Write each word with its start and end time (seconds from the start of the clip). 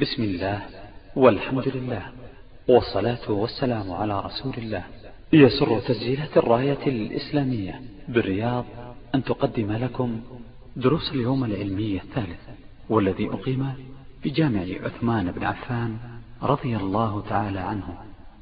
بسم 0.00 0.22
الله 0.22 0.62
والحمد 1.16 1.68
لله 1.68 2.02
والصلاة 2.68 3.30
والسلام 3.30 3.92
على 3.92 4.20
رسول 4.20 4.54
الله. 4.58 4.84
يسر 5.32 5.80
تسجيلات 5.80 6.36
الراية 6.36 6.86
الإسلامية 6.86 7.80
بالرياض 8.08 8.64
أن 9.14 9.24
تقدم 9.24 9.72
لكم 9.72 10.20
دروس 10.76 11.12
اليوم 11.12 11.44
العلمي 11.44 11.96
الثالث 11.96 12.40
والذي 12.90 13.28
أقيم 13.28 13.72
بجامع 14.24 14.60
عثمان 14.84 15.32
بن 15.32 15.44
عفان 15.44 15.96
رضي 16.42 16.76
الله 16.76 17.22
تعالى 17.28 17.58
عنه 17.58 17.98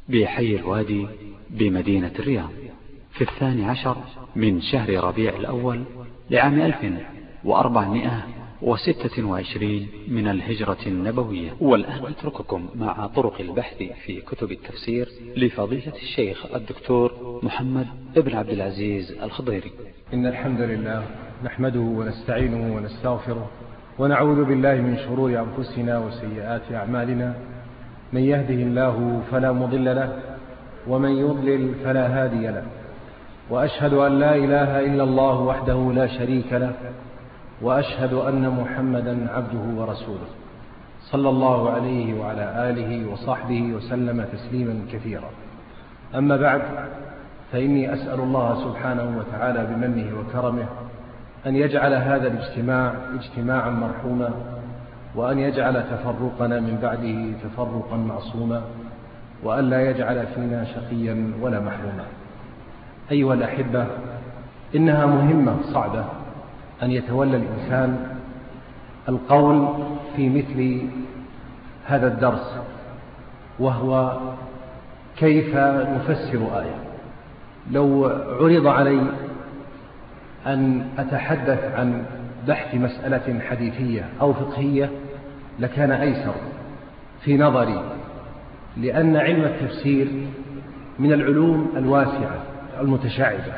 بحي 0.08 0.56
الوادي 0.56 1.06
بمدينة 1.50 2.12
الرياض 2.18 2.50
في 3.12 3.24
الثاني 3.24 3.64
عشر 3.64 3.96
من 4.36 4.60
شهر 4.60 5.04
ربيع 5.04 5.36
الأول 5.36 5.84
لعام 6.30 6.60
ألف 6.60 6.92
وأربعمائة 7.44 8.26
وستة 8.62 9.24
وعشرين 9.24 9.88
من 10.08 10.28
الهجرة 10.28 10.78
النبوية. 10.86 11.50
والآن 11.60 12.06
أترككم 12.06 12.68
مع 12.74 13.06
طرق 13.06 13.40
البحث 13.40 13.76
في 13.76 14.20
كتب 14.20 14.52
التفسير 14.52 15.08
لفضيلة 15.36 15.92
الشيخ 16.02 16.46
الدكتور 16.54 17.40
محمد 17.42 17.86
ابن 18.16 18.36
عبد 18.36 18.50
العزيز 18.50 19.12
الخضيري. 19.22 19.72
إن 20.14 20.26
الحمد 20.26 20.60
لله 20.60 21.02
نحمده 21.44 21.80
ونستعينه 21.80 22.76
ونستغفره 22.76 23.50
ونعوذ 23.98 24.44
بالله 24.44 24.74
من 24.74 24.96
شرور 24.96 25.30
أنفسنا 25.40 25.98
وسيئات 25.98 26.72
أعمالنا. 26.72 27.34
من 28.12 28.20
يهده 28.20 28.54
الله 28.54 29.22
فلا 29.30 29.52
مضل 29.52 29.84
له 29.84 30.22
ومن 30.88 31.10
يضلل 31.10 31.74
فلا 31.84 32.24
هادي 32.24 32.46
له. 32.46 32.66
وأشهد 33.50 33.92
أن 33.92 34.18
لا 34.18 34.36
إله 34.36 34.80
إلا 34.80 35.04
الله 35.04 35.40
وحده 35.40 35.92
لا 35.92 36.06
شريك 36.06 36.52
له 36.52 36.74
وأشهد 37.62 38.12
أن 38.12 38.50
محمدا 38.50 39.30
عبده 39.30 39.80
ورسوله. 39.80 40.28
صلى 41.02 41.28
الله 41.28 41.70
عليه 41.70 42.20
وعلى 42.20 42.70
آله 42.70 43.12
وصحبه 43.12 43.72
وسلم 43.72 44.24
تسليما 44.32 44.80
كثيرا. 44.92 45.30
أما 46.14 46.36
بعد 46.36 46.62
فإني 47.52 47.94
أسأل 47.94 48.20
الله 48.20 48.64
سبحانه 48.64 49.18
وتعالى 49.18 49.66
بمنه 49.66 50.18
وكرمه 50.18 50.66
أن 51.46 51.56
يجعل 51.56 51.94
هذا 51.94 52.26
الاجتماع 52.28 52.92
اجتماعا 53.14 53.70
مرحوما 53.70 54.30
وأن 55.14 55.38
يجعل 55.38 55.82
تفرقنا 55.82 56.60
من 56.60 56.78
بعده 56.82 57.48
تفرقا 57.48 57.96
معصوما 57.96 58.62
وأن 59.42 59.70
لا 59.70 59.90
يجعل 59.90 60.26
فينا 60.34 60.64
شقيا 60.64 61.32
ولا 61.40 61.60
محروما. 61.60 62.04
أيها 63.10 63.34
الأحبة 63.34 63.86
إنها 64.74 65.06
مهمة 65.06 65.56
صعبة 65.72 66.04
أن 66.82 66.90
يتولى 66.90 67.36
الإنسان 67.36 68.06
القول 69.08 69.68
في 70.16 70.28
مثل 70.28 70.80
هذا 71.86 72.06
الدرس 72.06 72.56
وهو 73.58 74.18
كيف 75.16 75.56
نفسر 75.56 76.60
آية. 76.60 76.76
لو 77.70 78.06
عرض 78.40 78.66
علي 78.66 79.00
أن 80.46 80.88
أتحدث 80.98 81.64
عن 81.74 82.04
بحث 82.48 82.74
مسألة 82.74 83.40
حديثية 83.40 84.08
أو 84.20 84.32
فقهية 84.32 84.90
لكان 85.58 85.90
أيسر 85.90 86.34
في 87.20 87.38
نظري 87.38 87.82
لأن 88.76 89.16
علم 89.16 89.44
التفسير 89.44 90.08
من 90.98 91.12
العلوم 91.12 91.72
الواسعة 91.76 92.42
المتشعبة 92.80 93.52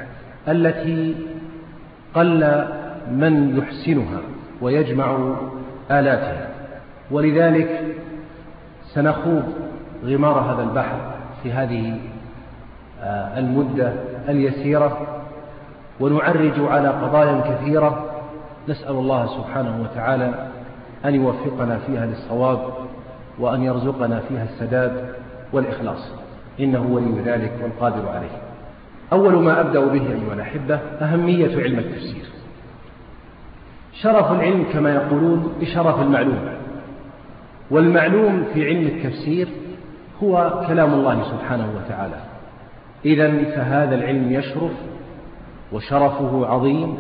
التي 0.49 1.15
قل 2.15 2.69
من 3.11 3.59
يحسنها 3.59 4.21
ويجمع 4.61 5.37
آلاتها. 5.91 6.49
ولذلك 7.11 7.97
سنخوض 8.95 9.43
غمار 10.05 10.41
هذا 10.41 10.63
البحر 10.63 10.99
في 11.43 11.53
هذه 11.53 11.99
المدة 13.37 13.93
اليسيرة 14.29 15.07
ونعرج 16.01 16.53
على 16.59 16.89
قضايا 16.89 17.41
كثيرة. 17.41 18.05
نسأل 18.69 18.91
الله 18.91 19.27
سبحانه 19.27 19.83
وتعالى 19.83 20.49
أن 21.05 21.15
يوفقنا 21.15 21.79
فيها 21.79 22.07
للصواب 22.07 22.61
وأن 23.39 23.63
يرزقنا 23.63 24.21
فيها 24.29 24.45
السداد 24.45 25.15
والإخلاص. 25.53 26.13
إنه 26.61 26.87
ولي 26.91 27.21
ذلك 27.25 27.53
والقادر 27.63 28.09
عليه. 28.09 28.39
أول 29.13 29.43
ما 29.43 29.61
أبدأ 29.61 29.85
به 29.85 30.03
أيها 30.03 30.35
الأحبة 30.35 30.81
أهمية 31.01 31.63
علم 31.63 31.79
التفسير. 31.79 32.25
شرف 34.03 34.33
العلم 34.33 34.65
كما 34.73 34.95
يقولون 34.95 35.53
بشرف 35.61 36.01
المعلوم. 36.01 36.49
والمعلوم 37.71 38.45
في 38.55 38.67
علم 38.67 38.87
التفسير 38.87 39.49
هو 40.23 40.65
كلام 40.69 40.95
الله 40.95 41.23
سبحانه 41.23 41.69
وتعالى. 41.77 42.21
إذا 43.05 43.45
فهذا 43.45 43.95
العلم 43.95 44.33
يشرف 44.33 44.73
وشرفه 45.73 46.47
عظيم 46.47 46.95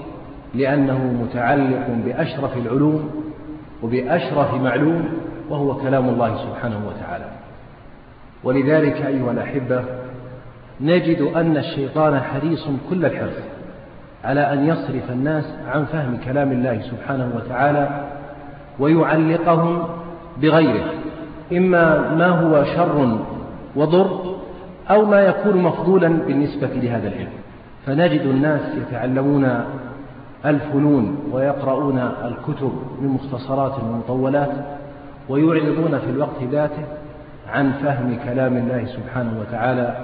لأنه 0.54 0.98
متعلق 1.22 1.86
بأشرف 2.04 2.56
العلوم 2.56 3.10
وبأشرف 3.82 4.54
معلوم 4.54 5.08
وهو 5.50 5.74
كلام 5.74 6.08
الله 6.08 6.36
سبحانه 6.36 6.80
وتعالى. 6.88 7.30
ولذلك 8.44 9.06
أيها 9.06 9.32
الأحبة 9.32 9.84
نجد 10.80 11.22
أن 11.22 11.56
الشيطان 11.56 12.20
حريص 12.20 12.68
كل 12.90 13.04
الحرص. 13.04 13.47
على 14.28 14.52
أن 14.52 14.68
يصرف 14.68 15.10
الناس 15.10 15.44
عن 15.72 15.84
فهم 15.84 16.16
كلام 16.24 16.52
الله 16.52 16.80
سبحانه 16.80 17.32
وتعالى 17.36 17.88
ويعلقهم 18.78 19.84
بغيره 20.42 20.84
إما 21.52 22.14
ما 22.14 22.26
هو 22.26 22.64
شر 22.64 23.18
وضر 23.76 24.36
أو 24.90 25.04
ما 25.04 25.20
يكون 25.20 25.56
مفضولا 25.62 26.08
بالنسبة 26.08 26.66
لهذا 26.66 27.08
العلم. 27.08 27.32
فنجد 27.86 28.20
الناس 28.20 28.60
يتعلمون 28.76 29.64
الفنون 30.46 31.18
ويقرؤون 31.32 31.98
الكتب 31.98 32.72
من 33.00 33.08
مختصرات 33.08 33.72
ومطولات 33.82 34.52
ويعرضون 35.28 35.98
في 35.98 36.10
الوقت 36.10 36.42
ذاته 36.42 36.84
عن 37.52 37.72
فهم 37.72 38.18
كلام 38.24 38.56
الله 38.56 38.84
سبحانه 38.84 39.40
وتعالى 39.40 39.96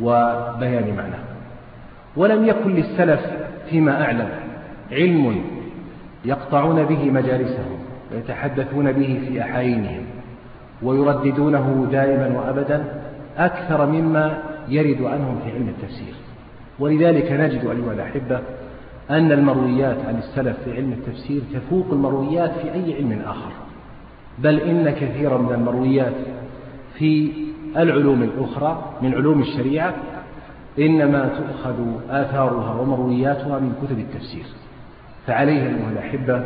وبيان 0.00 0.96
معناه. 0.96 1.24
ولم 2.16 2.46
يكن 2.46 2.74
للسلف 2.74 3.20
فيما 3.70 4.04
أعلم 4.04 4.28
علم 4.92 5.44
يقطعون 6.24 6.84
به 6.84 7.10
مجالسهم 7.10 7.78
ويتحدثون 8.12 8.92
به 8.92 9.20
في 9.28 9.42
أحايينهم 9.42 10.02
ويرددونه 10.82 11.88
دائما 11.92 12.38
وأبدا 12.38 12.84
أكثر 13.36 13.86
مما 13.86 14.38
يرد 14.68 15.02
عنهم 15.02 15.40
في 15.44 15.50
علم 15.50 15.68
التفسير. 15.68 16.14
ولذلك 16.78 17.32
نجد 17.32 17.64
أيها 17.64 17.92
الأحبة 17.92 18.40
أن 19.10 19.32
المرويات 19.32 19.96
عن 20.08 20.18
السلف 20.18 20.56
في 20.64 20.76
علم 20.76 20.92
التفسير 20.92 21.42
تفوق 21.54 21.86
المرويات 21.92 22.50
في 22.50 22.72
أي 22.74 22.94
علم 22.94 23.22
آخر. 23.26 23.50
بل 24.38 24.60
إن 24.60 24.90
كثيرا 24.90 25.38
من 25.38 25.52
المرويات 25.52 26.14
في 26.98 27.30
العلوم 27.76 28.22
الأخرى 28.22 28.94
من 29.02 29.14
علوم 29.14 29.40
الشريعة 29.40 29.94
إنما 30.78 31.28
تؤخذ 31.28 31.74
آثارها 32.10 32.80
ومروياتها 32.80 33.58
من 33.58 33.72
كتب 33.82 33.98
التفسير 33.98 34.44
فعليه 35.26 35.62
أيها 35.62 35.90
الأحبة 35.92 36.42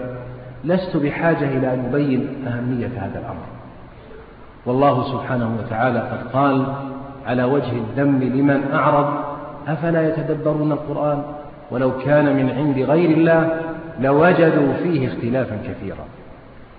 لست 0.65 0.97
بحاجة 0.97 1.44
إلى 1.59 1.75
أن 1.75 1.84
أبين 1.93 2.44
أهمية 2.47 2.87
هذا 2.87 3.19
الأمر. 3.19 3.47
والله 4.66 5.12
سبحانه 5.12 5.56
وتعالى 5.59 5.98
قد 5.98 6.32
قال 6.32 6.66
على 7.26 7.44
وجه 7.44 7.72
الذم 7.72 8.22
لمن 8.22 8.72
أعرض 8.72 9.15
أفلا 9.69 10.09
يتدبرون 10.09 10.72
القرآن؟ 10.72 11.22
ولو 11.70 11.99
كان 11.99 12.37
من 12.37 12.50
عند 12.50 12.78
غير 12.78 13.10
الله 13.10 13.60
لوجدوا 14.00 14.72
فيه 14.82 15.09
اختلافا 15.09 15.56
كثيرا. 15.56 16.04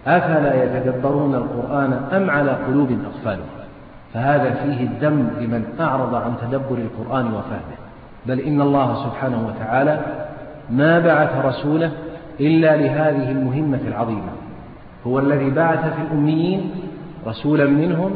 أفلا 0.08 0.64
يتدبرون 0.64 1.36
القرآن 1.36 1.94
أم 1.94 2.30
على 2.30 2.52
قلوب 2.52 2.98
أقفالها 3.06 3.63
فهذا 4.14 4.50
فيه 4.50 4.84
الذم 4.84 5.30
لمن 5.40 5.66
أعرض 5.80 6.16
عن 6.16 6.34
تدبر 6.42 6.78
القرآن 6.78 7.26
وفهمه. 7.26 7.78
بل 8.26 8.40
إن 8.40 8.62
الله 8.62 9.04
سبحانه 9.06 9.48
وتعالى 9.48 10.00
ما 10.70 11.00
بعث 11.00 11.46
رسوله 11.46 11.92
إلا 12.40 12.76
لهذه 12.76 13.32
المهمة 13.32 13.80
العظيمة. 13.88 14.32
هو 15.08 15.20
الذي 15.20 15.50
بعث 15.50 15.80
في 15.80 16.02
الأميين 16.02 16.72
رسولا 17.28 17.66
منهم 17.66 18.12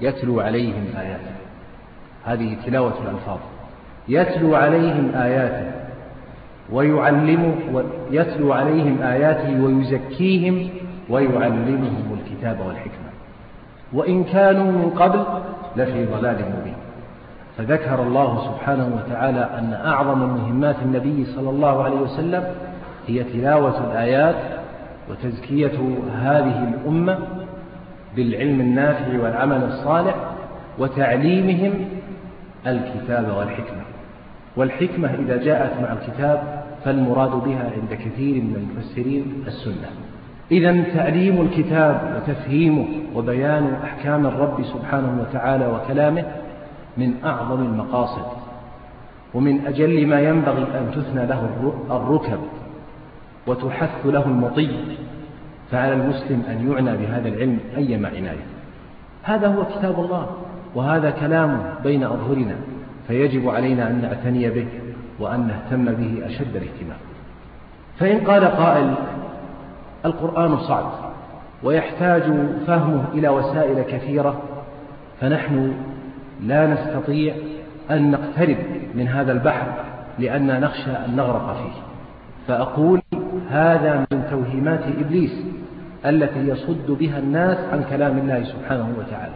يتلو 0.00 0.40
عليهم 0.40 0.84
آياته. 1.00 1.32
هذه 2.24 2.56
تلاوة 2.66 2.94
الألفاظ. 3.02 3.38
يتلو 4.08 4.54
عليهم 4.54 5.10
آياته 5.14 5.70
ويعلمه 6.72 7.54
يتلو 8.10 8.52
عليهم 8.52 9.02
آياته 9.02 9.64
ويزكيهم 9.64 10.68
ويعلمهم 11.08 12.18
الكتاب 12.20 12.60
والحكمة. 12.66 13.01
وإن 13.92 14.24
كانوا 14.24 14.72
من 14.72 14.90
قبل 14.90 15.24
لفي 15.76 16.06
ضلال 16.06 16.36
مبين. 16.36 16.76
فذكر 17.58 18.02
الله 18.02 18.44
سبحانه 18.44 18.90
وتعالى 18.96 19.48
أن 19.58 19.72
أعظم 19.86 20.18
مهمات 20.18 20.76
النبي 20.82 21.24
صلى 21.24 21.50
الله 21.50 21.82
عليه 21.82 21.96
وسلم 21.96 22.44
هي 23.06 23.24
تلاوة 23.24 23.90
الآيات 23.90 24.36
وتزكية 25.10 25.78
هذه 26.14 26.68
الأمة 26.68 27.18
بالعلم 28.16 28.60
النافع 28.60 29.22
والعمل 29.22 29.64
الصالح 29.64 30.14
وتعليمهم 30.78 31.72
الكتاب 32.66 33.34
والحكمة. 33.36 33.82
والحكمة 34.56 35.14
إذا 35.14 35.36
جاءت 35.36 35.80
مع 35.80 35.92
الكتاب 35.92 36.62
فالمراد 36.84 37.30
بها 37.30 37.70
عند 37.76 37.94
كثير 37.94 38.34
من 38.34 38.56
المفسرين 38.56 39.44
السنة. 39.46 39.88
إذا 40.52 40.84
تعليم 40.94 41.40
الكتاب 41.40 42.16
وتفهيمه 42.16 42.86
وبيان 43.14 43.76
أحكام 43.84 44.26
الرب 44.26 44.64
سبحانه 44.64 45.20
وتعالى 45.20 45.66
وكلامه 45.66 46.24
من 46.96 47.14
أعظم 47.24 47.62
المقاصد 47.62 48.26
ومن 49.34 49.66
أجل 49.66 50.06
ما 50.06 50.20
ينبغي 50.20 50.62
أن 50.62 50.90
تثنى 50.94 51.26
له 51.26 51.72
الركب 51.90 52.38
وتحث 53.46 54.06
له 54.06 54.26
المطي 54.26 54.70
فعلى 55.70 55.92
المسلم 55.92 56.42
أن 56.48 56.70
يعنى 56.70 56.96
بهذا 56.96 57.28
العلم 57.28 57.58
أيما 57.76 58.08
عناية 58.08 58.46
هذا 59.22 59.48
هو 59.48 59.64
كتاب 59.64 60.00
الله 60.00 60.26
وهذا 60.74 61.10
كلام 61.10 61.62
بين 61.82 62.04
أظهرنا 62.04 62.54
فيجب 63.08 63.48
علينا 63.48 63.90
أن 63.90 64.02
نعتني 64.02 64.50
به 64.50 64.66
وأن 65.20 65.46
نهتم 65.46 65.84
به 65.84 66.26
أشد 66.26 66.56
الاهتمام. 66.56 66.98
فإن 67.98 68.18
قال 68.18 68.44
قائل 68.44 68.94
القرآن 70.04 70.58
صعب 70.58 70.92
ويحتاج 71.62 72.22
فهمه 72.66 73.04
إلى 73.14 73.28
وسائل 73.28 73.82
كثيرة 73.82 74.42
فنحن 75.20 75.74
لا 76.42 76.66
نستطيع 76.66 77.34
أن 77.90 78.10
نقترب 78.10 78.56
من 78.94 79.08
هذا 79.08 79.32
البحر 79.32 79.66
لأننا 80.18 80.58
نخشى 80.58 80.90
أن 80.90 81.16
نغرق 81.16 81.56
فيه. 81.56 81.82
فأقول 82.48 83.02
هذا 83.50 84.06
من 84.12 84.24
توهيمات 84.30 84.80
إبليس 85.00 85.32
التي 86.06 86.48
يصد 86.48 86.90
بها 86.90 87.18
الناس 87.18 87.58
عن 87.72 87.84
كلام 87.90 88.18
الله 88.18 88.44
سبحانه 88.44 88.88
وتعالى. 88.98 89.34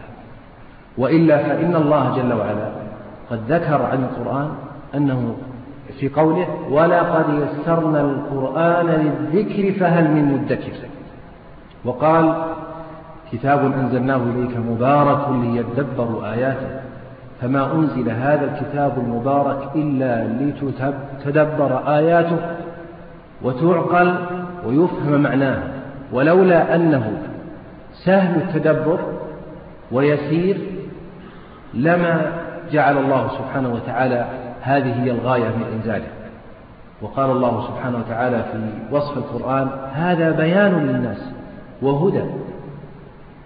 وإلا 0.97 1.37
فإن 1.37 1.75
الله 1.75 2.15
جل 2.17 2.33
وعلا 2.33 2.71
قد 3.31 3.39
ذكر 3.49 3.81
عن 3.81 4.03
القرآن 4.03 4.49
أنه 4.95 5.35
في 5.99 6.09
قوله 6.09 6.47
ولقد 6.71 7.25
يسرنا 7.29 8.01
القرآن 8.01 8.85
للذكر 8.85 9.79
فهل 9.79 10.11
من 10.11 10.33
مدكر 10.33 10.73
وقال 11.85 12.33
كتاب 13.31 13.71
أنزلناه 13.79 14.15
إليك 14.35 14.57
مبارك 14.57 15.29
ليدبروا 15.29 16.33
آياته 16.33 16.67
فما 17.41 17.73
أنزل 17.73 18.09
هذا 18.09 18.45
الكتاب 18.45 18.97
المبارك 18.97 19.75
إلا 19.75 20.27
لتتدبر 20.27 21.97
آياته 21.97 22.37
وتعقل 23.41 24.15
ويفهم 24.67 25.21
معناه 25.21 25.59
ولولا 26.11 26.75
أنه 26.75 27.11
سهل 28.05 28.41
التدبر 28.41 28.99
ويسير 29.91 30.57
لما 31.73 32.31
جعل 32.71 32.97
الله 32.97 33.27
سبحانه 33.27 33.73
وتعالى 33.73 34.25
هذه 34.67 35.03
هي 35.03 35.11
الغاية 35.11 35.49
من 35.49 35.65
إنزاله. 35.73 36.07
وقال 37.01 37.31
الله 37.31 37.67
سبحانه 37.67 37.97
وتعالى 37.97 38.45
في 38.51 38.95
وصف 38.95 39.17
القرآن 39.17 39.69
هذا 39.93 40.31
بيان 40.31 40.87
للناس 40.87 41.31
وهدى 41.81 42.23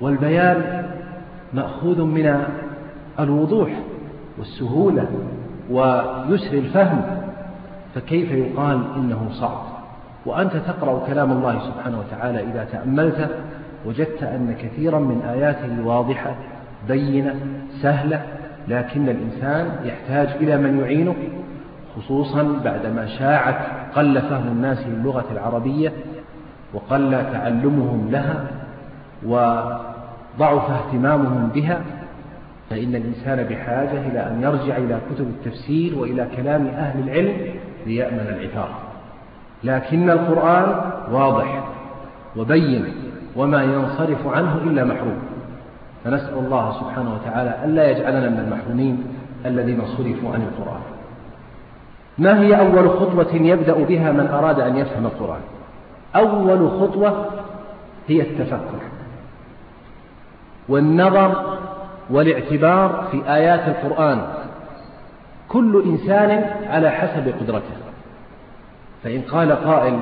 والبيان 0.02 0.86
مأخوذ 1.54 2.02
من 2.02 2.44
الوضوح 3.20 3.70
والسهولة 4.38 5.08
ويسر 5.70 6.54
الفهم 6.54 7.02
فكيف 7.96 8.32
يقال 8.32 8.84
إنه 8.96 9.30
صعب؟ 9.32 9.62
وأنت 10.26 10.54
تقرأ 10.58 11.08
كلام 11.08 11.32
الله 11.32 11.60
سبحانه 11.60 12.00
وتعالى 12.00 12.44
إذا 12.44 12.68
تأملت 12.72 13.30
وجدت 13.86 14.24
أن 14.24 14.56
كثيرا 14.62 15.00
من 15.00 15.22
آياته 15.22 15.86
واضحة 15.86 16.36
بينة 16.88 17.36
سهلة 17.82 18.22
لكن 18.68 19.10
الإنسان 19.10 19.70
يحتاج 19.86 20.28
إلى 20.28 20.58
من 20.58 20.80
يعينه 20.80 21.16
خصوصا 21.96 22.44
بعدما 22.64 23.06
شاعت 23.06 23.56
قل 23.96 24.22
فهم 24.22 24.48
الناس 24.48 24.88
للغة 24.88 25.26
العربية 25.32 25.94
وقل 26.74 27.12
تعلمهم 27.12 28.08
لها 28.12 28.48
وضعف 29.26 30.72
اهتمامهم 30.72 31.48
بها 31.48 31.82
فإن 32.70 32.96
الإنسان 32.96 33.44
بحاجة 33.44 34.08
إلى 34.08 34.20
أن 34.20 34.42
يرجع 34.44 34.78
إلى 34.78 35.00
كتب 35.12 35.28
التفسير 35.28 36.00
وإلى 36.00 36.28
كلام 36.38 36.68
أهل 36.68 37.10
العلم 37.10 37.34
ليأمن 37.86 38.20
العثار 38.20 38.70
لكن 39.64 40.10
القرآن 40.10 40.92
واضح 41.12 41.64
وبين 42.38 42.86
وما 43.36 43.64
ينصرف 43.64 44.28
عنه 44.28 44.58
إلا 44.58 44.86
محروم. 44.86 45.20
فنسأل 46.04 46.34
الله 46.34 46.80
سبحانه 46.80 47.14
وتعالى 47.14 47.56
ألا 47.66 47.92
يجعلنا 47.92 48.30
من 48.30 48.40
المحرومين 48.40 49.04
الذين 49.46 49.82
صرفوا 49.86 50.34
عن 50.34 50.42
القرآن. 50.42 50.82
ما 52.18 52.42
هي 52.42 52.60
أول 52.60 52.90
خطوة 52.90 53.34
يبدأ 53.34 53.84
بها 53.84 54.12
من 54.12 54.28
أراد 54.28 54.60
أن 54.60 54.78
يفهم 54.78 55.06
القرآن؟ 55.06 55.42
أول 56.16 56.70
خطوة 56.70 57.26
هي 58.08 58.22
التفكر 58.22 58.82
والنظر 60.70 61.58
والاعتبار 62.10 63.08
في 63.12 63.34
آيات 63.34 63.68
القرآن. 63.68 64.22
كل 65.50 65.84
إنسان 65.86 66.50
على 66.70 66.90
حسب 66.90 67.34
قدرته. 67.42 67.82
فإن 69.04 69.22
قال 69.22 69.52
قائل 69.52 70.00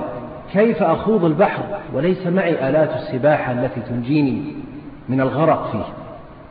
كيف 0.53 0.83
أخوض 0.83 1.25
البحر 1.25 1.63
وليس 1.93 2.27
معي 2.27 2.69
آلات 2.69 2.89
السباحة 2.95 3.51
التي 3.51 3.81
تنجيني؟ 3.81 4.55
من 5.09 5.21
الغرق 5.21 5.71
فيه. 5.71 5.93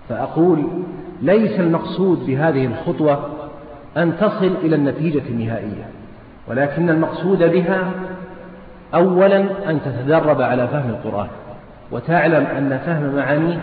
فأقول 0.09 0.67
ليس 1.23 1.61
المقصود 1.61 2.27
بهذه 2.27 2.67
الخطوة 2.67 3.29
أن 3.97 4.17
تصل 4.17 4.55
إلى 4.63 4.77
النتيجة 4.77 5.23
النهائية 5.29 5.85
ولكن 6.49 6.91
المقصود 6.91 7.39
بها 7.39 7.91
أولا 8.95 9.37
أن 9.71 9.81
تتدرب 9.85 10.43
على 10.43 10.69
فهم 10.69 10.91
القرآن 10.91 11.29
وتعلم 11.91 12.47
أن 12.47 12.79
فهم 12.87 13.17
معانيه 13.17 13.61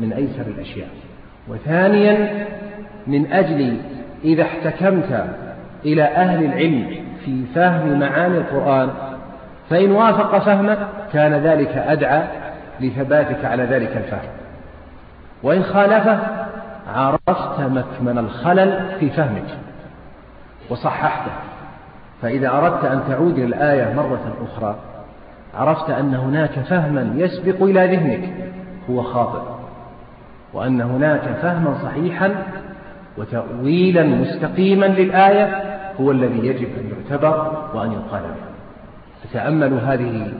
من 0.00 0.12
أيسر 0.12 0.44
الأشياء 0.46 0.88
وثانيا 1.48 2.46
من 3.06 3.32
أجل 3.32 3.76
إذا 4.24 4.42
احتكمت 4.42 5.24
إلى 5.84 6.02
أهل 6.02 6.44
العلم 6.44 6.86
في 7.24 7.44
فهم 7.54 8.00
معاني 8.00 8.38
القرآن 8.38 8.88
فإن 9.70 9.92
وافق 9.92 10.38
فهمك 10.38 10.78
كان 11.12 11.32
ذلك 11.32 11.76
أدعى 11.76 12.22
لثباتك 12.80 13.44
على 13.44 13.62
ذلك 13.62 13.96
الفهم. 13.96 14.30
وإن 15.42 15.62
خالفه 15.62 16.18
عرفت 16.94 17.60
مكمن 17.60 18.18
الخلل 18.18 18.88
في 19.00 19.10
فهمك 19.10 19.58
وصححته. 20.70 21.32
فإذا 22.22 22.48
أردت 22.48 22.84
أن 22.84 23.02
تعود 23.08 23.38
إلى 23.38 23.46
الآية 23.46 23.94
مرة 23.94 24.36
أخرى 24.44 24.76
عرفت 25.54 25.90
أن 25.90 26.14
هناك 26.14 26.50
فهما 26.50 27.12
يسبق 27.16 27.62
إلى 27.62 27.96
ذهنك 27.96 28.28
هو 28.90 29.02
خاطئ 29.02 29.42
وأن 30.52 30.80
هناك 30.80 31.22
فهما 31.42 31.74
صحيحا 31.82 32.34
وتأويلا 33.18 34.02
مستقيما 34.02 34.86
للآية 34.86 35.62
هو 36.00 36.10
الذي 36.10 36.46
يجب 36.46 36.68
أن 36.78 36.90
يعتبر 36.90 37.52
وأن 37.74 37.92
يقال 37.92 38.22
به. 38.22 38.50
فتأملوا 39.24 39.78
هذه 39.78 40.32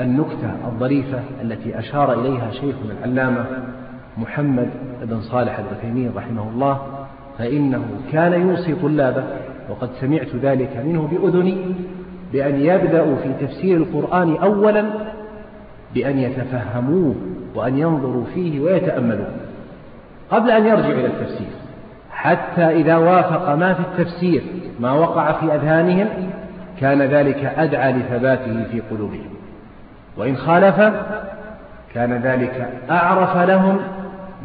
النكتة 0.00 0.50
الظريفة 0.66 1.20
التي 1.42 1.78
أشار 1.78 2.20
إليها 2.20 2.50
شيخنا 2.50 2.92
العلامة 3.04 3.44
محمد 4.18 4.68
بن 5.02 5.20
صالح 5.20 5.58
العثيمين 5.58 6.12
رحمه 6.16 6.48
الله 6.48 6.80
فإنه 7.38 7.84
كان 8.12 8.32
يوصي 8.48 8.74
طلابه 8.74 9.24
وقد 9.70 9.88
سمعت 10.00 10.36
ذلك 10.42 10.76
منه 10.84 11.08
بأذني 11.12 11.56
بأن 12.32 12.60
يبدأوا 12.60 13.16
في 13.16 13.46
تفسير 13.46 13.76
القرآن 13.76 14.36
أولا 14.36 14.84
بأن 15.94 16.18
يتفهموه 16.18 17.14
وأن 17.54 17.78
ينظروا 17.78 18.24
فيه 18.34 18.60
ويتأملوه 18.60 19.30
قبل 20.30 20.50
أن 20.50 20.66
يرجعوا 20.66 20.92
إلى 20.92 21.06
التفسير 21.06 21.48
حتى 22.10 22.62
إذا 22.62 22.96
وافق 22.96 23.54
ما 23.54 23.74
في 23.74 23.80
التفسير 23.80 24.42
ما 24.80 24.92
وقع 24.92 25.32
في 25.32 25.54
أذهانهم 25.54 26.08
كان 26.80 27.02
ذلك 27.02 27.52
أدعى 27.56 27.92
لثباته 27.92 28.64
في 28.64 28.80
قلوبهم. 28.80 29.35
وإن 30.16 30.36
خالف 30.36 30.92
كان 31.94 32.12
ذلك 32.12 32.68
أعرف 32.90 33.36
لهم 33.36 33.78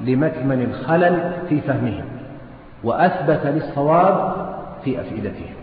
لمكمن 0.05 0.61
الخلل 0.61 1.31
في 1.49 1.61
فهمهم 1.61 2.05
وأثبت 2.83 3.45
للصواب 3.45 4.33
في 4.83 5.01
أفئدتهم. 5.01 5.55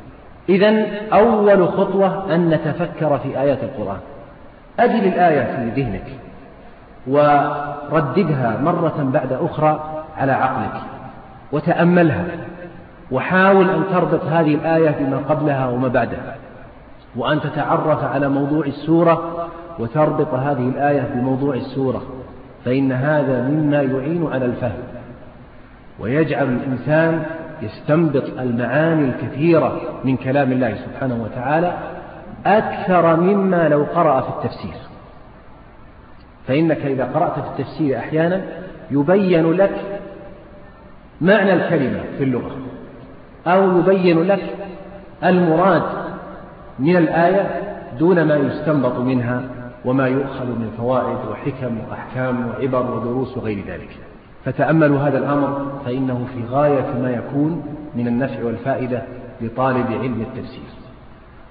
إذا 0.49 0.87
أول 1.13 1.69
خطوة 1.69 2.35
أن 2.35 2.51
نتفكر 2.51 3.19
في 3.19 3.41
آيات 3.41 3.59
القرآن. 3.63 4.01
أجل 4.81 5.07
الآية 5.07 5.57
في 5.57 5.83
ذهنك 5.83 6.05
ورددها 7.07 8.61
مرة 8.63 9.11
بعد 9.13 9.33
أخرى 9.33 10.03
على 10.17 10.33
عقلك 10.33 10.81
وتأملها 11.53 12.25
وحاول 13.11 13.71
أن 13.71 13.83
تربط 13.93 14.25
هذه 14.25 14.55
الآية 14.55 14.91
بما 14.91 15.17
قبلها 15.29 15.69
وما 15.69 15.89
بعدها 15.89 16.37
وأن 17.17 17.41
تتعرف 17.41 18.05
على 18.05 18.29
موضوع 18.29 18.67
السورة 18.67 19.49
وتربط 19.79 20.35
هذه 20.35 20.69
الآية 20.69 21.11
بموضوع 21.15 21.55
السورة 21.55 22.03
فإن 22.65 22.93
هذا 22.93 23.49
مما 23.49 23.83
يعين 23.83 24.27
على 24.33 24.45
الفهم. 24.45 24.83
ويجعل 26.01 26.49
الإنسان 26.49 27.23
يستنبط 27.63 28.25
المعاني 28.39 29.05
الكثيرة 29.05 29.81
من 30.05 30.17
كلام 30.17 30.53
الله 30.53 30.75
سبحانه 30.75 31.23
وتعالى 31.23 31.73
أكثر 32.47 33.17
مما 33.21 33.69
لو 33.69 33.85
قرأ 33.95 34.21
في 34.21 34.29
التفسير. 34.29 34.81
فإنك 36.47 36.87
إذا 36.87 37.05
قرأت 37.05 37.33
في 37.33 37.47
التفسير 37.47 37.99
أحيانا 37.99 38.41
يبين 38.91 39.53
لك 39.53 40.01
معنى 41.21 41.53
الكلمة 41.53 42.01
في 42.19 42.25
اللغة 42.25 42.57
أو 43.47 43.79
يبين 43.79 44.23
لك 44.23 44.55
المراد 45.25 45.83
من 46.79 46.97
الآية 46.97 47.63
دون 47.99 48.23
ما 48.23 48.37
يستنبط 48.37 48.99
منها 48.99 49.43
وما 49.85 50.07
يؤخذ 50.07 50.47
من 50.47 50.71
فوائد 50.79 51.19
وحكم 51.31 51.79
وأحكام 51.91 52.49
وعبر 52.49 52.91
ودروس 52.97 53.37
وغير 53.37 53.65
ذلك. 53.67 53.97
فتأملوا 54.45 55.01
هذا 55.01 55.19
الأمر 55.19 55.67
فإنه 55.85 56.27
في 56.35 56.45
غاية 56.51 56.95
ما 57.03 57.11
يكون 57.11 57.63
من 57.95 58.07
النفع 58.09 58.45
والفائدة 58.45 59.03
لطالب 59.41 59.87
علم 59.87 60.21
التفسير. 60.21 60.79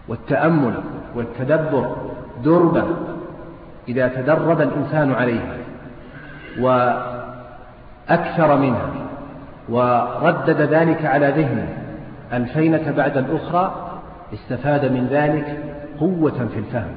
والتأمل 0.07 0.73
والتدبر 1.15 1.95
دربة 2.43 2.83
إذا 3.87 4.07
تدرب 4.07 4.61
الإنسان 4.61 5.13
عليها 5.13 5.57
وأكثر 6.59 8.57
منها 8.57 8.89
وردد 9.69 10.61
ذلك 10.61 11.05
على 11.05 11.27
ذهنه 11.27 11.67
ألفينة 12.33 12.91
بعد 12.91 13.17
الأخرى 13.17 13.91
استفاد 14.33 14.91
من 14.91 15.07
ذلك 15.07 15.63
قوة 15.99 16.47
في 16.53 16.59
الفهم. 16.59 16.95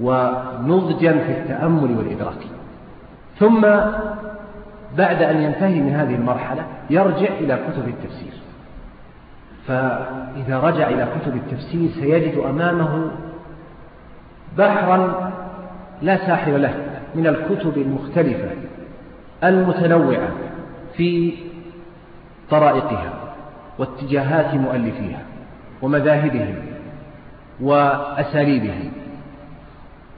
ونضجا 0.00 1.12
في 1.12 1.32
التأمل 1.32 1.96
والإدراك. 1.98 2.46
ثم 3.38 3.60
بعد 4.98 5.22
أن 5.22 5.42
ينتهي 5.42 5.80
من 5.80 5.92
هذه 5.92 6.14
المرحلة 6.14 6.62
يرجع 6.90 7.28
إلى 7.40 7.58
كتب 7.68 7.88
التفسير. 7.88 8.32
فإذا 9.66 10.60
رجع 10.60 10.88
إلى 10.88 11.08
كتب 11.20 11.36
التفسير 11.36 11.90
سيجد 11.90 12.38
أمامه 12.38 13.10
بحرا 14.58 15.30
لا 16.02 16.16
ساحل 16.16 16.62
له 16.62 16.74
من 17.14 17.26
الكتب 17.26 17.78
المختلفة 17.78 18.50
المتنوعة 19.44 20.28
في 20.96 21.34
طرائقها 22.50 23.12
واتجاهات 23.78 24.54
مؤلفيها 24.54 25.22
ومذاهبهم 25.82 26.54
وأساليبهم. 27.60 28.90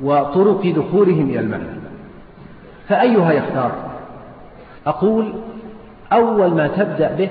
وطرق 0.03 0.67
دخولهم 0.67 1.31
إلى 1.31 1.41
المعنى 1.41 1.65
فأيها 2.89 3.33
يختار؟ 3.33 3.73
أقول 4.87 5.33
أول 6.13 6.55
ما 6.55 6.69
تبدأ 6.69 7.15
به 7.15 7.31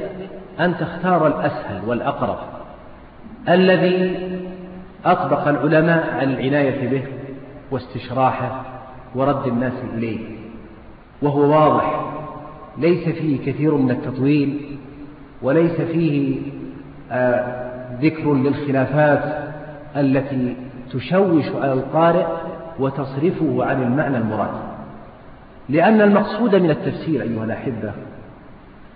أن 0.60 0.77
تختار 0.77 1.27
الأسهل 1.27 1.82
والأقرب 1.88 2.38
الذي 3.50 4.18
أطبق 5.06 5.48
العلماء 5.48 6.13
على 6.13 6.34
العناية 6.34 6.89
به 6.89 7.03
واستشراحه 7.72 8.63
ورد 9.15 9.48
الناس 9.48 9.74
إليه 9.94 10.20
وهو 11.22 11.39
واضح 11.41 12.06
ليس 12.77 13.10
فيه 13.10 13.51
كثير 13.51 13.75
من 13.75 13.91
التطويل 13.91 14.77
وليس 15.41 15.82
فيه 15.82 16.41
آه 17.12 17.62
ذكر 18.01 18.34
للخلافات 18.34 19.51
التي 19.96 20.56
تشوش 20.94 21.46
على 21.62 21.74
القارئ 21.74 22.25
وتصرفه 22.80 23.66
عن 23.66 23.84
المعنى 23.84 24.18
المراد. 24.18 24.50
لأن 25.70 26.01
المقصود 26.01 26.56
من 26.56 26.70
التفسير 26.70 27.22
أيها 27.22 27.44
الأحبة 27.44 27.92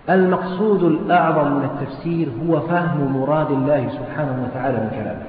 المقصود 0.10 0.84
الأعظم 0.84 1.52
من 1.52 1.64
التفسير 1.64 2.28
هو 2.48 2.60
فهم 2.60 3.18
مراد 3.18 3.52
الله 3.52 3.90
سبحانه 3.90 4.48
وتعالى 4.50 4.78
من 4.78 4.90
كلامه. 4.90 5.26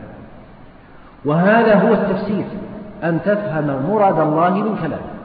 وهذا 1.24 1.74
هو 1.74 1.94
التفسير 1.94 2.44
أن 3.04 3.20
تفهم 3.24 3.90
مراد 3.90 4.20
الله 4.20 4.50
من 4.50 4.76
كلامه. 4.76 5.16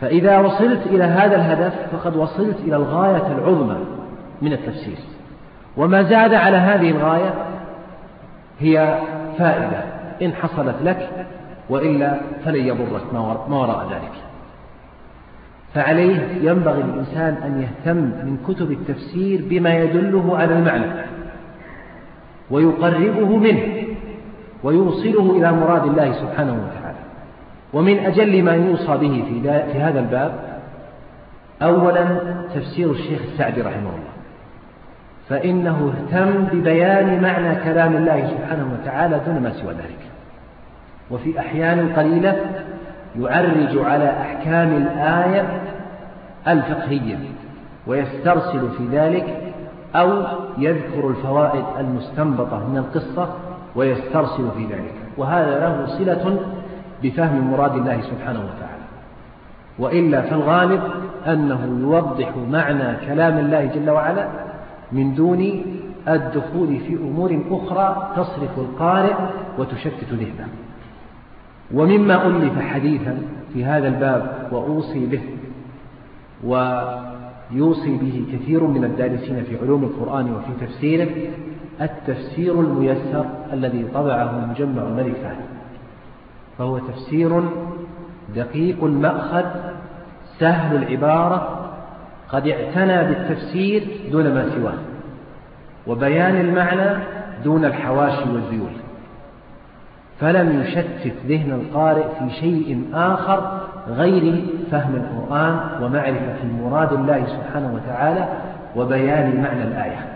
فإذا 0.00 0.38
وصلت 0.38 0.86
إلى 0.86 1.04
هذا 1.04 1.36
الهدف 1.36 1.74
فقد 1.92 2.16
وصلت 2.16 2.56
إلى 2.60 2.76
الغاية 2.76 3.26
العظمى 3.38 3.78
من 4.42 4.52
التفسير. 4.52 4.98
وما 5.76 6.02
زاد 6.02 6.34
على 6.34 6.56
هذه 6.56 6.90
الغاية 6.90 7.34
هي 8.60 8.98
فائدة 9.38 9.84
إن 10.22 10.32
حصلت 10.32 10.76
لك 10.82 11.26
وإلا 11.70 12.20
فلن 12.44 12.66
يضرك 12.66 13.14
ما 13.48 13.56
وراء 13.56 13.88
ذلك. 13.90 14.12
فعليه 15.74 16.28
ينبغي 16.42 16.80
الإنسان 16.80 17.34
أن 17.44 17.62
يهتم 17.62 17.96
من 17.96 18.36
كتب 18.48 18.72
التفسير 18.72 19.44
بما 19.50 19.74
يدله 19.74 20.36
على 20.38 20.58
المعنى 20.58 20.84
ويقربه 22.50 23.36
منه 23.36 23.62
ويوصله 24.62 25.36
إلى 25.38 25.52
مراد 25.52 25.84
الله 25.84 26.12
سبحانه 26.12 26.52
وتعالى. 26.52 26.98
ومن 27.72 27.98
أجل 27.98 28.42
ما 28.42 28.54
يوصى 28.54 28.96
به 28.96 29.24
في 29.72 29.80
هذا 29.80 30.00
الباب 30.00 30.60
أولا 31.62 32.04
تفسير 32.54 32.90
الشيخ 32.90 33.20
السعدي 33.32 33.60
رحمه 33.60 33.90
الله. 33.90 34.16
فإنه 35.28 35.92
اهتم 35.94 36.44
ببيان 36.52 37.22
معنى 37.22 37.54
كلام 37.64 37.96
الله 37.96 38.26
سبحانه 38.26 38.78
وتعالى 38.80 39.20
دون 39.26 39.42
ما 39.42 39.52
سوى 39.52 39.72
ذلك. 39.72 40.15
وفي 41.10 41.40
أحيان 41.40 41.92
قليلة 41.96 42.36
يعرج 43.18 43.78
على 43.78 44.10
أحكام 44.10 44.76
الآية 44.76 45.62
الفقهية 46.48 47.18
ويسترسل 47.86 48.68
في 48.78 48.86
ذلك 48.92 49.52
أو 49.94 50.22
يذكر 50.58 51.08
الفوائد 51.08 51.64
المستنبطة 51.78 52.68
من 52.68 52.76
القصة 52.76 53.28
ويسترسل 53.76 54.50
في 54.56 54.64
ذلك. 54.64 54.94
وهذا 55.16 55.60
له 55.60 55.86
صلة 55.98 56.38
بفهم 57.02 57.50
مراد 57.50 57.74
الله 57.74 58.00
سبحانه 58.00 58.38
وتعالى. 58.40 58.76
وإلا 59.78 60.22
فالغالب 60.22 60.82
أنه 61.26 61.78
يوضح 61.80 62.32
معنى 62.50 62.96
كلام 63.06 63.38
الله 63.38 63.64
جل 63.64 63.90
وعلا 63.90 64.28
من 64.92 65.14
دون 65.14 65.62
الدخول 66.08 66.80
في 66.80 66.94
أمور 66.94 67.40
أخرى 67.50 68.12
تصرف 68.16 68.58
القارئ 68.58 69.14
وتشتت 69.58 70.12
ذهنه. 70.12 70.48
ومما 71.74 72.26
ألف 72.26 72.58
حديثا 72.58 73.18
في 73.54 73.64
هذا 73.64 73.88
الباب 73.88 74.48
وأوصي 74.52 75.06
به 75.06 75.20
ويوصي 76.44 77.96
به 77.96 78.24
كثير 78.32 78.64
من 78.64 78.84
الدارسين 78.84 79.44
في 79.44 79.58
علوم 79.62 79.84
القرآن 79.84 80.34
وفي 80.34 80.66
تفسيره 80.66 81.08
التفسير 81.80 82.60
الميسر 82.60 83.26
الذي 83.52 83.84
طبعه 83.94 84.46
مجمع 84.50 84.82
الملك 84.82 85.14
فهد 85.22 85.36
فهو 86.58 86.78
تفسير 86.78 87.42
دقيق 88.36 88.84
المأخذ 88.84 89.44
سهل 90.38 90.76
العبارة 90.76 91.70
قد 92.28 92.46
اعتنى 92.48 93.04
بالتفسير 93.04 93.86
دون 94.12 94.34
ما 94.34 94.50
سواه 94.50 94.78
وبيان 95.86 96.36
المعنى 96.36 97.02
دون 97.44 97.64
الحواشي 97.64 98.30
والذيول 98.32 98.72
فلم 100.20 100.60
يشتت 100.60 101.14
ذهن 101.26 101.52
القارئ 101.52 102.04
في 102.18 102.30
شيء 102.30 102.84
آخر 102.94 103.60
غير 103.88 104.44
فهم 104.70 104.94
القرآن 104.94 105.82
ومعرفة 105.82 106.44
مراد 106.62 106.92
الله 106.92 107.26
سبحانه 107.26 107.74
وتعالى 107.74 108.28
وبيان 108.76 109.42
معنى 109.42 109.62
الآية. 109.62 110.06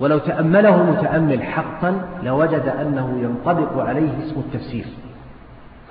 ولو 0.00 0.18
تأمله 0.18 0.82
متأمل 0.82 1.42
حقا 1.42 2.00
لوجد 2.22 2.72
أنه 2.80 3.18
ينطبق 3.22 3.82
عليه 3.82 4.10
اسم 4.24 4.40
التفسير. 4.40 4.84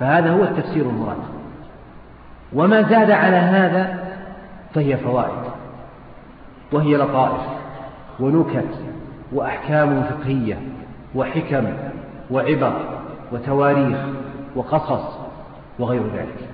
فهذا 0.00 0.30
هو 0.30 0.42
التفسير 0.42 0.86
المراد. 0.86 1.16
وما 2.52 2.82
زاد 2.82 3.10
على 3.10 3.36
هذا 3.36 3.98
فهي 4.74 4.96
فوائد 4.96 5.42
وهي 6.72 6.96
لطائف 6.96 7.40
ونكت 8.20 8.78
وأحكام 9.32 10.02
فقهية 10.02 10.58
وحكم 11.14 11.66
وعبر 12.30 12.72
وتواريخ 13.32 13.98
وقصص 14.56 15.18
وغير 15.78 16.02
ذلك. 16.02 16.48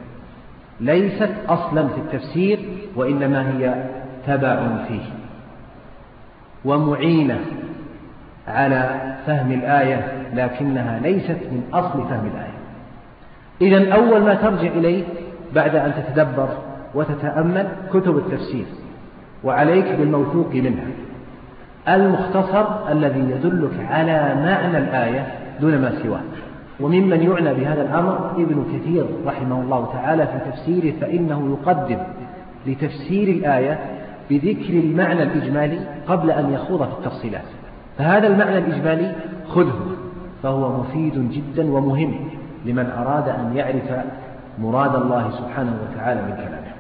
ليست 0.81 1.31
أصلا 1.49 1.88
في 1.88 1.99
التفسير 1.99 2.59
وإنما 2.97 3.50
هي 3.50 3.85
تبع 4.26 4.69
فيه 4.88 5.02
ومعينة 6.64 7.41
على 8.49 9.14
فهم 9.26 9.52
الآية 9.52 10.29
لكنها 10.35 11.00
ليست 11.00 11.38
من 11.50 11.62
أصل 11.73 12.09
فهم 12.09 12.31
الآية. 12.35 12.52
إذا 13.61 13.95
أول 13.95 14.23
ما 14.23 14.35
ترجع 14.35 14.69
إليه 14.69 15.05
بعد 15.55 15.76
أن 15.76 15.93
تتدبر 15.95 16.49
وتتأمل 16.95 17.69
كتب 17.93 18.17
التفسير 18.17 18.67
وعليك 19.45 19.93
بالموثوق 19.93 20.55
منها. 20.55 20.87
المختصر 21.88 22.93
الذي 22.93 23.21
يدلك 23.21 23.87
على 23.91 24.35
معنى 24.35 24.79
الآية 24.79 25.41
دون 25.62 25.78
ما 25.78 26.02
سواه. 26.02 26.21
وممن 26.81 27.23
يعنى 27.23 27.54
بهذا 27.54 27.83
الأمر 27.83 28.31
ابن 28.37 28.64
كثير 28.75 29.04
رحمه 29.26 29.62
الله 29.62 29.88
تعالى 29.92 30.26
في 30.26 30.50
تفسيره 30.50 30.95
فإنه 31.00 31.59
يقدم 31.59 31.99
لتفسير 32.66 33.28
الآية 33.28 33.78
بذكر 34.31 34.75
المعنى 34.75 35.23
الإجمالي 35.23 35.78
قبل 36.09 36.31
أن 36.31 36.52
يخوض 36.52 36.83
في 36.85 36.92
التفصيلات. 36.92 37.45
فهذا 37.99 38.26
المعنى 38.26 38.59
الإجمالي 38.59 39.12
خذه 39.49 39.81
فهو 40.42 40.81
مفيد 40.81 41.31
جدا 41.31 41.73
ومهم 41.73 42.14
لمن 42.64 42.87
أراد 42.90 43.28
أن 43.28 43.57
يعرف 43.57 44.04
مراد 44.59 44.95
الله 44.95 45.31
سبحانه 45.31 45.76
وتعالى 45.83 46.23
من 46.23 46.35
كلامه. 46.37 46.73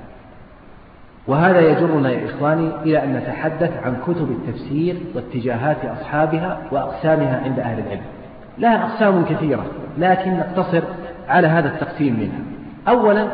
وهذا 1.26 1.60
يجرنا 1.60 2.10
يا 2.10 2.26
إخواني 2.26 2.70
إلى 2.82 3.04
أن 3.04 3.16
نتحدث 3.16 3.72
عن 3.84 3.96
كتب 4.06 4.30
التفسير 4.30 4.96
واتجاهات 5.14 5.84
أصحابها 5.84 6.58
وأقسامها 6.70 7.40
عند 7.44 7.58
أهل 7.58 7.78
العلم. 7.78 8.21
لها 8.58 8.84
أقسام 8.84 9.24
كثيرة 9.24 9.64
لكن 9.98 10.30
نقتصر 10.30 10.82
على 11.28 11.46
هذا 11.46 11.68
التقسيم 11.68 12.20
منها. 12.20 12.40
أولا 12.88 13.28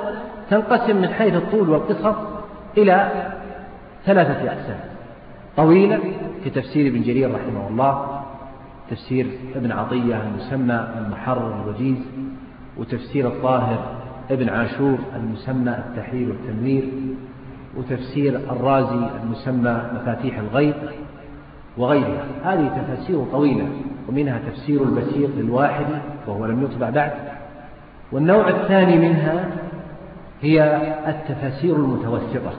تنقسم 0.51 0.97
من 0.97 1.09
حيث 1.09 1.35
الطول 1.35 1.71
والقصر 1.71 2.15
إلى 2.79 3.11
ثلاثة 4.07 4.53
أقسام. 4.53 4.81
طويلة 5.57 5.99
في 6.45 6.51
تفسير 6.51 6.87
ابن 6.87 7.03
جرير 7.03 7.35
رحمه 7.35 7.69
الله 7.69 8.21
تفسير 8.91 9.27
ابن 9.57 9.73
عطية 9.73 10.23
المسمى 10.23 10.89
المحرر 10.99 11.63
الوجيز 11.63 11.97
وتفسير 12.77 13.29
الطاهر 13.29 13.79
ابن 14.31 14.49
عاشور 14.49 14.99
المسمى 15.17 15.71
التحرير 15.71 16.29
والتنوير 16.29 16.89
وتفسير 17.77 18.37
الرازي 18.37 19.11
المسمى 19.23 19.83
مفاتيح 19.95 20.39
الغيب 20.39 20.75
وغيرها. 21.77 22.25
هذه 22.45 22.69
تفاسير 22.69 23.25
طويلة. 23.33 23.69
ومنها 24.09 24.41
تفسير 24.51 24.83
البسيط 24.83 25.31
للواحد 25.37 25.87
وهو 26.27 26.47
لم 26.47 26.63
يطبع 26.63 26.91
بعد. 26.91 27.13
والنوع 28.13 28.49
الثاني 28.49 29.09
منها 29.09 29.49
هي 30.43 30.83
التفاسير 31.07 31.77
المتوسطة 31.77 32.53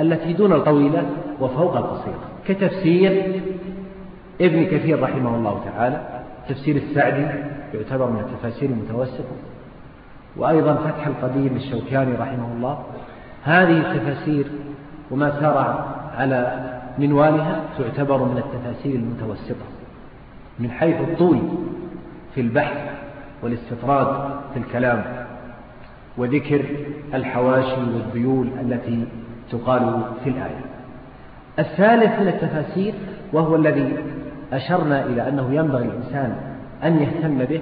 التي 0.00 0.32
دون 0.32 0.52
الطويلة 0.52 1.02
وفوق 1.40 1.76
القصيرة 1.76 2.18
كتفسير 2.48 3.42
ابن 4.40 4.64
كثير 4.64 5.02
رحمه 5.02 5.36
الله 5.36 5.60
تعالى 5.64 6.00
تفسير 6.48 6.76
السعدي 6.76 7.26
يعتبر 7.74 8.10
من 8.10 8.20
التفاسير 8.20 8.70
المتوسطة 8.70 9.34
وأيضا 10.36 10.74
فتح 10.74 11.06
القدير 11.06 11.52
للشوكاني 11.52 12.14
رحمه 12.14 12.52
الله. 12.56 12.78
هذه 13.44 13.78
التفاسير 13.80 14.46
وما 15.10 15.40
سار 15.40 15.88
على 16.16 16.70
منوالها 16.98 17.60
تعتبر 17.78 18.24
من 18.24 18.38
التفاسير 18.38 18.94
المتوسطة 18.94 19.73
من 20.58 20.70
حيث 20.70 21.00
الطول 21.00 21.38
في 22.34 22.40
البحث 22.40 22.76
والاستطراد 23.42 24.30
في 24.54 24.58
الكلام 24.60 25.04
وذكر 26.16 26.64
الحواشي 27.14 27.80
والذيول 27.80 28.48
التي 28.60 29.06
تقال 29.50 30.02
في 30.24 30.30
الآية. 30.30 30.60
الثالث 31.58 32.20
من 32.20 32.28
التفاسير 32.28 32.94
وهو 33.32 33.56
الذي 33.56 33.96
أشرنا 34.52 35.04
إلى 35.04 35.28
أنه 35.28 35.54
ينبغي 35.54 35.84
الإنسان 35.84 36.36
أن 36.84 37.02
يهتم 37.02 37.38
به 37.38 37.60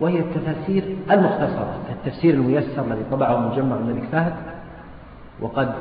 وهي 0.00 0.18
التفاسير 0.18 0.96
المختصرة 1.10 1.78
كالتفسير 1.88 2.34
الميسر 2.34 2.84
الذي 2.84 3.04
طبعه 3.10 3.48
مجمع 3.48 3.76
الملك 3.76 4.04
فهد 4.12 4.34
وقد 5.40 5.74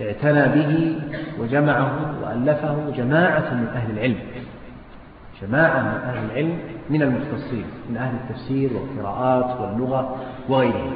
اعتنى 0.00 0.62
به 0.62 0.98
وجمعه 1.40 2.14
وألفه 2.22 2.76
جماعة 2.96 3.54
من 3.54 3.66
أهل 3.74 3.90
العلم. 3.90 4.18
جماعة 5.42 5.82
من 5.82 6.00
أهل 6.08 6.24
العلم 6.24 6.58
من 6.90 7.02
المختصين 7.02 7.64
من 7.90 7.96
أهل 7.96 8.14
التفسير 8.14 8.70
والقراءات 8.72 9.60
واللغة 9.60 10.16
وغيرهم. 10.48 10.92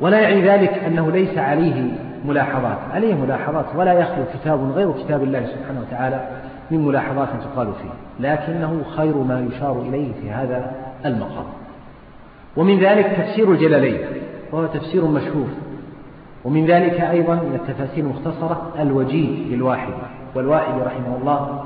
ولا 0.00 0.20
يعني 0.20 0.48
ذلك 0.48 0.70
أنه 0.86 1.10
ليس 1.10 1.38
عليه 1.38 1.90
ملاحظات. 2.24 2.78
عليه 2.94 3.14
ملاحظات 3.14 3.64
ولا 3.76 3.92
يخلو 3.92 4.24
كتاب 4.34 4.72
غير 4.72 4.92
كتاب 4.92 5.22
الله 5.22 5.46
سبحانه 5.46 5.80
وتعالى 5.80 6.28
من 6.70 6.86
ملاحظات 6.86 7.28
تقال 7.28 7.66
فيه 7.72 8.28
لكنه 8.28 8.82
خير 8.96 9.16
ما 9.16 9.46
يشار 9.50 9.82
إليه 9.82 10.12
في 10.20 10.30
هذا 10.30 10.72
المقام. 11.04 11.46
ومن 12.56 12.78
ذلك 12.78 13.06
تفسير 13.06 13.52
الجلالين 13.52 13.98
وهو 14.52 14.66
تفسير 14.66 15.04
مشهور. 15.04 15.48
ومن 16.44 16.66
ذلك 16.66 17.00
أيضا 17.00 17.34
من 17.34 17.54
التفاسير 17.54 18.04
المختصرة 18.04 18.72
الوجيه 18.78 19.54
للواحد. 19.54 19.92
والواحد 20.34 20.74
رحمه 20.86 21.16
الله 21.20 21.64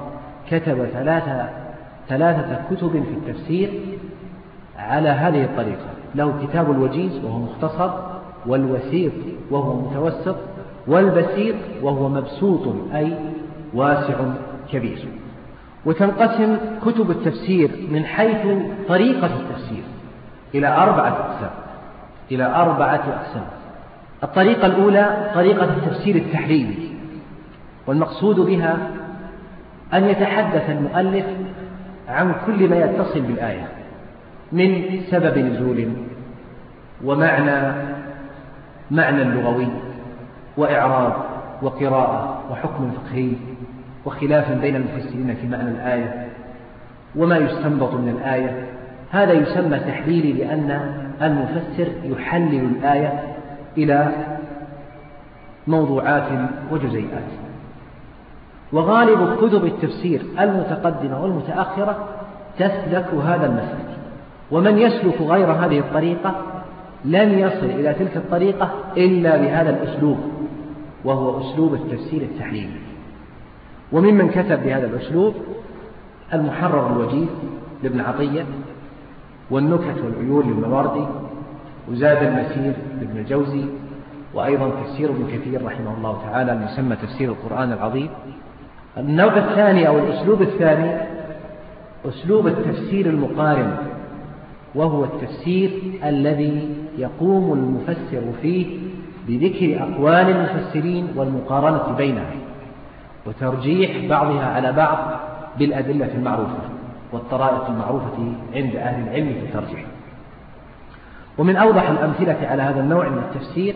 كتب 0.50 0.84
ثلاثة 0.84 1.61
ثلاثة 2.12 2.60
كتب 2.70 2.90
في 2.90 3.30
التفسير 3.30 3.70
على 4.78 5.08
هذه 5.08 5.44
الطريقة. 5.44 5.86
له 6.14 6.46
كتاب 6.46 6.70
الوجيز 6.70 7.24
وهو 7.24 7.38
مختصر 7.38 7.90
والوسيط 8.46 9.12
وهو 9.50 9.80
متوسط 9.80 10.36
والبسيط 10.86 11.54
وهو 11.82 12.08
مبسوط 12.08 12.74
أي 12.94 13.12
واسع 13.74 14.14
كبير. 14.72 15.08
وتنقسم 15.84 16.56
كتب 16.86 17.10
التفسير 17.10 17.70
من 17.90 18.04
حيث 18.04 18.46
طريقة 18.88 19.26
التفسير 19.26 19.82
إلى 20.54 20.68
أربعة 20.68 21.08
أقسام 21.08 21.50
إلى 22.32 22.44
أربعة 22.44 22.94
أقسام. 22.94 23.46
الطريقة 24.24 24.66
الأولى 24.66 25.30
طريقة 25.34 25.64
التفسير 25.64 26.16
التحريري 26.16 26.96
والمقصود 27.86 28.40
بها 28.40 28.78
أن 29.94 30.04
يتحدث 30.04 30.70
المؤلف 30.70 31.26
عن 32.08 32.34
كل 32.46 32.68
ما 32.68 32.76
يتصل 32.76 33.20
بالآية. 33.20 33.68
من 34.52 35.00
سبب 35.10 35.38
نزول 35.38 35.88
ومعنى 37.04 37.72
معنى 38.90 39.24
لغوي 39.24 39.68
وإعراب 40.56 41.12
وقراءة 41.62 42.42
وحكم 42.50 42.90
فقهي 42.90 43.32
وخلاف 44.04 44.52
بين 44.52 44.76
المفسرين 44.76 45.34
في 45.34 45.46
معنى 45.46 45.68
الآية 45.68 46.28
وما 47.16 47.36
يستنبط 47.36 47.94
من 47.94 48.08
الآية. 48.08 48.66
هذا 49.10 49.32
يسمى 49.32 49.78
تحليلي 49.78 50.32
لأن 50.32 50.94
المفسر 51.22 51.88
يحلل 52.04 52.64
الآية 52.64 53.22
إلى 53.76 54.12
موضوعات 55.66 56.28
وجزيئات. 56.70 57.30
وغالب 58.72 59.36
كتب 59.36 59.64
التفسير 59.64 60.22
المتقدمة 60.40 61.22
والمتأخرة 61.22 62.08
تسلك 62.58 63.08
هذا 63.24 63.46
المسلك. 63.46 63.98
ومن 64.50 64.78
يسلك 64.78 65.20
غير 65.20 65.52
هذه 65.52 65.78
الطريقة 65.78 66.34
لن 67.04 67.38
يصل 67.38 67.66
إلى 67.66 67.94
تلك 67.94 68.16
الطريقة 68.16 68.70
إلا 68.96 69.36
بهذا 69.36 69.70
الأسلوب 69.70 70.18
وهو 71.04 71.40
أسلوب 71.40 71.74
التفسير 71.74 72.22
التحليلي. 72.22 72.80
وممن 73.92 74.28
كتب 74.28 74.62
بهذا 74.62 74.86
الأسلوب 74.86 75.34
المحرر 76.34 76.92
الوجيز 76.92 77.28
لابن 77.82 78.00
عطية 78.00 78.44
والنكت 79.50 79.96
والعيون 80.04 80.50
للمواردي 80.50 81.06
وزاد 81.90 82.22
المسير 82.22 82.72
لابن 83.00 83.18
الجوزي 83.18 83.64
وأيضا 84.34 84.70
تفسير 84.70 85.10
ابن 85.10 85.26
كثير 85.26 85.64
رحمه 85.64 85.94
الله 85.98 86.22
تعالى 86.26 86.52
المسمى 86.52 86.96
تفسير 86.96 87.30
القرآن 87.30 87.72
العظيم. 87.72 88.08
النوع 88.98 89.36
الثاني 89.36 89.88
أو 89.88 89.98
الأسلوب 89.98 90.42
الثاني 90.42 91.00
أسلوب 92.08 92.46
التفسير 92.46 93.06
المقارن 93.06 93.76
وهو 94.74 95.04
التفسير 95.04 95.70
الذي 96.04 96.76
يقوم 96.98 97.52
المفسر 97.52 98.22
فيه 98.42 98.66
بذكر 99.28 99.82
أقوال 99.82 100.30
المفسرين 100.30 101.08
والمقارنة 101.16 101.96
بينها 101.96 102.34
وترجيح 103.26 104.08
بعضها 104.08 104.44
على 104.44 104.72
بعض 104.72 105.20
بالأدلة 105.58 106.14
المعروفة 106.14 106.58
والطرائق 107.12 107.66
المعروفة 107.66 108.32
عند 108.54 108.76
أهل 108.76 109.08
العلم 109.08 109.32
في 109.32 109.46
الترجيح. 109.46 109.84
ومن 111.38 111.56
أوضح 111.56 111.90
الأمثلة 111.90 112.48
على 112.48 112.62
هذا 112.62 112.80
النوع 112.80 113.08
من 113.08 113.18
التفسير 113.18 113.74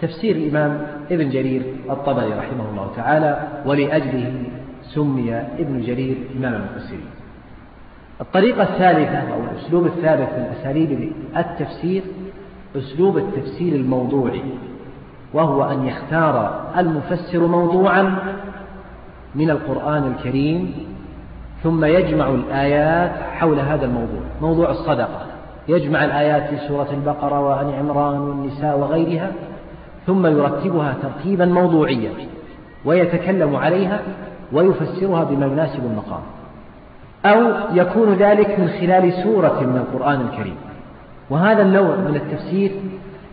تفسير 0.00 0.36
الإمام 0.36 0.86
ابن 1.10 1.30
جرير 1.30 1.62
الطبري 1.90 2.32
رحمه 2.32 2.70
الله 2.70 2.90
تعالى 2.96 3.48
ولأجله 3.66 4.32
سمي 4.82 5.34
ابن 5.34 5.80
جرير 5.80 6.16
إمام 6.36 6.54
المفسرين. 6.54 7.06
الطريقة 8.20 8.62
الثالثة 8.62 9.34
أو 9.34 9.40
الأسلوب 9.44 9.86
الثالث 9.86 10.32
من 10.38 10.54
أساليب 10.60 11.12
التفسير 11.36 12.02
أسلوب 12.76 13.18
التفسير 13.18 13.74
الموضوعي 13.74 14.42
وهو 15.34 15.64
أن 15.64 15.86
يختار 15.86 16.64
المفسر 16.78 17.46
موضوعا 17.46 18.18
من 19.34 19.50
القرآن 19.50 20.14
الكريم 20.16 20.74
ثم 21.62 21.84
يجمع 21.84 22.28
الآيات 22.28 23.12
حول 23.32 23.60
هذا 23.60 23.84
الموضوع. 23.84 24.20
موضوع 24.40 24.70
الصدقة 24.70 25.26
يجمع 25.68 26.04
الآيات 26.04 26.50
في 26.50 26.68
سورة 26.68 26.88
البقرة 26.92 27.40
وآل 27.40 27.74
عمران 27.74 28.20
والنساء 28.20 28.78
وغيرها 28.78 29.32
ثم 30.10 30.26
يرتبها 30.26 30.94
ترتيبا 31.02 31.44
موضوعيا 31.44 32.10
ويتكلم 32.84 33.56
عليها 33.56 34.00
ويفسرها 34.52 35.24
بما 35.24 35.46
يناسب 35.46 35.84
المقام. 35.84 36.22
أو 37.24 37.52
يكون 37.74 38.14
ذلك 38.14 38.58
من 38.58 38.68
خلال 38.68 39.12
سورة 39.12 39.60
من 39.60 39.76
القرآن 39.76 40.20
الكريم. 40.20 40.54
وهذا 41.30 41.62
النوع 41.62 41.96
من 41.96 42.16
التفسير 42.16 42.70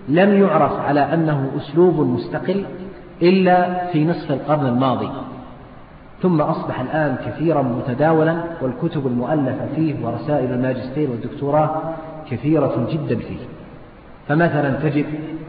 لم 0.10 0.42
يعرف 0.44 0.80
على 0.80 1.00
أنه 1.00 1.52
أسلوب 1.58 2.00
مستقل 2.00 2.66
إلا 3.22 3.86
في 3.92 4.06
نصف 4.06 4.32
القرن 4.32 4.66
الماضي. 4.66 5.10
ثم 6.22 6.42
أصبح 6.42 6.80
الآن 6.80 7.18
كثيرا 7.26 7.62
متداولا 7.62 8.38
والكتب 8.62 9.08
المؤلفة 9.08 9.68
فيه 9.76 9.96
ورسائل 10.06 10.54
الماجستير 10.54 11.10
والدكتوراه 11.12 11.82
كثيرة 12.32 12.88
جدا 12.92 13.16
فيه. 13.16 13.57
فمثلا 14.28 14.70
تجد 14.70 15.06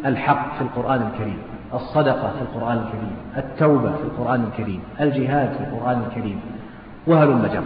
الحق 0.06 0.54
في 0.54 0.60
القرآن 0.60 1.02
الكريم 1.12 1.38
الصدقة 1.74 2.30
في 2.30 2.42
القرآن 2.42 2.76
الكريم 2.76 3.16
التوبة 3.36 3.92
في 3.92 4.02
القرآن 4.04 4.44
الكريم 4.44 4.80
الجهاد 5.00 5.50
في 5.52 5.60
القرآن 5.60 6.02
الكريم. 6.08 6.40
وهلم 7.06 7.46
جرا 7.52 7.62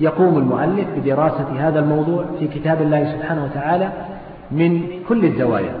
يقوم 0.00 0.38
المؤلف 0.38 0.86
بدراسة 0.96 1.68
هذا 1.68 1.80
الموضوع 1.80 2.24
في 2.38 2.48
كتاب 2.48 2.82
الله 2.82 3.12
سبحانه 3.12 3.44
وتعالى 3.44 3.92
من 4.50 4.82
كل 5.08 5.24
الزوايا 5.24 5.72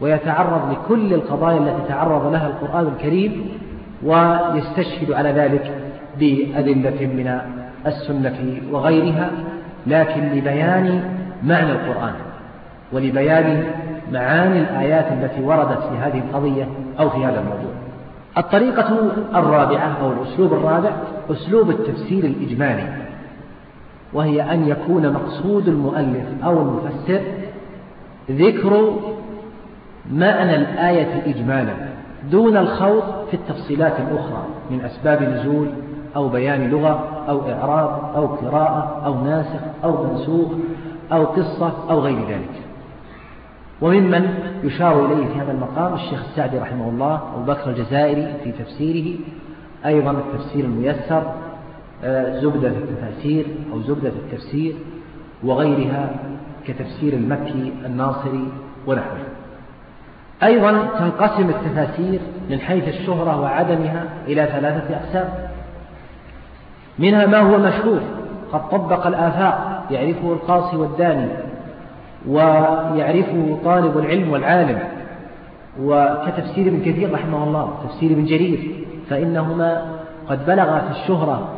ويتعرض 0.00 0.72
لكل 0.72 1.14
القضايا 1.14 1.58
التي 1.58 1.88
تعرض 1.88 2.32
لها 2.32 2.46
القرآن 2.46 2.86
الكريم 2.86 3.48
ويستشهد 4.02 5.12
على 5.12 5.32
ذلك 5.32 5.72
بأدلة 6.18 7.06
من 7.06 7.40
السنة 7.86 8.60
وغيرها 8.72 9.30
لكن 9.86 10.20
لبيان 10.22 11.02
معنى 11.42 11.72
القرآن. 11.72 12.12
ولبيان 12.92 13.64
معاني 14.12 14.60
الآيات 14.60 15.12
التي 15.12 15.42
وردت 15.42 15.82
في 15.82 15.96
هذه 15.98 16.18
القضية 16.18 16.68
أو 17.00 17.10
في 17.10 17.24
هذا 17.24 17.40
الموضوع. 17.40 17.72
الطريقة 18.38 19.10
الرابعة 19.34 19.96
أو 20.02 20.12
الأسلوب 20.12 20.52
الرابع 20.52 20.90
أسلوب 21.30 21.70
التفسير 21.70 22.24
الإجمالي 22.24 22.88
وهي 24.12 24.52
أن 24.52 24.68
يكون 24.68 25.12
مقصود 25.12 25.68
المؤلف 25.68 26.26
أو 26.44 26.62
المفسر 26.62 27.20
ذكر 28.30 28.96
معنى 30.12 30.56
الآية 30.56 31.22
إجمالا 31.26 31.74
دون 32.30 32.56
الخوض 32.56 33.02
في 33.30 33.34
التفصيلات 33.34 33.92
الأخرى 34.00 34.46
من 34.70 34.80
أسباب 34.80 35.22
نزول 35.22 35.68
أو 36.16 36.28
بيان 36.28 36.70
لغة 36.70 37.24
أو 37.28 37.40
إعراب 37.48 38.14
أو 38.16 38.26
قراءة 38.26 39.02
أو 39.06 39.24
ناسخ 39.24 39.60
أو 39.84 40.04
منسوخ 40.04 40.48
أو 41.12 41.24
قصة 41.24 41.72
أو 41.90 42.00
غير 42.00 42.18
ذلك. 42.28 42.65
وممن 43.80 44.28
يشار 44.64 45.06
إليه 45.06 45.26
في 45.26 45.40
هذا 45.40 45.52
المقام 45.52 45.94
الشيخ 45.94 46.24
السعدي 46.30 46.58
رحمه 46.58 46.88
الله 46.88 47.20
أبو 47.34 47.52
بكر 47.52 47.70
الجزائري 47.70 48.34
في 48.44 48.52
تفسيره 48.52 49.18
أيضا 49.86 50.10
التفسير 50.10 50.64
الميسر 50.64 51.32
آه، 52.04 52.40
زبدة 52.40 52.68
التفاسير 52.68 53.46
أو 53.72 53.80
زبدة 53.80 54.08
التفسير 54.08 54.74
وغيرها 55.44 56.10
كتفسير 56.66 57.12
المكي 57.12 57.72
الناصري 57.86 58.48
ونحوه. 58.86 59.18
أيضا 60.42 60.88
تنقسم 60.98 61.48
التفاسير 61.48 62.20
من 62.50 62.60
حيث 62.60 62.88
الشهرة 62.88 63.40
وعدمها 63.40 64.04
إلى 64.26 64.46
ثلاثة 64.46 64.96
أقسام. 64.96 65.28
منها 66.98 67.26
ما 67.26 67.38
هو 67.38 67.58
مشهور 67.58 68.00
قد 68.52 68.68
طبق 68.68 69.06
الآفاق 69.06 69.86
يعرفه 69.90 70.32
القاصي 70.32 70.76
والداني 70.76 71.28
ويعرفه 72.28 73.58
طالب 73.64 73.98
العلم 73.98 74.30
والعالم 74.30 74.78
وكتفسير 75.80 76.68
ابن 76.68 76.80
كثير 76.80 77.12
رحمه 77.12 77.44
الله 77.44 77.78
تفسير 77.84 78.12
ابن 78.12 78.24
جرير 78.24 78.84
فإنهما 79.10 79.98
قد 80.28 80.46
بلغا 80.46 80.78
في 80.78 80.90
الشهرة 80.90 81.48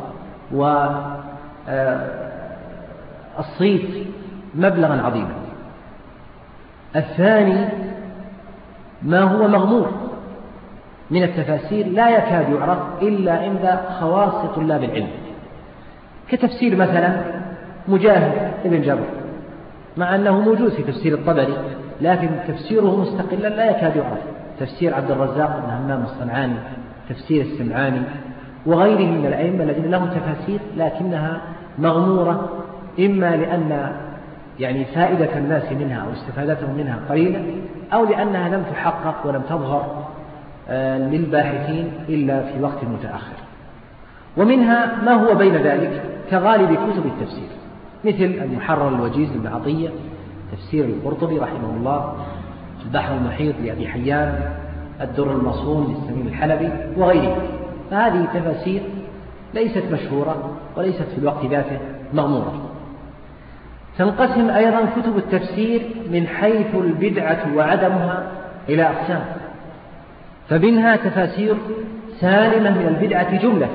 والصيت 0.51 0.99
آه، 3.85 4.05
مبلغا 4.55 5.01
عظيما. 5.01 5.33
الثاني 6.95 7.65
ما 9.03 9.21
هو 9.21 9.47
مغمور 9.47 9.91
من 11.11 11.23
التفاسير 11.23 11.87
لا 11.87 12.09
يكاد 12.09 12.49
يعرف 12.49 12.79
إلا 13.01 13.33
عند 13.33 13.79
خواص 13.99 14.55
طلاب 14.55 14.83
العلم. 14.83 15.09
كتفسير 16.29 16.75
مثلا 16.75 17.21
مجاهد 17.87 18.51
ابن 18.65 18.81
جبر 18.81 19.18
مع 19.99 20.15
أنه 20.15 20.39
موجود 20.39 20.69
في 20.69 20.83
تفسير 20.83 21.13
الطبري 21.13 21.57
لكن 22.01 22.29
تفسيره 22.47 23.01
مستقلا 23.01 23.47
لا 23.47 23.69
يكاد 23.71 23.95
يعرف. 23.95 24.19
تفسير 24.59 24.93
عبد 24.93 25.11
الرزاق 25.11 25.63
بن 25.65 25.73
همام 25.73 26.03
الصنعاني 26.03 26.55
تفسير 27.09 27.41
السمعاني 27.41 28.01
وغيره 28.65 29.11
من 29.11 29.25
الأئمة 29.25 29.63
الذين 29.63 29.91
لهم 29.91 30.09
تفاسير 30.09 30.59
لكنها 30.77 31.41
مغمورة 31.79 32.49
إما 32.99 33.35
لأن 33.35 33.91
يعني 34.59 34.85
فائدة 34.85 35.37
الناس 35.37 35.71
منها 35.71 36.01
أو 36.01 36.13
استفادتهم 36.13 36.77
منها 36.77 36.99
قليلة 37.09 37.43
أو 37.93 38.05
لأنها 38.05 38.49
لم 38.49 38.63
تحقق 38.71 39.27
ولم 39.27 39.41
تظهر 39.41 40.05
آه، 40.69 40.97
للباحثين 40.97 41.91
إلا 42.09 42.41
في 42.41 42.61
وقت 42.61 42.83
متأخر. 42.83 43.35
ومنها 44.37 44.95
ما 45.05 45.13
هو 45.13 45.35
بين 45.35 45.55
ذلك؟ 45.55 46.01
كغالب 46.31 46.73
كتب 46.73 47.05
التفسير. 47.05 47.58
مثل 48.03 48.23
المحرر 48.23 48.87
الوجيز 48.87 49.31
لابن 49.31 49.47
عطية 49.47 49.89
تفسير 50.51 50.85
القرطبي 50.85 51.39
رحمه 51.39 51.69
الله 51.77 52.13
البحر 52.85 53.13
المحيط 53.13 53.55
لأبي 53.63 53.87
حيان 53.87 54.51
الدر 55.01 55.31
المصون 55.31 55.95
للسمين 55.95 56.27
الحلبي 56.27 56.69
وغيره. 56.97 57.37
فهذه 57.91 58.27
تفاسير 58.33 58.81
ليست 59.53 59.83
مشهورة 59.91 60.49
وليست 60.77 61.03
في 61.15 61.17
الوقت 61.17 61.45
ذاته 61.45 61.79
مغمورة. 62.13 62.69
تنقسم 63.97 64.49
أيضا 64.49 64.85
كتب 64.97 65.17
التفسير 65.17 65.81
من 66.11 66.27
حيث 66.27 66.75
البدعة 66.75 67.55
وعدمها 67.55 68.31
إلى 68.69 68.83
أقسام. 68.83 69.25
فمنها 70.49 70.95
تفاسير 70.95 71.55
سالمة 72.19 72.69
من 72.69 72.87
البدعة 72.87 73.37
جملة. 73.37 73.69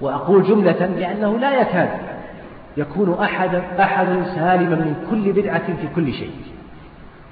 وأقول 0.00 0.42
جملة 0.42 0.86
لأنه 0.86 1.38
لا 1.38 1.60
يكاد 1.60 1.88
يكون 2.76 3.14
أحد 3.14 3.54
أحد 3.80 4.06
سالما 4.34 4.76
من 4.76 4.94
كل 5.10 5.32
بدعة 5.32 5.66
في 5.66 5.88
كل 5.94 6.12
شيء. 6.12 6.30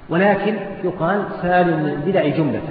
ولكن 0.09 0.55
يقال 0.83 1.23
سالم 1.41 1.83
من 1.83 1.89
البدع 1.89 2.27
جملة. 2.27 2.61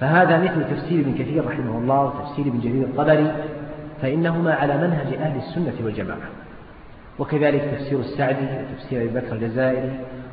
فهذا 0.00 0.38
مثل 0.38 0.76
تفسير 0.76 1.00
ابن 1.00 1.14
كثير 1.14 1.46
رحمه 1.46 1.78
الله 1.78 2.04
وتفسير 2.04 2.46
ابن 2.46 2.60
جرير 2.60 2.84
الطبري 2.84 3.32
فإنهما 4.02 4.54
على 4.54 4.76
منهج 4.76 5.14
أهل 5.14 5.36
السنة 5.36 5.84
والجماعة. 5.84 6.28
وكذلك 7.18 7.60
تفسير 7.78 8.00
السعدي 8.00 8.46
وتفسير 8.72 9.02
أبي 9.02 9.20
بكر 9.20 9.32
الجزائري 9.32 9.90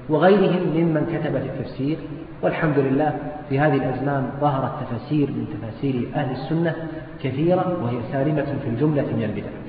وغيرهم 0.10 0.68
ممن 0.76 1.06
كتب 1.06 1.32
في 1.32 1.46
التفسير. 1.46 1.98
والحمد 2.42 2.80
لله 2.80 3.18
في 3.50 3.60
هذه 3.60 3.76
الأزمان 3.76 4.30
ظهرت 4.42 4.72
تفاسير 4.82 5.28
من 5.28 5.48
تفاسير 5.54 6.08
أهل 6.16 6.32
السنة 6.32 6.76
كثيرة 7.24 7.78
وهي 7.84 7.98
سالمة 8.12 8.56
في 8.64 8.70
الجملة 8.70 9.02
من 9.02 9.24
البدع. 9.24 9.63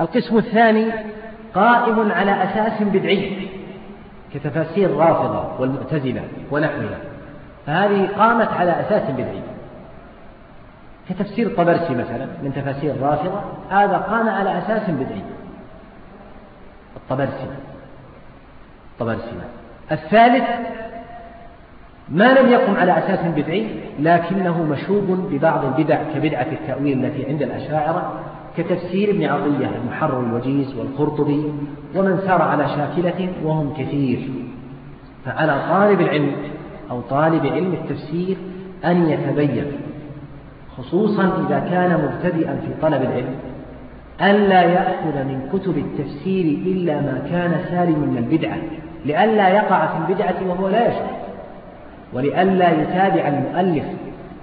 القسم 0.00 0.38
الثاني 0.38 0.92
قائم 1.54 2.12
على 2.12 2.44
أساس 2.44 2.82
بدعي 2.82 3.48
كتفاسير 4.34 4.90
الرافضة 4.90 5.60
والمعتزلة 5.60 6.22
ونحوها. 6.50 6.98
فهذه 7.66 8.08
قامت 8.18 8.48
على 8.48 8.80
أساس 8.80 9.10
بدعي. 9.10 9.42
كتفسير 11.08 11.46
الطبرسي 11.46 11.94
مثلا 11.94 12.26
من 12.42 12.52
تفاسير 12.56 12.90
الرافضة 12.90 13.40
هذا 13.70 13.96
قام 13.96 14.28
على 14.28 14.58
أساس 14.58 14.90
بدعي. 14.90 15.22
الطبرسي. 16.96 17.46
الطبرسي. 18.92 19.32
الثالث 19.92 20.44
ما 22.08 22.40
لم 22.40 22.48
يقم 22.48 22.76
على 22.76 22.98
أساس 22.98 23.18
بدعي 23.36 23.68
لكنه 23.98 24.62
مشوب 24.62 25.28
ببعض 25.30 25.64
البدع 25.64 26.02
كبدعة 26.14 26.46
التأويل 26.52 27.04
التي 27.04 27.26
عند 27.26 27.42
الأشاعرة 27.42 28.27
كتفسير 28.58 29.10
ابن 29.10 29.24
عطية 29.24 29.70
المحرر 29.82 30.20
الوجيز 30.20 30.78
والقرطبي 30.78 31.44
ومن 31.96 32.18
سار 32.26 32.42
على 32.42 32.68
شاكلة 32.68 33.28
وهم 33.44 33.72
كثير. 33.78 34.28
فعلى 35.24 35.60
طالب 35.68 36.00
العلم 36.00 36.32
أو 36.90 37.00
طالب 37.00 37.46
علم 37.46 37.72
التفسير 37.72 38.36
أن 38.84 39.08
يتبين 39.08 39.66
خصوصا 40.76 41.46
إذا 41.46 41.58
كان 41.58 41.90
مبتدئا 42.04 42.60
في 42.66 42.82
طلب 42.82 43.02
العلم 43.02 43.34
ألا 44.22 44.62
يأخذ 44.62 45.24
من 45.24 45.48
كتب 45.52 45.78
التفسير 45.78 46.44
إلا 46.44 47.00
ما 47.00 47.22
كان 47.30 47.60
سالما 47.70 48.06
من 48.06 48.18
البدعة 48.18 48.56
لئلا 49.04 49.48
يقع 49.48 49.86
في 49.86 49.96
البدعة 49.98 50.48
وهو 50.48 50.68
لا 50.68 50.88
يشعر 50.88 51.18
ولئلا 52.12 52.82
يتابع 52.82 53.28
المؤلف 53.28 53.84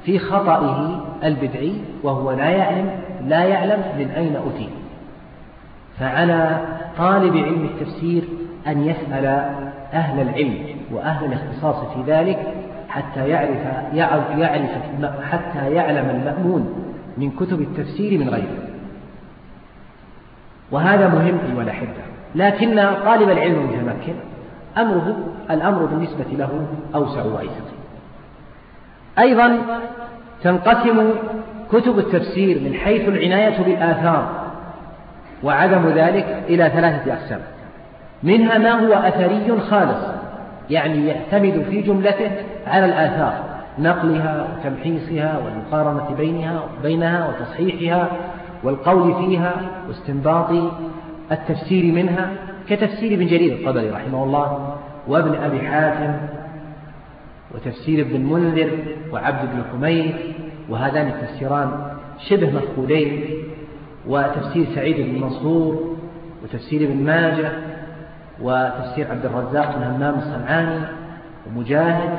في 0.05 0.19
خطئه 0.19 1.05
البدعي 1.23 1.73
وهو 2.03 2.31
لا 2.31 2.49
يعلم 2.49 2.89
لا 3.25 3.43
يعلم 3.43 3.83
من 3.97 4.09
أين 4.09 4.35
أتي. 4.35 4.69
فعلى 5.99 6.59
طالب 6.97 7.37
علم 7.37 7.65
التفسير 7.65 8.23
أن 8.67 8.83
يسأل 8.83 9.25
أهل 9.93 10.21
العلم 10.21 10.65
وأهل 10.91 11.25
الاختصاص 11.25 11.75
في 11.93 12.11
ذلك 12.11 12.53
حتى 12.89 13.29
يعرف 13.29 13.93
يعرف 13.93 15.21
حتى 15.31 15.71
يعلم 15.71 16.09
المأمون 16.09 16.93
من 17.17 17.31
كتب 17.31 17.61
التفسير 17.61 18.19
من 18.19 18.29
غيره. 18.29 18.57
وهذا 20.71 21.07
مهم 21.07 21.37
أيها 21.51 21.63
الأحبة 21.63 22.01
لكن 22.35 22.75
طالب 23.05 23.29
العلم 23.29 23.55
المتمكن 23.55 24.13
أمره 24.77 25.17
الأمر 25.51 25.85
بالنسبة 25.85 26.25
له 26.31 26.67
أوسع 26.95 27.23
وأيسر. 27.23 27.65
أيضا 29.19 29.57
تنقسم 30.43 31.11
كتب 31.71 31.99
التفسير 31.99 32.59
من 32.59 32.73
حيث 32.73 33.09
العناية 33.09 33.63
بالآثار 33.63 34.45
وعدم 35.43 35.89
ذلك 35.89 36.43
إلى 36.49 36.69
ثلاثة 36.69 37.13
أقسام. 37.13 37.41
منها 38.23 38.57
ما 38.57 38.71
هو 38.71 38.93
أثري 38.93 39.59
خالص 39.69 40.05
يعني 40.69 41.07
يعتمد 41.07 41.65
في 41.69 41.81
جملته 41.81 42.31
على 42.67 42.85
الآثار 42.85 43.43
نقلها 43.79 44.47
وتمحيصها 44.59 45.37
والمقارنة 45.37 46.15
بينها 46.17 46.63
بينها 46.83 47.27
وتصحيحها 47.27 48.07
والقول 48.63 49.15
فيها 49.15 49.53
واستنباط 49.87 50.49
التفسير 51.31 51.93
منها 51.93 52.29
كتفسير 52.69 53.13
ابن 53.13 53.27
جرير 53.27 53.53
الطبري 53.53 53.89
رحمه 53.89 54.23
الله 54.23 54.75
وابن 55.07 55.35
أبي 55.35 55.61
حاتم 55.61 56.13
وتفسير 57.55 58.05
ابن 58.05 58.15
المنذر 58.15 58.69
وعبد 59.11 59.49
بن 59.53 59.63
حميد 59.71 60.15
وهذان 60.69 61.07
التفسيران 61.07 61.71
شبه 62.29 62.49
مفقودين 62.49 63.25
وتفسير 64.07 64.65
سعيد 64.75 64.95
بن 64.95 65.21
منصور 65.21 65.95
وتفسير 66.43 66.89
ابن 66.89 67.03
ماجه 67.03 67.51
وتفسير 68.41 69.11
عبد 69.11 69.25
الرزاق 69.25 69.77
بن 69.77 69.83
همام 69.83 70.15
الصنعاني 70.15 70.79
ومجاهد 71.47 72.09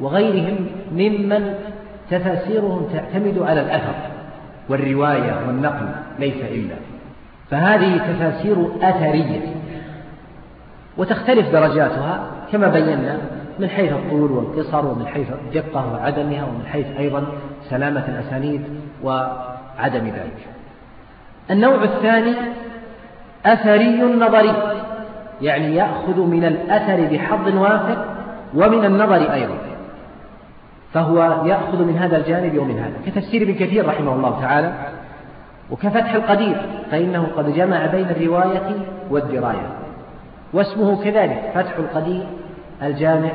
وغيرهم 0.00 0.66
ممن 0.92 1.54
تفاسيرهم 2.10 2.88
تعتمد 2.92 3.38
على 3.38 3.60
الأثر 3.60 3.94
والرواية 4.68 5.46
والنقل 5.46 5.86
ليس 6.18 6.36
إلا. 6.36 6.74
فهذه 7.50 7.98
تفاسير 7.98 8.68
أثرية 8.82 9.40
وتختلف 10.96 11.52
درجاتها 11.52 12.26
كما 12.52 12.68
بينا 12.68 13.18
من 13.58 13.68
حيث 13.68 13.92
الطول 13.92 14.32
والقصر 14.32 14.86
ومن 14.86 15.06
حيث 15.06 15.26
الدقة 15.30 15.92
وعدمها 15.92 16.44
ومن 16.44 16.66
حيث 16.72 16.86
أيضا 16.98 17.26
سلامة 17.70 18.04
الأسانيد 18.08 18.62
وعدم 19.04 20.06
ذلك. 20.06 20.46
النوع 21.50 21.84
الثاني 21.84 22.34
أثري 23.46 24.02
نظري 24.02 24.52
يعني 25.42 25.74
يأخذ 25.74 26.20
من 26.20 26.44
الأثر 26.44 27.16
بحظ 27.16 27.56
وافر 27.56 28.04
ومن 28.54 28.84
النظر 28.84 29.32
أيضا 29.32 29.56
فهو 30.92 31.46
يأخذ 31.46 31.84
من 31.84 31.98
هذا 31.98 32.16
الجانب 32.16 32.58
ومن 32.58 32.78
هذا. 32.78 32.94
كتفسير 33.06 33.42
ابن 33.42 33.54
كثير 33.54 33.88
رحمه 33.88 34.14
الله 34.14 34.40
تعالى 34.40 34.72
وكفتح 35.70 36.14
القدير 36.14 36.56
فإنه 36.90 37.28
قد 37.36 37.54
جمع 37.54 37.86
بين 37.86 38.10
الرواية 38.10 38.76
والدراية 39.10 39.68
واسمه 40.52 41.04
كذلك 41.04 41.50
فتح 41.54 41.76
القدير 41.78 42.26
الجامع 42.82 43.30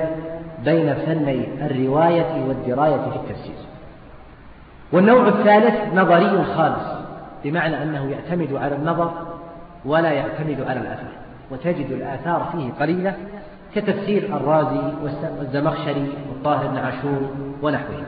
بين 0.66 0.94
فني 0.94 1.66
الرواية 1.66 2.46
والدراية 2.48 2.98
في 2.98 3.16
التفسير. 3.16 3.56
والنوع 4.92 5.28
الثالث 5.28 5.94
نظري 5.94 6.44
خالص 6.44 7.02
بمعنى 7.44 7.84
أنه 7.84 8.12
يعتمد 8.12 8.54
على 8.54 8.76
النظر 8.76 9.12
ولا 9.86 10.12
يعتمد 10.12 10.62
على 10.68 10.80
الأثر 10.80 11.12
وتجد 11.52 11.92
الآثار 11.92 12.50
فيه 12.52 12.70
قليلة 12.80 13.14
كتفسير 13.76 14.24
الرازي 14.24 14.82
والزمخشري 15.40 16.14
والطاهر 16.30 16.68
بن 16.68 16.78
عاشور 16.78 17.30
ونحوه. 17.62 18.04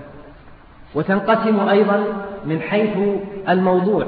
وتنقسم 0.95 1.69
أيضا 1.69 2.03
من 2.45 2.61
حيث 2.61 2.97
الموضوع 3.49 4.05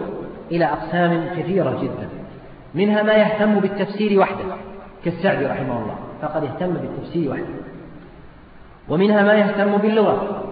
إلى 0.51 0.65
أقسام 0.65 1.25
كثيرة 1.37 1.79
جدا 1.81 2.09
منها 2.75 3.03
ما 3.03 3.13
يهتم 3.13 3.59
بالتفسير 3.59 4.19
وحده 4.19 4.43
كالسعدي 5.05 5.45
رحمه 5.45 5.77
الله. 5.79 5.95
فقد 6.21 6.43
يهتم 6.43 6.73
بالتفسير 6.73 7.31
وحده. 7.31 7.45
ومنها 8.89 9.23
ما 9.23 9.33
يهتم 9.33 9.77
باللغة 9.77 10.43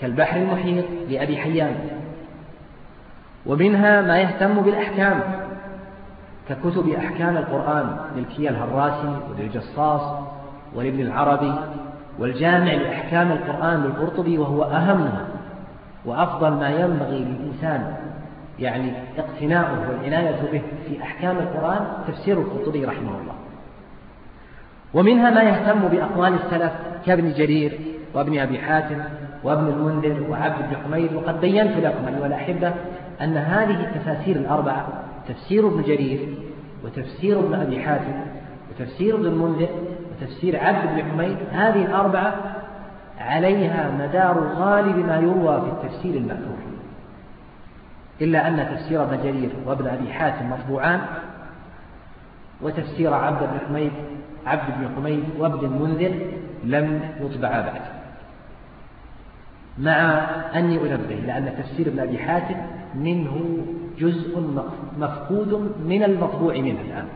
كالبحر 0.00 0.36
المحيط 0.36 0.84
لأبي 1.08 1.36
حيان. 1.36 1.76
ومنها 3.46 4.02
ما 4.02 4.20
يهتم 4.20 4.60
بالأحكام 4.62 5.20
ككتب 6.48 6.88
أحكام 6.88 7.36
القرآن 7.36 7.96
للكيا 8.16 8.50
الهراسي 8.50 9.16
وللجصاص 9.30 10.02
ولابن 10.74 11.00
العربي 11.00 11.54
والجامع 12.18 12.72
لأحكام 12.72 13.32
القرآن 13.32 13.82
للقرطبي 13.82 14.38
وهو 14.38 14.62
أهمها 14.62 15.26
وأفضل 16.04 16.50
ما 16.50 16.68
ينبغي 16.68 17.18
للإنسان 17.18 17.94
يعني 18.58 18.92
اقتناؤه 19.18 19.88
والعناية 19.88 20.52
به 20.52 20.62
في 20.88 21.02
أحكام 21.02 21.38
القرآن 21.38 21.86
تفسير 22.08 22.38
القرطبي 22.40 22.84
رحمه 22.84 23.10
الله. 23.20 23.35
ومنها 24.96 25.30
ما 25.30 25.42
يهتم 25.42 25.88
بأقوال 25.88 26.34
السلف 26.34 26.72
كابن 27.06 27.32
جرير 27.32 27.78
وابن 28.14 28.38
أبي 28.38 28.58
حاتم 28.58 28.98
وابن 29.44 29.68
المنذر 29.68 30.30
وعبد 30.30 30.56
بن 30.70 30.76
حميد 30.84 31.14
وقد 31.14 31.40
بينت 31.40 31.76
لكم 31.76 32.06
أيها 32.08 32.26
الأحبة 32.26 32.74
أن 33.20 33.36
هذه 33.36 33.80
التفاسير 33.80 34.36
الأربعة 34.36 34.88
تفسير 35.28 35.68
ابن 35.68 35.82
جرير 35.82 36.28
وتفسير 36.84 37.38
ابن 37.38 37.54
أبي 37.54 37.80
حاتم 37.80 38.14
وتفسير 38.70 39.16
ابن 39.16 39.26
المنذر 39.26 39.68
وتفسير 40.10 40.64
عبد 40.64 40.88
بن 40.94 41.10
حميد 41.10 41.36
هذه 41.52 41.84
الأربعة 41.84 42.34
عليها 43.18 43.90
مدار 43.98 44.46
غالب 44.56 44.96
ما 44.96 45.16
يروى 45.16 45.60
في 45.60 45.66
التفسير 45.66 46.14
المأثور 46.14 46.56
إلا 48.20 48.48
أن 48.48 48.68
تفسير 48.74 49.02
ابن 49.02 49.16
جرير 49.22 49.50
وابن 49.66 49.86
أبي 49.86 50.12
حاتم 50.12 50.50
مطبوعان 50.50 51.00
وتفسير 52.62 53.14
عبد 53.14 53.38
بن 53.40 53.58
حميد 53.68 53.92
عبد 54.46 54.74
بن 54.78 54.88
حميد 54.96 55.24
وابن 55.38 55.66
المنذر 55.66 56.14
لم 56.64 57.00
يطبعا 57.20 57.60
بعد. 57.60 57.80
مع 59.78 60.26
أني 60.54 60.80
أنبه 60.80 61.14
لأن 61.14 61.54
تفسير 61.58 61.88
ابن 61.88 61.98
أبي 61.98 62.18
حاتم 62.18 62.56
منه 62.94 63.58
جزء 63.98 64.40
مفقود 64.98 65.74
من 65.86 66.02
المطبوع 66.02 66.54
منه 66.54 66.80
الآن. 66.80 67.06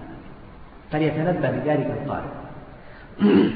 فليتنبه 0.90 1.50
لذلك 1.50 2.02
القارئ. 2.02 2.30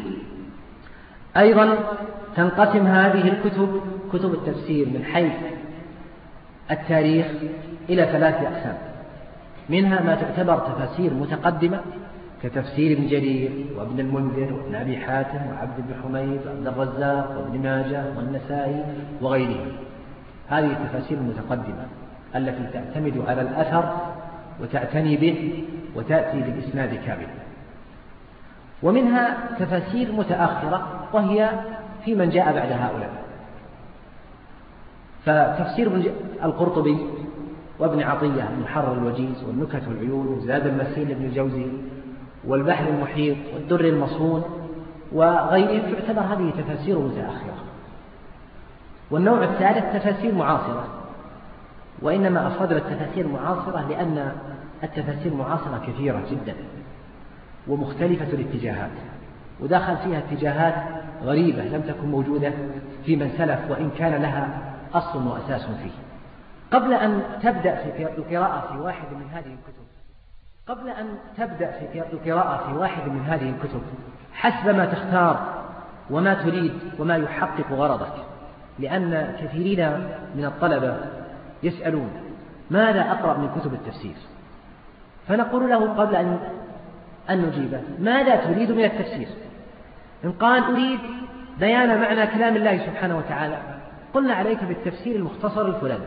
أيضا 1.36 1.78
تنقسم 2.36 2.86
هذه 2.86 3.28
الكتب 3.28 3.80
كتب 4.12 4.34
التفسير 4.34 4.86
من 4.86 5.04
حيث 5.04 5.32
التاريخ 6.70 7.26
إلى 7.88 8.04
ثلاث 8.04 8.34
أقسام. 8.34 8.93
منها 9.68 10.02
ما 10.02 10.14
تعتبر 10.14 10.58
تفاسير 10.58 11.14
متقدمة 11.14 11.80
كتفسير 12.42 12.98
ابن 12.98 13.06
جرير 13.06 13.66
وابن 13.76 14.00
المنذر 14.00 14.52
وابن 14.52 14.74
أبي 14.74 14.96
حاتم 14.96 15.40
وعبد 15.50 15.76
بن 15.78 15.94
حميد 16.02 16.40
وعبد 16.46 16.66
الرزاق 16.66 17.38
وابن 17.38 17.62
ماجه 17.62 18.04
والنسائي 18.16 18.84
وغيرهم. 19.20 19.72
هذه 20.48 20.66
التفاسير 20.66 21.18
المتقدمة 21.18 21.86
التي 22.36 22.66
تعتمد 22.72 23.24
على 23.28 23.40
الأثر 23.42 23.96
وتعتني 24.60 25.16
به 25.16 25.64
وتأتي 25.96 26.40
بالإسناد 26.40 26.94
كاملا 26.94 27.44
ومنها 28.82 29.36
تفاسير 29.58 30.12
متأخرة 30.12 31.08
وهي 31.12 31.50
في 32.04 32.14
من 32.14 32.30
جاء 32.30 32.52
بعد 32.52 32.72
هؤلاء. 32.72 33.24
فتفسير 35.24 36.12
القرطبي 36.42 36.96
وابن 37.78 38.02
عطية 38.02 38.48
المحرر 38.48 38.92
الوجيز 38.92 39.44
والنكت 39.46 39.88
والعيون 39.88 40.26
وزاد 40.26 40.66
المسيل 40.66 41.08
لابن 41.08 41.24
الجوزي 41.24 41.66
والبحر 42.44 42.88
المحيط 42.88 43.36
والدر 43.54 43.84
المصون 43.84 44.44
وغيرهم 45.12 45.92
تعتبر 45.92 46.20
هذه 46.20 46.50
تفاسير 46.50 46.98
متأخرة. 46.98 47.54
والنوع 49.10 49.44
الثالث 49.44 49.96
تفاسير 49.96 50.34
معاصرة 50.34 50.84
وإنما 52.02 52.46
أفضل 52.46 52.76
التفاسير 52.76 53.26
المعاصرة 53.26 53.88
لأن 53.88 54.32
التفاسير 54.82 55.32
المعاصرة 55.32 55.82
كثيرة 55.86 56.22
جدا 56.30 56.54
ومختلفة 57.68 58.32
الاتجاهات 58.32 58.90
ودخل 59.60 59.96
فيها 59.96 60.18
اتجاهات 60.18 60.74
غريبة 61.24 61.62
لم 61.62 61.80
تكن 61.80 62.08
موجودة 62.08 62.52
في 63.04 63.16
من 63.16 63.30
سلف 63.38 63.70
وإن 63.70 63.90
كان 63.98 64.22
لها 64.22 64.72
أصل 64.94 65.26
وأساس 65.26 65.66
فيه. 65.66 66.13
قبل 66.72 66.92
أن 66.92 67.22
تبدأ 67.42 67.74
في 67.74 68.02
القراءة 68.18 68.72
في 68.72 68.78
واحد 68.78 69.12
من 69.12 69.28
هذه 69.32 69.46
الكتب. 69.46 69.84
قبل 70.68 70.88
أن 70.88 71.06
تبدأ 71.36 71.70
في 71.70 72.02
القراءة 72.12 72.66
في 72.66 72.74
واحد 72.74 73.08
من 73.08 73.20
هذه 73.20 73.50
الكتب 73.50 73.82
حسب 74.32 74.68
ما 74.68 74.86
تختار 74.86 75.64
وما 76.10 76.34
تريد 76.34 76.72
وما 76.98 77.16
يحقق 77.16 77.72
غرضك. 77.72 78.14
لأن 78.78 79.36
كثيرين 79.40 79.90
من 80.36 80.44
الطلبة 80.44 80.96
يسألون 81.62 82.10
ماذا 82.70 83.00
أقرأ 83.00 83.38
من 83.38 83.60
كتب 83.60 83.74
التفسير؟ 83.74 84.14
فنقول 85.28 85.70
له 85.70 85.94
قبل 85.94 86.16
أن 86.16 86.38
أن 87.30 87.42
نجيبه 87.42 87.80
ماذا 87.98 88.36
تريد 88.36 88.72
من 88.72 88.84
التفسير؟ 88.84 89.28
إن 90.24 90.32
قال 90.32 90.62
أريد 90.62 91.00
بيان 91.60 92.00
معنى 92.00 92.26
كلام 92.26 92.56
الله 92.56 92.78
سبحانه 92.78 93.18
وتعالى 93.18 93.58
قلنا 94.14 94.34
عليك 94.34 94.64
بالتفسير 94.64 95.16
المختصر 95.16 95.66
الفلاني. 95.66 96.04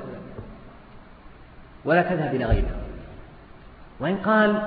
ولا 1.88 2.02
تذهب 2.02 2.36
إلى 2.36 2.45
غيره. 2.45 2.76
وإن 4.00 4.15
قال 4.15 4.62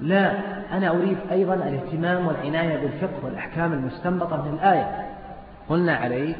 لا 0.00 0.32
أنا 0.76 0.90
أريد 0.90 1.16
أيضا 1.30 1.54
الاهتمام 1.54 2.26
والعناية 2.26 2.76
بالفقه 2.76 3.24
والأحكام 3.24 3.72
المستنبطة 3.72 4.42
من 4.42 4.54
الآية. 4.54 5.06
قلنا 5.68 5.94
عليك 5.94 6.36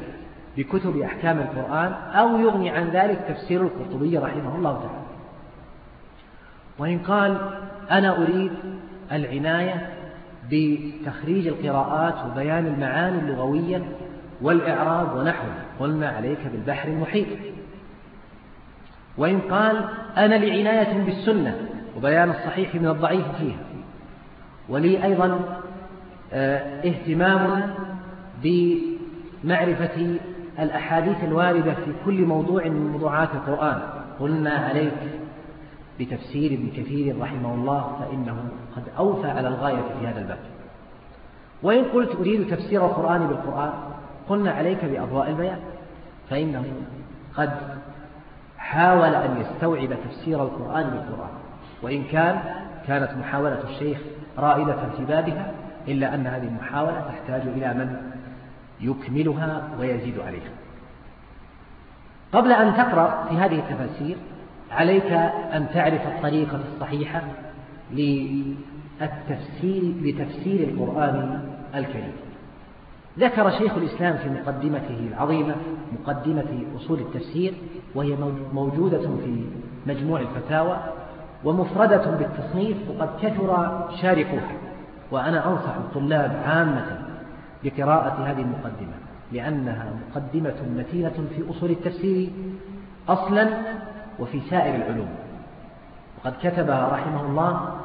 بكتب 0.57 0.97
أحكام 0.97 1.39
القرآن 1.39 1.93
أو 1.93 2.37
يغني 2.37 2.69
عن 2.69 2.89
ذلك 2.89 3.19
تفسير 3.27 3.61
القرطبي 3.61 4.17
رحمه 4.17 4.55
الله 4.55 4.73
تعالى. 4.73 5.01
وإن 6.79 6.99
قال 6.99 7.37
أنا 7.91 8.17
أريد 8.17 8.51
العناية 9.11 9.89
بتخريج 10.51 11.47
القراءات 11.47 12.15
وبيان 12.25 12.67
المعاني 12.67 13.19
اللغوية 13.19 13.83
والإعراب 14.41 15.15
ونحوه. 15.17 15.53
قلنا 15.79 16.09
عليك 16.09 16.39
بالبحر 16.51 16.87
المحيط. 16.87 17.27
وإن 19.17 19.39
قال 19.39 19.85
أنا 20.17 20.35
لعناية 20.35 21.03
بالسنة 21.03 21.55
وبيان 21.97 22.29
الصحيح 22.29 22.75
من 22.75 22.87
الضعيف 22.87 23.25
فيها. 23.39 23.59
ولي 24.69 25.03
أيضا 25.03 25.39
آه، 26.33 26.87
اهتمام 26.87 27.73
بمعرفة 28.43 30.17
الأحاديث 30.59 31.23
الواردة 31.23 31.73
في 31.73 31.93
كل 32.05 32.25
موضوع 32.25 32.63
من 32.63 32.91
موضوعات 32.91 33.29
القرآن. 33.33 33.81
قلنا 34.19 34.51
عليك 34.51 34.93
بتفسير 35.99 36.53
ابن 36.53 36.69
كثير 36.77 37.21
رحمه 37.21 37.53
الله 37.53 37.97
فإنه 37.99 38.37
قد 38.75 38.83
أوفى 38.97 39.27
على 39.27 39.47
الغاية 39.47 39.81
في 39.99 40.07
هذا 40.07 40.19
الباب. 40.19 40.39
وإن 41.63 41.83
قلت 41.83 42.15
أريد 42.15 42.47
تفسير 42.55 42.85
القرآن 42.85 43.27
بالقرآن 43.27 43.71
قلنا 44.29 44.51
عليك 44.51 44.85
بأضواء 44.85 45.29
البيان 45.29 45.59
فإنه 46.29 46.65
قد 47.37 47.51
حاول 48.71 49.15
أن 49.15 49.41
يستوعب 49.41 49.89
تفسير 50.05 50.43
القرآن 50.43 50.89
بالقرآن. 50.89 51.29
وإن 51.81 52.03
كان 52.03 52.39
كانت 52.87 53.09
محاولة 53.19 53.63
الشيخ 53.69 53.97
رائدة 54.37 54.89
في 54.97 55.05
بابها 55.05 55.51
إلا 55.87 56.15
أن 56.15 56.27
هذه 56.27 56.47
المحاولة 56.47 57.01
تحتاج 57.01 57.41
إلى 57.41 57.73
من 57.73 58.11
يكملها 58.81 59.69
ويزيد 59.79 60.19
عليها. 60.19 60.51
قبل 62.33 62.51
أن 62.51 62.73
تقرأ 62.73 63.25
في 63.29 63.35
هذه 63.35 63.59
التفاسير 63.59 64.17
عليك 64.71 65.11
أن 65.53 65.67
تعرف 65.73 66.07
الطريقة 66.07 66.59
الصحيحة 66.73 67.21
للتفسير 67.91 69.83
لتفسير 70.01 70.67
القرآن 70.67 71.41
الكريم. 71.75 72.13
ذكر 73.19 73.51
شيخ 73.51 73.73
الإسلام 73.77 74.17
في 74.17 74.29
مقدمته 74.29 75.07
العظيمة 75.11 75.55
مقدمة 75.99 76.63
أصول 76.77 76.99
التفسير 76.99 77.53
وهي 77.95 78.15
موجودة 78.53 78.99
في 78.99 79.45
مجموع 79.85 80.19
الفتاوى 80.19 80.77
ومفردة 81.43 82.11
بالتصنيف 82.11 82.77
وقد 82.89 83.09
كثر 83.21 83.79
شارحوها. 84.01 84.51
وأنا 85.11 85.49
أنصح 85.51 85.75
الطلاب 85.75 86.41
عامة 86.45 87.01
بقراءة 87.63 88.23
هذه 88.23 88.41
المقدمة 88.41 88.93
لأنها 89.31 89.93
مقدمة 90.09 90.55
متينة 90.77 91.27
في 91.35 91.49
أصول 91.49 91.71
التفسير 91.71 92.29
أصلا 93.09 93.49
وفي 94.19 94.41
سائر 94.49 94.75
العلوم. 94.75 95.09
وقد 96.17 96.33
كتبها 96.43 96.89
رحمه 96.89 97.25
الله 97.25 97.75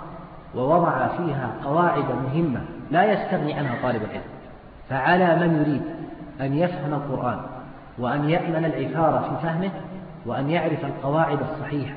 ووضع 0.55 1.09
فيها 1.09 1.55
قواعد 1.65 2.05
مهمة 2.25 2.61
لا 2.91 3.13
يستغني 3.13 3.55
عنها 3.55 3.83
طالب 3.83 4.03
العلم. 4.03 4.36
فعلى 4.91 5.37
من 5.37 5.57
يريد 5.61 5.83
أن 6.41 6.59
يفهم 6.59 6.95
القرآن 6.95 7.39
وأن 7.99 8.31
يأمن 8.31 8.65
العثار 8.65 9.31
في 9.31 9.47
فهمه 9.47 9.71
وأن 10.27 10.51
يعرف 10.51 10.85
القواعد 10.85 11.39
الصحيحة 11.41 11.97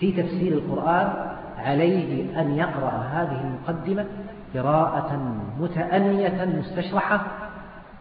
في 0.00 0.22
تفسير 0.22 0.52
القرآن 0.52 1.12
عليه 1.58 2.40
أن 2.40 2.56
يقرأ 2.56 2.90
هذه 3.12 3.40
المقدمة 3.40 4.06
قراءة 4.54 5.20
متأنية 5.60 6.44
مستشرحة 6.44 7.20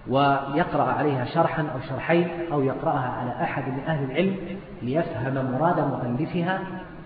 ويقرأ 0.07 0.83
عليها 0.83 1.25
شرحا 1.25 1.61
أو 1.61 1.79
شرحين 1.89 2.29
أو 2.51 2.61
يقرأها 2.61 3.13
على 3.21 3.43
أحد 3.43 3.63
من 3.67 3.79
أهل 3.87 4.11
العلم 4.11 4.35
ليفهم 4.81 5.51
مراد 5.51 5.79
مؤلفها 5.79 6.59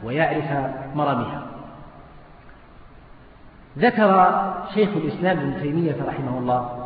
ويعرف 0.04 0.74
مرامها. 0.96 1.42
ذكر 3.78 4.42
شيخ 4.74 4.90
الإسلام 4.90 5.38
ابن 5.38 5.62
تيمية 5.62 5.96
رحمه 6.08 6.38
الله 6.38 6.81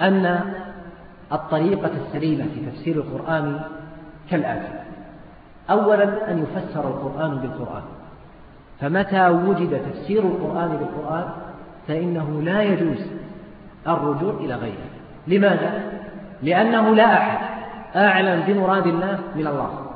أن 0.00 0.40
الطريقة 1.32 1.90
السليمة 2.06 2.44
في 2.54 2.70
تفسير 2.70 2.96
القرآن 2.96 3.60
كالآتي. 4.30 4.68
أولا 5.70 6.30
أن 6.30 6.42
يفسر 6.42 6.88
القرآن 6.88 7.38
بالقرآن. 7.38 7.82
فمتى 8.80 9.28
وجد 9.28 9.80
تفسير 9.92 10.22
القرآن 10.22 10.68
بالقرآن 10.68 11.24
فإنه 11.88 12.42
لا 12.42 12.62
يجوز 12.62 13.06
الرجوع 13.88 14.34
إلى 14.34 14.54
غيره. 14.54 14.90
لماذا؟ 15.26 15.82
لأنه 16.42 16.94
لا 16.94 17.18
أحد 17.18 17.38
أعلم 17.96 18.42
بمراد 18.46 18.86
الله 18.86 19.18
من 19.36 19.46
الله. 19.46 19.86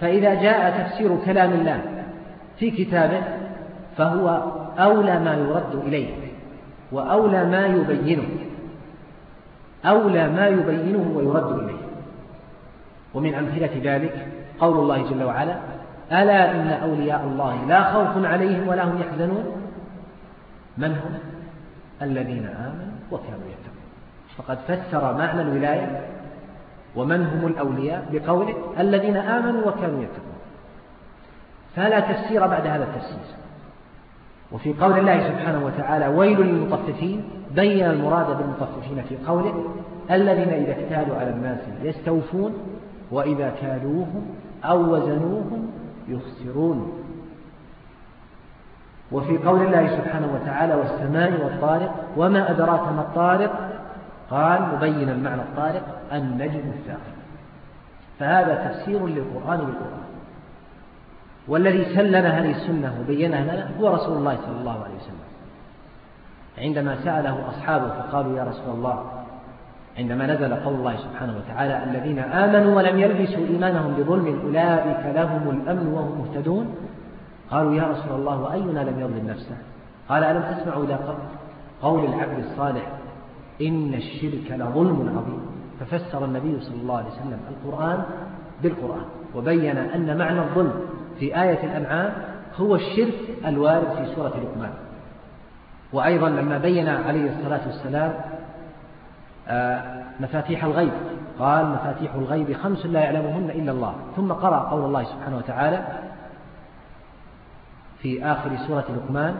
فإذا 0.00 0.34
جاء 0.34 0.82
تفسير 0.82 1.16
كلام 1.24 1.52
الله 1.52 1.80
في 2.58 2.70
كتابه 2.70 3.22
فهو 3.96 4.42
أولى 4.78 5.20
ما 5.20 5.34
يرد 5.34 5.82
إليه 5.86 6.14
وأولى 6.92 7.44
ما 7.44 7.66
يبينه. 7.66 8.28
أولى 9.84 10.28
ما 10.28 10.48
يبينه 10.48 11.12
ويرد 11.16 11.58
إليه. 11.58 11.82
ومن 13.14 13.34
أمثلة 13.34 13.80
ذلك 13.82 14.28
قول 14.60 14.78
الله 14.78 15.10
جل 15.10 15.22
وعلا 15.22 15.56
ألا 16.12 16.50
إن 16.50 16.68
أولياء 16.68 17.24
الله 17.24 17.64
لا 17.64 17.92
خوف 17.92 18.24
عليهم 18.24 18.68
ولا 18.68 18.84
هم 18.84 19.00
يحزنون؟ 19.00 19.44
من 20.78 20.90
هم؟ 20.90 21.18
الذين 22.02 22.46
آمنوا 22.46 22.92
وكانوا 23.10 23.48
يتقون. 23.48 23.82
فقد 24.36 24.58
فسر 24.58 25.14
معنى 25.14 25.42
الولاية 25.42 26.00
ومن 26.96 27.26
هم 27.26 27.46
الأولياء 27.46 28.06
بقوله 28.12 28.54
الذين 28.80 29.16
آمنوا 29.16 29.68
وكانوا 29.68 30.02
يتقون. 30.02 30.32
فلا 31.76 32.00
تفسير 32.00 32.46
بعد 32.46 32.66
هذا 32.66 32.84
التفسير. 32.84 33.18
وفي 34.52 34.72
قول 34.72 34.98
الله 34.98 35.28
سبحانه 35.28 35.66
وتعالى 35.66 36.06
ويل 36.06 36.40
للمطففين 36.40 37.24
بين 37.54 37.84
المراد 37.84 38.38
بالمطففين 38.38 39.02
في 39.08 39.16
قوله 39.26 39.64
الذين 40.10 40.48
إذا 40.48 40.72
اكتالوا 40.72 41.16
على 41.16 41.30
الناس 41.30 41.58
يستوفون 41.82 42.52
وإذا 43.10 43.52
كالوهم 43.60 44.26
أو 44.64 44.94
وزنوهم 44.94 45.70
يخسرون. 46.08 46.92
وفي 49.12 49.38
قول 49.38 49.62
الله 49.66 49.96
سبحانه 49.96 50.28
وتعالى 50.34 50.74
والسماء 50.74 51.44
والطارق 51.44 51.94
وما 52.16 52.50
أدراك 52.50 52.80
ما 52.80 53.00
الطارق؟ 53.00 53.68
قال 54.30 54.62
مبينا 54.62 55.16
معنى 55.16 55.42
الطارق 55.42 55.82
النجم 56.12 56.60
الثاقب. 56.78 57.12
فهذا 58.18 58.54
تفسير 58.54 59.06
للقرآن 59.06 59.58
بالقرآن. 59.58 60.02
والذي 61.48 61.84
سلنا 61.84 62.40
هذه 62.40 62.50
السنة 62.50 63.00
وبينها 63.00 63.42
لنا 63.42 63.70
هو 63.80 63.94
رسول 63.94 64.18
الله 64.18 64.36
صلى 64.36 64.60
الله 64.60 64.84
عليه 64.84 64.94
وسلم. 64.94 65.31
عندما 66.58 67.04
سأله 67.04 67.48
أصحابه 67.48 67.88
فقالوا 67.88 68.38
يا 68.38 68.44
رسول 68.44 68.74
الله 68.74 69.22
عندما 69.98 70.26
نزل 70.26 70.54
قول 70.54 70.74
الله 70.74 70.96
سبحانه 70.96 71.36
وتعالى 71.36 71.84
الذين 71.84 72.18
آمنوا 72.18 72.76
ولم 72.76 72.98
يلبسوا 72.98 73.46
إيمانهم 73.46 73.94
بظلم 73.94 74.40
أولئك 74.44 75.14
لهم 75.14 75.50
الأمن 75.50 75.86
وهم 75.86 76.18
مهتدون؟ 76.18 76.74
قالوا 77.50 77.74
يا 77.74 77.82
رسول 77.82 78.20
الله 78.20 78.40
وأينا 78.40 78.80
لم 78.80 79.00
يظلم 79.00 79.28
نفسه؟ 79.28 79.56
قال 80.08 80.24
ألم 80.24 80.42
تسمعوا 80.42 80.84
إلى 80.84 80.98
قول 81.82 82.04
العبد 82.04 82.38
الصالح 82.38 82.92
إن 83.62 83.94
الشرك 83.94 84.50
لظلم 84.50 85.18
عظيم؟ 85.18 85.40
ففسر 85.80 86.24
النبي 86.24 86.60
صلى 86.60 86.82
الله 86.82 86.96
عليه 86.96 87.08
وسلم 87.10 87.40
القرآن 87.50 88.04
بالقرآن 88.62 89.04
وبين 89.34 89.76
أن 89.76 90.18
معنى 90.18 90.40
الظلم 90.40 90.72
في 91.18 91.42
آية 91.42 91.64
الأنعام 91.64 92.12
هو 92.56 92.74
الشرك 92.74 93.14
الوارد 93.46 93.88
في 93.96 94.14
سورة 94.14 94.28
لقمان. 94.28 94.72
وأيضا 95.92 96.28
لما 96.28 96.58
بين 96.58 96.88
عليه 96.88 97.30
الصلاة 97.30 97.60
والسلام 97.66 98.14
آه، 99.48 100.02
مفاتيح 100.20 100.64
الغيب. 100.64 100.92
قال 101.38 101.66
مفاتيح 101.66 102.14
الغيب 102.14 102.56
خمس 102.56 102.86
لا 102.86 103.00
يعلمهن 103.00 103.50
إلا 103.50 103.72
الله. 103.72 103.94
ثم 104.16 104.32
قرأ 104.32 104.58
قول 104.58 104.84
الله 104.84 105.04
سبحانه 105.04 105.36
وتعالى 105.36 105.84
في 108.02 108.24
آخر 108.24 108.50
سورة 108.66 108.84
لقمان 108.88 109.34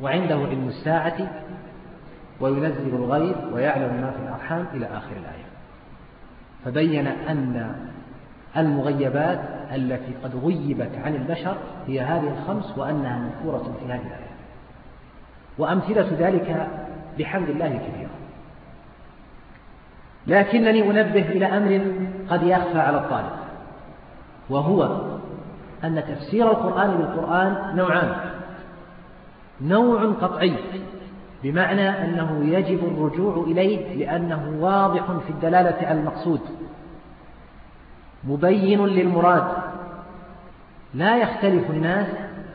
وعنده 0.00 0.34
علم 0.34 0.68
الساعة 0.68 1.16
وينزل 2.40 2.94
الغيب 2.94 3.36
ويعلم 3.52 4.00
ما 4.00 4.10
في 4.10 4.22
الأرحام 4.22 4.66
إلى 4.74 4.86
آخر 4.86 5.16
الآية. 5.16 5.44
فبين 6.64 7.06
أن 7.06 7.74
المغيبات 8.56 9.40
التي 9.74 10.12
قد 10.24 10.44
غيبت 10.44 10.90
عن 11.04 11.14
البشر 11.14 11.56
هي 11.86 12.00
هذه 12.00 12.32
الخمس 12.38 12.78
وأنها 12.78 13.18
مذكورة 13.18 13.76
في 13.80 13.92
هذه 13.92 14.06
الآية. 14.06 14.34
وأمثلة 15.58 16.06
ذلك 16.18 16.68
بحمد 17.18 17.48
الله 17.48 17.68
كثيرة. 17.68 18.10
لكنني 20.26 20.90
أنبه 20.90 21.28
إلى 21.28 21.46
أمر 21.46 21.80
قد 22.30 22.42
يخفى 22.42 22.78
على 22.78 22.96
الطالب 22.96 23.32
وهو 24.50 25.00
أن 25.84 26.02
تفسير 26.08 26.50
القرآن 26.50 26.90
بالقرآن 26.90 27.76
نوعان. 27.76 28.14
نوع 29.60 30.04
قطعي 30.04 30.54
بمعنى 31.42 31.88
أنه 31.88 32.44
يجب 32.44 32.84
الرجوع 32.84 33.44
إليه 33.44 33.94
لأنه 33.94 34.56
واضح 34.60 35.04
في 35.26 35.30
الدلالة 35.30 35.86
على 35.86 36.00
المقصود. 36.00 36.40
مبين 38.28 38.86
للمراد. 38.86 39.44
لا 40.94 41.16
يختلف 41.16 41.70
الناس 41.70 42.06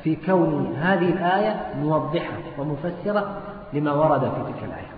في 0.04 0.16
كون 0.16 0.76
هذه 0.76 1.10
الآية 1.10 1.74
موضحة 1.82 2.38
ومفسرة 2.58 3.42
لما 3.74 3.92
ورد 3.92 4.22
في 4.22 4.52
تلك 4.54 4.64
الآية. 4.64 4.90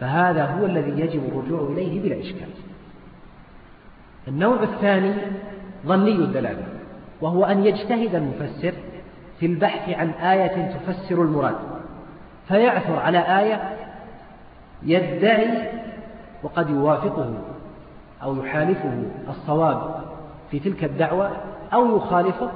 فهذا 0.00 0.44
هو 0.44 0.66
الذي 0.66 1.00
يجب 1.00 1.22
الرجوع 1.28 1.60
إليه 1.72 2.02
بلا 2.02 2.20
إشكال. 2.20 2.48
النوع 4.28 4.62
الثاني 4.62 5.14
ظني 5.86 6.12
الدلالة 6.12 6.62
وهو 7.20 7.44
أن 7.44 7.66
يجتهد 7.66 8.14
المفسر 8.14 8.74
في 9.40 9.46
البحث 9.46 9.88
عن 9.88 10.10
آية 10.10 10.72
تفسر 10.72 11.22
المراد. 11.22 11.56
فيعثر 12.48 12.98
على 12.98 13.18
آية 13.18 13.76
يدعي 14.82 15.68
وقد 16.42 16.70
يوافقه 16.70 17.34
أو 18.22 18.36
يحالفه 18.36 19.02
الصواب 19.28 20.04
في 20.50 20.58
تلك 20.58 20.84
الدعوة 20.84 21.30
أو 21.72 21.96
يخالفه 21.96 22.50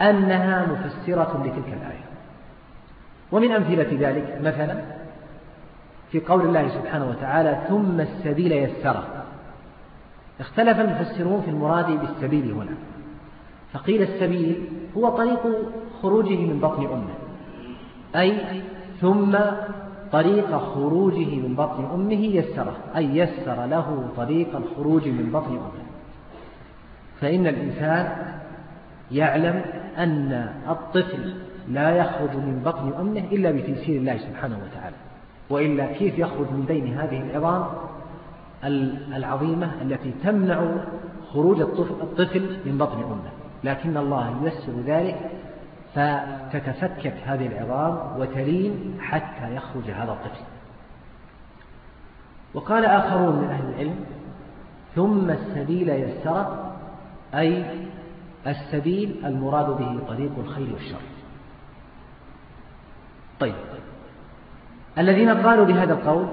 أنها 0.00 0.66
مفسرة 0.66 1.42
لتلك 1.44 1.68
الآية. 1.68 2.04
ومن 3.32 3.52
أمثلة 3.52 4.08
ذلك 4.08 4.38
مثلا 4.42 4.82
في 6.12 6.20
قول 6.20 6.40
الله 6.40 6.68
سبحانه 6.68 7.08
وتعالى 7.10 7.62
ثم 7.68 8.00
السبيل 8.00 8.52
يسره. 8.52 9.04
اختلف 10.40 10.80
المفسرون 10.80 11.42
في 11.42 11.50
المراد 11.50 11.86
بالسبيل 12.00 12.52
هنا. 12.52 12.76
فقيل 13.72 14.02
السبيل 14.02 14.68
هو 14.96 15.08
طريق 15.08 15.40
خروجه 16.02 16.36
من 16.36 16.60
بطن 16.60 16.86
أمه. 16.86 17.14
أي 18.22 18.62
ثم 19.00 19.36
طريق 20.16 20.58
خروجه 20.58 21.40
من 21.44 21.54
بطن 21.54 21.84
أمه 21.94 22.24
يسره 22.24 22.76
أي 22.96 23.18
يسر 23.18 23.66
له 23.66 24.08
طريق 24.16 24.56
الخروج 24.56 25.08
من 25.08 25.30
بطن 25.32 25.50
أمه. 25.50 25.86
فإن 27.20 27.46
الإنسان 27.46 28.12
يعلم 29.12 29.62
أن 29.98 30.48
الطفل 30.68 31.34
لا 31.68 31.90
يخرج 31.90 32.36
من 32.36 32.62
بطن 32.64 32.92
أمه 33.00 33.24
إلا 33.32 33.50
بتيسير 33.50 34.00
الله 34.00 34.16
سبحانه 34.16 34.58
وتعالى 34.64 34.96
وإلا 35.50 35.86
كيف 35.92 36.18
يخرج 36.18 36.46
من 36.52 36.64
بين 36.68 36.98
هذه 36.98 37.22
العظام 37.22 37.66
العظيمة 39.16 39.70
التي 39.82 40.12
تمنع 40.24 40.60
خروج 41.32 41.60
الطفل 41.60 42.56
من 42.66 42.78
بطن 42.78 43.02
أمه؟ 43.02 43.30
لكن 43.64 43.96
الله 43.96 44.42
ييسر 44.44 44.72
ذلك 44.86 45.30
فتتفكك 45.96 47.14
هذه 47.26 47.46
العظام 47.46 48.20
وتلين 48.20 48.98
حتى 49.00 49.54
يخرج 49.54 49.90
هذا 49.90 50.12
الطفل. 50.12 50.44
وقال 52.54 52.84
آخرون 52.84 53.36
من 53.36 53.48
أهل 53.48 53.68
العلم 53.68 53.96
ثم 54.94 55.30
السبيل 55.30 55.88
يسر 55.88 56.72
أي 57.34 57.64
السبيل 58.46 59.22
المراد 59.24 59.66
به 59.66 59.98
طريق 60.08 60.32
الخير 60.38 60.72
والشر. 60.72 61.00
طيب 63.40 63.54
الذين 64.98 65.30
قالوا 65.30 65.66
بهذا 65.66 65.92
القول 65.92 66.26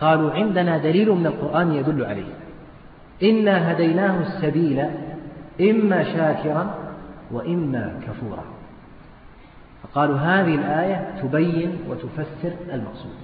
قالوا 0.00 0.32
عندنا 0.32 0.78
دليل 0.78 1.10
من 1.12 1.26
القرآن 1.26 1.72
يدل 1.72 2.04
عليه. 2.04 2.34
إنا 3.22 3.72
هديناه 3.72 4.20
السبيل 4.20 4.90
إما 5.60 6.04
شاكرا 6.04 6.74
وإما 7.30 8.00
كفورا. 8.06 8.57
فقالوا 9.82 10.18
هذه 10.18 10.54
الآية 10.54 11.14
تبين 11.22 11.78
وتفسر 11.88 12.52
المقصود. 12.72 13.14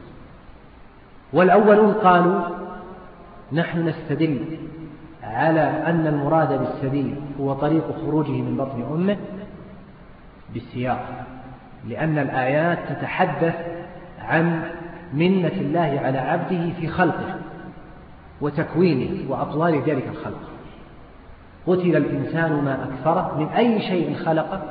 والأولون 1.32 1.92
قالوا 1.92 2.40
نحن 3.52 3.88
نستدل 3.88 4.58
على 5.22 5.60
أن 5.60 6.06
المراد 6.06 6.58
بالسبيل 6.58 7.14
هو 7.40 7.54
طريق 7.54 7.84
خروجه 8.06 8.30
من 8.30 8.56
بطن 8.56 8.82
أمه 8.92 9.16
بالسياق 10.54 11.26
لأن 11.88 12.18
الآيات 12.18 12.78
تتحدث 12.88 13.54
عن 14.18 14.62
منة 15.12 15.52
الله 15.60 16.00
على 16.04 16.18
عبده 16.18 16.70
في 16.80 16.88
خلقه 16.88 17.36
وتكوينه 18.40 19.30
وأطوال 19.30 19.82
ذلك 19.82 20.08
الخلق. 20.08 20.40
قتل 21.66 21.96
الإنسان 21.96 22.52
ما 22.52 22.84
أكثره 22.84 23.38
من 23.38 23.46
أي 23.46 23.80
شيء 23.80 24.14
خلقه 24.14 24.62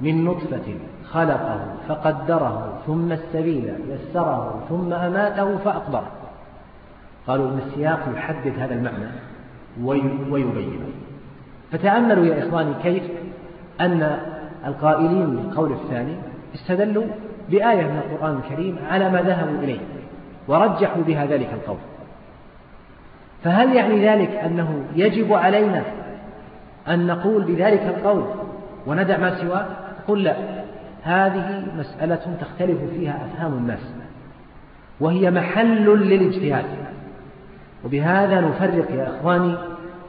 من 0.00 0.24
نطفة 0.24 0.74
خلقه 1.12 1.60
فقدره 1.88 2.78
ثم 2.86 3.12
السبيل 3.12 3.74
يسره 3.88 4.62
ثم 4.68 4.92
أماته 4.92 5.56
فأقبره. 5.56 6.10
قالوا 7.26 7.50
إن 7.50 7.58
السياق 7.66 8.00
يحدد 8.16 8.52
هذا 8.58 8.74
المعنى 8.74 9.06
ويبينه. 10.30 10.88
فتأملوا 11.72 12.26
يا 12.26 12.48
إخواني 12.48 12.74
كيف 12.82 13.02
أن 13.80 14.18
القائلين 14.66 15.36
بالقول 15.36 15.72
الثاني 15.72 16.16
استدلوا 16.54 17.04
بآية 17.50 17.82
من 17.82 17.98
القرآن 17.98 18.36
الكريم 18.44 18.78
على 18.90 19.10
ما 19.10 19.22
ذهبوا 19.22 19.58
إليه 19.58 19.80
ورجحوا 20.48 21.02
بها 21.02 21.26
ذلك 21.26 21.48
القول. 21.52 21.78
فهل 23.44 23.76
يعني 23.76 24.08
ذلك 24.08 24.30
أنه 24.30 24.84
يجب 24.94 25.32
علينا 25.32 25.82
أن 26.88 27.06
نقول 27.06 27.44
بذلك 27.44 27.82
القول 27.82 28.24
وندع 28.86 29.16
ما 29.16 29.40
سواه؟ 29.40 29.66
قل 30.08 30.22
لا. 30.22 30.61
هذه 31.02 31.64
مسألة 31.78 32.36
تختلف 32.40 32.78
فيها 32.94 33.26
أفهام 33.26 33.52
الناس 33.52 33.92
وهي 35.00 35.30
محل 35.30 35.84
للاجتهاد. 35.84 36.64
وبهذا 37.84 38.40
نفرق 38.40 38.90
يا 38.90 39.08
إخواني 39.08 39.54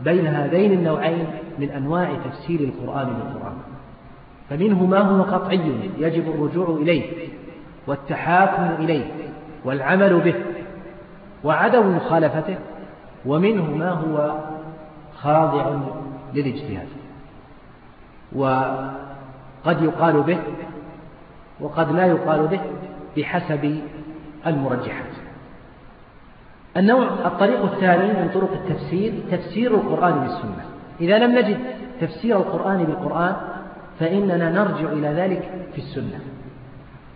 بين 0.01 0.27
هذين 0.27 0.71
النوعين 0.71 1.27
من 1.59 1.69
أنواع 1.69 2.09
تفسير 2.25 2.59
القرآن 2.59 3.07
بالقرآن. 3.07 3.53
فمنه 4.49 4.85
ما 4.85 4.99
هو 4.99 5.23
قطعي 5.23 5.73
يجب 5.97 6.29
الرجوع 6.29 6.69
إليه 6.69 7.29
والتحاكم 7.87 8.83
إليه 8.83 9.05
والعمل 9.65 10.19
به 10.19 10.35
وعدم 11.43 11.95
مخالفته 11.95 12.55
ومنه 13.25 13.75
ما 13.75 13.89
هو 13.89 14.39
خاضع 15.15 15.77
للاجتهاد. 16.33 16.87
وقد 18.35 19.81
يقال 19.81 20.23
به 20.23 20.37
وقد 21.60 21.91
لا 21.91 22.06
يقال 22.06 22.47
به 22.47 22.62
بحسب 23.18 23.80
المرجحات. 24.47 25.14
النوع 26.78 27.08
الطريق 27.26 27.64
الثاني 27.64 28.08
من 28.08 28.30
طرق 28.34 28.51
التفسير 28.51 29.14
تفسير 29.32 29.76
القرآن 29.76 30.20
بالسنة. 30.20 30.66
إذا 31.01 31.18
لم 31.18 31.32
نجد 31.39 31.60
تفسير 32.01 32.38
القرآن 32.38 32.84
بالقرآن 32.84 33.36
فإننا 33.99 34.49
نرجع 34.49 34.91
إلى 34.91 35.08
ذلك 35.08 35.51
في 35.74 35.78
السنة. 35.78 36.20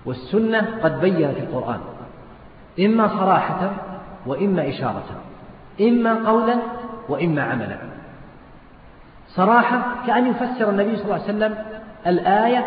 والسنة 0.06 0.80
قد 0.84 1.02
بينت 1.02 1.38
القرآن. 1.38 1.80
إما 2.80 3.08
صراحة 3.08 3.72
وإما 4.26 4.70
إشارة. 4.70 5.06
إما 5.82 6.30
قولا 6.30 6.56
وإما 7.10 7.44
عملا. 7.44 7.78
صراحة 9.28 10.06
كأن 10.08 10.28
يفسر 10.28 10.70
النبي 10.70 10.96
صلى 10.96 11.04
الله 11.06 11.14
عليه 11.14 11.24
وسلم 11.24 11.58
الآية 12.08 12.66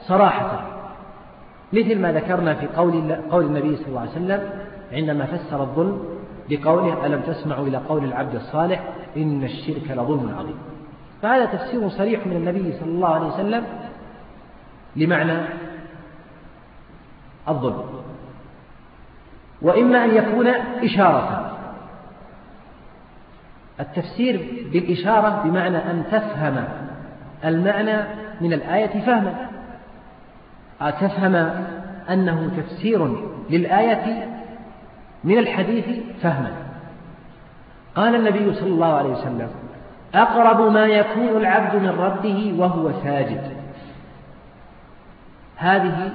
صراحة. 0.00 0.77
مثل 1.72 1.98
ما 1.98 2.12
ذكرنا 2.12 2.54
في 2.54 2.66
قول 2.66 3.12
قول 3.30 3.44
النبي 3.44 3.76
صلى 3.76 3.86
الله 3.86 4.00
عليه 4.00 4.10
وسلم 4.10 4.50
عندما 4.92 5.26
فسر 5.26 5.62
الظلم 5.62 6.18
بقوله 6.48 7.06
ألم 7.06 7.20
تسمعوا 7.20 7.66
إلى 7.66 7.76
قول 7.76 8.04
العبد 8.04 8.34
الصالح 8.34 8.84
إن 9.16 9.44
الشرك 9.44 9.90
لظلم 9.90 10.34
عظيم. 10.38 10.56
فهذا 11.22 11.44
تفسير 11.44 11.88
صريح 11.88 12.26
من 12.26 12.36
النبي 12.36 12.72
صلى 12.72 12.90
الله 12.90 13.08
عليه 13.08 13.26
وسلم 13.26 13.64
لمعنى 14.96 15.38
الظلم. 17.48 17.84
وإما 19.62 20.04
أن 20.04 20.14
يكون 20.16 20.46
إشارة. 20.84 21.54
التفسير 23.80 24.64
بالإشارة 24.72 25.42
بمعنى 25.44 25.76
أن 25.76 26.04
تفهم 26.12 26.64
المعنى 27.44 27.96
من 28.40 28.52
الآية 28.52 29.00
فهما. 29.06 29.47
تفهم 30.80 31.34
أنه 32.10 32.50
تفسير 32.56 33.08
للآية 33.50 34.28
من 35.24 35.38
الحديث 35.38 35.84
فهما. 36.22 36.52
قال 37.94 38.14
النبي 38.14 38.54
صلى 38.54 38.70
الله 38.70 38.94
عليه 38.94 39.10
وسلم 39.10 39.48
أقرب 40.14 40.72
ما 40.72 40.86
يكون 40.86 41.36
العبد 41.36 41.82
من 41.82 41.88
ربه 41.88 42.54
وهو 42.58 42.92
ساجد. 43.04 43.52
هذه 45.56 46.10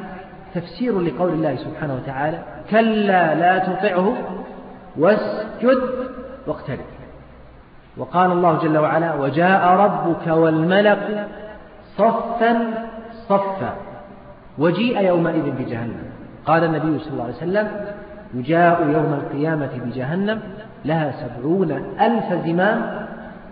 تفسير 0.56 1.00
لقول 1.00 1.34
الله 1.34 1.56
سبحانه 1.56 1.94
وتعالى 1.96 2.40
كلا 2.70 3.36
لا 3.36 3.58
تطعه 3.58 4.14
واسجد 4.98 5.82
واقترب. 6.48 6.80
وقال 7.98 8.32
الله 8.32 8.58
جل 8.58 8.78
وعلا 8.78 9.14
وجاء 9.14 9.68
ربك 9.68 10.28
والملك 10.28 11.28
صفا 11.98 12.74
صفا. 13.30 13.76
وجيء 14.58 15.02
يومئذ 15.02 15.52
بجهنم. 15.60 16.04
قال 16.46 16.64
النبي 16.64 17.00
صلى 17.00 17.14
الله 17.14 17.24
عليه 17.24 17.34
وسلم 17.34 17.68
يجاء 18.34 18.82
يوم 18.82 19.14
القيامة 19.14 19.70
بجهنم 19.86 20.40
لها 20.86 21.12
سبعون 21.12 21.72
ألف 22.02 22.46
زمام 22.46 23.08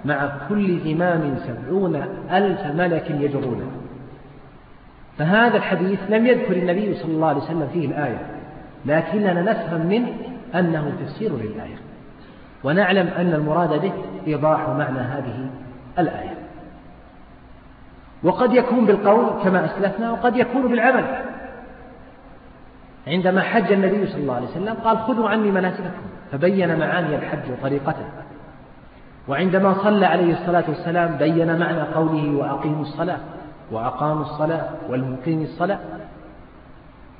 مع 0.05 0.31
كل 0.49 0.79
زمام 0.79 1.35
سبعون 1.47 1.95
ألف 2.31 2.65
ملك 2.65 3.11
يجرونه 3.11 3.71
فهذا 5.17 5.57
الحديث 5.57 5.99
لم 6.09 6.25
يذكر 6.25 6.55
النبي 6.55 6.93
صلى 6.93 7.11
الله 7.11 7.27
عليه 7.27 7.41
وسلم 7.41 7.67
فيه 7.73 7.87
الآية 7.87 8.19
لكننا 8.85 9.41
نفهم 9.41 9.85
منه 9.85 10.07
أنه 10.55 10.91
تفسير 11.01 11.31
للآية. 11.31 11.75
ونعلم 12.63 13.07
أن 13.07 13.33
المراد 13.33 13.81
به 13.81 13.91
إيضاح 14.27 14.69
معنى 14.69 14.99
هذه 14.99 15.49
الآية. 15.99 16.40
وقد 18.23 18.53
يكون 18.53 18.85
بالقول 18.85 19.43
كما 19.43 19.65
أسلفنا 19.65 20.11
وقد 20.11 20.37
يكون 20.37 20.67
بالعمل. 20.67 21.05
عندما 23.07 23.41
حج 23.41 23.71
النبي 23.71 24.07
صلى 24.07 24.21
الله 24.21 24.35
عليه 24.35 24.47
وسلم 24.47 24.73
قال 24.73 24.97
خذوا 24.97 25.29
عني 25.29 25.51
مناسككم 25.51 26.01
فبين 26.31 26.79
معاني 26.79 27.15
الحج 27.15 27.51
وطريقته. 27.51 28.05
وعندما 29.27 29.73
صلى 29.83 30.05
عليه 30.05 30.33
الصلاة 30.33 30.63
والسلام 30.67 31.17
بين 31.17 31.59
معنى 31.59 31.81
قوله 31.81 32.35
وأقيموا 32.37 32.81
الصلاة 32.81 33.19
وأقاموا 33.71 34.23
الصلاة 34.23 34.65
والمقيم 34.89 35.41
الصلاة. 35.41 35.79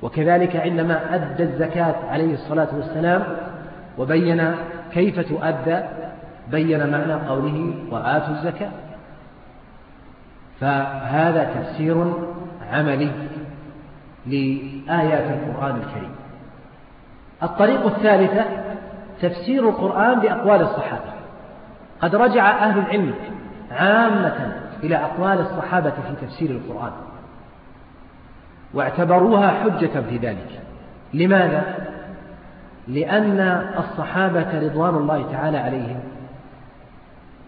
وكذلك 0.02 0.56
عندما 0.56 1.16
أدى 1.16 1.43
الزكاة 1.43 1.95
عليه 2.10 2.34
الصلاة 2.34 2.68
والسلام 2.76 3.24
وبين 3.97 4.56
كيف 4.91 5.20
تؤدى 5.20 5.80
بين 6.52 6.91
معنى 6.91 7.14
قوله 7.14 7.74
وآتوا 7.91 8.34
الزكاة. 8.34 8.72
فهذا 10.62 11.43
تفسير 11.43 12.14
عملي 12.72 13.12
لآيات 14.26 15.32
القرآن 15.32 15.76
الكريم. 15.76 16.12
الطريق 17.43 17.86
الثالثة 17.86 18.45
تفسير 19.22 19.70
القرآن 19.70 20.20
بأقوال 20.20 20.62
الصحابة. 20.62 21.12
قد 22.01 22.16
رجع 22.16 22.49
أهل 22.49 22.80
العلم 22.80 23.14
عامة 23.72 24.53
إلى 24.84 24.95
أقوال 24.95 25.39
الصحابة 25.39 25.89
في 25.89 26.26
تفسير 26.26 26.49
القرآن 26.49 26.91
واعتبروها 28.74 29.47
حجة 29.47 30.01
في 30.09 30.18
ذلك. 30.18 30.59
لماذا؟ 31.14 31.64
لأن 32.88 33.39
الصحابة 33.78 34.59
رضوان 34.59 34.95
الله 34.95 35.32
تعالى 35.32 35.57
عليهم 35.57 35.99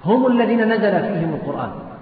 هم 0.06 0.28
الذين 0.28 0.74
نزل 0.74 1.00
فيهم 1.00 1.34
القرآن. 1.34 1.93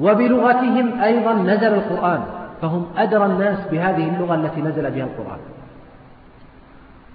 وبلغتهم 0.00 1.00
أيضا 1.00 1.32
نزل 1.32 1.74
القرآن 1.74 2.20
فهم 2.62 2.86
أدرى 2.96 3.26
الناس 3.26 3.58
بهذه 3.72 4.08
اللغة 4.08 4.34
التي 4.34 4.62
نزل 4.62 4.90
بها 4.90 5.04
القرآن. 5.04 5.38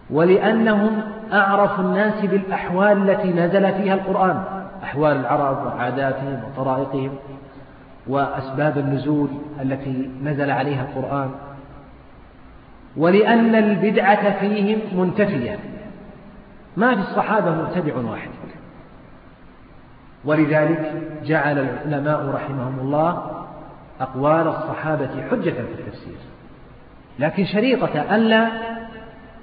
ولأنهم 0.09 1.01
أعرف 1.33 1.79
الناس 1.79 2.25
بالأحوال 2.25 3.09
التي 3.09 3.33
نزل 3.33 3.73
فيها 3.73 3.93
القرآن 3.93 4.43
أحوال 4.83 5.17
العرب 5.17 5.65
وعاداتهم 5.65 6.39
وطرائقهم 6.43 7.11
وأسباب 8.07 8.77
النزول 8.77 9.29
التي 9.61 10.09
نزل 10.23 10.51
عليها 10.51 10.81
القرآن. 10.81 11.29
ولأن 12.97 13.55
البدعة 13.55 14.39
فيهم 14.39 14.79
منتفية. 14.99 15.59
ما 16.77 16.95
في 16.95 17.01
الصحابة 17.01 17.51
مبتدع 17.51 17.95
واحد. 17.95 18.29
ولذلك 20.25 21.03
جعل 21.23 21.59
العلماء 21.59 22.29
رحمهم 22.29 22.79
الله 22.79 23.31
أقوال 24.01 24.47
الصحابة 24.47 25.09
حجة 25.31 25.49
في 25.49 25.79
التفسير. 25.79 26.17
لكن 27.19 27.45
شريطة 27.45 28.15
ألا 28.15 28.49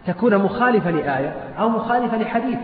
تكون 0.06 0.38
مخالفة 0.38 0.90
لآية 0.90 1.34
أو 1.58 1.68
مخالفة 1.68 2.16
لحديث. 2.16 2.58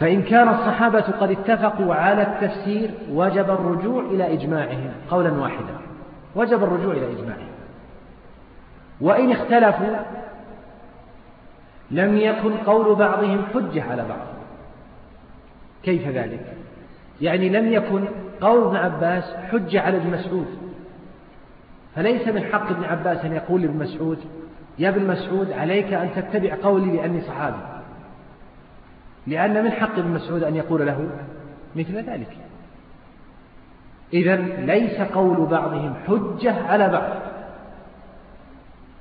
فإن 0.00 0.22
كان 0.22 0.48
الصحابة 0.48 1.00
قد 1.00 1.30
اتفقوا 1.30 1.94
على 1.94 2.22
التفسير 2.22 2.90
وجب 3.12 3.50
الرجوع 3.50 4.02
إلى 4.02 4.32
إجماعهم 4.32 4.90
قولا 5.10 5.32
واحدا. 5.32 5.78
وجب 6.36 6.64
الرجوع 6.64 6.92
إلى 6.94 7.12
إجماعهم. 7.12 7.50
وإن 9.00 9.32
اختلفوا 9.32 9.96
لم 11.90 12.16
يكن 12.16 12.56
قول 12.56 12.94
بعضهم 12.94 13.44
حجة 13.54 13.84
على 13.90 14.04
بعض. 14.08 14.39
كيف 15.82 16.08
ذلك؟ 16.08 16.46
يعني 17.20 17.48
لم 17.48 17.72
يكن 17.72 18.08
قول 18.40 18.66
ابن 18.66 18.76
عباس 18.76 19.34
حجة 19.52 19.80
على 19.80 19.96
ابن 19.96 20.10
مسعود. 20.10 20.46
فليس 21.96 22.28
من 22.28 22.42
حق 22.52 22.70
ابن 22.70 22.84
عباس 22.84 23.24
أن 23.24 23.32
يقول 23.32 23.62
لابن 23.62 23.78
مسعود 23.78 24.18
يا 24.78 24.88
ابن 24.88 25.06
مسعود 25.06 25.52
عليك 25.52 25.92
أن 25.92 26.08
تتبع 26.16 26.56
قولي 26.62 26.96
لأني 26.96 27.20
صحابي. 27.20 27.62
لأن 29.26 29.64
من 29.64 29.70
حق 29.72 29.98
ابن 29.98 30.10
مسعود 30.10 30.42
أن 30.42 30.56
يقول 30.56 30.86
له 30.86 31.10
مثل 31.76 31.96
ذلك. 31.96 32.36
إذا 34.12 34.36
ليس 34.36 35.00
قول 35.00 35.46
بعضهم 35.46 35.94
حجة 36.06 36.54
على 36.66 36.88
بعض. 36.88 37.10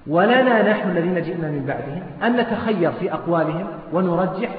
ولنا 0.07 0.71
نحن 0.71 0.89
الذين 0.89 1.21
جئنا 1.21 1.51
من 1.51 1.65
بعدهم 1.65 2.01
أن 2.23 2.41
نتخير 2.41 2.91
في 2.91 3.13
أقوالهم 3.13 3.67
ونرجح 3.93 4.49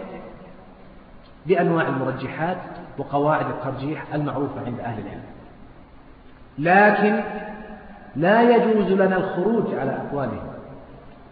بأنواع 1.46 1.88
المرجحات 1.88 2.56
وقواعد 2.98 3.46
الترجيح 3.46 4.14
المعروفة 4.14 4.64
عند 4.66 4.80
أهل 4.80 5.02
العلم. 5.02 5.22
لكن 6.58 7.20
لا 8.16 8.56
يجوز 8.56 8.86
لنا 8.92 9.16
الخروج 9.16 9.74
على 9.74 9.90
أقوالهم. 9.90 10.50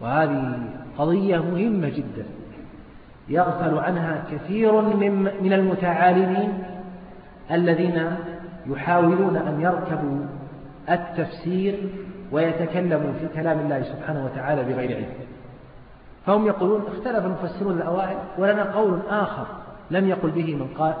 وهذه 0.01 0.59
قضية 0.97 1.37
مهمة 1.37 1.89
جدا. 1.89 2.25
يغفل 3.27 3.77
عنها 3.77 4.23
كثير 4.31 4.81
من 5.41 5.53
المتعالمين 5.53 6.63
الذين 7.51 8.15
يحاولون 8.67 9.35
أن 9.35 9.61
يركبوا 9.61 10.19
التفسير 10.89 11.89
ويتكلموا 12.31 13.13
في 13.19 13.27
كلام 13.35 13.59
الله 13.59 13.81
سبحانه 13.81 14.25
وتعالى 14.25 14.63
بغير 14.63 14.95
علم. 14.95 15.13
فهم 16.25 16.45
يقولون 16.45 16.81
اختلف 16.87 17.25
المفسرون 17.25 17.77
الأوائل 17.77 18.17
ولنا 18.37 18.63
قول 18.63 18.99
آخر. 19.09 19.45
لم 19.91 20.09
يقل 20.09 20.29
به 20.29 20.55
من 20.55 20.67
قال 20.77 20.93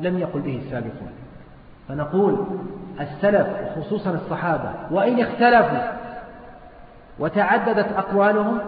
لم 0.00 0.18
يقل 0.18 0.40
به 0.40 0.60
السابقون. 0.64 1.10
فنقول 1.88 2.46
السلف 3.00 3.46
خصوصا 3.76 4.10
الصحابة 4.10 4.72
وإن 4.90 5.20
اختلفوا 5.20 5.96
وتعددت 7.18 7.92
أقوالهم 7.92 8.58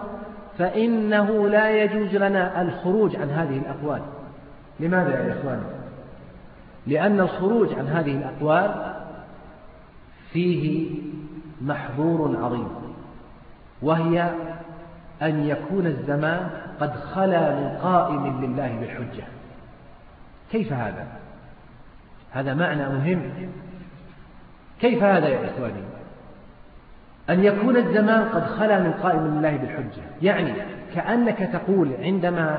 فإنه 0.58 1.48
لا 1.48 1.82
يجوز 1.82 2.16
لنا 2.16 2.62
الخروج 2.62 3.16
عن 3.16 3.30
هذه 3.30 3.58
الأقوال. 3.58 4.02
لماذا 4.80 5.10
يا 5.10 5.40
إخوان 5.40 5.62
لأن 6.86 7.20
الخروج 7.20 7.74
عن 7.78 7.86
هذه 7.86 8.16
الأقوال 8.16 8.94
فيه 10.32 10.90
محظور 11.60 12.36
عظيم 12.44 12.68
وهي 13.82 14.30
أن 15.22 15.46
يكون 15.46 15.86
الزمان 15.86 16.48
قد 16.80 16.94
خلا 16.94 17.54
من 17.54 17.78
قائم 17.82 18.40
لله 18.44 18.76
بالحجة. 18.80 19.24
كيف 20.50 20.72
هذا؟ 20.72 21.06
هذا 22.30 22.54
معنى 22.54 22.88
مهم. 22.88 23.32
كيف 24.80 25.02
هذا 25.02 25.28
يا 25.28 25.50
إخواني؟ 25.50 25.82
أن 27.30 27.44
يكون 27.44 27.76
الزمان 27.76 28.28
قد 28.28 28.46
خلا 28.46 28.80
من 28.80 28.92
قائم 28.92 29.18
الله 29.18 29.56
بالحجة. 29.56 30.02
يعني 30.22 30.52
كأنك 30.94 31.38
تقول 31.38 31.92
عندما 32.00 32.58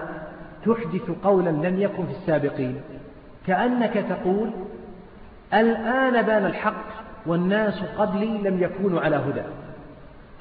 تحدث 0.66 1.12
قولا 1.24 1.50
لم 1.50 1.82
يكن 1.82 2.06
في 2.06 2.12
السابقين 2.12 2.82
كأنك 3.48 3.94
تقول 3.94 4.50
الآن 5.54 6.22
بان 6.22 6.46
الحق 6.46 6.86
والناس 7.26 7.84
قبلي 7.98 8.38
لم 8.38 8.64
يكونوا 8.64 9.02
على 9.02 9.16
هدى. 9.16 9.44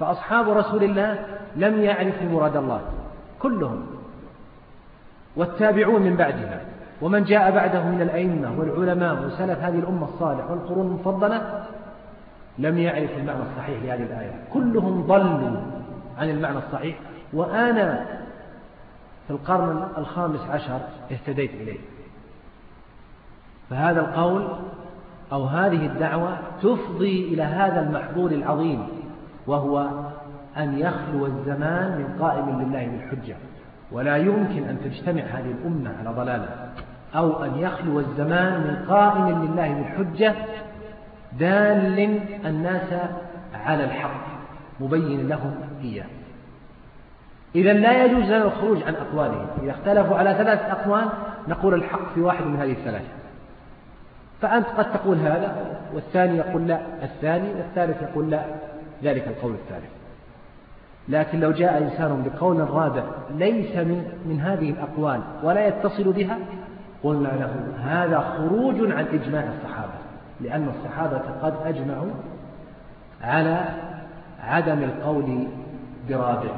فأصحاب 0.01 0.49
رسول 0.51 0.85
الله 0.85 1.27
لم 1.57 1.83
يعرفوا 1.83 2.29
مراد 2.29 2.57
الله 2.57 2.81
كلهم. 3.39 3.87
والتابعون 5.37 6.03
من 6.03 6.17
بعدهم 6.17 6.61
ومن 7.03 7.25
جاء 7.25 7.51
بعده 7.51 7.85
من 7.85 8.03
الأئمة 8.03 8.59
والعلماء 8.59 9.25
وسلف 9.25 9.59
هذه 9.59 9.79
الأمة 9.79 10.05
الصالح 10.05 10.51
والقرون 10.51 10.87
المفضلة 10.87 11.65
لم 12.59 12.79
يعرف 12.79 13.11
المعنى 13.19 13.43
الصحيح 13.43 13.83
لهذه 13.83 14.03
الآية. 14.03 14.45
كلهم 14.53 15.03
ضلوا 15.07 15.61
عن 16.19 16.31
المعنى 16.31 16.59
الصحيح 16.59 16.97
وأنا 17.33 18.07
في 19.27 19.31
القرن 19.31 19.89
الخامس 19.99 20.41
عشر 20.51 20.81
اهتديت 21.13 21.51
إليه. 21.51 21.79
فهذا 23.71 24.01
القول 24.01 24.49
أو 25.33 25.45
هذه 25.45 25.87
الدعوة 25.87 26.39
تفضي 26.63 27.35
إلى 27.35 27.43
هذا 27.43 27.81
المحظور 27.81 28.31
العظيم 28.31 28.87
وهو 29.47 29.89
أن 30.57 30.79
يخلو 30.79 31.27
الزمان 31.27 31.99
من 31.99 32.17
قائم 32.21 32.61
لله 32.61 32.87
بالحجة. 32.87 33.37
ولا 33.93 34.17
يمكن 34.17 34.65
أن 34.65 34.79
تجتمع 34.85 35.23
هذه 35.23 35.51
الأمة 35.51 35.99
على 35.99 36.11
ضلالة. 36.11 36.49
أو 37.17 37.45
أن 37.45 37.59
يخلو 37.59 38.01
الزمان 38.01 38.61
من 38.61 38.85
قائم 38.89 39.29
لله 39.29 39.75
بالحجة 39.75 40.35
دال 41.39 42.21
الناس 42.47 42.93
على 43.55 43.85
الحق 43.85 44.27
مبين 44.81 45.29
لهم 45.29 45.55
إياه 45.83 46.07
إذا 47.55 47.73
لا 47.73 48.05
يجوز 48.05 48.25
لنا 48.25 48.45
الخروج 48.45 48.83
عن 48.83 48.95
أقوالهم. 48.95 49.47
إذا 49.63 49.71
اختلفوا 49.71 50.17
على 50.17 50.35
ثلاث 50.35 50.61
أقوال 50.61 51.09
نقول 51.49 51.75
الحق 51.75 52.15
في 52.15 52.21
واحد 52.21 52.45
من 52.45 52.57
هذه 52.57 52.73
الثلاثة 52.73 53.09
فأنت 54.43 54.67
قد 54.67 54.93
تقول 54.93 55.19
هذا 55.19 55.79
والثاني 55.95 56.39
يقول 56.39 56.67
لا 56.67 56.81
الثاني 57.03 57.49
والثالث 57.55 58.03
يقول 58.03 58.31
لا. 58.31 58.45
ذلك 59.03 59.29
القول 59.29 59.53
الثالث. 59.53 59.91
لكن 61.09 61.41
لو 61.41 61.51
جاء 61.51 61.79
إنسان 61.79 62.23
بقول 62.27 62.71
رابع 62.71 63.03
ليس 63.31 63.77
من, 63.77 64.05
من 64.27 64.41
هذه 64.41 64.71
الأقوال 64.71 65.21
ولا 65.43 65.67
يتصل 65.67 66.13
بها 66.13 66.39
قلنا 67.03 67.29
له 67.29 67.53
هذا 67.85 68.19
خروج 68.19 68.93
عن 68.93 69.07
إجماع 69.13 69.45
الصحابة 69.59 69.93
لأن 70.41 70.69
الصحابة 70.69 71.23
قد 71.43 71.55
أجمعوا 71.65 72.11
على 73.23 73.65
عدم 74.43 74.83
القول 74.83 75.47
برابع 76.09 76.51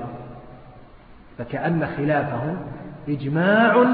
فكأن 1.39 1.87
خلافهم 1.97 2.57
إجماع 3.09 3.87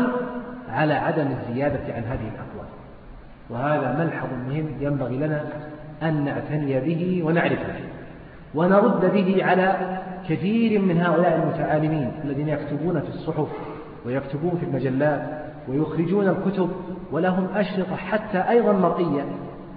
على 0.68 0.94
عدم 0.94 1.26
الزيادة 1.26 1.94
عن 1.94 2.02
هذه 2.02 2.30
الأقوال. 2.34 2.66
وهذا 3.50 4.04
ملحظ 4.04 4.28
مهم 4.48 4.68
ينبغي 4.80 5.16
لنا 5.16 5.44
أن 6.02 6.24
نعتني 6.24 6.80
به 6.80 7.22
ونعرفه 7.24 7.74
ونرد 8.54 9.12
به 9.12 9.44
على 9.44 9.98
كثير 10.28 10.80
من 10.80 11.00
هؤلاء 11.00 11.36
المتعالمين 11.36 12.12
الذين 12.24 12.48
يكتبون 12.48 13.00
في 13.00 13.08
الصحف 13.08 13.48
ويكتبون 14.06 14.58
في 14.60 14.66
المجلات 14.66 15.45
ويخرجون 15.68 16.28
الكتب 16.28 16.70
ولهم 17.12 17.48
أشرطة 17.54 17.96
حتى 17.96 18.38
أيضا 18.38 18.72
مرئية 18.72 19.24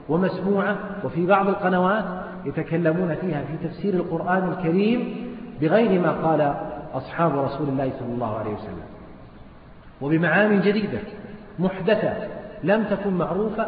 ومسموعة 0.09 0.77
وفي 1.03 1.25
بعض 1.25 1.47
القنوات 1.47 2.05
يتكلمون 2.45 3.15
فيها 3.15 3.41
في 3.41 3.67
تفسير 3.67 3.93
القرآن 3.93 4.51
الكريم 4.51 5.27
بغير 5.61 6.01
ما 6.01 6.11
قال 6.11 6.55
أصحاب 6.93 7.39
رسول 7.39 7.69
الله 7.69 7.91
صلى 7.99 8.13
الله 8.13 8.37
عليه 8.37 8.53
وسلم. 8.53 8.85
وبمعاني 10.01 10.59
جديدة 10.59 10.99
محدثة 11.59 12.13
لم 12.63 12.83
تكن 12.83 13.13
معروفة 13.13 13.67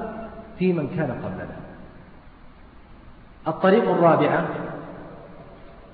في 0.60 0.74
من 0.74 0.88
كان 0.88 1.12
قبلنا. 1.12 1.56
الطريقة 3.48 3.94
الرابعة 3.94 4.48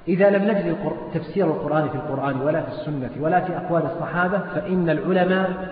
إذا 0.07 0.29
لم 0.29 0.43
نجد 0.43 0.77
تفسير 1.13 1.45
القرآن 1.45 1.89
في 1.89 1.95
القرآن 1.95 2.41
ولا 2.41 2.61
في 2.61 2.67
السنة 2.67 3.09
ولا 3.19 3.41
في 3.41 3.57
أقوال 3.57 3.83
الصحابة 3.85 4.39
فإن 4.39 4.89
العلماء 4.89 5.69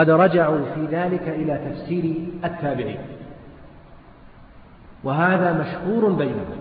قد 0.00 0.10
رجعوا 0.10 0.60
في 0.74 0.86
ذلك 0.86 1.28
إلى 1.28 1.60
تفسير 1.70 2.14
التابعين. 2.44 2.98
وهذا 5.04 5.52
مشهور 5.52 6.12
بينهم. 6.12 6.60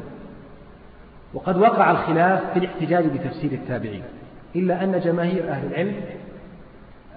وقد 1.33 1.57
وقع 1.57 1.91
الخلاف 1.91 2.53
في 2.53 2.59
الاحتجاج 2.59 3.07
بتفسير 3.07 3.51
التابعين. 3.51 4.03
إلا 4.55 4.83
أن 4.83 4.99
جماهير 4.99 5.49
أهل 5.49 5.67
العلم 5.67 5.93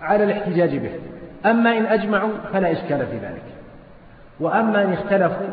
على 0.00 0.24
الاحتجاج 0.24 0.76
به. 0.76 0.90
أما 1.50 1.78
إن 1.78 1.86
أجمعوا 1.86 2.30
فلا 2.52 2.72
إشكال 2.72 3.06
في 3.06 3.18
ذلك. 3.18 3.44
وأما 4.40 4.84
إن 4.84 4.92
اختلفوا 4.92 5.46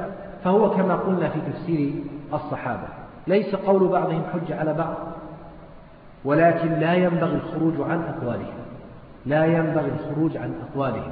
فهو 0.44 0.70
كما 0.70 0.96
قلنا 0.96 1.30
في 1.30 1.40
تفسير 1.52 1.94
الصحابة. 2.34 2.88
ليس 3.28 3.56
قول 3.56 3.88
بعضهم 3.88 4.24
حجة 4.34 4.60
على 4.60 4.74
بعض 4.74 4.98
ولكن 6.26 6.80
لا 6.80 6.94
ينبغي 6.94 7.36
الخروج 7.36 7.74
عن 7.90 8.02
أقوالهم. 8.02 8.59
لا 9.26 9.46
ينبغي 9.46 9.92
الخروج 10.00 10.38
عن 10.38 10.54
أقوالهم 10.70 11.12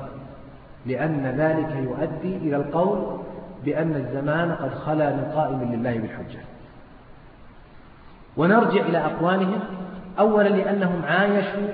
لأن 0.85 1.25
ذلك 1.37 1.75
يؤدي 1.75 2.37
إلى 2.37 2.55
القول 2.55 3.17
بأن 3.65 3.95
الزمان 3.95 4.51
قد 4.51 4.73
خلا 4.73 5.15
من 5.15 5.31
قائم 5.35 5.73
لله 5.73 5.97
بالحجة. 5.97 6.39
ونرجع 8.37 8.81
إلى 8.81 8.97
أقوالهم. 8.97 9.59
أولا 10.19 10.49
لأنهم 10.49 11.01
عايشوا 11.05 11.67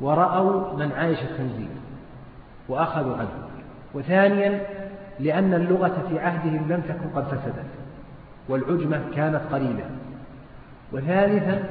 ورأوا 0.00 0.76
من 0.76 0.92
عايش 0.92 1.18
التنزيل 1.22 1.68
وأخذوا 2.68 3.16
عنه. 3.16 3.28
وثانيا 3.94 4.60
لأن 5.20 5.54
اللغة 5.54 6.06
في 6.08 6.18
عهدهم 6.18 6.66
لم 6.68 6.80
تكن 6.80 7.10
قد 7.16 7.24
فسدت 7.24 7.64
والعجمة 8.48 9.00
كانت 9.16 9.40
قليلة. 9.52 9.90
وثالثا 10.92 11.62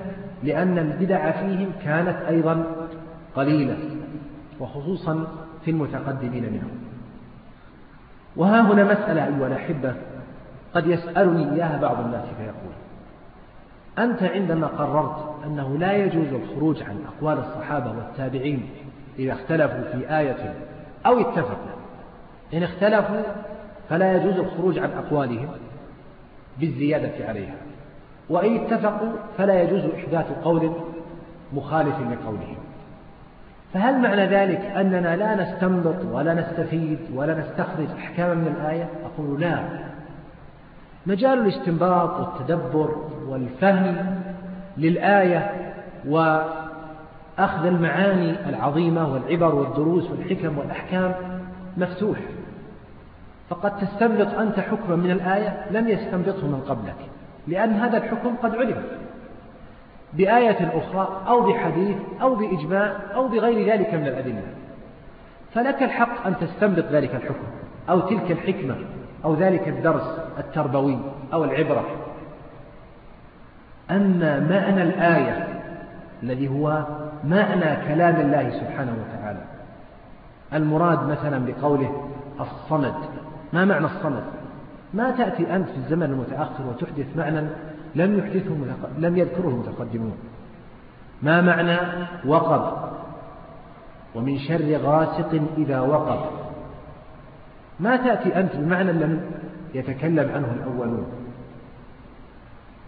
لأن 0.44 0.78
البدع 0.78 1.32
فيهم 1.32 1.72
كانت 1.84 2.18
أيضا 2.28 2.66
قليلة 3.40 3.78
وخصوصا 4.60 5.28
في 5.66 5.72
المتقدمين 5.72 6.44
منهم. 6.44 6.80
وها 8.36 8.62
هنا 8.62 8.84
مسألة 8.84 9.26
أيها 9.26 9.48
الأحبة 9.48 9.94
قد 10.74 10.88
يسألني 10.88 11.54
إياها 11.54 11.82
بعض 11.82 12.00
الناس 12.00 12.26
فيقول 12.38 12.74
أنت 13.98 14.24
عندما 14.24 14.68
قررت 14.68 15.46
أنه 15.46 15.78
لا 15.78 15.94
يجوز 15.94 16.34
الخروج 16.34 16.84
عن 16.84 17.06
أقوال 17.08 17.38
الصحابة 17.38 17.92
والتابعين 17.92 18.70
إذا 19.20 19.34
اختلفوا 19.34 19.82
في 19.92 20.18
آية 20.20 20.54
أو 21.06 21.20
اتفقوا 21.20 21.76
إن 22.54 22.64
اختلفوا 22.64 23.22
فلا 23.90 24.16
يجوز 24.16 24.40
الخروج 24.40 24.80
عن 24.80 24.90
أقوالهم 24.92 25.50
بالزيادة 26.60 27.28
عليها 27.28 27.56
وإن 28.30 28.56
اتفقوا 28.56 29.12
فلا 29.38 29.64
يجوز 29.64 29.84
إحداث 29.96 30.32
قول 30.44 30.74
مخالف 31.54 31.96
لقولهم. 31.96 32.69
فهل 33.74 34.00
معنى 34.02 34.26
ذلك 34.26 34.62
أننا 34.62 35.16
لا 35.16 35.36
نستنبط 35.36 36.06
ولا 36.12 36.34
نستفيد 36.34 37.00
ولا 37.16 37.34
نستخرج 37.40 37.88
أحكاما 37.98 38.34
من 38.34 38.48
الآية؟ 38.48 38.90
أقول 39.06 39.42
لا. 39.42 39.60
مجال 41.06 41.40
الاستنباط 41.40 42.20
والتدبر 42.20 42.96
والفهم 43.28 44.22
للآية 44.78 45.52
وأخذ 46.08 47.66
المعاني 47.66 48.50
العظيمة 48.50 49.14
والعبر 49.14 49.56
والدروس 49.56 50.12
والحكم 50.12 50.58
والأحكام 50.58 51.14
مفتوح. 51.78 52.18
فقد 53.50 53.78
تستنبط 53.78 54.34
أنت 54.34 54.60
حكما 54.60 54.96
من 54.96 55.12
الآية 55.12 55.66
لم 55.72 55.88
يستنبطه 55.88 56.48
من 56.48 56.62
قبلك 56.70 56.96
لأن 57.48 57.74
هذا 57.74 57.98
الحكم 57.98 58.36
قد 58.44 58.56
علم. 58.56 58.84
بآية 60.14 60.72
أخرى 60.74 61.22
أو 61.28 61.42
بحديث 61.42 61.98
أو 62.22 62.36
بإجماع 62.36 62.96
أو 63.16 63.28
بغير 63.28 63.74
ذلك 63.74 63.94
من 63.94 64.08
الأدلة. 64.08 64.44
فلك 65.54 65.84
الحق 65.84 66.28
أن 66.28 66.36
تستنبط 66.38 66.86
ذلك 66.92 67.16
الحكم 67.16 67.44
أو 67.90 68.00
تلك 68.00 68.32
الحكمة 68.32 68.76
أو 69.26 69.36
ذلك 69.36 69.68
الدرس 69.68 70.20
التربوي 70.38 70.98
أو 71.34 71.44
العبرة. 71.44 71.86
أما 73.92 74.40
معنى 74.40 74.82
الآية 74.82 75.48
الذي 76.24 76.48
هو 76.48 76.84
معنى 77.24 77.88
كلام 77.88 78.16
الله 78.16 78.50
سبحانه 78.50 78.94
وتعالى 78.94 79.42
المراد 80.54 81.08
مثلا 81.08 81.46
بقوله 81.46 82.10
الصمد. 82.40 82.94
ما 83.54 83.66
معنى 83.66 83.86
الصمد؟ 83.86 84.24
ما 84.94 85.12
تأتي 85.12 85.56
أنت 85.56 85.70
في 85.70 85.78
الزمن 85.78 86.04
المتأخر 86.04 86.64
وتحدث 86.70 87.18
معنى 87.18 87.48
لم 87.96 88.20
يحدثه 88.20 88.56
لم 88.98 89.18
يذكره 89.18 89.48
المتقدمون. 89.48 90.18
ما 91.22 91.42
معنى 91.42 91.78
وقب؟ 92.26 92.90
ومن 94.16 94.40
شر 94.40 94.78
غاسق 94.78 95.42
إذا 95.58 95.80
وقب. 95.80 96.20
ما 97.80 97.96
تأتي 97.96 98.40
أنت 98.40 98.56
بمعنى 98.56 98.92
لم 98.92 99.22
يتكلم 99.74 100.32
عنه 100.32 100.54
الأولون. 100.54 101.08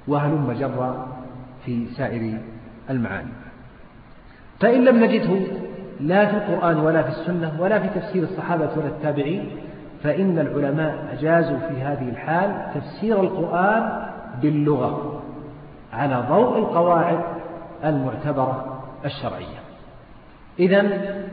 وهلم 0.07 0.51
جرى 0.51 1.07
في 1.65 1.85
سائر 1.85 2.37
المعاني. 2.89 3.31
فإن 4.59 4.85
لم 4.85 5.03
نجده 5.03 5.61
لا 5.99 6.25
في 6.25 6.37
القرآن 6.37 6.77
ولا 6.77 7.01
في 7.01 7.09
السنة 7.09 7.61
ولا 7.61 7.79
في 7.79 7.99
تفسير 7.99 8.23
الصحابة 8.23 8.69
ولا 8.77 8.87
التابعين 8.87 9.49
فإن 10.03 10.39
العلماء 10.39 11.07
أجازوا 11.13 11.57
في 11.57 11.81
هذه 11.81 12.09
الحال 12.09 12.65
تفسير 12.75 13.21
القرآن 13.21 14.11
باللغة 14.41 15.21
على 15.93 16.23
ضوء 16.29 16.57
القواعد 16.57 17.19
المعتبرة 17.85 18.81
الشرعية. 19.05 19.61
إذا 20.59 20.81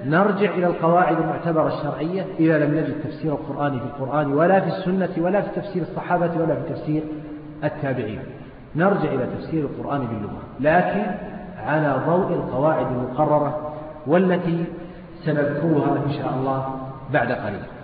نرجع 0.06 0.50
إلى 0.50 0.66
القواعد 0.66 1.16
المعتبرة 1.16 1.68
الشرعية 1.68 2.26
إذا 2.40 2.59
لم 2.59 2.74
نجد 2.74 3.00
تفسير 3.04 3.32
القرآن 3.32 3.78
في 3.78 3.84
القرآن 3.84 4.32
ولا 4.32 4.61
في 4.61 4.66
السنة 4.66 5.24
ولا 5.24 5.40
في 5.40 5.61
تفسير 5.61 5.82
الصحابة 5.82 6.30
ولا 6.40 6.54
في 6.54 6.74
تفسير 6.74 7.02
التابعين. 7.64 8.20
نرجع 8.76 9.12
إلى 9.12 9.26
تفسير 9.38 9.64
القرآن 9.64 10.06
باللغة 10.06 10.42
لكن 10.61 11.06
على 11.66 12.02
ضوء 12.06 12.32
القواعد 12.32 12.86
المقررة 12.86 13.72
والتي 14.06 14.64
سنذكرها 15.24 15.96
إن 16.06 16.12
شاء 16.12 16.34
الله 16.34 16.74
بعد 17.12 17.32
قليل. 17.32 17.77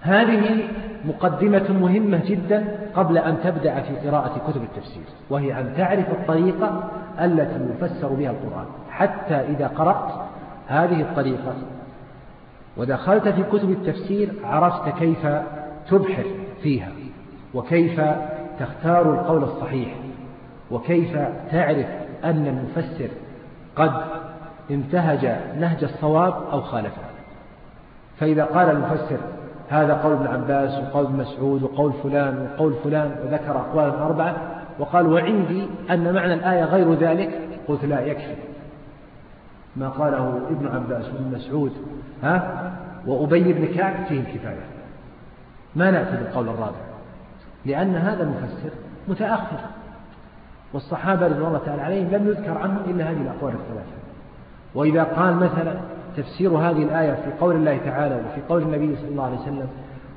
هذه 0.00 0.68
مقدمة 1.04 1.72
مهمة 1.72 2.20
جدا 2.26 2.64
قبل 2.94 3.18
أن 3.18 3.36
تبدأ 3.44 3.80
في 3.80 4.08
قراءة 4.08 4.50
كتب 4.50 4.62
التفسير 4.62 5.02
وهي 5.30 5.60
أن 5.60 5.74
تعرف 5.76 6.10
الطريقة 6.10 6.90
التي 7.20 7.68
يفسر 7.70 8.08
بها 8.08 8.30
القرآن. 8.30 8.66
حتى 8.90 9.34
إذا 9.34 9.66
قرأت 9.66 10.12
هذه 10.66 11.00
الطريقة 11.00 11.54
ودخلت 12.76 13.28
في 13.28 13.42
كتب 13.42 13.70
التفسير 13.70 14.32
عرفت 14.44 14.98
كيف 14.98 15.26
تبحر 15.90 16.24
فيها 16.62 16.88
وكيف 17.54 18.00
تختار 18.60 19.14
القول 19.14 19.42
الصحيح 19.42 19.94
وكيف 20.70 21.18
تعرف 21.50 21.86
أن 22.24 22.46
المفسر 22.46 23.08
قد 23.76 23.92
انتهج 24.70 25.26
نهج 25.60 25.84
الصواب 25.84 26.34
أو 26.52 26.60
خالفه. 26.60 27.02
فإذا 28.18 28.44
قال 28.44 28.70
المفسر 28.70 29.18
هذا 29.70 29.94
قول 29.94 30.12
ابن 30.12 30.26
عباس 30.26 30.78
وقول 30.78 31.04
ابن 31.04 31.16
مسعود 31.16 31.62
وقول 31.62 31.92
فلان 32.02 32.48
وقول 32.54 32.74
فلان 32.84 33.16
وذكر 33.24 33.56
أقوالا 33.56 34.06
أربعة 34.06 34.36
وقال 34.78 35.06
وعندي 35.06 35.66
أن 35.90 36.14
معنى 36.14 36.34
الآية 36.34 36.64
غير 36.64 36.94
ذلك؟ 36.94 37.48
قلت 37.68 37.84
لا 37.84 38.00
يكفي. 38.00 38.34
ما 39.76 39.88
قاله 39.88 40.40
ابن 40.50 40.68
عباس 40.68 41.04
وابن 41.08 41.34
مسعود 41.34 41.72
ها؟ 42.22 42.70
وأبي 43.06 43.52
بن 43.52 43.74
كعب 43.74 44.04
فيه 44.08 44.20
الكفاية 44.20 44.64
ما 45.76 45.90
نأتي 45.90 46.16
بالقول 46.16 46.48
الرابع 46.48 46.80
لأن 47.66 47.96
هذا 47.96 48.22
المفسر 48.22 48.70
متأخر. 49.08 49.58
والصحابة 50.72 51.26
رضوان 51.26 51.46
الله 51.46 51.60
تعالى 51.66 51.82
عليهم 51.82 52.10
لم 52.10 52.28
يذكر 52.28 52.58
عنهم 52.58 52.78
إلا 52.86 53.10
هذه 53.10 53.22
الأقوال 53.22 53.54
الثلاثة. 53.54 54.00
وإذا 54.74 55.02
قال 55.02 55.36
مثلا 55.36 55.74
تفسير 56.16 56.50
هذه 56.50 56.82
الآية 56.82 57.12
في 57.12 57.30
قول 57.40 57.56
الله 57.56 57.78
تعالى 57.84 58.14
وفي 58.14 58.40
قول 58.48 58.62
النبي 58.62 58.96
صلى 58.96 59.08
الله 59.08 59.24
عليه 59.24 59.38
وسلم 59.38 59.68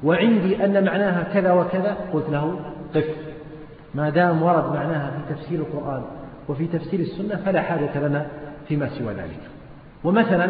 وعندي 0.03 0.65
أن 0.65 0.85
معناها 0.85 1.23
كذا 1.33 1.51
وكذا 1.51 1.97
قلت 2.13 2.29
له 2.29 2.59
قف 2.95 3.05
ما 3.95 4.09
دام 4.09 4.43
ورد 4.43 4.73
معناها 4.73 5.11
في 5.11 5.33
تفسير 5.33 5.59
القرآن 5.59 6.03
وفي 6.49 6.67
تفسير 6.67 6.99
السنة 6.99 7.35
فلا 7.35 7.61
حاجة 7.61 8.07
لنا 8.07 8.25
فيما 8.67 8.89
سوى 8.89 9.13
ذلك. 9.13 9.39
ومثلا 10.03 10.49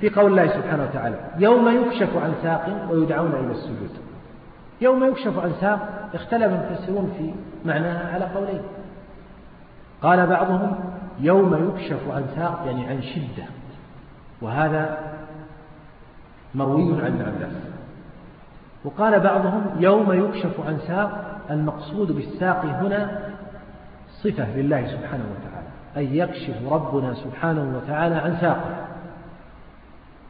في 0.00 0.10
قول 0.10 0.30
الله 0.30 0.46
سبحانه 0.46 0.82
وتعالى 0.82 1.16
يوم 1.38 1.68
يكشف 1.68 2.16
عن 2.16 2.32
ساق 2.42 2.88
ويدعون 2.90 3.32
إلى 3.34 3.52
السجود. 3.52 3.90
يوم 4.80 5.04
يكشف 5.04 5.38
عن 5.38 5.52
ساق 5.60 6.10
اختلف 6.14 6.52
المفسرون 6.52 7.12
في 7.18 7.30
معناها 7.64 8.14
على 8.14 8.24
قولين. 8.24 8.62
قال 10.02 10.26
بعضهم 10.26 10.76
يوم 11.20 11.68
يكشف 11.68 12.10
عن 12.10 12.24
ساق 12.36 12.62
يعني 12.66 12.86
عن 12.86 13.02
شدة. 13.02 13.59
وهذا 14.42 14.98
مروي 16.54 17.02
عن 17.02 17.06
ابن 17.06 17.22
عباس 17.22 17.52
وقال 18.84 19.20
بعضهم 19.20 19.62
يوم 19.78 20.12
يكشف 20.12 20.60
عن 20.66 20.78
ساق 20.86 21.40
المقصود 21.50 22.12
بالساق 22.12 22.64
هنا 22.64 23.18
صفة 24.10 24.56
لله 24.56 24.86
سبحانه 24.86 25.24
وتعالى 25.24 25.66
أي 25.96 26.18
يكشف 26.18 26.72
ربنا 26.72 27.14
سبحانه 27.14 27.76
وتعالى 27.76 28.14
عن 28.14 28.36
ساقه. 28.40 28.86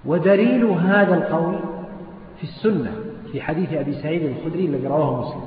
ودليل 0.04 0.64
هذا 0.64 1.14
القول 1.14 1.58
في 2.36 2.42
السنة 2.42 2.92
في 3.32 3.40
حديث 3.40 3.72
أبي 3.72 3.92
سعيد 3.92 4.22
الخدري 4.22 4.66
الذي 4.66 4.86
رواه 4.86 5.20
مسلم 5.20 5.42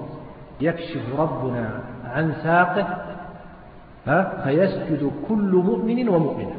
يكشف 0.61 1.19
ربنا 1.19 1.79
عن 2.05 2.33
ساقه 2.43 2.97
ها 4.07 4.43
فيسجد 4.43 5.11
كل 5.29 5.61
مؤمن 5.65 6.09
ومؤمنة. 6.09 6.55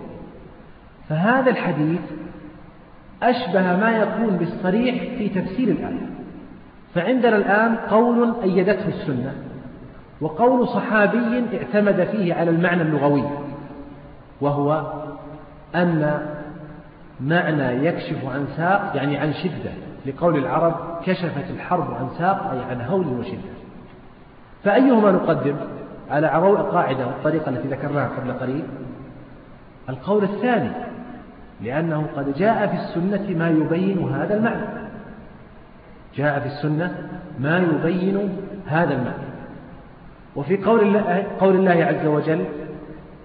فهذا 1.09 1.51
الحديث 1.51 2.01
أشبه 3.23 3.77
ما 3.77 3.91
يكون 3.99 4.37
بالصريح 4.37 4.95
في 5.19 5.29
تفسير 5.29 5.69
الآية. 5.69 6.07
فعندنا 6.95 7.37
الآن 7.37 7.77
قول 7.77 8.35
أيدته 8.43 8.89
السنة 8.89 9.35
وقول 10.21 10.69
صحابي 10.69 11.45
اعتمد 11.57 12.05
فيه 12.05 12.35
على 12.35 12.51
المعنى 12.51 12.83
اللغوي 12.83 13.25
وهو 14.41 14.93
أن 15.75 16.27
معنى 17.21 17.87
يكشف 17.87 18.25
عن 18.25 18.47
ساق 18.57 18.93
يعني 18.95 19.17
عن 19.17 19.33
شدة 19.33 19.71
لقول 20.07 20.37
العرب 20.37 20.75
كشفت 21.07 21.51
الحرب 21.51 21.95
عن 21.95 22.09
ساق 22.19 22.51
أي 22.51 22.59
عن 22.71 22.81
هول 22.81 23.07
وشدة. 23.07 23.55
فأيهما 24.65 25.11
نقدم 25.11 25.57
على 26.11 26.27
عروء 26.27 26.59
قاعدة 26.59 27.05
الطريقة 27.05 27.49
التي 27.49 27.69
ذكرناها 27.69 28.09
قبل 28.09 28.33
قليل؟ 28.33 28.65
القول 29.89 30.25
الثاني 30.25 30.71
لأنه 31.65 32.07
قد 32.17 32.35
جاء 32.39 32.67
في 32.67 32.75
السنة 32.75 33.39
ما 33.39 33.49
يبين 33.49 34.09
هذا 34.09 34.37
المعنى. 34.37 34.67
جاء 36.17 36.41
في 36.41 36.47
السنة 36.47 36.95
ما 37.39 37.59
يبين 37.59 38.37
هذا 38.67 38.95
المعنى. 38.95 39.35
وفي 40.37 40.57
قول 40.57 40.81
الله, 40.81 41.27
قول 41.41 41.57
الله 41.57 41.85
عز 41.85 42.07
وجل 42.07 42.45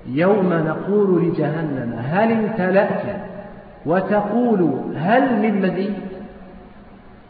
يوم 0.07 0.53
نقول 0.53 1.25
لجهنم 1.27 1.99
هل 2.05 2.31
امتلأت؟ 2.31 3.29
وتقول 3.85 4.81
هل 4.95 5.41
من 5.41 5.61
مزيد؟ 5.61 5.93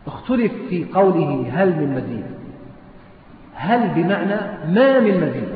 اختلف 0.07 0.51
في 0.70 0.86
قوله 0.93 1.51
هل 1.53 1.70
من 1.70 1.95
مزيد. 1.95 2.26
هل 3.55 3.89
بمعنى 3.95 4.36
ما 4.74 4.99
من 4.99 5.18
مزيد؟ 5.18 5.49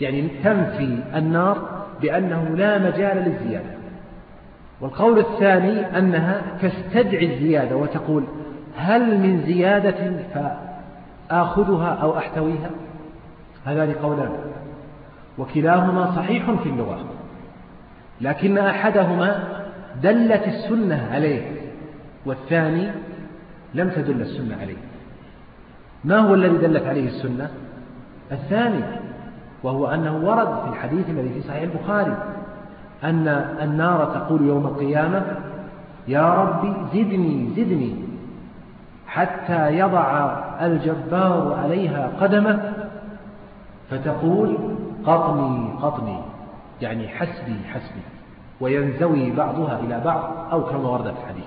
يعني 0.00 0.28
تنفي 0.44 0.98
النار 1.14 1.86
بأنه 2.02 2.56
لا 2.56 2.78
مجال 2.78 3.16
للزيادة. 3.16 3.75
والقول 4.80 5.18
الثاني 5.18 5.98
أنها 5.98 6.42
تستدعي 6.62 7.34
الزيادة 7.34 7.76
وتقول 7.76 8.24
هل 8.76 9.18
من 9.18 9.42
زيادة 9.46 10.12
فآخذها 11.30 11.88
أو 11.88 12.18
أحتويها؟ 12.18 12.70
هذان 13.64 13.92
قولان. 13.92 14.30
وكلاهما 15.38 16.16
صحيح 16.16 16.50
في 16.50 16.68
اللغة. 16.68 17.04
لكن 18.20 18.58
أحدهما 18.58 19.42
دلت 20.02 20.48
السنة 20.48 21.08
عليه 21.12 21.42
والثاني 22.26 22.90
لم 23.74 23.90
تدل 23.90 24.20
السنة 24.20 24.56
عليه. 24.60 24.76
ما 26.04 26.18
هو 26.18 26.34
الذي 26.34 26.56
دلت 26.56 26.86
عليه 26.86 27.08
السنة؟ 27.08 27.50
الثاني 28.32 28.84
وهو 29.62 29.86
أنه 29.86 30.16
ورد 30.16 30.62
في 30.62 30.68
الحديث 30.68 31.10
الذي 31.10 31.28
في 31.28 31.40
صحيح 31.40 31.62
البخاري 31.62 32.35
أن 33.04 33.28
النار 33.62 34.04
تقول 34.04 34.46
يوم 34.46 34.66
القيامة 34.66 35.22
يا 36.08 36.34
رب 36.34 36.76
زدني 36.94 37.50
زدني 37.56 37.94
حتى 39.06 39.78
يضع 39.78 40.36
الجبار 40.60 41.58
عليها 41.64 42.10
قدمه 42.20 42.72
فتقول 43.90 44.58
قطني 45.06 45.70
قطني 45.82 46.18
يعني 46.80 47.08
حسبي 47.08 47.56
حسبي 47.72 48.02
وينزوي 48.60 49.30
بعضها 49.30 49.80
إلى 49.80 50.00
بعض 50.04 50.52
أو 50.52 50.64
كما 50.64 50.88
ورد 50.88 51.04
في 51.04 51.10
الحديث. 51.10 51.44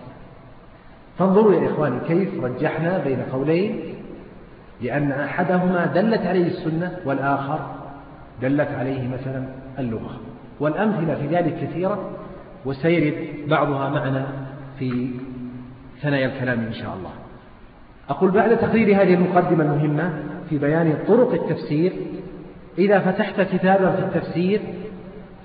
فانظروا 1.20 1.54
يا 1.54 1.72
إخواني 1.72 2.00
كيف 2.00 2.44
رجحنا 2.44 2.98
بين 2.98 3.22
قولين 3.34 3.96
لأن 4.82 5.12
أحدهما 5.12 5.86
دلت 5.86 6.22
عليه 6.22 6.48
السنة 6.48 6.98
والآخر 7.06 7.60
دلت 8.42 8.70
عليه 8.72 9.08
مثلا 9.08 9.46
اللغة. 9.80 10.29
والأمثلة 10.60 11.16
في 11.16 11.28
ذلك 11.36 11.56
كثيرة 11.62 12.10
وسيرد 12.66 13.50
بعضها 13.50 13.90
معنا 13.90 14.28
في 14.80 15.10
ثنايا 16.02 16.28
الكلام 16.28 16.60
إن 16.60 16.74
شاء 16.74 16.94
الله. 16.94 17.12
أقول 18.10 18.32
بعد 18.32 18.58
تقرير 18.58 19.02
هذه 19.02 19.14
المقدمة 19.14 19.64
المهمة 19.64 20.24
في 20.50 20.58
بيان 20.58 20.98
طرق 21.08 21.34
التفسير 21.34 21.94
إذا 22.78 23.00
فتحت 23.00 23.42
كتابا 23.42 23.92
في 23.92 24.00
التفسير 24.00 24.62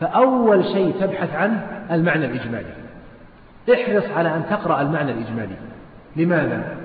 فأول 0.01 0.65
شيء 0.65 0.95
تبحث 1.01 1.35
عنه 1.35 1.67
المعنى 1.91 2.27
الإجمالي. 2.27 2.75
احرص 3.75 4.05
على 4.17 4.37
أن 4.37 4.43
تقرأ 4.51 4.83
المعنى 4.83 5.13
الإجمالي. 5.13 5.57
لماذا؟ 6.17 6.77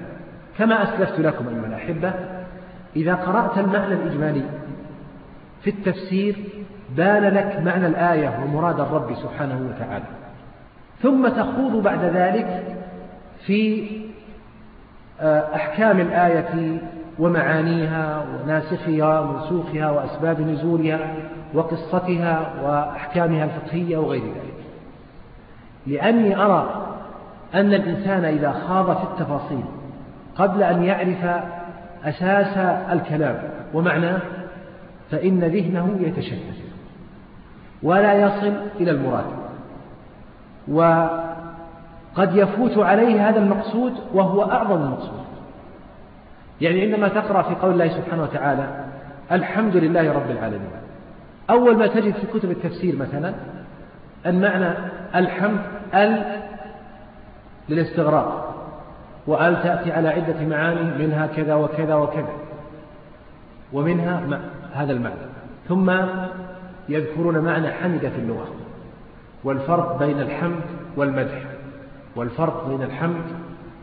كما 0.57 0.83
أسلفت 0.83 1.19
لكم 1.19 1.47
أيها 1.47 1.67
الأحبة 1.67 2.13
إذا 2.95 3.15
قرأت 3.15 3.57
المعنى 3.57 3.93
الإجمالي 3.93 4.43
في 5.61 5.69
التفسير 5.69 6.35
بان 6.95 7.23
لك 7.23 7.59
معنى 7.65 7.87
الآية 7.87 8.39
ومراد 8.43 8.79
الرب 8.79 9.15
سبحانه 9.15 9.69
وتعالى. 9.69 10.05
ثم 11.01 11.27
تخوض 11.27 11.83
بعد 11.83 12.03
ذلك 12.03 12.63
في 13.45 13.89
آه، 15.21 15.55
أحكام 15.55 15.99
الآية 15.99 16.81
ومعانيها 17.19 18.25
وناسخها 18.43 19.19
ومنسوخها 19.19 19.89
وأسباب 19.89 20.41
نزولها 20.41 20.99
وقصتها 21.53 22.51
وأحكامها 22.63 23.45
الفقهية 23.45 23.97
وغير 23.97 24.23
ذلك. 24.23 24.63
لأني 25.87 26.35
أرى 26.35 26.85
أن 27.53 27.73
الإنسان 27.73 28.25
إذا 28.25 28.51
خاض 28.51 28.97
في 28.97 29.03
التفاصيل 29.03 29.63
قبل 30.35 30.63
أن 30.63 30.83
يعرف 30.83 31.43
أساس 32.05 32.57
الكلام 32.91 33.43
ومعناه 33.73 34.19
فإن 35.11 35.39
ذهنه 35.39 35.97
يتشتت. 35.99 36.58
ولا 37.83 38.13
يصل 38.13 38.53
إلى 38.79 38.91
المراد. 38.91 39.25
وقد 40.67 42.35
يفوت 42.35 42.77
عليه 42.77 43.29
هذا 43.29 43.39
المقصود 43.39 43.93
وهو 44.13 44.43
أعظم 44.43 44.83
المقصود. 44.83 45.19
يعني 46.61 46.81
عندما 46.81 47.07
تقرأ 47.07 47.41
في 47.41 47.55
قول 47.55 47.71
الله 47.71 47.87
سبحانه 47.87 48.23
وتعالى 48.23 48.85
الحمد 49.31 49.75
لله 49.75 50.13
رب 50.13 50.31
العالمين. 50.31 50.71
أول 51.49 51.77
ما 51.77 51.87
تجد 51.87 52.13
في 52.13 52.39
كتب 52.39 52.51
التفسير 52.51 52.95
مثلا 52.95 53.33
المعنى 54.25 54.73
الحمد 55.15 55.59
ال 55.93 56.23
للاستغراق 57.69 58.55
وآل 59.27 59.63
تأتي 59.63 59.91
على 59.91 60.09
عدة 60.09 60.45
معاني 60.47 61.05
منها 61.05 61.27
كذا 61.27 61.55
وكذا 61.55 61.95
وكذا 61.95 62.33
ومنها 63.73 64.39
هذا 64.73 64.91
المعنى. 64.91 65.15
ثم 65.67 65.91
يذكرون 66.89 67.39
معنى 67.39 67.71
حمد 67.71 67.99
في 67.99 68.17
اللغة. 68.17 68.47
والفرق 69.43 69.99
بين 69.99 70.21
الحمد 70.21 70.61
والمدح. 70.97 71.45
والفرق 72.15 72.67
بين 72.67 72.83
الحمد 72.83 73.23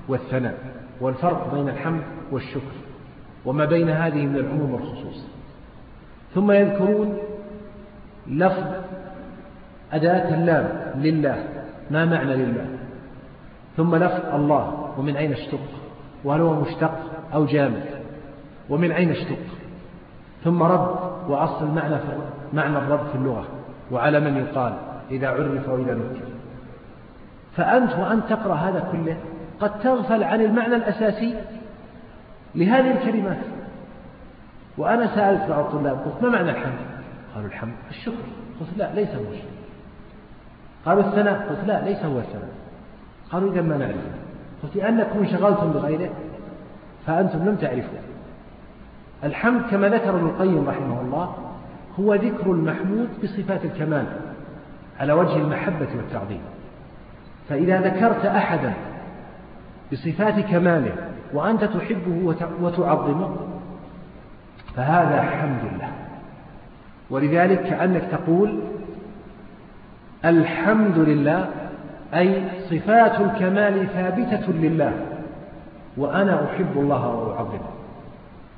والثناء. 0.08 0.58
والفرق 1.00 1.54
بين 1.54 1.68
الحمد 1.68 2.02
والشكر. 2.32 2.76
وما 3.44 3.64
بين 3.64 3.88
هذه 3.88 4.26
من 4.26 4.36
العموم 4.36 4.74
والخصوص. 4.74 5.26
ثم 6.34 6.52
يذكرون 6.52 7.18
لفظ 8.26 8.64
أداة 9.92 10.34
اللام 10.34 10.92
لله. 11.02 11.48
ما 11.90 12.04
معنى 12.04 12.36
لله؟ 12.36 12.66
ثم 13.76 13.96
لفظ 13.96 14.34
الله. 14.34 14.94
ومن 14.98 15.16
أين 15.16 15.32
اشتق؟ 15.32 15.60
وهل 16.24 16.40
هو 16.40 16.60
مشتق 16.60 16.98
أو 17.34 17.44
جامد؟ 17.44 17.84
ومن 18.70 18.92
أين 18.92 19.10
اشتق؟ 19.10 19.38
ثم 20.44 20.62
رب 20.62 21.15
وأصل 21.28 21.64
المعنى 21.64 21.98
في 21.98 22.04
معنى 22.52 22.78
الرب 22.78 23.06
في 23.12 23.14
اللغة 23.14 23.44
وعلى 23.90 24.20
من 24.20 24.36
يقال 24.36 24.72
إذا 25.10 25.28
عرف 25.28 25.68
وإذا 25.68 25.94
نكر. 25.94 26.26
فأنت 27.56 27.92
وأن 27.92 28.22
تقرأ 28.28 28.54
هذا 28.54 28.88
كله 28.92 29.16
قد 29.60 29.78
تغفل 29.78 30.24
عن 30.24 30.40
المعنى 30.40 30.76
الأساسي 30.76 31.34
لهذه 32.54 32.90
الكلمات. 32.90 33.38
وأنا 34.78 35.14
سألت 35.14 35.50
بعض 35.50 35.64
الطلاب 35.64 35.98
قلت 35.98 36.22
ما 36.22 36.28
معنى 36.28 36.50
الحمد؟ 36.50 36.78
قالوا 37.34 37.48
الحمد 37.48 37.74
الشكر. 37.90 38.24
قلت 38.60 38.68
لا 38.76 38.94
ليس 38.94 39.14
هو 39.14 39.32
الشكر. 39.32 39.56
قالوا 40.86 41.02
الثناء؟ 41.02 41.48
قلت 41.48 41.68
لا 41.68 41.84
ليس 41.84 42.04
هو 42.04 42.18
الثناء. 42.18 42.54
قالوا 43.32 43.52
إذا 43.52 43.62
ما 43.62 43.76
نعرفه 43.76 44.10
قلت 44.62 44.76
لأنكم 44.76 45.18
انشغلتم 45.18 45.72
بغيره 45.72 46.10
فأنتم 47.06 47.38
لم 47.38 47.56
تعرفوا 47.56 47.98
الحمد 49.24 49.62
كما 49.70 49.88
ذكر 49.88 50.10
ابن 50.10 50.26
القيم 50.26 50.68
رحمه 50.68 51.00
الله 51.00 51.34
هو 52.00 52.14
ذكر 52.14 52.50
المحمود 52.50 53.08
بصفات 53.22 53.64
الكمال 53.64 54.06
على 55.00 55.12
وجه 55.12 55.36
المحبة 55.36 55.88
والتعظيم. 55.96 56.40
فإذا 57.48 57.80
ذكرت 57.80 58.26
أحدا 58.26 58.72
بصفات 59.92 60.40
كماله 60.40 60.92
وأنت 61.32 61.64
تحبه 61.64 62.34
وتعظمه 62.60 63.36
فهذا 64.76 65.22
حمد 65.22 65.72
الله. 65.72 65.90
ولذلك 67.10 67.62
كأنك 67.62 68.02
تقول 68.12 68.60
الحمد 70.24 70.98
لله 70.98 71.48
أي 72.14 72.42
صفات 72.70 73.20
الكمال 73.20 73.88
ثابتة 73.94 74.52
لله 74.52 74.92
وأنا 75.96 76.44
أحب 76.44 76.72
الله 76.76 77.06
وأعظمه. 77.06 77.75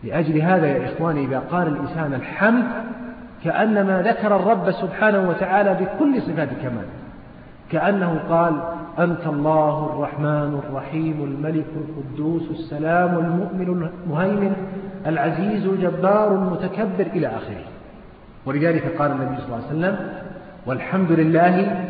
لأجل 0.04 0.40
هذا 0.40 0.66
يا 0.66 0.92
إخواني 0.92 1.24
إذا 1.24 1.38
قال 1.38 1.66
الإنسان 1.66 2.14
الحمد 2.14 2.64
كأنما 3.44 4.02
ذكر 4.02 4.36
الرب 4.36 4.70
سبحانه 4.70 5.28
وتعالى 5.28 5.74
بكل 5.74 6.22
صفات 6.22 6.48
كمال 6.62 6.84
كأنه 7.70 8.20
قال 8.28 8.60
أنت 8.98 9.26
الله 9.26 9.90
الرحمن 9.92 10.60
الرحيم 10.64 11.24
الملك 11.24 11.66
القدوس 11.76 12.50
السلام 12.50 13.18
المؤمن 13.18 13.90
المهيمن 14.06 14.52
العزيز 15.06 15.66
الجبار 15.66 16.34
المتكبر 16.34 17.06
إلى 17.14 17.26
آخره. 17.26 17.64
ولذلك 18.46 18.96
قال 18.98 19.10
النبي 19.10 19.36
صلى 19.36 19.44
الله 19.46 19.68
عليه 19.68 19.78
وسلم 19.78 19.96
والحمد 20.66 21.12
لله 21.12 21.84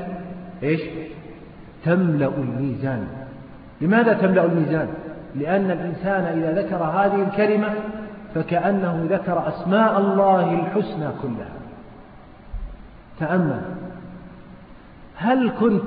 إيش؟ 0.62 0.80
تملأ 1.84 2.30
الميزان. 2.38 3.06
لماذا 3.80 4.12
تملأ 4.12 4.44
الميزان؟ 4.44 4.88
لأن 5.34 5.70
الإنسان 5.70 6.24
إذا 6.38 6.62
ذكر 6.62 6.76
هذه 6.76 7.22
الكلمة 7.22 7.68
فكأنه 8.38 9.06
ذكر 9.10 9.48
أسماء 9.48 10.00
الله 10.00 10.54
الحسنى 10.54 11.08
كلها. 11.22 11.58
تأمل. 13.20 13.60
هل 15.16 15.52
كنت 15.60 15.82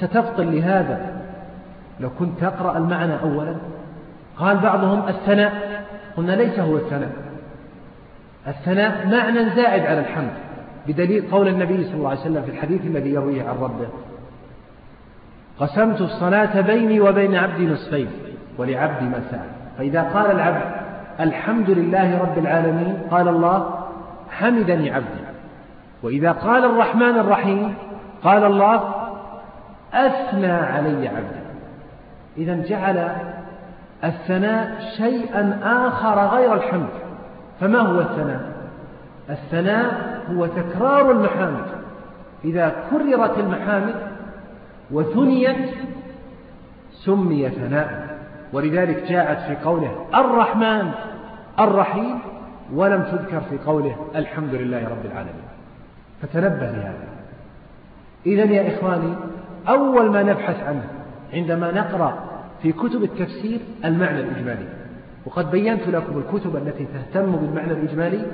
ستفطن 0.00 0.50
لهذا 0.50 1.20
لو 2.00 2.10
كنت 2.18 2.40
تقرأ 2.40 2.78
المعنى 2.78 3.20
أولا؟ 3.22 3.54
قال 4.36 4.56
بعضهم 4.58 5.08
الثناء. 5.08 5.84
قلنا 6.16 6.32
ليس 6.32 6.58
هو 6.58 6.76
الثناء. 6.76 7.12
الثناء 8.46 9.06
معنى 9.06 9.50
زائد 9.50 9.86
على 9.86 10.00
الحمد 10.00 10.32
بدليل 10.86 11.30
قول 11.30 11.48
النبي 11.48 11.84
صلى 11.84 11.94
الله 11.94 12.10
عليه 12.10 12.20
وسلم 12.20 12.42
في 12.42 12.50
الحديث 12.50 12.86
الذي 12.86 13.10
يرويه 13.10 13.42
عن 13.42 13.56
ربه 13.56 13.88
قسمت 15.60 16.00
الصلاة 16.00 16.60
بيني 16.60 17.00
وبين 17.00 17.34
عبدي 17.34 17.66
نصفين 17.66 18.08
ولعبدي 18.58 19.04
ما 19.04 19.20
سأل 19.30 19.48
فإذا 19.78 20.02
قال 20.02 20.30
العبد 20.30 20.77
الحمد 21.20 21.70
لله 21.70 22.18
رب 22.18 22.38
العالمين. 22.38 23.02
قال 23.10 23.28
الله 23.28 23.84
حمدني 24.30 24.90
عبدي. 24.90 25.20
وإذا 26.02 26.32
قال 26.32 26.64
الرحمن 26.64 27.18
الرحيم 27.18 27.74
قال 28.24 28.44
الله 28.44 28.94
أثنى 29.94 30.52
علي 30.52 31.08
عبدي. 31.08 31.42
إذا 32.36 32.54
جعل 32.54 33.10
الثناء 34.04 34.80
شيئا 34.96 35.60
آخر 35.62 36.36
غير 36.36 36.54
الحمد. 36.54 36.88
فما 37.60 37.78
هو 37.78 38.00
الثناء؟ 38.00 38.40
الثناء 39.30 40.20
هو 40.32 40.46
تكرار 40.46 41.10
المحامد. 41.10 41.66
إذا 42.44 42.72
كررت 42.90 43.38
المحامد 43.38 43.94
وثنيت 44.90 45.70
سمي 47.04 47.48
ثناء 47.50 48.08
ولذلك 48.52 49.04
جاءت 49.08 49.38
في 49.38 49.64
قوله 49.64 50.06
الرحمن. 50.14 50.90
الرحيم 51.60 52.18
ولم 52.74 53.02
تذكر 53.02 53.40
في 53.40 53.58
قوله 53.66 53.96
الحمد 54.16 54.54
لله 54.54 54.88
رب 54.88 55.06
العالمين. 55.12 55.48
فتنبه 56.22 56.66
لهذا. 56.66 57.08
إذا 58.26 58.44
يا 58.44 58.74
إخواني 58.74 59.14
أول 59.68 60.10
ما 60.10 60.22
نبحث 60.22 60.62
عنه 60.62 60.84
عندما 61.32 61.72
نقرأ 61.72 62.18
في 62.62 62.72
كتب 62.72 63.02
التفسير 63.02 63.60
المعنى 63.84 64.20
الإجمالي 64.20 64.68
وقد 65.26 65.50
بينت 65.50 65.88
لكم 65.88 66.18
الكتب 66.18 66.56
التي 66.56 66.86
تهتم 66.94 67.32
بالمعنى 67.32 67.72
الإجمالي 67.72 68.26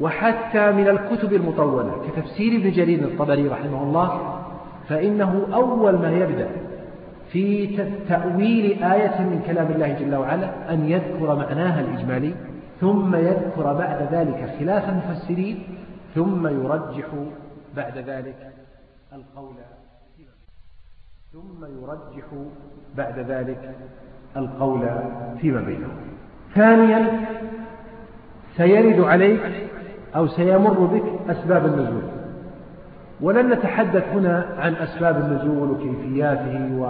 وحتى 0.00 0.72
من 0.72 0.88
الكتب 0.88 1.32
المطولة 1.32 1.92
كتفسير 2.08 2.60
ابن 2.60 2.70
جرير 2.70 2.98
الطبري 2.98 3.48
رحمه 3.48 3.82
الله 3.82 4.40
فإنه 4.88 5.46
أول 5.54 5.92
ما 5.92 6.10
يبدأ 6.10 6.48
في 7.32 7.76
تأويل 8.08 8.84
آية 8.84 9.20
من 9.20 9.42
كلام 9.46 9.72
الله 9.72 9.92
جل 9.92 10.14
وعلا 10.14 10.72
أن 10.72 10.84
يذكر 10.84 11.34
معناها 11.34 11.80
الإجمالي 11.80 12.34
ثم 12.80 13.16
يذكر 13.16 13.72
بعد 13.74 14.08
ذلك 14.12 14.56
خلاف 14.58 14.88
المفسرين 14.88 15.62
ثم 16.14 16.46
يرجح 16.46 17.06
بعد 17.76 17.98
ذلك 17.98 18.52
القول 19.12 19.54
ثم 21.32 21.64
يرجح 21.64 22.26
بعد 22.96 23.18
ذلك 23.18 23.74
القول 24.36 24.88
فيما 25.40 25.60
بينهم. 25.60 25.96
ثانيا 26.54 27.26
سيرد 28.56 29.00
عليك 29.00 29.40
أو 30.16 30.26
سيمر 30.26 30.72
بك 30.72 31.30
أسباب 31.30 31.66
النزول. 31.66 32.02
ولن 33.20 33.52
نتحدث 33.52 34.04
هنا 34.08 34.56
عن 34.58 34.74
أسباب 34.74 35.16
النزول 35.16 35.70
وكيفياته 35.70 36.80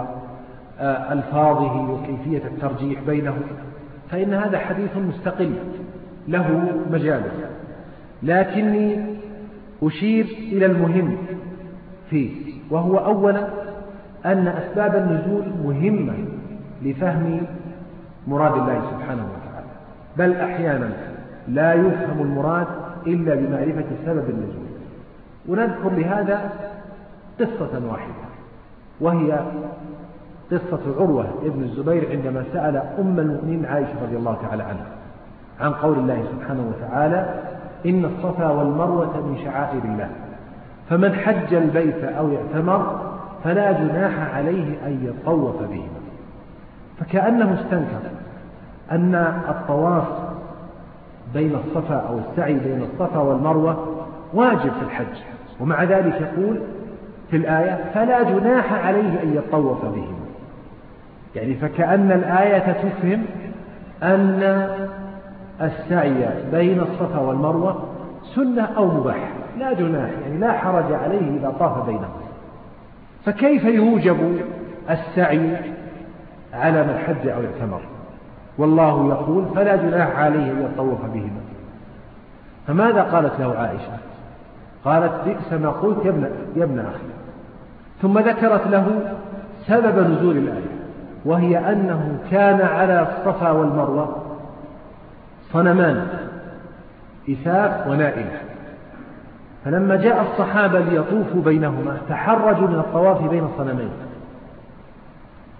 وألفاظه 0.81 1.91
وكيفية 1.91 2.47
الترجيح 2.47 2.99
بينه. 3.07 3.37
فإن 4.09 4.33
هذا 4.33 4.57
حديث 4.57 4.97
مستقل 4.97 5.53
له 6.27 6.69
مجاله 6.91 7.31
لكني 8.23 9.05
أشير 9.83 10.25
إلى 10.25 10.65
المهم 10.65 11.17
فيه 12.09 12.53
وهو 12.69 12.97
أولا 12.97 13.47
أن 14.25 14.47
أسباب 14.47 14.95
النزول 14.95 15.43
مهمة 15.63 16.13
لفهم 16.81 17.41
مراد 18.27 18.53
الله 18.53 18.81
سبحانه 18.91 19.25
وتعالى. 19.25 19.67
بل 20.17 20.35
أحيانا 20.35 20.89
لا 21.47 21.73
يفهم 21.73 22.21
المراد 22.21 22.67
إلا 23.07 23.35
بمعرفة 23.35 23.85
سبب 24.05 24.29
النزول. 24.29 24.71
ونذكر 25.49 25.89
لهذا 25.89 26.51
قصة 27.39 27.87
واحدة 27.87 28.13
وهي 29.01 29.39
قصة 30.51 30.79
عروة 30.99 31.25
ابن 31.45 31.63
الزبير 31.63 32.11
عندما 32.11 32.43
سأل 32.53 32.77
أم 32.99 33.19
المؤمنين 33.19 33.65
عائشة 33.65 34.03
رضي 34.03 34.17
الله 34.17 34.37
تعالى 34.41 34.63
عنها 34.63 34.87
عن 35.61 35.73
قول 35.73 35.97
الله 35.97 36.23
سبحانه 36.31 36.73
وتعالى 36.75 37.41
إن 37.85 38.05
الصفا 38.05 38.49
والمروة 38.49 39.17
من 39.17 39.37
شعائر 39.43 39.83
الله. 39.83 40.09
فمن 40.89 41.13
حج 41.13 41.53
البيت 41.53 42.03
أو 42.03 42.29
اعتمر 42.35 43.11
فلا 43.43 43.71
جناح 43.71 44.35
عليه 44.35 44.87
أن 44.87 44.99
يطوف 45.03 45.63
بهما. 45.63 46.01
فكأنه 46.99 47.53
استنكر 47.53 47.99
أن 48.91 49.15
الطواف 49.49 50.07
بين 51.33 51.55
الصفا 51.55 51.95
أو 51.95 52.19
السعي 52.19 52.53
بين 52.53 52.81
الصفا 52.81 53.19
والمروة 53.19 54.05
واجب 54.33 54.71
في 54.71 54.81
الحج. 54.85 55.17
ومع 55.59 55.83
ذلك 55.83 56.21
يقول 56.21 56.59
في 57.29 57.37
الآية 57.37 57.91
فلا 57.93 58.23
جناح 58.23 58.73
عليه 58.87 59.23
أن 59.23 59.35
يطوف 59.35 59.85
بهما. 59.85 60.20
يعني 61.35 61.55
فكأن 61.55 62.11
الآية 62.11 62.71
تفهم 62.71 63.25
أن 64.03 64.67
السعي 65.61 66.27
بين 66.51 66.79
الصفا 66.79 67.19
والمروة 67.19 67.83
سنة 68.35 68.69
أو 68.77 68.87
مباح 68.87 69.31
لا 69.59 69.73
جناح 69.73 70.09
يعني 70.21 70.37
لا 70.37 70.51
حرج 70.51 70.93
عليه 70.93 71.37
إذا 71.37 71.53
طاف 71.59 71.85
بينهم 71.85 72.11
فكيف 73.25 73.63
يوجب 73.63 74.41
السعي 74.89 75.57
على 76.53 76.83
من 76.83 76.97
حج 76.97 77.27
أو 77.27 77.41
اعتمر؟ 77.41 77.81
والله 78.57 79.09
يقول 79.09 79.45
فلا 79.55 79.75
جناح 79.75 80.15
عليه 80.19 80.51
أن 80.51 80.69
يطوف 80.73 81.05
بهما. 81.13 81.41
فماذا 82.67 83.01
قالت 83.01 83.39
له 83.39 83.55
عائشة؟ 83.57 83.97
قالت 84.85 85.13
بئس 85.25 85.61
ما 85.61 85.69
قلت 85.69 86.05
يا 86.05 86.09
ابن, 86.09 86.29
يا 86.55 86.63
ابن 86.63 86.79
أخي. 86.79 87.07
ثم 88.01 88.19
ذكرت 88.19 88.67
له 88.67 89.15
سبب 89.67 90.11
نزول 90.11 90.37
الآية. 90.37 90.70
وهي 91.25 91.57
أنه 91.57 92.17
كان 92.31 92.61
على 92.61 93.01
الصفا 93.01 93.51
والمروة 93.51 94.15
صنمان 95.53 96.07
إثاف 97.29 97.87
ونائلة 97.87 98.51
فلما 99.65 99.95
جاء 99.95 100.21
الصحابة 100.21 100.79
ليطوفوا 100.79 101.41
بينهما 101.41 101.97
تحرجوا 102.09 102.67
من 102.67 102.79
الطواف 102.79 103.29
بين 103.29 103.43
الصنمين. 103.43 103.89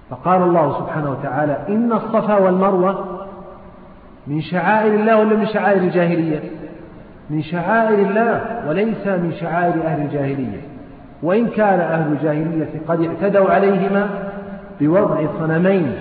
فقال 0.09 0.41
الله 0.41 0.80
سبحانه 0.80 1.12
وتعالى 1.12 1.57
إن 1.70 1.91
الصفا 1.91 2.38
والمروة 2.38 3.05
من 4.28 4.41
شعائر 4.41 4.93
الله 4.93 5.20
ولا 5.20 5.36
من 5.38 5.45
شعائر 5.45 5.82
الجاهلية؟ 5.82 6.39
من 7.30 7.41
شعائر 7.41 7.99
الله 7.99 8.41
وليس 8.68 9.07
من 9.07 9.34
شعائر 9.41 9.86
أهل 9.86 10.01
الجاهلية. 10.01 10.62
وإن 11.24 11.47
كان 11.47 11.80
أهل 11.80 12.12
الجاهلية 12.12 12.70
قد 12.88 13.01
اعتدوا 13.01 13.49
عليهما 13.49 14.30
بوضع 14.82 15.27
صنمين 15.39 15.93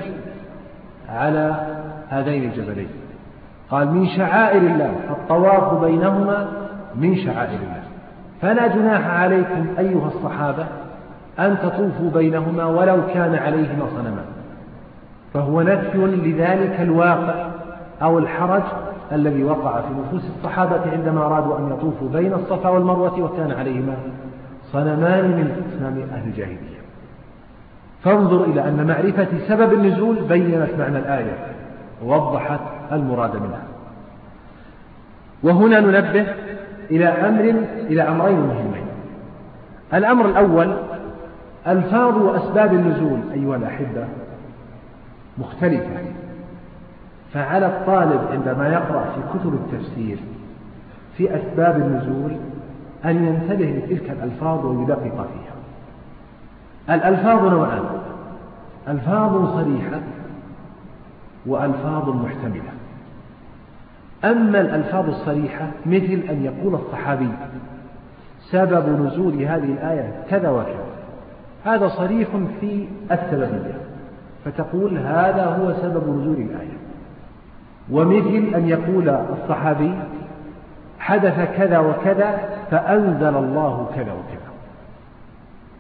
على 1.09 1.55
هذين 2.09 2.51
الجبلين. 2.51 2.89
قال 3.71 3.89
من 3.93 4.07
شعائر 4.07 4.63
الله 4.63 4.95
فالطواف 5.09 5.85
بينهما 5.85 6.49
من 6.97 7.17
شعائر 7.17 7.59
الله. 7.59 7.83
فلا 8.43 8.67
جناح 8.67 9.07
عليكم 9.07 9.67
أيها 9.79 10.09
الصحابة 10.09 10.67
أن 11.39 11.59
تطوفوا 11.63 12.11
بينهما 12.15 12.65
ولو 12.65 13.07
كان 13.15 13.35
عليهما 13.35 13.87
صنمان 13.97 14.25
فهو 15.35 15.63
نفي 15.63 15.99
لذلك 15.99 16.81
الواقع 16.81 17.47
أو 18.03 18.19
الحرج 18.19 18.63
الذي 19.13 19.45
وقع 19.45 19.81
في 19.81 19.95
نفوس 20.01 20.23
الصحابة 20.37 20.91
عندما 20.93 21.27
أرادوا 21.27 21.59
أن 21.59 21.71
يطوفوا 21.73 22.09
بين 22.09 22.33
الصفا 22.33 22.69
والمروة 22.69 23.21
وكان 23.21 23.53
عليهما 23.53 23.95
صنمان 24.73 25.25
من 25.25 25.65
أصنام 25.67 26.09
أهل 26.15 26.29
الجاهلية. 26.29 26.80
فانظر 28.05 28.45
إلى 28.45 28.69
أن 28.69 28.87
معرفة 28.87 29.29
سبب 29.49 29.73
النزول 29.73 30.17
بينت 30.29 30.69
معنى 30.79 30.99
الآية 30.99 31.37
ووضحت 32.05 32.61
المراد 32.93 33.37
منها. 33.37 33.63
وهنا 35.43 35.81
ننبه 35.81 36.27
إلى 36.91 37.05
أمر 37.05 37.55
إلى 37.91 38.03
أمرين 38.03 38.41
مهمين. 38.41 38.87
الأمر 39.95 40.27
الأول 40.27 40.77
ألفاظ 41.67 42.17
وأسباب 42.17 42.75
النزول 42.75 43.21
أيها 43.35 43.57
الأحبة 43.57 44.05
مختلفة. 45.39 46.01
فعلى 47.35 47.67
الطالب 47.67 48.21
عندما 48.33 48.69
يقرأ 48.69 49.05
في 49.05 49.39
كتب 49.39 49.55
التفسير 49.55 50.19
في 51.17 51.37
أسباب 51.37 51.77
النزول 51.77 52.37
أن 53.05 53.27
ينتبه 53.27 53.65
لتلك 53.65 54.11
الألفاظ 54.11 54.67
ويدقق 54.67 55.01
فيها. 55.01 55.50
الألفاظ 56.91 57.45
نوعان 57.45 57.83
ألفاظ 58.89 59.55
صريحة 59.55 60.01
وألفاظ 61.47 62.09
محتملة. 62.09 62.73
أما 64.25 64.61
الألفاظ 64.61 65.09
الصريحة 65.09 65.67
مثل 65.87 66.23
أن 66.31 66.45
يقول 66.45 66.75
الصحابي 66.75 67.29
سبب 68.41 69.07
نزول 69.07 69.35
هذه 69.35 69.73
الآية 69.73 70.13
كذا 70.31 70.51
وكذا. 70.51 70.85
هذا 71.65 71.89
صريح 71.89 72.29
في 72.61 72.89
السببية 73.13 73.75
فتقول 74.45 74.99
هذا 74.99 75.45
هو 75.45 75.73
سبب 75.73 76.21
نزول 76.21 76.37
الآية. 76.37 76.81
ومثل 77.91 78.55
أن 78.55 78.69
يقول 78.69 79.09
الصحابي 79.09 79.95
حدث 80.99 81.57
كذا 81.57 81.79
وكذا 81.79 82.39
فأنزل 82.71 83.37
الله 83.37 83.91
كذا 83.95 84.13
وكذا. 84.13 84.51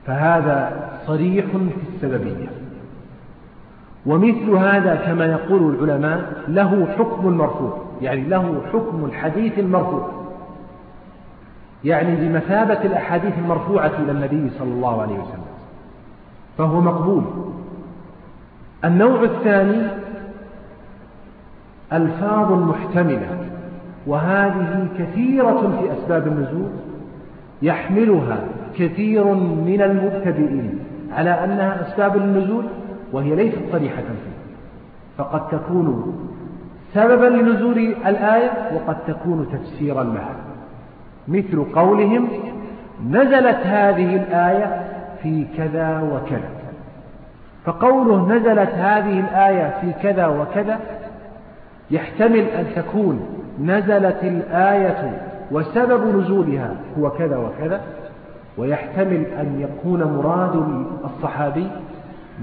فهذا 0.06 0.72
صريح 1.06 1.46
في 1.46 1.94
السببية. 1.94 2.48
ومثل 4.06 4.50
هذا 4.50 4.94
كما 4.94 5.26
يقول 5.26 5.74
العلماء 5.74 6.44
له 6.48 6.86
حكم 6.98 7.28
المرفوع 7.28 7.78
يعني 8.02 8.20
له 8.20 8.60
حكم 8.72 9.04
الحديث 9.04 9.58
المرفوع. 9.58 10.10
يعني 11.84 12.16
بمثابة 12.16 12.84
الأحاديث 12.84 13.38
المرفوعة 13.38 13.92
إلى 13.98 14.12
النبي 14.12 14.50
صلى 14.58 14.72
الله 14.72 15.02
عليه 15.02 15.14
وسلم 15.14 15.50
فهو 16.58 16.80
مقبول. 16.80 17.22
النوع 18.84 19.22
الثاني 19.22 19.86
ألفاظ 21.92 22.52
محتملة 22.52 23.38
وهذه 24.06 24.88
كثيرة 24.98 25.78
في 25.80 25.92
أسباب 25.92 26.26
النزول 26.26 26.70
يحملها 27.62 28.38
كثير 28.78 29.24
من 29.34 29.82
المبتدئين. 29.82 30.78
على 31.12 31.30
أنها 31.30 31.88
أسباب 31.88 32.16
النزول 32.16 32.64
وهي 33.12 33.34
ليست 33.34 33.58
صريحة 33.72 34.02
فيه. 34.02 34.40
فقد 35.18 35.48
تكون 35.48 36.14
سببا 36.94 37.26
لنزول 37.26 37.78
الآية 38.06 38.50
وقد 38.74 38.96
تكون 39.06 39.46
تفسيرا 39.52 40.04
لها. 40.04 40.34
مثل 41.28 41.64
قولهم 41.74 42.28
نزلت 43.08 43.58
هذه 43.66 44.16
الآية 44.16 44.82
في 45.22 45.46
كذا 45.56 46.02
وكذا. 46.02 46.50
فقوله 47.64 48.28
نزلت 48.28 48.70
هذه 48.70 49.20
الآية 49.20 49.74
في 49.80 49.92
كذا 50.02 50.26
وكذا 50.26 50.78
يحتمل 51.90 52.40
أن 52.40 52.66
تكون 52.76 53.20
نزلت 53.60 54.18
الآية 54.22 55.20
وسبب 55.52 56.16
نزولها 56.16 56.74
هو 56.98 57.10
كذا 57.10 57.36
وكذا 57.36 57.80
ويحتمل 58.60 59.24
أن 59.40 59.60
يكون 59.60 60.02
مراد 60.04 60.84
الصحابي 61.04 61.66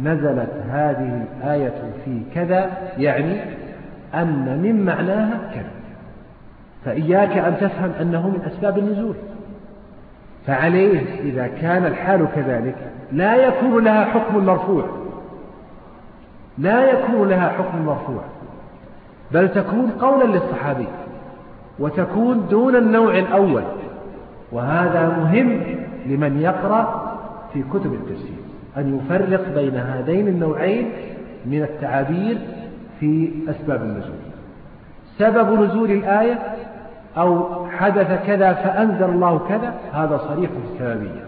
نزلت 0.03 0.49
هذه 0.69 1.25
الآية 1.41 1.73
في 2.05 2.21
كذا 2.35 2.71
يعني 2.97 3.41
أن 4.13 4.59
من 4.63 4.85
معناها 4.85 5.39
كذا. 5.53 5.71
فإياك 6.85 7.37
أن 7.37 7.57
تفهم 7.57 7.91
أنه 8.01 8.27
من 8.27 8.41
أسباب 8.47 8.77
النزول. 8.77 9.15
فعليه 10.47 11.01
إذا 11.23 11.47
كان 11.47 11.85
الحال 11.85 12.27
كذلك 12.35 12.75
لا 13.11 13.35
يكون 13.35 13.83
لها 13.83 14.05
حكم 14.05 14.45
مرفوع. 14.45 14.85
لا 16.57 16.91
يكون 16.91 17.29
لها 17.29 17.49
حكم 17.49 17.85
مرفوع. 17.85 18.21
بل 19.31 19.49
تكون 19.49 19.91
قولا 20.01 20.23
للصحابي 20.23 20.87
وتكون 21.79 22.47
دون 22.49 22.75
النوع 22.75 23.17
الأول. 23.17 23.63
وهذا 24.51 25.09
مهم 25.09 25.86
لمن 26.07 26.41
يقرأ 26.41 27.13
في 27.53 27.63
كتب 27.63 27.93
التفسير. 27.93 28.37
أن 28.77 28.97
يفرق 28.97 29.53
بين 29.55 29.75
هذين 29.75 30.27
النوعين 30.27 30.89
من 31.45 31.63
التعابير 31.63 32.37
في 32.99 33.31
أسباب 33.49 33.81
النزول. 33.81 34.27
سبب 35.17 35.61
نزول 35.61 35.91
الآية 35.91 36.39
أو 37.17 37.65
حدث 37.69 38.27
كذا 38.27 38.53
فأنزل 38.53 39.03
الله 39.03 39.39
كذا 39.49 39.73
هذا 39.93 40.17
صريح 40.17 40.49
في 40.51 40.73
السببية 40.73 41.27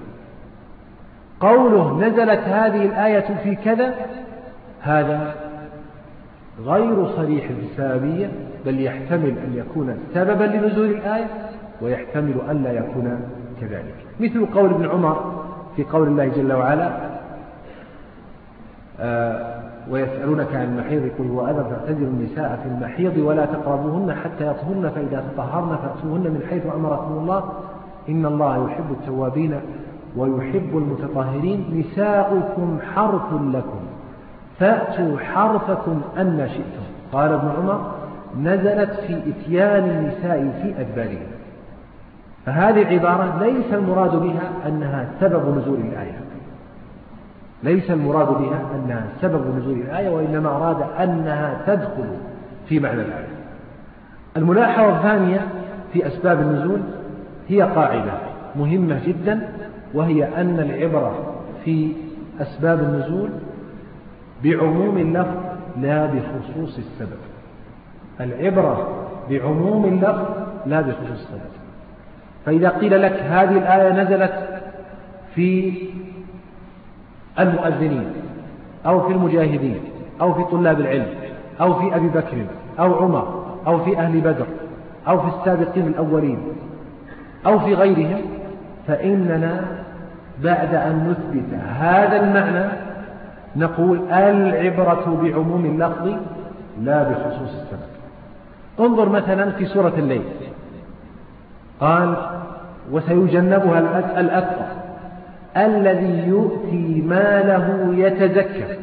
قوله 1.39 2.07
نزلت 2.07 2.39
هذه 2.39 2.85
الآية 2.85 3.35
في 3.43 3.55
كذا 3.55 3.93
هذا 4.81 5.35
غير 6.65 7.07
صريح 7.07 7.47
في 7.47 7.61
السببية 7.71 8.31
بل 8.65 8.81
يحتمل 8.81 9.29
أن 9.29 9.53
يكون 9.55 9.97
سببا 10.13 10.43
لنزول 10.43 10.89
الآية 10.89 11.27
ويحتمل 11.81 12.35
أن 12.51 12.63
لا 12.63 12.71
يكون 12.71 13.19
كذلك. 13.61 13.95
مثل 14.19 14.45
قول 14.45 14.69
ابن 14.69 14.89
عمر 14.89 15.43
في 15.75 15.83
قول 15.83 16.07
الله 16.07 16.27
جل 16.27 16.53
وعلا 16.53 16.91
آه 18.99 19.59
ويسألونك 19.89 20.55
عن 20.55 20.63
المحيض 20.63 21.11
قل 21.19 21.27
هو 21.27 21.47
أذى 21.47 21.65
فاعتزلوا 21.69 22.07
النساء 22.07 22.59
في 22.63 22.69
المحيض 22.69 23.17
ولا 23.17 23.45
تقربوهن 23.45 24.15
حتى 24.23 24.47
يطهرن 24.47 24.89
فإذا 24.95 25.23
تطهرن 25.33 25.77
فأتوهن 25.77 26.21
من 26.21 26.41
حيث 26.49 26.63
أمركم 26.75 27.11
الله. 27.11 27.43
إن 28.09 28.25
الله 28.25 28.65
يحب 28.65 28.91
التوابين 28.91 29.59
ويحب 30.17 30.77
المتطهرين. 30.77 31.65
نساؤكم 31.79 32.79
حرث 32.95 33.33
لكم 33.33 33.79
فأتوا 34.59 35.17
حرثكم 35.17 36.01
أن 36.17 36.47
شئتم. 36.49 36.83
قال 37.13 37.31
ابن 37.31 37.49
عمر 37.57 37.91
نزلت 38.41 38.91
في 39.07 39.21
إتيان 39.29 39.89
النساء 39.89 40.61
في 40.61 40.81
أدبارهم. 40.81 41.28
فهذه 42.45 42.81
العبارة 42.81 43.43
ليس 43.43 43.73
المراد 43.73 44.15
بها 44.15 44.51
أنها 44.67 45.07
سبب 45.19 45.57
نزول 45.57 45.79
الآية. 45.79 46.19
ليس 47.63 47.91
المراد 47.91 48.27
بها 48.27 48.61
أنها 48.75 49.03
سبب 49.21 49.57
نزول 49.57 49.79
الآية 49.79 50.09
وإنما 50.09 50.49
أراد 50.49 50.77
أنها 50.99 51.61
تدخل 51.67 52.09
في 52.69 52.79
معنى 52.79 53.01
الآية. 53.01 53.27
الملاحظة 54.37 54.97
الثانية 54.97 55.47
في 55.93 56.07
أسباب 56.07 56.39
النزول 56.39 56.79
هي 57.47 57.61
قاعدة 57.61 58.13
مهمة 58.55 58.99
جدا 59.07 59.49
وهي 59.93 60.41
أن 60.41 60.59
العبرة 60.59 61.33
في 61.65 61.91
أسباب 62.41 62.79
النزول 62.79 63.29
بعموم 64.43 64.97
اللفظ 64.97 65.37
لا 65.81 66.05
بخصوص 66.05 66.77
السبب. 66.77 67.19
العبرة 68.21 68.87
بعموم 69.29 69.85
اللفظ 69.85 70.25
لا 70.65 70.81
بخصوص 70.81 71.09
السبب. 71.11 71.58
فإذا 72.49 72.69
قيل 72.69 73.01
لك 73.01 73.11
هذه 73.11 73.57
الآية 73.57 74.03
نزلت 74.03 74.61
في 75.35 75.73
المؤذنين 77.39 78.07
أو 78.85 79.07
في 79.07 79.13
المجاهدين 79.13 79.79
أو 80.21 80.33
في 80.33 80.43
طلاب 80.51 80.79
العلم 80.79 81.07
أو 81.61 81.73
في 81.73 81.95
أبي 81.95 82.07
بكر 82.07 82.45
أو 82.79 82.93
عمر 82.93 83.45
أو 83.67 83.85
في 83.85 83.97
أهل 83.97 84.21
بدر 84.21 84.45
أو 85.07 85.19
في 85.19 85.27
السابقين 85.37 85.87
الأولين 85.87 86.39
أو 87.45 87.59
في 87.59 87.73
غيرهم 87.73 88.21
فإننا 88.87 89.65
بعد 90.43 90.75
أن 90.75 91.09
نثبت 91.09 91.59
هذا 91.79 92.21
المعنى 92.21 92.71
نقول 93.55 93.99
العبرة 94.11 95.19
بعموم 95.23 95.65
اللفظ 95.65 96.07
لا 96.81 97.03
بخصوص 97.03 97.49
السبب. 97.49 97.89
انظر 98.79 99.09
مثلا 99.09 99.51
في 99.51 99.65
سورة 99.65 99.93
الليل. 99.97 100.23
قال 101.79 102.15
وسيجنبها 102.91 103.79
الأتقى 104.19 104.79
الذي 105.57 106.27
يؤتي 106.27 107.01
ماله 107.07 107.93
يتزكى 107.97 108.77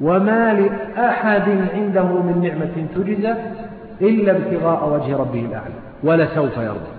وما 0.00 0.52
لأحد 0.52 1.48
عنده 1.74 2.04
من 2.04 2.40
نعمة 2.42 2.86
تجزى 2.94 3.34
إلا 4.00 4.32
ابتغاء 4.32 4.88
وجه 4.88 5.16
ربه 5.16 5.40
الأعلى 5.40 5.74
ولسوف 6.02 6.56
يرضى. 6.56 6.94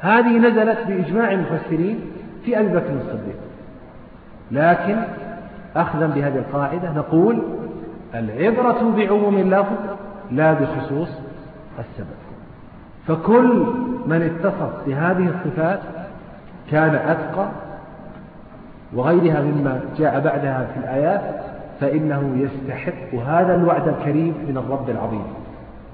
هذه 0.00 0.38
نزلت 0.38 0.78
بإجماع 0.88 1.32
المفسرين 1.32 2.00
في 2.44 2.60
أبي 2.60 2.68
بكر 2.68 2.92
الصديق. 3.00 3.36
لكن 4.50 4.96
أخذا 5.76 6.06
بهذه 6.06 6.38
القاعدة 6.38 6.92
نقول 6.92 7.42
العبرة 8.14 8.94
بعموم 8.96 9.38
اللفظ 9.38 9.76
لا 10.30 10.52
بخصوص 10.52 11.08
السبب. 11.78 12.21
فكل 13.06 13.66
من 14.06 14.22
اتصف 14.22 14.86
بهذه 14.86 15.28
الصفات 15.28 15.80
كان 16.70 16.94
أتقى 16.94 17.48
وغيرها 18.94 19.40
مما 19.40 19.80
جاء 19.98 20.20
بعدها 20.20 20.66
في 20.74 20.80
الآيات 20.80 21.34
فإنه 21.80 22.36
يستحق 22.36 23.14
هذا 23.26 23.54
الوعد 23.54 23.88
الكريم 23.88 24.34
من 24.48 24.56
الرب 24.56 24.90
العظيم. 24.90 25.24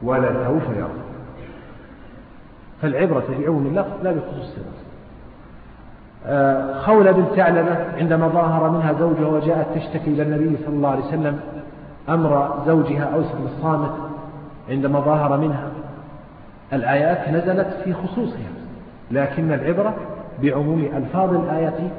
ولا 0.02 0.28
سوف 0.44 0.76
يرضى 0.76 1.00
فالعبرة 2.82 3.24
بعموم 3.40 3.66
اللفظ 3.66 3.92
لا 4.02 4.12
بخصوص 4.12 4.44
السبب. 4.44 4.64
آه، 6.26 6.80
خولة 6.80 7.12
بنت 7.12 7.28
ثعلبة 7.28 7.76
عندما 7.98 8.28
ظاهر 8.28 8.70
منها 8.70 8.92
زوجها 8.92 9.26
وجاءت 9.26 9.66
تشتكي 9.74 10.10
إلى 10.10 10.22
النبي 10.22 10.56
صلى 10.66 10.74
الله 10.74 10.88
عليه 10.88 11.04
وسلم 11.04 11.40
أمر 12.08 12.62
زوجها 12.66 13.04
أوس 13.14 13.26
بن 13.26 13.46
الصامت 13.46 13.92
عندما 14.68 15.00
ظاهر 15.00 15.36
منها. 15.36 15.68
الآيات 16.72 17.28
نزلت 17.28 17.68
في 17.84 17.94
خصوصها 17.94 18.50
لكن 19.10 19.52
العبرة 19.52 19.94
بعموم 20.42 20.88
ألفاظ 20.96 21.34
الآية 21.34 21.90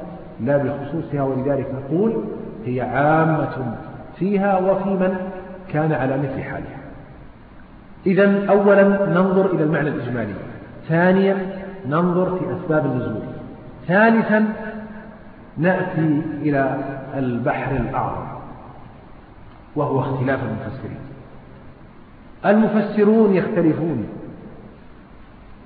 لا 0.41 0.57
بخصوصها 0.57 1.23
ولذلك 1.23 1.67
نقول 1.73 2.23
هي 2.65 2.81
عامة 2.81 3.75
فيها 4.19 4.57
وفي 4.57 4.89
من 4.89 5.17
كان 5.73 5.91
على 5.91 6.17
مثل 6.17 6.41
حالها. 6.41 6.79
إذا 8.05 8.49
أولا 8.49 8.83
ننظر 9.05 9.45
إلى 9.45 9.63
المعنى 9.63 9.89
الإجمالي 9.89 10.33
ثانيا 10.87 11.37
ننظر 11.87 12.39
في 12.39 12.45
أسباب 12.55 12.85
النزول 12.85 13.21
ثالثا 13.87 14.45
نأتي 15.57 16.21
إلى 16.41 16.77
البحر 17.17 17.75
الأعظم 17.75 18.27
وهو 19.75 19.99
اختلاف 19.99 20.39
المفسرين. 20.43 20.99
المفسرون 22.45 23.35
يختلفون 23.35 24.07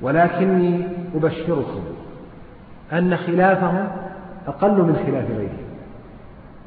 ولكني 0.03 0.87
أبشركم 1.15 1.81
أن 2.93 3.17
خلافهم 3.17 3.87
أقل 4.47 4.81
من 4.81 4.95
خلاف 4.95 5.31
غيرهم 5.31 5.63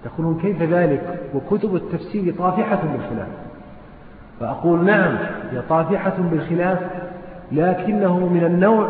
تقولون 0.05 0.39
كيف 0.41 0.63
ذلك؟ 0.63 1.21
وكتب 1.35 1.77
التفسير 1.77 2.35
طافحة 2.39 2.81
بالخلاف. 2.83 3.29
فأقول 4.41 4.85
نعم 4.85 5.17
هي 5.53 5.63
طافحة 5.69 6.15
بالخلاف 6.19 6.79
لكنه 7.53 8.19
من 8.27 8.45
النوع 8.45 8.89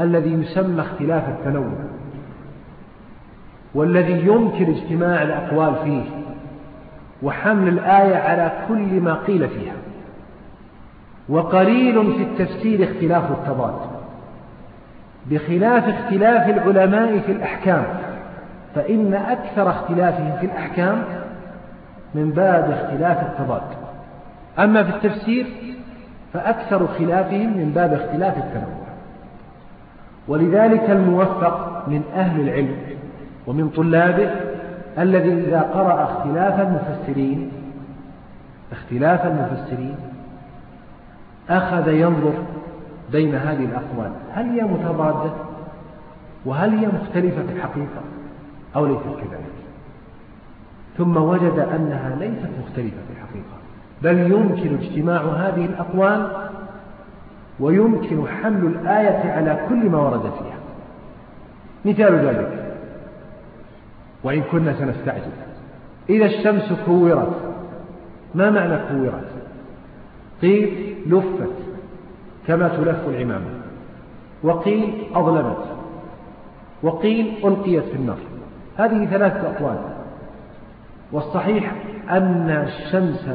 الذي 0.00 0.32
يسمى 0.32 0.80
اختلاف 0.80 1.28
التنوع 1.28 1.72
والذي 3.74 4.26
يمكن 4.26 4.74
اجتماع 4.74 5.22
الأقوال 5.22 5.74
فيه 5.84 6.02
وحمل 7.22 7.68
الآية 7.68 8.16
على 8.16 8.52
كل 8.68 9.00
ما 9.00 9.14
قيل 9.14 9.48
فيها. 9.48 9.74
وقليل 11.28 12.14
في 12.14 12.22
التفسير 12.22 12.84
اختلاف 12.84 13.30
التضاد 13.30 13.74
بخلاف 15.30 15.88
اختلاف 15.88 16.48
العلماء 16.48 17.18
في 17.18 17.32
الأحكام 17.32 17.84
فإن 18.74 19.14
أكثر 19.14 19.70
اختلافهم 19.70 20.36
في 20.40 20.46
الأحكام 20.46 21.04
من 22.14 22.30
باب 22.30 22.70
اختلاف 22.70 23.22
التضاد 23.22 23.62
أما 24.58 24.82
في 24.82 24.90
التفسير 24.96 25.46
فأكثر 26.32 26.86
خلافهم 26.86 27.56
من 27.56 27.72
باب 27.74 27.92
اختلاف 27.92 28.38
التنوع. 28.38 28.88
ولذلك 30.28 30.90
الموفق 30.90 31.84
من 31.88 32.02
أهل 32.16 32.40
العلم 32.40 32.76
ومن 33.46 33.68
طلابه 33.68 34.30
الذي 34.98 35.32
إذا 35.32 35.60
قرأ 35.60 36.02
اختلاف 36.02 36.60
المفسرين 36.60 37.50
اختلاف 38.72 39.26
المفسرين 39.26 39.96
أخذ 41.50 41.88
ينظر 41.88 42.32
بين 43.12 43.34
هذه 43.34 43.64
الأقوال. 43.64 44.12
هل 44.32 44.46
هي 44.46 44.62
متضادة؟ 44.62 45.30
وهل 46.44 46.70
هي 46.70 46.86
مختلفة 46.86 47.42
في 47.46 47.52
الحقيقة؟ 47.52 48.02
أو 48.76 48.86
ليست 48.86 49.02
كذلك؟ 49.02 49.58
ثم 50.98 51.16
وجد 51.16 51.58
أنها 51.58 52.16
ليست 52.20 52.50
مختلفة 52.62 52.96
في 53.06 53.12
الحقيقة. 53.12 53.58
بل 54.02 54.32
يمكن 54.32 54.78
اجتماع 54.78 55.22
هذه 55.22 55.64
الأقوال 55.64 56.48
ويمكن 57.60 58.28
حمل 58.28 58.66
الآية 58.66 59.32
على 59.32 59.66
كل 59.68 59.90
ما 59.90 59.98
ورد 59.98 60.20
فيها. 60.20 60.58
مثال 61.84 62.26
ذلك. 62.26 62.76
وإن 64.24 64.42
كنا 64.42 64.72
سنستعجل. 64.72 65.30
إذا 66.10 66.24
الشمس 66.24 66.72
كورت 66.86 67.54
ما 68.34 68.50
معنى 68.50 68.76
كورت؟ 68.76 69.28
قيل 70.42 70.94
لفت 71.08 71.50
كما 72.46 72.68
تلف 72.68 73.08
العمامة. 73.08 73.50
وقيل 74.42 75.06
أظلمت. 75.14 75.64
وقيل 76.82 77.34
ألقيت 77.44 77.84
في 77.84 77.94
النار. 77.94 78.18
هذه 78.76 79.06
ثلاثة 79.06 79.50
أقوال. 79.50 79.78
والصحيح 81.12 81.74
أن 82.10 82.50
الشمس 82.50 83.28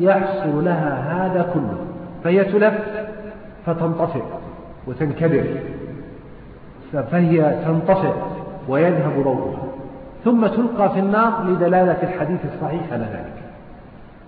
يحصل 0.00 0.64
لها 0.64 1.26
هذا 1.26 1.50
كله. 1.54 1.78
فهي 2.24 2.44
تلف 2.44 2.74
فتنطفئ 3.66 4.22
وتنكدر 4.86 5.44
فهي 6.92 7.62
تنطفئ 7.64 8.12
ويذهب 8.68 9.22
ضوءها 9.24 9.62
ثم 10.24 10.46
تلقى 10.46 10.90
في 10.90 10.98
النار 10.98 11.44
لدلالة 11.44 12.02
الحديث 12.02 12.40
الصحيح 12.54 12.92
على 12.92 13.04
ذلك. 13.04 13.42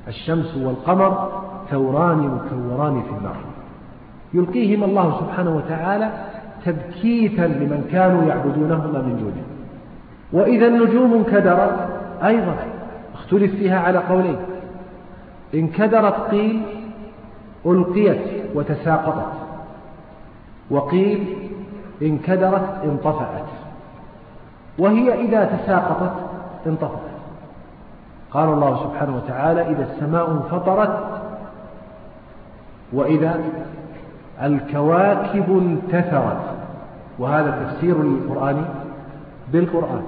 الشمس 0.09 0.57
والقمر 0.57 1.43
ثوران 1.71 2.19
مكوران 2.19 3.03
في 3.03 3.11
النار 3.19 3.37
يلقيهما 4.35 4.87
الله 4.87 5.21
سبحانه 5.21 5.57
وتعالى 5.57 6.11
تبكيتا 6.65 7.43
لمن 7.43 7.89
كانوا 7.93 8.25
يعبدونهما 8.25 9.03
من 9.03 9.17
دونه. 9.21 9.45
وإذا 10.33 10.67
النجوم 10.67 11.15
انكدرت 11.15 11.89
أيضا 12.25 12.57
اختلف 13.15 13.55
فيها 13.55 13.81
على 13.81 13.99
قولين. 13.99 14.37
انكدرت 15.55 16.31
قيل 16.31 16.63
ألقيت 17.67 18.21
وتساقطت. 18.55 19.33
وقيل 20.71 21.37
انكدرت 22.03 22.85
انطفأت. 22.85 23.45
وهي 24.79 25.15
إذا 25.15 25.45
تساقطت 25.45 26.13
انطفأت. 26.67 27.15
قال 28.31 28.49
الله 28.49 28.77
سبحانه 28.85 29.17
وتعالى 29.17 29.71
إذا 29.71 29.83
السماء 29.93 30.31
انفطرت 30.31 31.14
وإذا 32.95 33.41
الكواكب 34.43 35.59
انتثرت 35.59 36.41
وهذا 37.19 37.65
تفسير 37.65 38.01
القرآن 38.01 38.65
بالقرآن. 39.53 40.03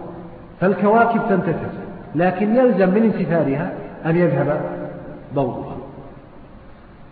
فالكواكب 0.61 1.21
تنتثر 1.29 1.71
لكن 2.15 2.57
يلزم 2.57 2.89
من 2.89 3.03
امتثالها 3.03 3.73
أن 4.07 4.17
يذهب 4.17 4.61
ضوءها. 5.35 5.77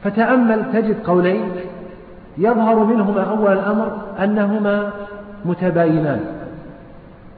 فتأمل 0.04 0.62
تجد 0.72 0.96
قولين 1.06 1.42
يظهر 2.38 2.84
منهما 2.84 3.22
أول 3.22 3.52
الأمر 3.52 3.98
أنهما 4.22 4.90
متباينان 5.44 6.20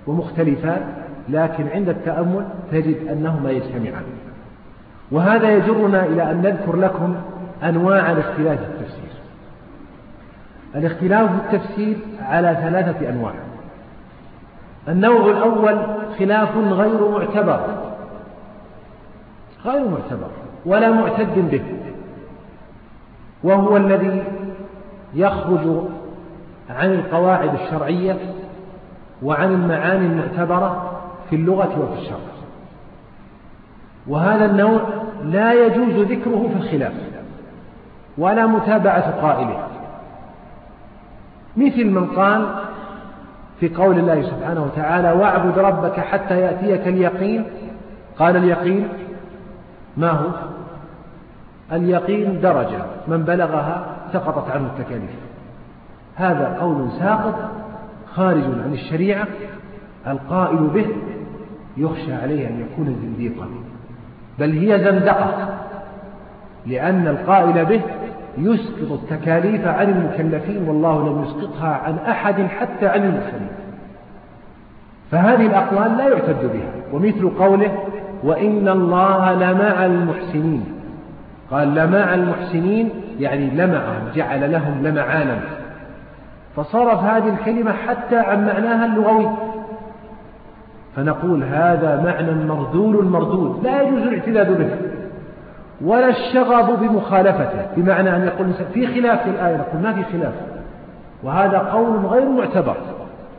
ومختلفان 0.06 0.80
لكن 1.28 1.68
عند 1.68 1.88
التأمل 1.88 2.44
تجد 2.72 3.08
أنهما 3.08 3.50
يجتمعان. 3.50 4.04
وهذا 5.10 5.50
يجرنا 5.50 6.04
إلى 6.04 6.30
أن 6.30 6.42
نذكر 6.42 6.76
لكم 6.76 7.14
أنواع 7.62 8.12
الاختلاف 8.12 8.58
في 8.58 8.66
التفسير. 8.66 9.10
الاختلاف 10.74 11.30
في 11.30 11.56
التفسير 11.56 11.96
على 12.20 12.58
ثلاثة 12.62 13.08
أنواع. 13.08 13.32
النوع 14.88 15.30
الأول 15.30 15.78
خلاف 16.18 16.56
غير 16.56 17.08
معتبر. 17.08 17.60
غير 19.64 19.88
معتبر 19.88 20.30
ولا 20.66 20.90
معتد 20.90 21.50
به. 21.50 21.62
وهو 23.44 23.76
الذي 23.76 24.24
يخرج 25.14 25.82
عن 26.70 26.94
القواعد 26.94 27.54
الشرعية 27.54 28.18
وعن 29.22 29.52
المعاني 29.52 30.06
المعتبرة 30.06 31.00
في 31.30 31.36
اللغة 31.36 31.80
وفي 31.80 32.00
الشرع. 32.02 32.18
وهذا 34.06 34.44
النوع 34.44 34.80
لا 35.24 35.66
يجوز 35.66 36.06
ذكره 36.06 36.48
في 36.48 36.64
الخلاف. 36.64 37.15
ولا 38.18 38.46
متابعة 38.46 39.20
قائله. 39.22 39.66
مثل 41.56 41.84
من 41.84 42.06
قال 42.06 42.46
في 43.60 43.68
قول 43.68 43.98
الله 43.98 44.22
سبحانه 44.22 44.62
وتعالى 44.62 45.12
واعبد 45.12 45.58
ربك 45.58 46.00
حتى 46.00 46.40
يأتيك 46.40 46.88
اليقين. 46.88 47.44
قال 48.18 48.36
اليقين 48.36 48.88
ما 49.96 50.10
هو؟ 50.10 50.26
اليقين 51.72 52.40
درجة 52.40 52.84
من 53.08 53.22
بلغها 53.22 53.86
سقطت 54.12 54.50
عنه 54.50 54.66
التكاليف. 54.66 55.10
هذا 56.16 56.56
قول 56.60 56.88
ساقط 56.98 57.34
خارج 58.14 58.44
عن 58.44 58.70
الشريعة 58.72 59.26
القائل 60.06 60.56
به 60.56 60.86
يخشى 61.76 62.14
عليه 62.14 62.48
أن 62.48 62.60
يكون 62.60 62.96
زنديقا. 63.02 63.48
بل 64.38 64.52
هي 64.52 64.78
زندقة 64.78 65.48
لأن 66.66 67.08
القائل 67.08 67.64
به 67.64 67.80
يسقط 68.38 68.92
التكاليف 68.92 69.66
عن 69.66 69.88
المكلفين 69.88 70.68
والله 70.68 71.08
لم 71.08 71.22
يسقطها 71.22 71.68
عن 71.68 71.98
أحد 71.98 72.42
حتى 72.42 72.86
عن 72.86 73.02
المرسلين 73.02 73.48
فهذه 75.10 75.46
الأقوال 75.46 75.96
لا 75.96 76.08
يعتد 76.08 76.52
بها. 76.52 76.72
ومثل 76.92 77.30
قوله 77.38 77.78
وإن 78.22 78.68
الله 78.68 79.32
لمع 79.32 79.86
المحسنين. 79.86 80.64
قال 81.50 81.74
لمع 81.74 82.14
المحسنين 82.14 82.90
يعني 83.20 83.50
لمعهم 83.50 84.08
جعل 84.14 84.52
لهم 84.52 84.86
لمعانا. 84.86 85.40
فصرف 86.56 87.00
هذه 87.00 87.28
الكلمة 87.28 87.72
حتى 87.72 88.16
عن 88.16 88.46
معناها 88.46 88.86
اللغوي. 88.86 89.28
فنقول 90.96 91.44
هذا 91.44 92.02
معنى 92.04 92.44
مردول 92.44 93.04
مردود. 93.04 93.64
لا 93.64 93.82
يجوز 93.82 94.02
الاعتداد 94.02 94.58
به. 94.58 94.70
ولا 95.84 96.08
الشغب 96.08 96.80
بمخالفته 96.80 97.66
بمعنى 97.76 98.16
أن 98.16 98.24
يقول 98.24 98.52
في 98.74 98.86
خلاف 98.86 99.22
في 99.22 99.30
الآية 99.30 99.56
نقول 99.56 99.82
ما 99.82 99.92
في 99.92 100.04
خلاف. 100.04 100.32
وهذا 101.22 101.58
قول 101.58 102.06
غير 102.06 102.28
معتبر 102.28 102.76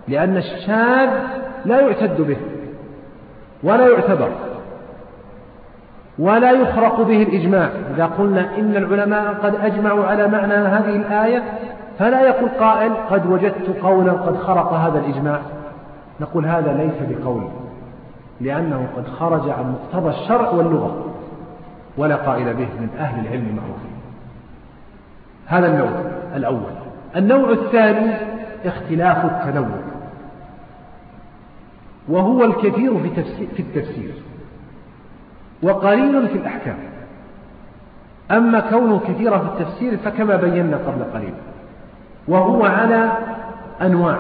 لأن 0.07 0.38
الشاذ 0.38 1.09
لا 1.65 1.80
يعتد 1.81 2.22
به 2.22 2.38
ولا 3.64 3.88
يعتبر 3.88 4.30
ولا 6.19 6.51
يخرق 6.51 7.01
به 7.01 7.23
الإجماع. 7.23 7.69
إذا 7.95 8.05
قلنا 8.05 8.57
إن 8.57 8.76
العلماء 8.76 9.34
قد 9.34 9.55
أجمعوا 9.55 10.05
على 10.05 10.27
معنى 10.27 10.53
هذه 10.53 10.95
الآية 10.95 11.43
فلا 11.99 12.22
يقول 12.22 12.49
قائل 12.49 12.93
قد 13.09 13.26
وجدت 13.26 13.84
قولا 13.84 14.11
قد 14.11 14.38
خرق 14.38 14.73
هذا 14.73 14.99
الإجماع. 14.99 15.39
نقول 16.22 16.45
هذا 16.45 16.73
ليس 16.73 17.19
بقول 17.19 17.43
لأنه 18.41 18.88
قد 18.97 19.07
خرج 19.07 19.49
عن 19.49 19.73
مقتضى 19.73 20.09
الشرع 20.09 20.49
واللغة. 20.49 21.16
ولا 21.97 22.15
قائل 22.15 22.53
به 22.53 22.67
من 22.79 22.89
أهل 22.99 23.25
العلم 23.25 23.47
المعروفين. 23.47 23.97
هذا 25.45 25.67
النوع 25.67 25.89
الأول. 26.35 26.71
النوع 27.15 27.49
الثاني 27.49 28.15
اختلاف 28.65 29.25
التنوع. 29.25 29.79
وهو 32.07 32.45
الكثير 32.45 32.99
في, 32.99 33.09
تفسير 33.09 33.47
في 33.55 33.61
التفسير. 33.61 34.13
وقليل 35.63 36.27
في 36.27 36.37
الأحكام. 36.37 36.77
أما 38.31 38.59
كونه 38.59 38.99
كثيرا 38.99 39.37
في 39.37 39.45
التفسير 39.45 39.97
فكما 39.97 40.35
بينا 40.35 40.77
قبل 40.77 41.03
قليل. 41.13 41.33
وهو 42.27 42.65
على 42.65 43.11
أنواع. 43.81 44.19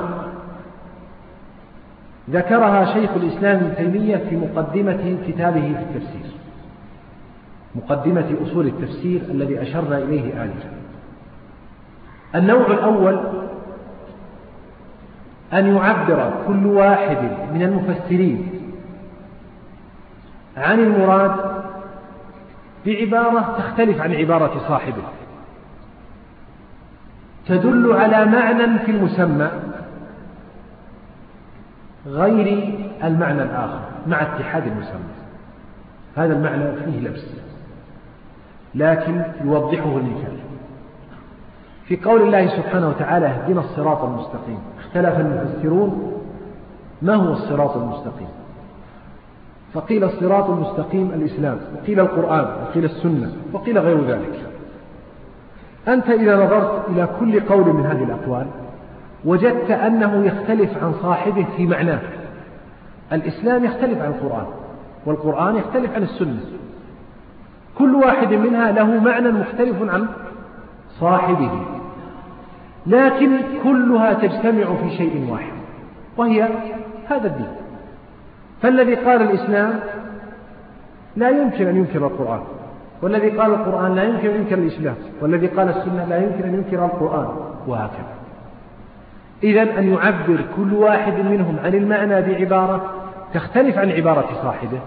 ذكرها 2.29 2.85
شيخ 2.85 3.09
الإسلام 3.15 3.55
ابن 3.57 3.75
تيمية 3.75 4.17
في 4.17 4.35
مقدمة 4.35 5.17
كتابه 5.27 5.73
في 5.77 5.97
التفسير. 5.97 6.36
مقدمة 7.77 8.35
أصول 8.43 8.67
التفسير 8.67 9.21
الذي 9.21 9.61
أشرنا 9.61 9.97
إليه 9.97 10.43
آنفا. 10.43 10.69
النوع 12.35 12.67
الأول 12.67 13.19
أن 15.53 15.75
يعبر 15.75 16.33
كل 16.47 16.65
واحد 16.65 17.17
من 17.53 17.61
المفسرين 17.61 18.47
عن 20.57 20.79
المراد 20.79 21.35
بعبارة 22.85 23.57
تختلف 23.57 24.01
عن 24.01 24.13
عبارة 24.13 24.67
صاحبه. 24.67 25.03
تدل 27.47 27.93
على 27.93 28.25
معنى 28.25 28.79
في 28.79 28.91
المسمى 28.91 29.49
غير 32.07 32.73
المعنى 33.03 33.43
الآخر 33.43 33.79
مع 34.07 34.21
اتحاد 34.21 34.67
المسمى. 34.67 35.13
هذا 36.15 36.33
المعنى 36.33 36.71
فيه 36.71 37.07
لبس. 37.07 37.25
لكن 38.77 39.21
يوضحه 39.43 39.97
المثال. 39.97 40.37
في 41.85 41.97
قول 41.97 42.21
الله 42.21 42.47
سبحانه 42.47 42.89
وتعالى 42.89 43.25
اهدنا 43.25 43.59
الصراط 43.59 44.03
المستقيم. 44.03 44.59
اختلف 44.79 45.19
المفسرون 45.19 46.13
ما 47.01 47.15
هو 47.15 47.33
الصراط 47.33 47.77
المستقيم؟ 47.77 48.27
فقيل 49.73 50.03
الصراط 50.03 50.49
المستقيم 50.49 51.11
الإسلام. 51.15 51.57
وقيل 51.75 51.99
القرآن. 51.99 52.45
وقيل 52.63 52.85
السنة. 52.85 53.31
وقيل 53.53 53.79
غير 53.79 54.05
ذلك. 54.05 54.39
أنت 55.87 56.09
إذا 56.09 56.45
نظرت 56.45 56.89
إلى 56.89 57.07
كل 57.19 57.39
قول 57.39 57.73
من 57.73 57.85
هذه 57.85 58.03
الأقوال 58.03 58.47
وجدت 59.25 59.71
أنه 59.71 60.25
يختلف 60.25 60.83
عن 60.83 60.93
صاحبه 61.01 61.45
في 61.57 61.65
معناه. 61.65 61.99
الإسلام 63.13 63.65
يختلف 63.65 64.01
عن 64.01 64.11
القرآن 64.11 64.45
والقرآن 65.05 65.55
يختلف 65.55 65.95
عن 65.95 66.03
السنة. 66.03 66.39
كل 67.77 67.95
واحد 67.95 68.33
منها 68.33 68.71
له 68.71 68.99
معنى 68.99 69.31
مختلف 69.31 69.93
عن 69.93 70.07
صاحبه. 70.99 71.51
لكن 72.87 73.31
كلها 73.63 74.13
تجتمع 74.13 74.75
في 74.75 74.97
شيء 74.97 75.27
واحد 75.31 75.51
وهي 76.17 76.49
هذا 77.09 77.27
الدين. 77.27 77.51
فالذي 78.61 78.95
قال 78.95 79.21
الإسلام 79.21 79.79
لا 81.15 81.29
يمكن 81.29 81.67
أن 81.67 81.75
ينكر 81.75 82.07
القرآن 82.07 82.41
والذي 83.01 83.29
قال 83.29 83.53
القرآن 83.53 83.95
لا 83.95 84.03
يمكن 84.03 84.29
أن 84.29 84.35
ينكر 84.35 84.55
الإسلام 84.55 84.95
والذي 85.21 85.47
قال 85.47 85.69
السنة 85.69 86.05
لا 86.05 86.17
يمكن 86.17 86.43
أن 86.43 86.53
ينكر 86.53 86.85
القرآن 86.85 87.27
وهكذا. 87.67 88.17
إذا 89.43 89.61
أن 89.61 89.93
يعبر 89.93 90.45
كل 90.55 90.73
واحد 90.73 91.13
منهم 91.13 91.55
عن 91.63 91.73
المعنى 91.73 92.21
بعبارة 92.21 92.93
تختلف 93.33 93.77
عن 93.77 93.91
عبارة 93.91 94.27
صاحبه. 94.43 94.79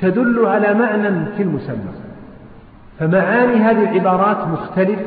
تدل 0.00 0.46
على 0.46 0.74
معنى 0.74 1.26
في 1.36 1.42
المسمى. 1.42 1.92
فمعاني 2.98 3.54
هذه 3.54 3.90
العبارات 3.90 4.48
مختلف 4.48 5.00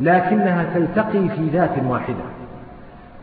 لكنها 0.00 0.64
تلتقي 0.74 1.28
في 1.28 1.48
ذات 1.52 1.84
واحدة. 1.88 2.24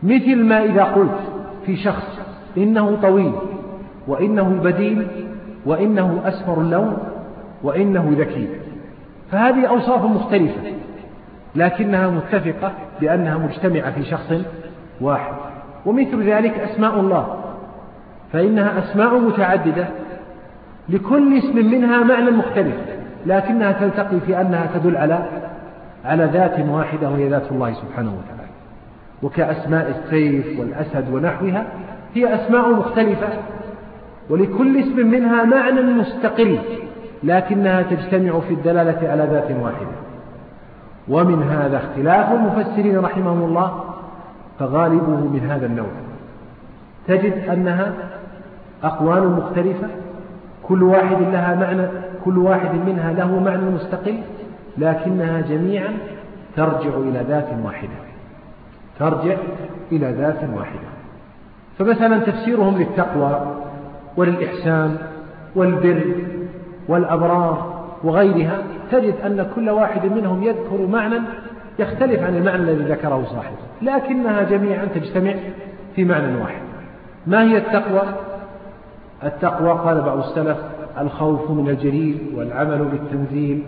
مثل 0.02 0.36
ما 0.36 0.64
إذا 0.64 0.84
قلت 0.84 1.18
في 1.66 1.76
شخص 1.76 2.18
إنه 2.56 2.98
طويل 3.02 3.32
وإنه 4.06 4.60
بديل 4.64 5.06
وإنه 5.66 6.20
أسفر 6.24 6.60
اللون 6.60 6.98
وإنه 7.62 8.14
ذكي. 8.18 8.48
فهذه 9.32 9.66
أوصاف 9.66 10.04
مختلفة 10.04 10.60
لكنها 11.54 12.10
متفقة 12.10 12.72
بأنها 13.00 13.38
مجتمعة 13.38 13.90
في 13.90 14.04
شخص 14.04 14.32
واحد. 15.00 15.32
ومثل 15.86 16.22
ذلك 16.22 16.58
أسماء 16.58 17.00
الله. 17.00 17.36
فإنها 18.32 18.78
أسماء 18.78 19.18
متعددة 19.18 19.88
لكل 20.88 21.38
اسم 21.38 21.70
منها 21.70 22.04
معنى 22.04 22.30
مختلف 22.30 22.74
لكنها 23.26 23.72
تلتقي 23.72 24.20
في 24.26 24.40
أنها 24.40 24.66
تدل 24.74 24.96
على 24.96 25.28
على 26.04 26.24
ذات 26.24 26.60
واحدة 26.68 27.10
وهي 27.10 27.28
ذات 27.28 27.52
الله 27.52 27.72
سبحانه 27.72 28.10
وتعالى. 28.10 28.48
وكأسماء 29.22 29.88
السيف 29.98 30.60
والأسد 30.60 31.14
ونحوها 31.14 31.66
هي 32.14 32.34
أسماء 32.34 32.70
مختلفة 32.70 33.28
ولكل 34.30 34.76
اسم 34.78 35.06
منها 35.06 35.44
معنى 35.44 35.82
مستقل 35.82 36.58
لكنها 37.22 37.82
تجتمع 37.82 38.40
في 38.40 38.54
الدلالة 38.54 39.08
على 39.08 39.28
ذات 39.32 39.50
واحدة. 39.60 39.98
ومن 41.08 41.42
هذا 41.42 41.76
اختلاف 41.76 42.32
المفسرين 42.32 42.98
رحمهم 42.98 43.42
الله 43.42 43.84
فغالبه 44.58 45.16
من 45.16 45.50
هذا 45.50 45.66
النوع. 45.66 45.90
تجد 47.08 47.48
أنها 47.48 47.92
أقوال 48.82 49.28
مختلفة 49.28 49.88
كل 50.68 50.82
واحد 50.82 51.16
لها 51.20 51.54
معنى 51.54 51.88
كل 52.24 52.38
واحد 52.38 52.74
منها 52.74 53.12
له 53.12 53.40
معنى 53.40 53.70
مستقل 53.70 54.18
لكنها 54.78 55.40
جميعا 55.40 55.94
ترجع 56.56 56.96
إلى 56.96 57.24
ذات 57.28 57.48
واحدة. 57.64 57.98
ترجع 58.98 59.36
إلى 59.92 60.12
ذات 60.12 60.50
واحدة. 60.54 60.88
فمثلا 61.78 62.18
تفسيرهم 62.18 62.78
للتقوى 62.78 63.56
وللإحسان 64.16 64.96
والبر 65.56 66.14
والأبرار 66.88 67.78
وغيرها 68.04 68.58
تجد 68.90 69.14
أن 69.26 69.50
كل 69.54 69.70
واحد 69.70 70.06
منهم 70.06 70.42
يذكر 70.42 70.86
معنى 70.86 71.16
يختلف 71.78 72.22
عن 72.22 72.36
المعنى 72.36 72.62
الذي 72.62 72.84
ذكره 72.84 73.24
صاحبه 73.24 73.56
لكنها 73.82 74.42
جميعا 74.42 74.84
تجتمع 74.84 75.34
في 75.96 76.04
معنى 76.04 76.36
واحد. 76.40 76.60
ما 77.26 77.42
هي 77.42 77.56
التقوى؟ 77.56 78.02
التقوى 79.24 79.70
قال 79.70 80.00
بعض 80.00 80.18
السلف 80.18 80.56
الخوف 81.00 81.50
من 81.50 81.68
الجليل 81.68 82.32
والعمل 82.36 82.84
بالتنزيل 82.84 83.62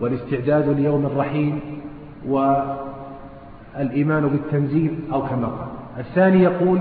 والاستعداد 0.00 0.68
ليوم 0.68 1.06
الرحيل 1.06 1.58
والإيمان 2.28 4.28
بالتنزيل 4.28 4.98
أو 5.12 5.22
كما 5.22 5.46
قال. 5.46 5.68
الثاني 5.98 6.42
يقول 6.42 6.80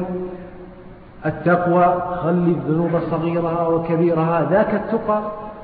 التقوى 1.25 2.01
خل 2.23 2.55
الذنوب 2.57 2.91
صغيرها 3.11 3.67
وكبيرها 3.67 4.49
ذاك 4.49 4.73
التقى 4.73 5.21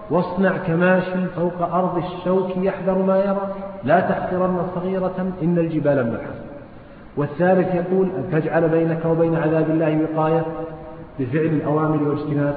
واصنع 0.09 0.57
كماش 0.57 1.03
فوق 1.35 1.73
أرض 1.73 1.97
الشوك 1.97 2.57
يحذر 2.57 2.97
ما 2.97 3.17
يرى 3.17 3.47
لا 3.83 3.99
تحقرن 3.99 4.61
صغيرة 4.75 5.33
إن 5.43 5.57
الجبال 5.57 6.11
ملحة 6.11 6.33
والثالث 7.17 7.75
يقول 7.75 8.07
أن 8.17 8.23
تجعل 8.31 8.69
بينك 8.69 9.05
وبين 9.05 9.35
عذاب 9.35 9.69
الله 9.69 9.99
وقاية 10.01 10.45
بفعل 11.19 11.45
الأوامر 11.45 12.03
واجتناب 12.03 12.55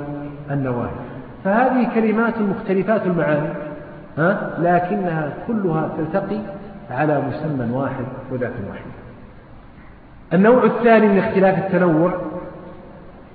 النواهي 0.50 0.90
فهذه 1.44 1.94
كلمات 1.94 2.34
مختلفات 2.38 3.06
المعاني 3.06 3.48
ها؟ 4.18 4.50
لكنها 4.58 5.32
كلها 5.46 5.90
تلتقي 5.98 6.38
على 6.90 7.20
مسمى 7.20 7.76
واحد 7.76 8.04
وذات 8.32 8.52
واحدة 8.68 8.94
النوع 10.32 10.64
الثاني 10.64 11.08
من 11.08 11.18
اختلاف 11.18 11.58
التنوع 11.58 12.12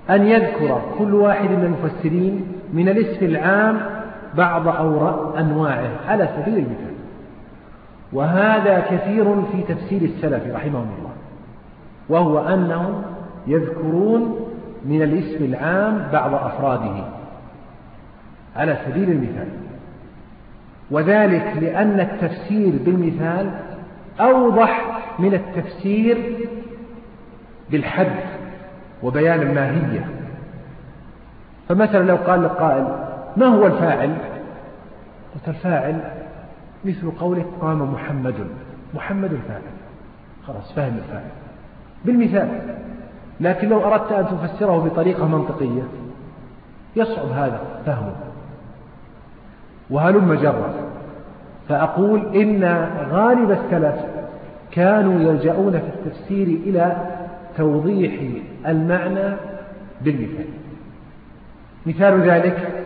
أن 0.10 0.28
يذكر 0.28 0.82
كل 0.98 1.14
واحد 1.14 1.50
من 1.50 1.64
المفسرين 1.64 2.48
من 2.74 2.90
الاسم 2.90 3.26
العام 3.26 3.80
بعض 4.38 4.68
أنواعه 5.38 5.90
على 6.08 6.30
سبيل 6.38 6.58
المثال 6.58 6.94
وهذا 8.14 8.80
كثير 8.80 9.42
في 9.42 9.74
تفسير 9.74 10.02
السلف 10.02 10.56
رحمهم 10.56 10.88
الله 11.00 11.12
وهو 12.10 12.40
أنهم 12.40 13.02
يذكرون 13.48 14.49
من 14.86 15.02
الاسم 15.02 15.46
العام 15.46 16.08
بعض 16.12 16.34
أفراده. 16.34 17.04
على 18.56 18.78
سبيل 18.86 19.12
المثال. 19.12 19.48
وذلك 20.92 21.54
لأن 21.62 22.00
التفسير 22.00 22.74
بالمثال 22.86 23.52
أوضح 24.20 25.00
من 25.20 25.34
التفسير 25.34 26.48
بالحد 27.70 28.16
وبيان 29.04 29.42
الماهية. 29.42 30.10
فمثلا 31.70 32.04
لو 32.04 32.16
قال 32.16 32.46
القائل 32.46 32.88
ما 33.38 33.46
هو 33.46 33.68
الفاعل؟ 33.68 34.16
قلت 35.36 35.48
الفاعل 35.48 36.02
مثل 36.86 37.12
قولك 37.12 37.46
قام 37.62 37.94
محمد. 37.94 38.48
محمد 38.94 39.34
الفاعل. 39.34 39.62
خلاص 40.48 40.74
فهم 40.74 40.98
الفاعل. 40.98 41.30
بالمثال. 42.06 42.50
لكن 43.40 43.70
لو 43.70 43.86
أردت 43.86 44.12
أن 44.12 44.26
تفسره 44.26 44.78
بطريقة 44.78 45.28
منطقية 45.28 45.84
يصعب 46.96 47.28
هذا 47.32 47.62
فهمه. 47.86 48.16
وهلم 49.90 50.34
جرا 50.34 50.74
فأقول 51.70 52.36
إن 52.36 52.64
غالب 53.12 53.52
السلف 53.52 53.96
كانوا 54.72 55.20
يلجؤون 55.20 55.72
في 55.72 55.88
التفسير 55.88 56.48
إلى 56.48 56.98
توضيح 57.58 58.22
المعنى 58.66 59.36
بالمثال. 60.02 60.46
مثال 61.86 62.30
ذلك 62.30 62.86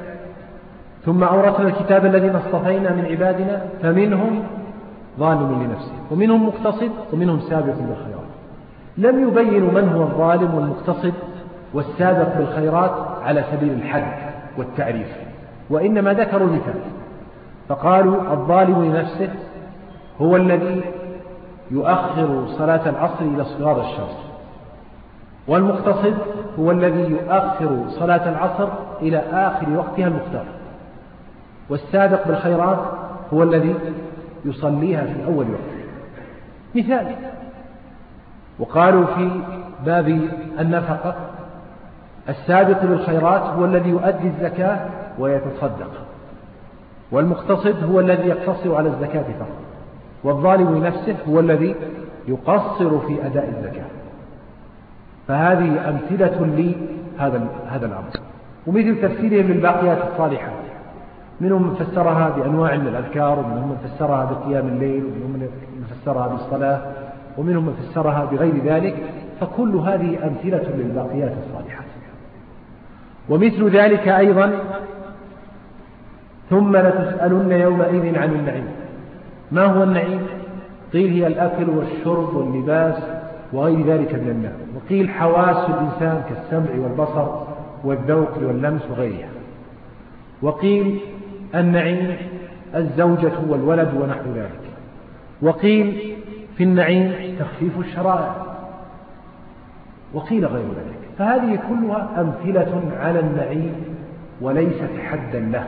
ثم 1.06 1.24
أورثنا 1.24 1.68
الكتاب 1.68 2.06
الذين 2.06 2.36
اصطفينا 2.36 2.94
من 2.94 3.06
عبادنا 3.06 3.66
فمنهم 3.82 4.44
ظالم 5.20 5.64
لنفسه 5.64 5.92
ومنهم 6.12 6.48
مقتصد 6.48 6.92
ومنهم 7.14 7.40
سابق 7.40 7.74
بالخيرات 7.74 8.23
لم 8.98 9.28
يبينوا 9.28 9.72
من 9.72 9.90
هو 9.90 10.04
الظالم 10.04 10.56
والمقتصد 10.56 11.14
والسابق 11.74 12.38
بالخيرات 12.38 12.92
على 13.24 13.44
سبيل 13.52 13.74
الحد 13.74 14.14
والتعريف 14.58 15.08
وإنما 15.70 16.14
ذكروا 16.14 16.48
المثال. 16.48 16.80
فقالوا 17.70 18.34
الظالم 18.34 18.86
لنفسه 18.86 19.30
هو 20.22 20.36
الذي 20.36 20.82
يؤخر 21.72 22.46
صلاة 22.58 22.90
العصر 22.90 23.22
إلى 23.22 23.44
صغار 23.44 23.82
الشمس 23.82 24.18
والمقتصد 25.48 26.18
هو 26.60 26.72
الذي 26.72 27.12
يؤخر 27.12 27.86
صلاة 27.90 28.30
العصر 28.30 28.68
إلى 29.02 29.18
آخر 29.18 29.70
وقتها 29.70 30.08
المختار 30.08 30.46
والسابق 31.70 32.28
بالخيرات 32.28 32.80
هو 33.34 33.44
الذي 33.44 33.76
يصليها 34.46 35.06
في 35.06 35.26
أول 35.26 35.46
وقت. 35.52 35.74
مثال. 36.76 37.16
وقالوا 38.60 39.06
في 39.06 39.32
باب 39.86 40.08
النفقة 40.60 41.16
السابق 42.30 42.84
بالخيرات 42.84 43.42
هو 43.42 43.66
الذي 43.66 43.90
يؤدي 43.90 44.28
الزكاة 44.28 44.80
ويتصدق. 45.20 45.92
والمقتصد 47.12 47.84
هو 47.92 48.00
الذي 48.00 48.28
يقتصر 48.28 48.76
على 48.76 48.90
الزكاة 48.90 49.22
فقط. 49.22 49.58
والظالم 50.24 50.76
لنفسه 50.76 51.16
هو 51.30 51.40
الذي 51.40 51.76
يقصر 52.28 53.00
في 53.00 53.26
أداء 53.26 53.50
الزكاة. 53.58 53.86
فهذه 55.28 55.90
أمثلة 55.90 56.46
لهذا 56.46 57.48
هذا 57.70 57.86
الأمر. 57.86 58.10
ومثل 58.68 59.02
تفسيرهم 59.02 59.52
للباقيات 59.52 59.98
الصالحات 60.12 60.54
منهم 61.42 61.68
من 61.68 61.76
فسرها 61.76 62.30
بأنواع 62.30 62.76
من 62.76 62.88
الأذكار 62.88 63.40
ومنهم 63.40 63.70
من 63.70 63.78
فسرها 63.88 64.26
بقيام 64.26 64.68
الليل 64.68 65.04
ومنهم 65.04 65.50
من 65.76 65.88
فسرها 65.92 66.28
بالصلاة. 66.28 66.82
ومنهم 67.38 67.66
من 67.66 67.74
فسرها 67.74 68.26
بغير 68.26 68.54
ذلك 68.66 68.96
فكل 69.40 69.76
هذه 69.76 70.28
أمثلة 70.28 70.76
للباقيات 70.78 71.34
الصالحات. 71.46 71.86
ومثل 73.30 73.70
ذلك 73.70 74.08
أيضا 74.08 74.52
ثم 76.50 76.78
لتسألن 76.78 77.52
يومئذ 77.52 78.18
عن 78.18 78.32
النعيم. 78.32 78.68
ما 79.52 79.66
هو 79.66 79.84
النعيم؟ 79.84 80.22
قيل 80.94 81.14
هي 81.14 81.28
الأكل 81.28 81.70
والشرب 81.70 82.36
واللباس 82.36 82.96
وغير 83.54 83.86
ذلك 83.86 84.14
من 84.14 84.30
النعم. 84.30 84.76
وقيل 84.76 85.10
حواس 85.10 85.70
الإنسان 85.70 86.24
كالسمع 86.30 86.84
والبصر 86.84 87.28
والذوق 87.84 88.38
واللمس 88.38 88.82
وغيرها. 88.92 89.30
وقيل 90.42 91.00
النعيم 91.56 92.18
الزوجة 92.76 93.32
والولد 93.50 93.90
ونحو 94.00 94.32
ذلك. 94.36 94.64
وقيل 95.42 96.16
في 96.58 96.64
النعيم 96.64 97.36
تخفيف 97.40 97.80
الشرائع. 97.80 98.36
وقيل 100.14 100.46
غير 100.46 100.66
ذلك. 100.66 101.00
فهذه 101.18 101.60
كلها 101.70 102.10
أمثلة 102.18 102.82
على 103.00 103.20
النعيم 103.20 103.76
وليست 104.42 104.90
حدا 105.12 105.40
له 105.40 105.68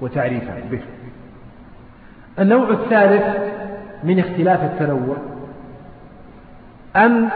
وتعريفا 0.00 0.54
به. 0.70 0.80
النوع 2.38 2.70
الثالث 2.70 3.52
من 4.04 4.18
اختلاف 4.18 4.64
التنوع 4.64 5.16
أن 6.96 7.28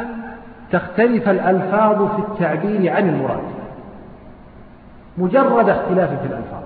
تختلف 0.72 1.28
الألفاظ 1.28 2.10
في 2.14 2.18
التعبير 2.18 2.92
عن 2.92 3.08
المراد. 3.08 3.42
مجرد 5.18 5.68
اختلاف 5.68 6.20
في 6.20 6.26
الألفاظ. 6.26 6.62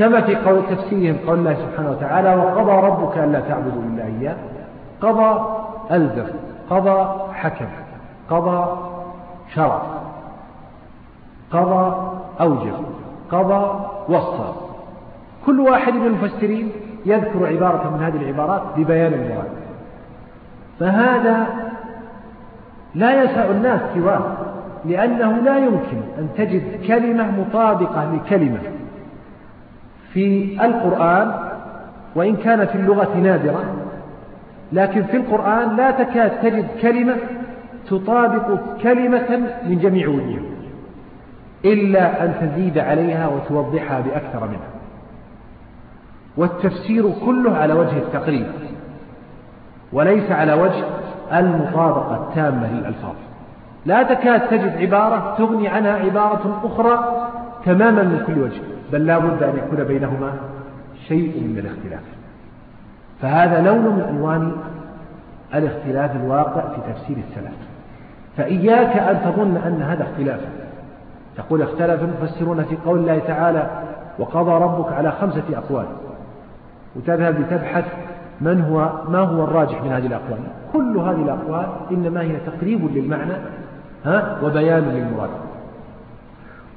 كما 0.00 0.20
في 0.20 0.36
قول 0.36 0.62
تفسيرهم 0.70 1.16
قول 1.26 1.38
الله 1.38 1.54
سبحانه 1.54 1.90
وتعالى 1.90 2.34
وقضى 2.34 2.86
ربك 2.86 3.18
ألا 3.18 3.40
تعبدوا 3.40 3.82
إلا 3.82 4.04
إياه. 4.04 4.36
قضى 5.00 5.56
ألزم 5.90 6.24
قضى 6.70 7.10
حكم 7.34 7.66
قضى 8.30 8.76
شرع 9.54 9.82
قضى 11.52 11.96
أوجب 12.40 12.74
قضى 13.30 13.86
وصى 14.08 14.52
كل 15.46 15.60
واحد 15.60 15.92
من 15.94 16.06
المفسرين 16.06 16.70
يذكر 17.06 17.46
عبارة 17.46 17.90
من 17.90 18.02
هذه 18.02 18.16
العبارات 18.16 18.62
ببيان 18.76 19.12
المراد 19.12 19.50
فهذا 20.80 21.46
لا 22.94 23.22
يسع 23.22 23.44
الناس 23.44 23.80
سواه 23.94 24.20
لأنه 24.84 25.32
لا 25.32 25.58
يمكن 25.58 26.00
أن 26.18 26.28
تجد 26.36 26.86
كلمة 26.86 27.40
مطابقة 27.40 28.14
لكلمة. 28.14 28.60
في 30.12 30.56
القرآن 30.64 31.32
وإن 32.14 32.36
كان 32.36 32.66
في 32.66 32.74
اللغة 32.74 33.16
نادرة 33.16 33.64
لكن 34.72 35.02
في 35.02 35.16
القرآن 35.16 35.76
لا 35.76 35.90
تكاد 35.90 36.30
تجد 36.42 36.66
كلمة 36.82 37.16
تطابق 37.90 38.58
كلمة 38.82 39.38
من 39.66 39.78
جميع 39.78 40.08
وجوهها 40.08 40.50
إلا 41.64 42.24
أن 42.24 42.34
تزيد 42.40 42.78
عليها 42.78 43.28
وتوضحها 43.28 44.00
بأكثر 44.00 44.46
منها. 44.46 44.70
والتفسير 46.36 47.10
كله 47.26 47.56
على 47.56 47.74
وجه 47.74 47.96
التقريب 47.96 48.46
وليس 49.92 50.30
على 50.30 50.52
وجه 50.52 50.84
المطابقة 51.32 52.28
التامة 52.28 52.72
للألفاظ. 52.72 53.14
لا 53.86 54.02
تكاد 54.02 54.48
تجد 54.48 54.76
عبارة 54.80 55.34
تغني 55.38 55.68
عنها 55.68 55.92
عبارة 55.92 56.60
أخرى 56.64 57.26
تماما 57.64 58.02
من 58.02 58.24
كل 58.26 58.38
وجه. 58.38 58.60
بل 58.92 59.06
لا 59.06 59.18
بد 59.18 59.42
أن 59.42 59.56
يكون 59.56 59.84
بينهما 59.84 60.32
شيء 61.08 61.40
من 61.40 61.58
الاختلاف. 61.58 62.02
فهذا 63.22 63.62
لون 63.62 63.84
من 63.84 64.16
ألوان 64.16 64.52
الاختلاف 65.54 66.16
الواقع 66.16 66.60
في 66.60 66.92
تفسير 66.92 67.16
السلف. 67.16 67.54
فإياك 68.36 68.96
أن 68.96 69.20
تظن 69.24 69.56
أن 69.56 69.82
هذا 69.82 70.02
اختلاف. 70.02 70.40
تقول 71.36 71.62
اختلف 71.62 72.02
المفسرون 72.02 72.64
في 72.64 72.76
قول 72.86 72.98
الله 72.98 73.18
تعالى 73.18 73.70
وقضى 74.18 74.50
ربك 74.50 74.92
على 74.92 75.12
خمسة 75.12 75.42
أقوال 75.54 75.86
وتذهب 76.96 77.40
لتبحث 77.40 77.84
من 78.40 78.60
هو 78.62 78.92
ما 79.08 79.18
هو 79.18 79.44
الراجح 79.44 79.82
من 79.82 79.92
هذه 79.92 80.06
الأقوال. 80.06 80.38
كل 80.72 80.98
هذه 80.98 81.22
الأقوال 81.22 81.66
إنما 81.90 82.20
هي 82.20 82.36
تقريب 82.46 82.96
للمعنى 82.96 83.32
ها 84.04 84.38
وبيان 84.42 84.82
للمراد. 84.82 85.30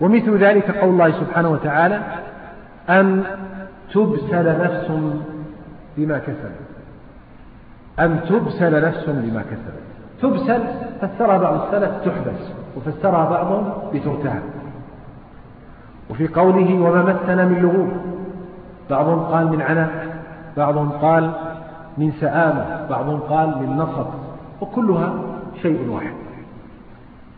ومثل 0.01 0.37
ذلك 0.37 0.77
قول 0.77 0.89
الله 0.89 1.11
سبحانه 1.11 1.49
وتعالى 1.49 1.99
أن 2.89 3.23
تبسل 3.93 4.63
نفس 4.63 4.91
بما 5.97 6.17
كسبت. 6.17 6.59
أن 7.99 8.19
تبسل 8.29 8.85
نفس 8.85 9.05
بما 9.09 9.41
كسبت. 9.41 9.83
تبسل 10.21 10.63
فسرها 11.01 11.37
بعض 11.37 11.61
السلف 11.61 11.91
تحبس 12.05 12.51
وفسرها 12.77 13.29
بعضهم 13.29 13.73
بترتهب 13.93 14.41
وفي 16.09 16.27
قوله 16.27 16.73
وما 16.73 17.01
مسنا 17.03 17.45
من 17.45 17.61
لغوب. 17.61 17.91
بعضهم 18.89 19.19
قال 19.19 19.47
من 19.47 19.61
عناء 19.61 20.07
بعضهم 20.57 20.89
قال 20.89 21.31
من 21.97 22.11
سآمة 22.11 22.87
بعضهم 22.89 23.19
قال 23.19 23.47
من 23.47 23.77
نصب 23.77 24.05
وكلها 24.61 25.13
شيء 25.61 25.89
واحد. 25.89 26.22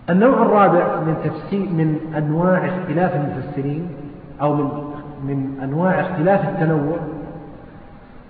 النوع 0.10 0.42
الرابع 0.42 1.00
من 1.00 1.16
تفسير 1.24 1.60
من 1.60 2.00
أنواع 2.18 2.66
اختلاف 2.66 3.16
المفسرين 3.16 3.90
أو 4.42 4.54
من 4.54 4.70
من 5.24 5.60
أنواع 5.64 6.02
اختلاف 6.02 6.50
التنوع 6.50 6.98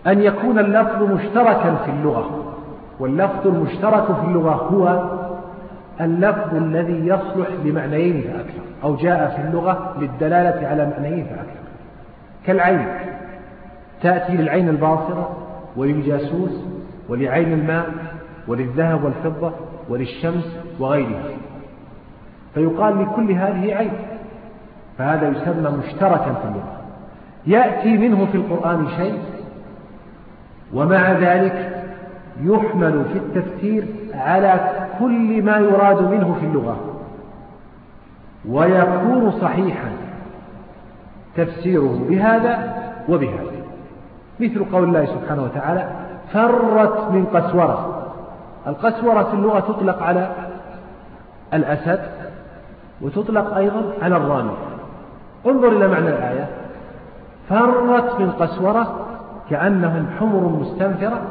أن 0.08 0.22
يكون 0.22 0.60
اللفظ 0.60 1.04
مشتركا 1.04 1.76
في 1.76 1.92
اللغة 1.92 2.54
واللفظ 3.00 3.48
المشترك 3.48 4.06
في 4.06 4.28
اللغة 4.28 4.54
هو 4.54 5.10
اللفظ 6.02 6.56
الذي 6.56 7.08
يصلح 7.08 7.48
لمعنيين 7.66 8.22
فأكثر 8.22 8.62
أو 8.84 8.96
جاء 8.96 9.36
في 9.36 9.48
اللغة 9.48 9.96
للدلالة 10.00 10.68
على 10.68 10.86
معنيين 10.98 11.26
فأكثر. 11.26 11.66
كالعين 12.46 12.88
تأتي 14.02 14.38
للعين 14.38 14.70
الباصرة 14.70 15.38
وللجاسوس 15.76 16.66
ولعين 17.10 17.54
الماء 17.54 17.86
وللذهب 18.48 19.04
والفضة 19.04 19.52
وللشمس 19.90 20.58
وغيرها. 20.80 21.24
فيقال 22.56 23.02
لكل 23.02 23.32
هذه 23.32 23.76
عين 23.76 23.94
فهذا 24.98 25.28
يسمى 25.28 25.70
مشتركا 25.70 26.34
في 26.34 26.46
اللغة. 26.46 26.82
يأتي 27.48 27.98
منه 27.98 28.26
في 28.26 28.38
القرآن 28.38 28.88
شيء 28.98 29.20
ومع 30.74 31.12
ذلك 31.12 31.84
يحمل 32.42 33.06
في 33.14 33.18
التفسير 33.18 33.86
على 34.14 34.60
كل 35.00 35.44
ما 35.44 35.58
يراد 35.58 36.02
منه 36.02 36.38
في 36.40 36.46
اللغة. 36.46 36.78
ويكون 38.50 39.32
صحيحا 39.32 39.90
تفسيره 41.36 42.06
بهذا 42.10 42.74
وبهذا. 43.10 43.56
مثل 44.40 44.66
قول 44.72 44.84
الله 44.84 45.06
سبحانه 45.06 45.44
وتعالى 45.44 45.90
فرت 46.34 47.12
من 47.12 47.26
قسورة. 47.26 48.08
القسورة 48.68 49.24
في 49.24 49.34
اللغة 49.34 49.60
تطلق 49.60 50.04
على 50.04 50.32
الأسد. 51.54 52.15
وتطلق 53.02 53.56
أيضا 53.56 53.84
على 54.02 54.18
الرامي. 54.18 54.54
انظر 55.46 55.68
إلى 55.68 55.88
معنى 55.88 56.10
الآية. 56.10 56.48
فرت 57.50 58.20
من 58.20 58.32
قسورة 58.32 59.06
كأنهم 59.50 60.08
حمر 60.20 60.40
مستنفرة. 60.40 61.22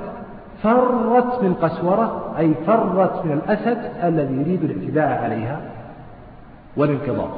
فرت 0.62 1.42
من 1.42 1.54
قسورة 1.54 2.34
أي 2.38 2.54
فرت 2.66 3.24
من 3.24 3.32
الأسد 3.32 3.78
الذي 4.04 4.34
يريد 4.34 4.64
الاعتداء 4.64 5.24
عليها 5.24 5.60
والانقضاض 6.76 7.28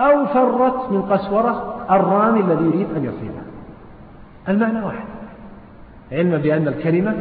أو 0.00 0.26
فرت 0.26 0.92
من 0.92 1.02
قسورة 1.02 1.74
الرامي 1.90 2.40
الذي 2.40 2.64
يريد 2.64 2.86
أن 2.96 3.04
يصيبها. 3.04 3.44
المعنى 4.48 4.86
واحد. 4.86 5.04
علما 6.12 6.36
بأن 6.36 6.68
الكلمة 6.68 7.14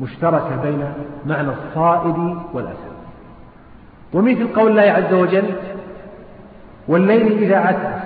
مشتركة 0.00 0.62
بين 0.62 0.92
معنى 1.26 1.48
الصائد 1.48 2.36
والأسد. 2.52 2.89
ومثل 4.12 4.48
قول 4.54 4.70
الله 4.70 4.92
عز 4.92 5.14
وجل 5.14 5.44
والليل 6.88 7.42
إذا 7.42 7.56
عسعس. 7.56 8.02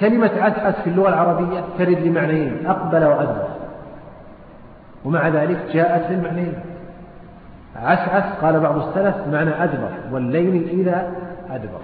كلمة 0.00 0.30
عسعس 0.40 0.74
في 0.74 0.90
اللغة 0.90 1.08
العربية 1.08 1.64
ترد 1.78 1.98
لمعنيين 1.98 2.66
أقبل 2.66 3.04
وأدبر. 3.04 3.48
ومع 5.04 5.28
ذلك 5.28 5.58
جاءت 5.72 6.10
للمعنيين. 6.10 6.54
عسعس 7.76 8.24
قال 8.42 8.60
بعض 8.60 8.88
السلف 8.88 9.16
معنى 9.32 9.64
أدبر 9.64 9.90
والليل 10.12 10.68
إذا 10.68 11.12
أدبر. 11.50 11.80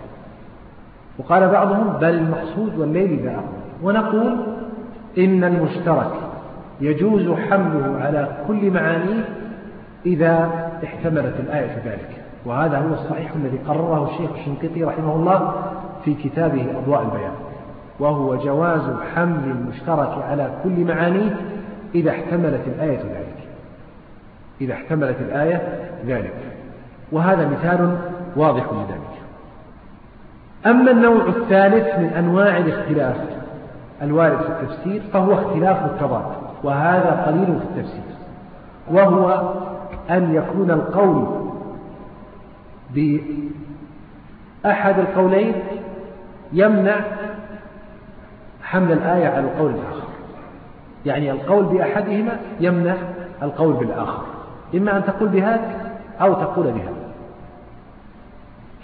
وقال 1.19 1.49
بعضهم 1.49 1.93
بل 2.01 2.15
المقصود 2.15 2.79
والليل 2.79 3.19
إذا 3.21 3.31
أقبل. 3.31 3.63
ونقول 3.83 4.37
إن 5.19 5.45
المشترك 5.45 6.13
يجوز 6.81 7.31
حمله 7.31 8.01
على 8.01 8.29
كل 8.49 8.71
معانيه 8.71 9.25
إذا 10.07 10.51
احتملت 10.85 11.35
الآية 11.41 11.83
ذلك. 11.85 12.22
وهذا 12.47 12.79
هو 12.79 12.95
الصحيح 12.95 13.33
الذي 13.35 13.59
قرره 13.69 14.11
الشيخ 14.11 14.31
الشنقيطي 14.39 14.85
رحمه 14.85 15.15
الله 15.15 15.53
في 16.05 16.15
كتابه 16.15 16.67
أضواء 16.79 17.03
البيان 17.03 17.33
وهو 18.01 18.37
جواز 18.37 18.83
حمل 19.15 19.51
المشترك 19.51 20.25
على 20.31 20.51
كل 20.65 20.85
معانيه 20.85 21.37
إذا 21.95 22.11
احتملت 22.11 22.61
الآية 22.67 22.99
ذلك. 22.99 23.37
إذا 24.61 24.75
احتملت 24.75 25.17
الآية 25.21 25.79
ذلك. 26.07 26.35
وهذا 27.13 27.49
مثال 27.49 27.97
واضح 28.37 28.65
لذلك. 28.73 29.13
أما 30.67 30.91
النوع 30.91 31.27
الثالث 31.27 31.99
من 31.99 32.07
أنواع 32.19 32.57
الاختلاف 32.57 33.17
الوارد 34.03 34.39
في 34.39 34.49
التفسير 34.49 35.03
فهو 35.13 35.35
اختلاف 35.35 35.85
التضاد 35.85 36.25
وهذا 36.65 37.25
قليل 37.27 37.47
في 37.47 37.65
التفسير 37.65 38.03
وهو 38.91 39.53
أن 40.11 40.35
يكون 40.35 40.71
القول 40.71 41.52
بأحد 42.95 44.99
القولين 44.99 45.55
يمنع 46.53 47.01
حمل 48.63 48.93
الآية 48.93 49.29
على 49.29 49.41
القول 49.41 49.71
الآخر. 49.71 50.09
يعني 51.07 51.31
القول 51.31 51.65
بأحدهما 51.65 52.41
يمنع 52.61 52.95
القول 53.43 53.73
بالآخر. 53.73 54.23
إما 54.75 54.97
أن 54.97 55.05
تقول 55.05 55.29
بهذا 55.29 55.93
أو 56.21 56.35
تقول 56.35 56.67
بهذا. 56.67 57.03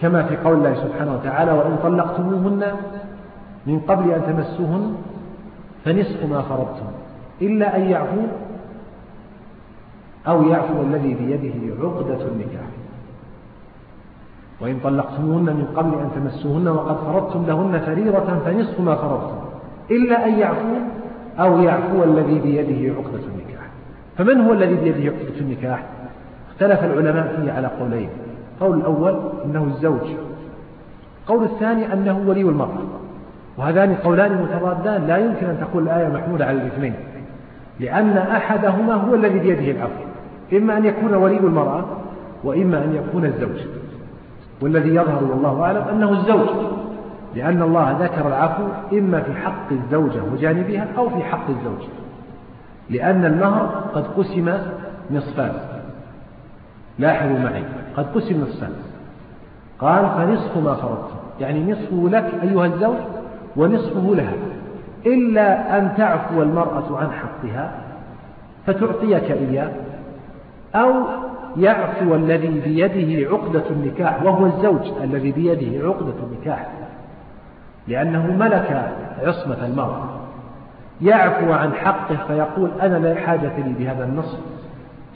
كما 0.00 0.22
في 0.22 0.36
قول 0.36 0.58
الله 0.58 0.74
سبحانه 0.74 1.14
وتعالى 1.14 1.52
وإن 1.52 1.76
طلقتموهن 1.82 2.72
من 3.66 3.80
قبل 3.80 4.10
أن 4.10 4.22
تمسوهن 4.26 4.96
فنصف 5.84 6.30
ما 6.30 6.42
فرضتم 6.42 6.86
إلا 7.42 7.76
أن 7.76 7.90
يعفو 7.90 8.20
أو 10.28 10.42
يعفو 10.42 10.82
الذي 10.82 11.14
بيده 11.14 11.84
عقدة 11.84 12.26
النكاح. 12.26 12.77
وإن 14.60 14.78
طلقتموهن 14.84 15.44
من 15.44 15.68
قبل 15.76 15.98
أن 15.98 16.10
تمسوهن 16.14 16.68
وقد 16.68 16.96
فرضتم 16.96 17.46
لهن 17.46 17.80
فريضة 17.86 18.38
فنصف 18.44 18.80
ما 18.80 18.94
فرضتم 18.94 19.36
إلا 19.90 20.26
أن 20.26 20.38
يعفو 20.38 20.74
أو 21.38 21.62
يعفو 21.62 22.04
الذي 22.04 22.38
بيده 22.38 22.94
عقدة 22.94 23.20
النكاح. 23.26 23.66
فمن 24.16 24.40
هو 24.40 24.52
الذي 24.52 24.74
بيده 24.74 25.10
عقدة 25.10 25.40
النكاح؟ 25.40 25.86
اختلف 26.50 26.84
العلماء 26.84 27.36
فيه 27.36 27.52
على 27.52 27.66
قولين. 27.66 28.08
قول 28.60 28.78
الأول 28.78 29.20
إنه 29.44 29.64
الزوج. 29.64 30.08
قول 31.26 31.44
الثاني 31.44 31.92
أنه 31.92 32.24
ولي 32.26 32.40
المرأة. 32.40 32.82
وهذان 33.58 33.94
قولان 33.94 34.42
متضادان 34.42 35.06
لا 35.06 35.16
يمكن 35.16 35.46
أن 35.46 35.58
تقول 35.60 35.82
الآية 35.82 36.08
محمولة 36.08 36.44
على 36.44 36.62
الاثنين. 36.62 36.94
لأن 37.80 38.18
أحدهما 38.18 38.94
هو 38.94 39.14
الذي 39.14 39.38
بيده 39.38 39.70
العفو. 39.70 40.02
إما 40.52 40.76
أن 40.76 40.84
يكون 40.84 41.14
ولي 41.14 41.38
المرأة 41.38 41.84
وإما 42.44 42.84
أن 42.84 42.94
يكون 42.94 43.24
الزوج. 43.24 43.58
والذي 44.60 44.94
يظهر 44.94 45.24
والله 45.24 45.62
أعلم 45.62 45.82
أنه 45.88 46.10
الزوج 46.10 46.48
لأن 47.34 47.62
الله 47.62 47.96
ذكر 48.00 48.28
العفو 48.28 48.64
إما 48.92 49.20
في 49.20 49.34
حق 49.34 49.70
الزوجة 49.70 50.22
وجانبها 50.32 50.86
أو 50.98 51.10
في 51.10 51.24
حق 51.24 51.48
الزوج 51.48 51.88
لأن 52.90 53.24
المهر 53.24 53.84
قد 53.94 54.04
قسم 54.16 54.58
نصفان. 55.10 55.52
لاحظوا 56.98 57.38
معي 57.38 57.62
قد 57.96 58.06
قسم 58.14 58.40
نصفان. 58.40 58.72
قال 59.78 60.08
فنصف 60.16 60.56
ما 60.56 60.74
فرضت. 60.74 61.10
يعني 61.40 61.72
نصفه 61.72 62.08
لك 62.08 62.34
أيها 62.42 62.66
الزوج 62.66 62.96
ونصفه 63.56 64.14
لها. 64.14 64.32
إلا 65.06 65.78
أن 65.78 65.94
تعفو 65.96 66.42
المرأة 66.42 66.98
عن 66.98 67.10
حقها 67.10 67.72
فتعطيك 68.66 69.30
إياه 69.30 69.70
أو 70.74 70.92
يعفو 71.56 72.14
الذي 72.14 72.60
بيده 72.60 73.30
عقدة 73.30 73.62
النكاح 73.70 74.22
وهو 74.22 74.46
الزوج 74.46 74.92
الذي 75.02 75.32
بيده 75.32 75.86
عقدة 75.88 76.14
النكاح 76.22 76.66
لأنه 77.88 78.26
ملك 78.36 78.92
عصمة 79.22 79.66
المرأة 79.66 80.08
يعفو 81.02 81.52
عن 81.52 81.72
حقه 81.72 82.16
فيقول 82.28 82.70
أنا 82.82 82.96
لا 82.96 83.14
حاجة 83.14 83.56
لي 83.58 83.74
بهذا 83.78 84.04
النصف 84.04 84.38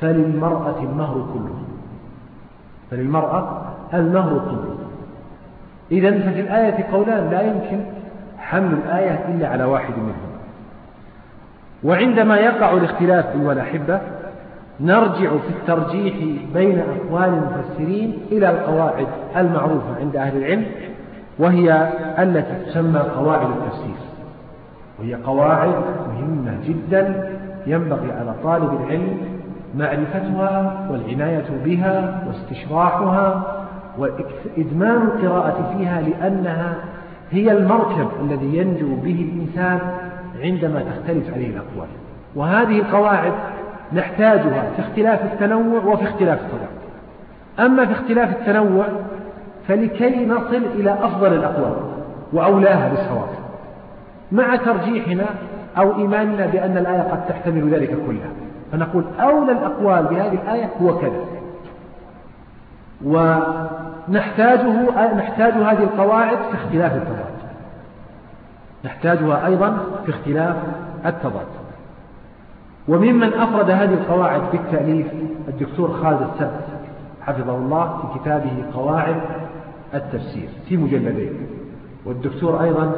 فللمرأة 0.01 0.79
المهر 0.83 1.15
كله. 1.15 1.63
فللمرأة 2.91 3.63
المهر 3.95 4.39
كله. 4.39 4.77
إذا 5.93 6.11
ففي 6.11 6.41
الآية 6.41 6.87
قولان 6.93 7.31
لا 7.31 7.43
يمكن 7.43 7.85
حمل 8.39 8.73
الآية 8.73 9.25
إلا 9.29 9.49
على 9.49 9.65
واحد 9.65 9.95
منهم 9.97 10.33
وعندما 11.85 12.37
يقع 12.37 12.73
الاختلاف 12.73 13.27
أيها 13.27 13.53
الأحبة 13.53 14.01
نرجع 14.83 15.31
في 15.31 15.49
الترجيح 15.61 16.15
بين 16.55 16.79
أقوال 16.79 17.29
المفسرين 17.35 18.19
إلى 18.33 18.51
القواعد 18.51 19.07
المعروفة 19.37 19.97
عند 20.01 20.17
أهل 20.17 20.37
العلم 20.37 20.65
وهي 21.39 21.89
التي 22.19 22.71
تسمى 22.71 22.99
قواعد 22.99 23.47
التفسير. 23.47 23.95
وهي 25.01 25.15
قواعد 25.15 25.75
مهمة 26.09 26.59
جدا 26.67 27.31
ينبغي 27.67 28.13
على 28.13 28.35
طالب 28.45 28.81
العلم 28.81 29.17
معرفتها 29.75 30.89
والعناية 30.91 31.45
بها 31.65 32.23
واستشراحها 32.27 33.45
وإدمان 33.99 35.03
القراءة 35.03 35.75
فيها 35.77 36.01
لأنها 36.01 36.75
هي 37.31 37.53
المركب 37.53 38.09
الذي 38.21 38.57
ينجو 38.57 38.97
به 38.97 39.29
الإنسان 39.33 39.79
عندما 40.43 40.81
تختلف 40.81 41.35
عليه 41.35 41.47
الأقوال. 41.49 41.89
وهذه 42.37 42.79
القواعد 42.79 43.33
نحتاجها 43.95 44.71
في 44.77 44.83
اختلاف 44.83 45.25
التنوع 45.25 45.85
وفي 45.85 46.05
اختلاف 46.05 46.41
التضاد 46.41 46.69
أما 47.61 47.87
في 47.87 47.93
اختلاف 47.93 48.31
التنوع 48.31 48.87
فلكي 49.69 50.27
نصل 50.27 50.63
إلى 50.75 50.93
أفضل 50.93 51.35
الأقوال 51.35 51.77
وأولاها 52.33 52.89
بالصواب 52.89 53.29
مع 54.33 54.57
ترجيحنا 54.57 55.25
أو 55.79 55.97
إيماننا 55.97 56.47
بأن 56.47 56.77
الآية 56.77 57.03
قد 57.03 57.27
تحتمل 57.29 57.75
ذلك 57.75 57.97
كله 58.07 58.31
فنقول 58.73 59.05
أولى 59.21 59.53
الأقوال 59.53 60.05
بهذه 60.05 60.39
الآية 60.45 60.71
هو 60.83 60.99
كذا. 60.99 61.25
ونحتاجه 63.05 64.71
نحتاج 65.17 65.53
هذه 65.53 65.83
القواعد 65.83 66.37
في 66.37 66.55
اختلاف 66.55 66.97
التضاد. 66.97 67.33
نحتاجها 68.85 69.47
أيضا 69.47 69.79
في 70.07 70.11
اختلاف 70.11 70.57
التضاد. 71.07 71.47
وممن 72.89 73.33
أفرد 73.33 73.71
هذه 73.71 73.95
القواعد 73.95 74.43
بالتأليف 74.53 75.07
الدكتور 75.49 75.93
خالد 75.93 76.21
السبت 76.23 76.65
حفظه 77.21 77.57
الله 77.57 77.99
في 77.99 78.19
كتابه 78.19 78.65
قواعد 78.75 79.17
التفسير 79.95 80.49
في 80.69 80.77
مجلدين. 80.77 81.33
والدكتور 82.05 82.63
أيضا 82.63 82.97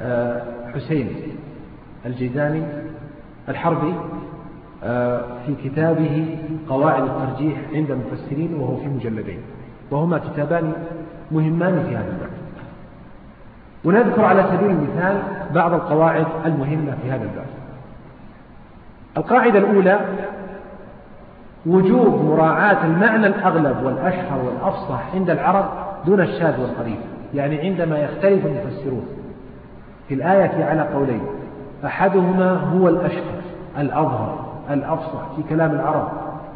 آه، 0.00 0.42
حسين 0.74 1.08
الجيزاني 2.06 2.62
الحربي 3.48 3.94
آه، 4.84 5.22
في 5.46 5.54
كتابه 5.68 6.38
قواعد 6.68 7.02
الترجيح 7.02 7.58
عند 7.72 7.90
المفسرين 7.90 8.54
وهو 8.54 8.76
في 8.76 8.88
مجلدين. 8.88 9.38
وهما 9.90 10.18
كتابان 10.18 10.72
مهمان 11.32 11.84
في 11.88 11.96
هذا 11.96 12.12
الباب. 12.12 12.30
ونذكر 13.84 14.24
على 14.24 14.42
سبيل 14.42 14.70
المثال 14.70 15.22
بعض 15.54 15.72
القواعد 15.72 16.26
المهمة 16.46 16.96
في 17.02 17.10
هذا 17.10 17.22
الباب. 17.22 17.61
القاعدة 19.16 19.58
الأولى 19.58 20.00
وجوب 21.66 22.24
مراعاة 22.24 22.86
المعنى 22.86 23.26
الأغلب 23.26 23.84
والأشهر 23.84 24.44
والأفصح 24.44 25.14
عند 25.14 25.30
العرب 25.30 25.64
دون 26.06 26.20
الشاذ 26.20 26.60
والقريب 26.60 26.98
يعني 27.34 27.60
عندما 27.60 27.98
يختلف 27.98 28.46
المفسرون. 28.46 29.06
في 30.08 30.14
الآية 30.14 30.64
على 30.64 30.80
قولين 30.94 31.20
أحدهما 31.84 32.52
هو 32.54 32.88
الأشهر 32.88 33.42
الأظهر 33.78 34.44
الأفصح 34.70 35.36
في 35.36 35.42
كلام 35.48 35.70
العرب 35.70 36.08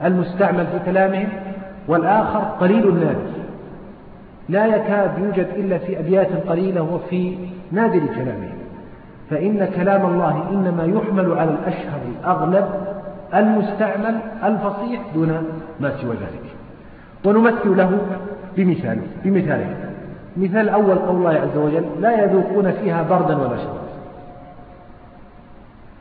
المستعمل 0.05 0.67
في 0.67 0.79
كلامهم 0.87 1.29
والآخر 1.89 2.39
قليل 2.39 2.89
النادر. 2.89 3.37
لا 4.49 4.67
يكاد 4.67 5.19
يوجد 5.19 5.47
إلا 5.57 5.79
في 5.79 5.99
أبيات 6.01 6.29
قليلة 6.49 6.83
وفي 6.83 7.37
نادر 7.73 8.01
كلامهم. 8.15 8.56
فإن 9.31 9.69
كلام 9.77 10.07
الله 10.07 10.49
إنما 10.51 10.85
يحمل 10.85 11.33
على 11.33 11.51
الأشهر 11.51 12.01
الأغلب 12.21 12.65
المستعمل 13.35 14.19
الفصيح 14.45 15.01
دون 15.15 15.29
ما 15.81 15.93
سوى 16.01 16.15
ذلك. 16.15 16.47
ونمثل 17.25 17.77
له 17.77 17.99
بمثال 18.57 18.99
بمثالين 19.25 19.75
مثال 20.37 20.61
الأول 20.61 20.99
قول 20.99 21.17
الله 21.17 21.31
عز 21.31 21.57
وجل 21.57 21.85
لا 22.01 22.25
يذوقون 22.25 22.73
فيها 22.73 23.03
بردا 23.03 23.37
ولا 23.37 23.57
شرا 23.57 23.87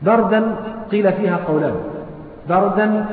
بردا 0.02 0.56
قيل 0.92 1.14
فيها 1.14 1.38
قولان 1.48 1.76
بردا 2.50 3.06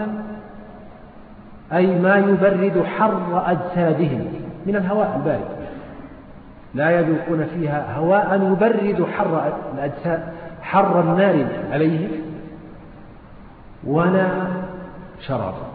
أي 1.73 1.99
ما 1.99 2.17
يبرد 2.17 2.85
حر 2.85 3.43
أجسادهم 3.47 4.25
من 4.67 4.77
الهواء 4.77 5.17
البارد. 5.17 5.62
لا 6.75 6.91
يذوقون 6.91 7.45
فيها 7.45 7.97
هواء 7.97 8.53
يبرد 8.53 9.07
حر 9.17 9.53
الأجساد 9.75 10.23
حر 10.63 11.01
النار 11.01 11.47
عليهم 11.73 12.11
ولا 13.85 14.29
شرابا 15.21 15.73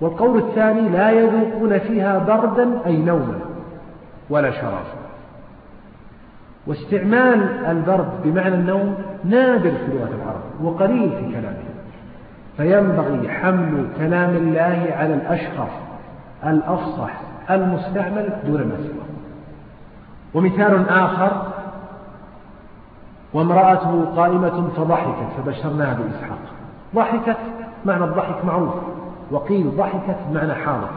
والقول 0.00 0.38
الثاني 0.38 0.88
لا 0.88 1.10
يذوقون 1.10 1.78
فيها 1.78 2.18
بردا 2.18 2.68
أي 2.86 2.96
نوما 2.96 3.38
ولا 4.30 4.50
شرابا 4.50 5.04
واستعمال 6.66 7.64
البرد 7.66 8.08
بمعنى 8.24 8.54
النوم 8.54 8.94
نادر 9.24 9.70
في 9.70 9.92
لغة 9.92 10.10
العرب 10.22 10.64
وقليل 10.64 11.10
في 11.10 11.32
كلامهم. 11.32 11.74
فينبغي 12.56 13.28
حمل 13.28 13.86
كلام 13.98 14.30
الله 14.36 14.86
على 14.96 15.14
الأشهر 15.14 15.68
الأفصح 16.46 17.20
المستعمل 17.50 18.32
دون 18.46 18.60
ما 18.60 18.76
سواه 18.76 19.03
ومثال 20.34 20.88
آخر 20.88 21.42
وامرأته 23.34 24.04
قائمة 24.16 24.68
فضحكت 24.76 25.28
فبشرناها 25.36 25.94
بإسحاق. 25.94 26.38
ضحكت 26.94 27.36
معنى 27.84 28.04
الضحك 28.04 28.44
معروف 28.44 28.74
وقيل 29.30 29.76
ضحكت 29.76 30.16
بمعنى 30.30 30.54
حاضر. 30.54 30.88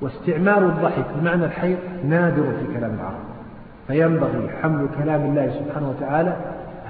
واستعمال 0.00 0.64
الضحك 0.64 1.04
بمعنى 1.16 1.44
الحيض 1.44 1.78
نادر 2.04 2.42
في 2.42 2.78
كلام 2.78 2.94
العرب. 2.94 3.22
فينبغي 3.86 4.50
حمل 4.62 4.88
كلام 4.98 5.20
الله 5.20 5.50
سبحانه 5.50 5.88
وتعالى 5.88 6.36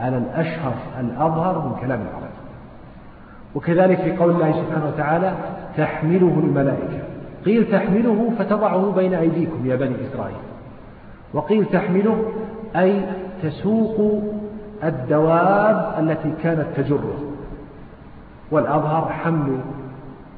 على 0.00 0.16
الأشهر 0.18 0.74
الأظهر 1.00 1.58
من 1.58 1.74
كلام 1.80 2.00
العرب. 2.00 2.32
وكذلك 3.54 4.00
في 4.00 4.16
قول 4.16 4.30
الله 4.30 4.52
سبحانه 4.52 4.86
وتعالى 4.86 5.32
تحمله 5.76 6.40
الملائكة 6.44 7.02
قيل 7.44 7.72
تحمله 7.72 8.32
فتضعه 8.38 8.92
بين 8.96 9.14
أيديكم 9.14 9.66
يا 9.66 9.76
بني 9.76 9.94
إسرائيل. 10.12 10.36
وقيل 11.32 11.64
تحمله 11.64 12.32
أي 12.76 13.02
تسوق 13.42 14.22
الدواب 14.84 15.94
التي 15.98 16.32
كانت 16.42 16.66
تجره. 16.76 17.18
والأظهر 18.50 19.12
حمل 19.12 19.60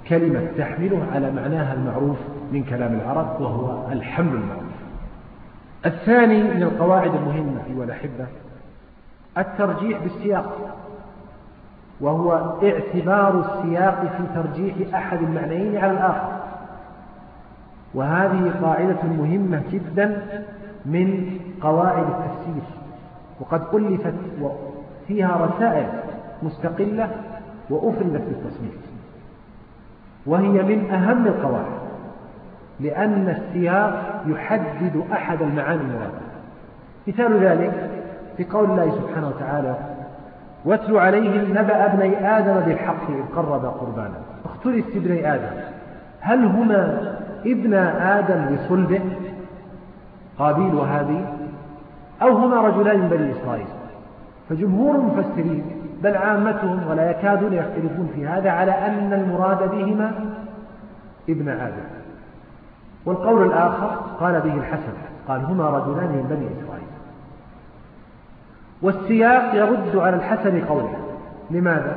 كلمة 0.09 0.47
تحمله 0.59 1.07
على 1.15 1.33
معناها 1.33 1.75
المعروف 1.75 2.17
من 2.53 2.65
كلام 2.65 2.95
العرب 2.95 3.41
وهو 3.41 3.93
الحمل 3.93 4.35
المعروف. 4.35 4.75
الثاني 5.87 6.43
من 6.43 6.63
القواعد 6.63 7.15
المهمة 7.15 7.61
أيها 7.71 7.85
الأحبة 7.85 8.27
الترجيح 9.39 9.99
بالسياق 10.03 10.77
وهو 12.01 12.33
اعتبار 12.63 13.41
السياق 13.41 14.01
في 14.01 14.43
ترجيح 14.43 14.95
أحد 14.95 15.23
المعنيين 15.23 15.77
على 15.77 15.93
الآخر. 15.93 16.33
وهذه 17.95 18.53
قاعدة 18.63 19.03
مهمة 19.03 19.63
جدا 19.73 20.23
من 20.87 21.39
قواعد 21.61 22.05
التفسير. 22.07 22.63
وقد 23.41 23.63
ألفت 23.75 24.15
فيها 25.09 25.47
رسائل 25.47 25.87
مستقلة 26.43 27.11
وأفردت 27.71 28.23
بالتصنيف 28.23 28.75
وهي 30.27 30.63
من 30.63 30.91
أهم 30.91 31.27
القواعد 31.27 31.85
لأن 32.81 33.29
السياق 33.29 34.23
يحدد 34.27 35.05
أحد 35.13 35.43
المعاني 35.43 35.81
المرادة. 35.81 36.25
مثال 37.09 37.45
ذلك 37.45 37.91
في 38.37 38.45
قول 38.45 38.71
الله 38.71 38.91
سبحانه 38.91 39.29
وتعالى 39.29 39.77
واتل 40.65 40.97
عليهم 40.97 41.51
نبأ 41.51 41.85
ابني 41.85 42.39
آدم 42.39 42.61
بالحق 42.61 43.11
إذ 43.11 43.37
قربا 43.37 43.69
قربانا. 43.69 44.21
اختلف 44.45 44.97
ابني 44.97 45.35
آدم. 45.35 45.61
هل 46.21 46.45
هما 46.45 47.13
ابن 47.47 47.75
آدم 47.75 48.55
لصلبه 48.55 49.01
قابيل 50.39 50.75
وهابيل 50.75 51.25
أو 52.23 52.29
هما 52.29 52.61
رجلان 52.61 53.01
من 53.01 53.09
بني 53.09 53.33
إسرائيل. 53.33 53.67
فجمهور 54.49 54.95
المفسرين 54.95 55.65
بل 56.03 56.17
عامتهم 56.17 56.81
ولا 56.91 57.11
يكادون 57.11 57.53
يختلفون 57.53 58.11
في 58.15 58.27
هذا 58.27 58.51
على 58.51 58.73
أن 58.73 59.13
المراد 59.13 59.71
بهما 59.71 60.13
ابن 61.29 61.49
آدم. 61.49 61.85
والقول 63.07 63.47
الآخر 63.47 63.91
قال 64.21 64.41
به 64.41 64.55
الحسن 64.55 64.93
قال 65.29 65.45
هما 65.45 65.71
رجلان 65.71 66.09
من 66.09 66.27
بني 66.31 66.47
إسرائيل. 66.47 66.87
والسياق 68.83 69.55
يرد 69.55 69.97
على 69.97 70.17
الحسن 70.17 70.65
قوله. 70.65 70.97
لماذا؟ 71.51 71.97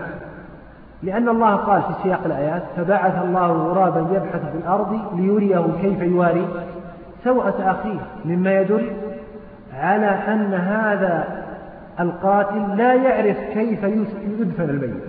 لأن 1.04 1.30
الله 1.30 1.56
قال 1.56 1.82
في 1.82 1.94
سياق 2.04 2.22
الآيات 2.26 2.64
فبعث 2.78 3.24
الله 3.24 3.48
غرابا 3.48 4.00
يبحث 4.00 4.52
في 4.52 4.58
الأرض 4.58 5.00
ليريه 5.16 5.66
كيف 5.82 6.02
يواري. 6.02 6.48
سوءة 7.28 7.72
أخيه 7.72 7.99
مما 8.26 8.62
يدل 8.62 8.91
على 9.74 10.06
أن 10.06 10.54
هذا 10.54 11.44
القاتل 11.99 12.78
لا 12.78 12.94
يعرف 12.94 13.38
كيف 13.54 13.84
يدفن 14.40 14.70
الميت. 14.70 15.04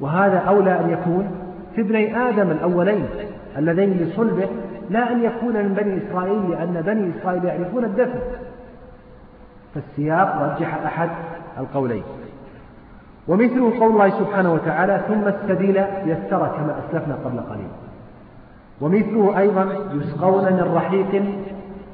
وهذا 0.00 0.38
أولى 0.38 0.80
أن 0.80 0.90
يكون 0.90 1.30
في 1.74 1.80
ابني 1.80 2.28
آدم 2.28 2.50
الأولين 2.50 3.06
اللذين 3.58 3.92
لصلبه 3.92 4.48
لا 4.90 5.12
أن 5.12 5.24
يكون 5.24 5.52
من 5.52 5.74
بني 5.74 5.98
إسرائيل 5.98 6.50
لأن 6.50 6.82
بني 6.86 7.12
إسرائيل 7.20 7.44
يعرفون 7.44 7.84
الدفن. 7.84 8.20
فالسياق 9.74 10.42
رجح 10.42 10.84
أحد 10.86 11.10
القولين. 11.58 12.02
ومثله 13.28 13.78
قول 13.80 13.92
الله 13.92 14.10
سبحانه 14.10 14.52
وتعالى 14.52 15.00
ثم 15.08 15.28
السبيل 15.28 15.76
يسر 16.06 16.48
كما 16.56 16.76
أسلفنا 16.78 17.14
قبل 17.24 17.40
قليل. 17.40 17.68
ومثله 18.80 19.38
أيضا 19.38 19.68
يسقون 19.94 20.52
من 20.52 20.72
رحيق 20.74 21.24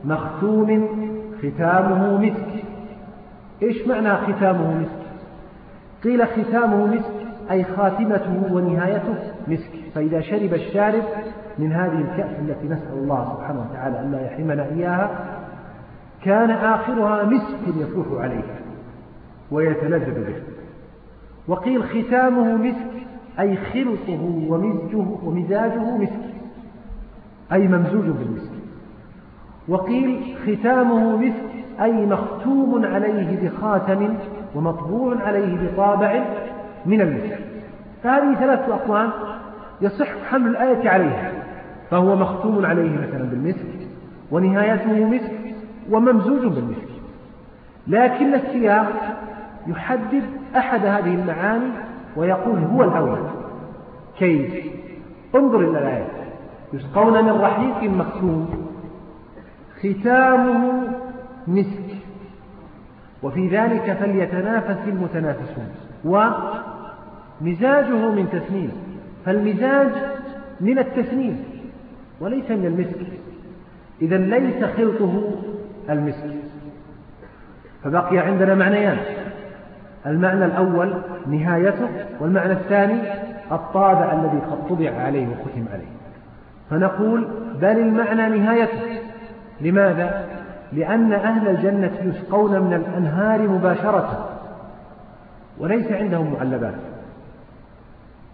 مختوم 0.05 0.89
ختامه 1.39 2.19
مسك. 2.19 2.65
إيش 3.63 3.87
معنى 3.87 4.17
ختامه 4.17 4.81
مسك؟ 4.81 5.07
قيل 6.05 6.27
ختامه 6.27 6.87
مسك 6.87 7.13
أي 7.51 7.65
خاتمته 7.65 8.53
ونهايته 8.53 9.15
مسك. 9.49 9.71
فإذا 9.95 10.21
شرب 10.21 10.55
الشارب 10.55 11.03
من 11.59 11.73
هذه 11.73 12.01
الكأس 12.01 12.41
التي 12.41 12.67
نسأل 12.67 12.95
الله 12.95 13.35
سبحانه 13.37 13.67
وتعالى 13.71 14.01
أن 14.01 14.13
لا 14.13 14.27
يحرمنا 14.27 14.67
إياها 14.69 15.11
كان 16.23 16.51
آخرها 16.51 17.25
مسك 17.25 17.77
يطوف 17.77 18.19
عليه 18.19 18.45
ويتلذذ 19.51 20.27
به. 20.27 20.43
وقيل 21.49 21.85
ختامه 21.85 22.57
مسك 22.57 23.07
أي 23.41 23.57
خلطه 23.57 24.47
ومزجه 24.49 25.07
ومزاجه 25.25 25.97
مسك. 25.97 26.36
أي 27.53 27.69
ممزوج 27.69 28.05
بالمسك. 28.05 28.51
وقيل 29.69 30.37
ختامه 30.47 31.17
مسك 31.17 31.65
أي 31.81 32.07
مختوم 32.07 32.85
عليه 32.85 33.49
بخاتم 33.49 34.17
ومطبوع 34.55 35.17
عليه 35.23 35.69
بطابع 35.69 36.25
من 36.87 37.01
المسك. 37.01 37.39
فهذه 38.03 38.35
ثلاثة 38.35 38.75
أقوال 38.75 39.11
يصح 39.81 40.09
حمل 40.31 40.51
الآية 40.51 40.89
عليها. 40.89 41.33
فهو 41.91 42.17
مختوم 42.17 42.67
عليه 42.67 42.99
مثلا 42.99 43.25
بالمسك 43.25 43.89
ونهايته 44.31 45.05
مسك 45.05 45.55
وممزوج 45.91 46.41
بالمسك. 46.41 46.89
لكن 47.87 48.35
السياق 48.35 48.93
يحدد 49.67 50.23
أحد 50.57 50.87
هذه 50.87 51.15
المعاني 51.15 51.71
ويقول 52.17 52.59
هو 52.59 52.85
الأول. 52.85 53.19
كيف؟ 54.19 54.67
انظر 55.35 55.61
إلى 55.61 55.79
الآية. 55.79 56.16
يسقون 56.73 57.25
من 57.25 57.31
رحيق 57.31 57.91
مختوم 57.91 58.67
ختامه 59.79 60.89
مسك. 61.47 61.97
وفي 63.23 63.49
ذلك 63.49 63.93
فليتنافس 63.93 64.89
المتنافسون. 64.89 65.69
ومزاجه 66.05 68.11
من 68.11 68.29
تسنيم. 68.33 68.73
فالمزاج 69.25 69.91
من 70.61 70.79
التسنيم 70.79 71.45
وليس 72.21 72.51
من 72.51 72.67
المسك. 72.67 73.07
إذا 74.03 74.17
ليس 74.17 74.65
خلطه 74.65 75.35
المسك. 75.91 76.35
فبقي 77.85 78.19
عندنا 78.19 78.55
معنيان. 78.55 78.99
المعنى 80.07 80.45
الأول 80.45 80.95
نهايته 81.27 81.89
والمعنى 82.21 82.53
الثاني 82.53 83.01
الطابع 83.53 84.13
الذي 84.13 84.39
قد 84.39 84.69
طبع 84.69 84.91
عليه 84.91 85.29
وختم 85.29 85.67
عليه. 85.73 85.96
فنقول 86.71 87.29
بل 87.61 87.79
المعنى 87.79 88.39
نهايته. 88.39 89.01
لماذا؟ 89.61 90.25
لأن 90.73 91.13
أهل 91.13 91.49
الجنة 91.49 91.93
يسقون 92.03 92.61
من 92.61 92.73
الأنهار 92.73 93.49
مباشرة 93.49 94.29
وليس 95.59 95.93
عندهم 95.93 96.35
معلبات. 96.39 96.75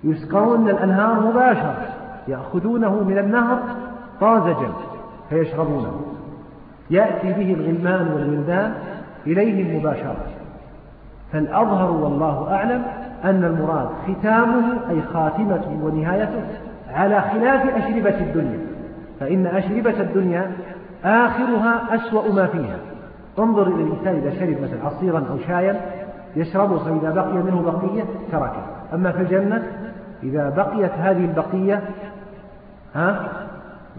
يسقون 0.04 0.60
من 0.60 0.70
الأنهار 0.70 1.20
مباشرة 1.20 1.88
يأخذونه 2.28 3.02
من 3.02 3.18
النهر 3.18 3.58
طازجا 4.20 4.72
فيشربونه. 5.30 6.00
يأتي 6.90 7.32
به 7.32 7.54
الغلمان 7.54 8.12
والولدان 8.12 8.74
إليهم 9.26 9.76
مباشرة. 9.76 10.16
فالأظهر 11.32 11.90
والله 11.90 12.54
أعلم 12.54 12.82
أن 13.24 13.44
المراد 13.44 13.88
ختامه 14.08 14.90
أي 14.90 15.02
خاتمته 15.02 15.78
ونهايته 15.82 16.42
على 16.92 17.20
خلاف 17.20 17.76
أشربة 17.76 18.20
الدنيا. 18.20 18.58
فإن 19.20 19.46
أشربة 19.46 20.00
الدنيا 20.00 20.52
آخرها 21.04 21.94
أسوأ 21.94 22.32
ما 22.32 22.46
فيها. 22.46 22.78
انظر 23.38 23.66
إلى 23.66 23.82
الإنسان 23.82 24.16
إذا 24.16 24.30
شرب 24.30 24.62
مثلا 24.62 24.84
عصيرا 24.84 25.18
أو 25.30 25.38
شايا 25.46 25.80
يشربه 26.36 26.78
فإذا 26.78 27.10
بقي 27.10 27.32
منه 27.32 27.62
بقية 27.62 28.04
تركه. 28.32 28.66
أما 28.94 29.12
في 29.12 29.20
الجنة 29.20 29.62
إذا 30.22 30.50
بقيت 30.50 30.92
هذه 30.92 31.24
البقية 31.24 31.82
ها 32.94 33.28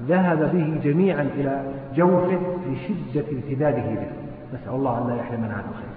ذهب 0.07 0.40
به 0.53 0.80
جميعا 0.84 1.22
إلى 1.22 1.61
جوفه 1.95 2.40
لشدة 2.70 3.26
امتداده 3.32 3.82
به 3.82 4.07
نسأل 4.53 4.74
الله 4.74 4.98
أن 4.98 5.07
لا 5.07 5.15
يحرمنا 5.15 5.53
عنه 5.53 5.74
خير 5.74 5.94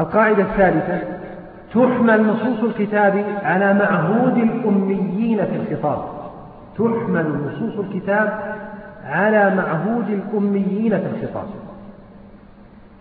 القاعدة 0.00 0.42
الثالثة 0.42 1.00
تحمل 1.74 2.26
نصوص 2.26 2.64
الكتاب 2.64 3.24
على 3.42 3.74
معهود 3.74 4.36
الأميين 4.36 5.46
في 5.46 5.56
الخطاب. 5.56 6.04
تحمل 6.78 7.26
نصوص 7.46 7.78
الكتاب 7.78 8.38
على 9.06 9.54
معهود 9.54 10.10
الأميين 10.10 10.98
في 10.98 11.06
الخطاب. 11.06 11.46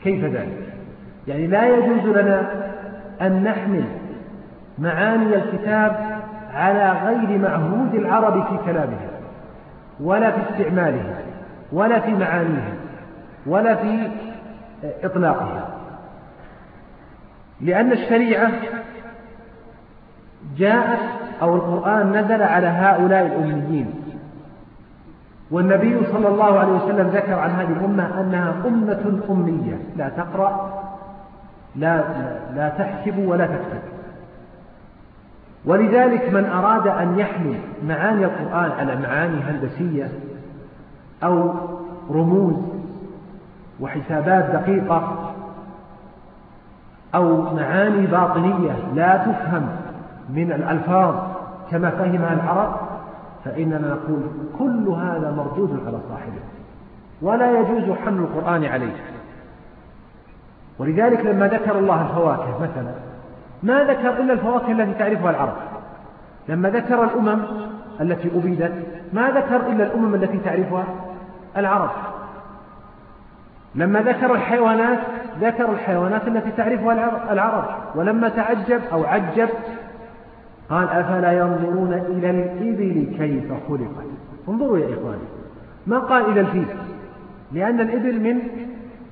كيف 0.03 0.23
ذلك؟ 0.23 0.73
يعني 1.27 1.47
لا 1.47 1.67
يجوز 1.67 2.17
لنا 2.17 2.41
أن 3.21 3.43
نحمل 3.43 3.83
معاني 4.79 5.35
الكتاب 5.35 6.21
على 6.53 6.91
غير 7.05 7.39
معهود 7.39 7.93
العرب 7.93 8.43
في 8.43 8.57
كلامهم 8.65 9.13
ولا 9.99 10.31
في 10.31 10.37
استعمالهم 10.49 11.15
ولا 11.71 11.99
في 11.99 12.11
معانيهم 12.11 12.75
ولا 13.45 13.75
في 13.75 14.09
إطلاقها 15.03 15.72
لأن 17.63 17.91
الشريعة 17.91 18.51
جاءت 20.57 20.99
أو 21.41 21.55
القرآن 21.55 22.11
نزل 22.17 22.41
على 22.41 22.67
هؤلاء 22.67 23.25
الأميين. 23.25 23.93
والنبي 25.51 26.05
صلى 26.11 26.27
الله 26.27 26.59
عليه 26.59 26.71
وسلم 26.71 27.07
ذكر 27.07 27.33
عن 27.33 27.49
هذه 27.49 27.71
الأمة 27.71 28.21
أنها 28.21 28.55
أمة 28.65 29.19
أمية. 29.29 29.77
لا 29.95 30.09
تقرأ 30.09 30.83
لا, 31.75 32.03
لا 32.55 32.69
تحسب 32.69 33.17
ولا 33.17 33.45
تكتب. 33.45 33.81
ولذلك 35.65 36.33
من 36.33 36.45
أراد 36.45 36.87
أن 36.87 37.19
يحمل 37.19 37.55
معاني 37.87 38.25
القرآن 38.25 38.71
على 38.71 38.95
معاني 38.95 39.37
هندسية 39.41 40.09
أو 41.23 41.53
رموز 42.11 42.55
وحسابات 43.79 44.45
دقيقة 44.45 45.33
أو 47.15 47.55
معاني 47.55 48.07
باطنية 48.07 48.75
لا 48.93 49.17
تفهم 49.17 49.67
من 50.29 50.51
الألفاظ 50.51 51.15
كما 51.71 51.89
فهمها 51.89 52.33
العرب 52.33 52.75
فإننا 53.45 53.87
نقول 53.87 54.21
كل 54.59 54.89
هذا 54.89 55.33
مردود 55.37 55.79
على 55.87 55.97
صاحبه 56.09 56.41
ولا 57.21 57.59
يجوز 57.59 57.97
حمل 58.05 58.19
القرآن 58.19 58.65
عليه. 58.65 58.95
ولذلك 60.79 61.25
لما 61.25 61.47
ذكر 61.47 61.79
الله 61.79 62.01
الفواكه 62.01 62.61
مثلا 62.61 62.91
ما 63.63 63.83
ذكر 63.83 64.09
إلا 64.09 64.33
الفواكه 64.33 64.71
التي 64.71 64.93
تعرفها 64.93 65.29
العرب. 65.29 65.53
لما 66.49 66.69
ذكر 66.69 67.03
الأمم 67.03 67.41
التي 68.01 68.31
أبيدت 68.35 68.73
ما 69.13 69.29
ذكر 69.31 69.55
إلا 69.55 69.83
الأمم 69.83 70.15
التي 70.15 70.37
تعرفها 70.37 70.85
العرب. 71.57 71.89
لما 73.75 73.99
ذكر 73.99 74.33
الحيوانات 74.33 74.99
ذكر 75.41 75.71
الحيوانات 75.71 76.27
التي 76.27 76.51
تعرفها 76.51 77.33
العرب 77.33 77.65
ولما 77.95 78.29
تعجب 78.29 78.81
أو 78.93 79.03
عجب 79.03 79.49
قال 80.69 80.89
أفلا 80.89 81.31
ينظرون 81.31 81.93
إلى 81.93 82.29
الإبل 82.29 83.17
كيف 83.17 83.53
خلقت؟ 83.67 84.05
انظروا 84.49 84.77
يا 84.77 84.85
إخواني 84.85 85.27
ما 85.87 85.99
قال 85.99 86.31
إلى 86.31 86.39
الفيل؟ 86.39 86.65
لأن 87.51 87.79
الإبل 87.79 88.19
من 88.21 88.39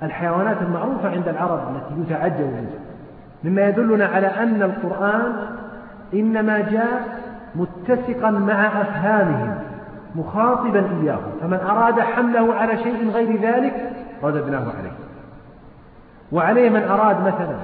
الحيوانات 0.03 0.61
المعروفة 0.61 1.09
عند 1.09 1.27
العرب 1.27 1.59
التي 1.75 2.01
يتعجب 2.01 2.39
منها. 2.39 2.81
مما 3.43 3.67
يدلنا 3.67 4.05
على 4.05 4.27
أن 4.27 4.63
القرآن 4.63 5.33
إنما 6.13 6.59
جاء 6.59 7.19
متسقا 7.55 8.31
مع 8.31 8.81
أفهامهم 8.81 9.55
مخاطبا 10.15 10.79
إياهم 10.79 11.31
فمن 11.41 11.59
أراد 11.69 11.99
حمله 11.99 12.53
على 12.53 12.77
شيء 12.77 13.09
غير 13.09 13.41
ذلك 13.41 13.91
رددناه 14.23 14.59
عليه. 14.59 14.91
وعليه 16.31 16.69
من 16.69 16.83
أراد 16.83 17.21
مثلا 17.21 17.55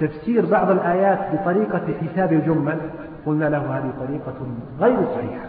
تفسير 0.00 0.46
بعض 0.46 0.70
الآيات 0.70 1.18
بطريقة 1.32 1.82
حساب 2.02 2.32
الجمل 2.32 2.78
قلنا 3.26 3.44
له 3.44 3.78
هذه 3.78 3.92
طريقة 4.06 4.34
غير 4.80 4.98
صحيحة 5.14 5.46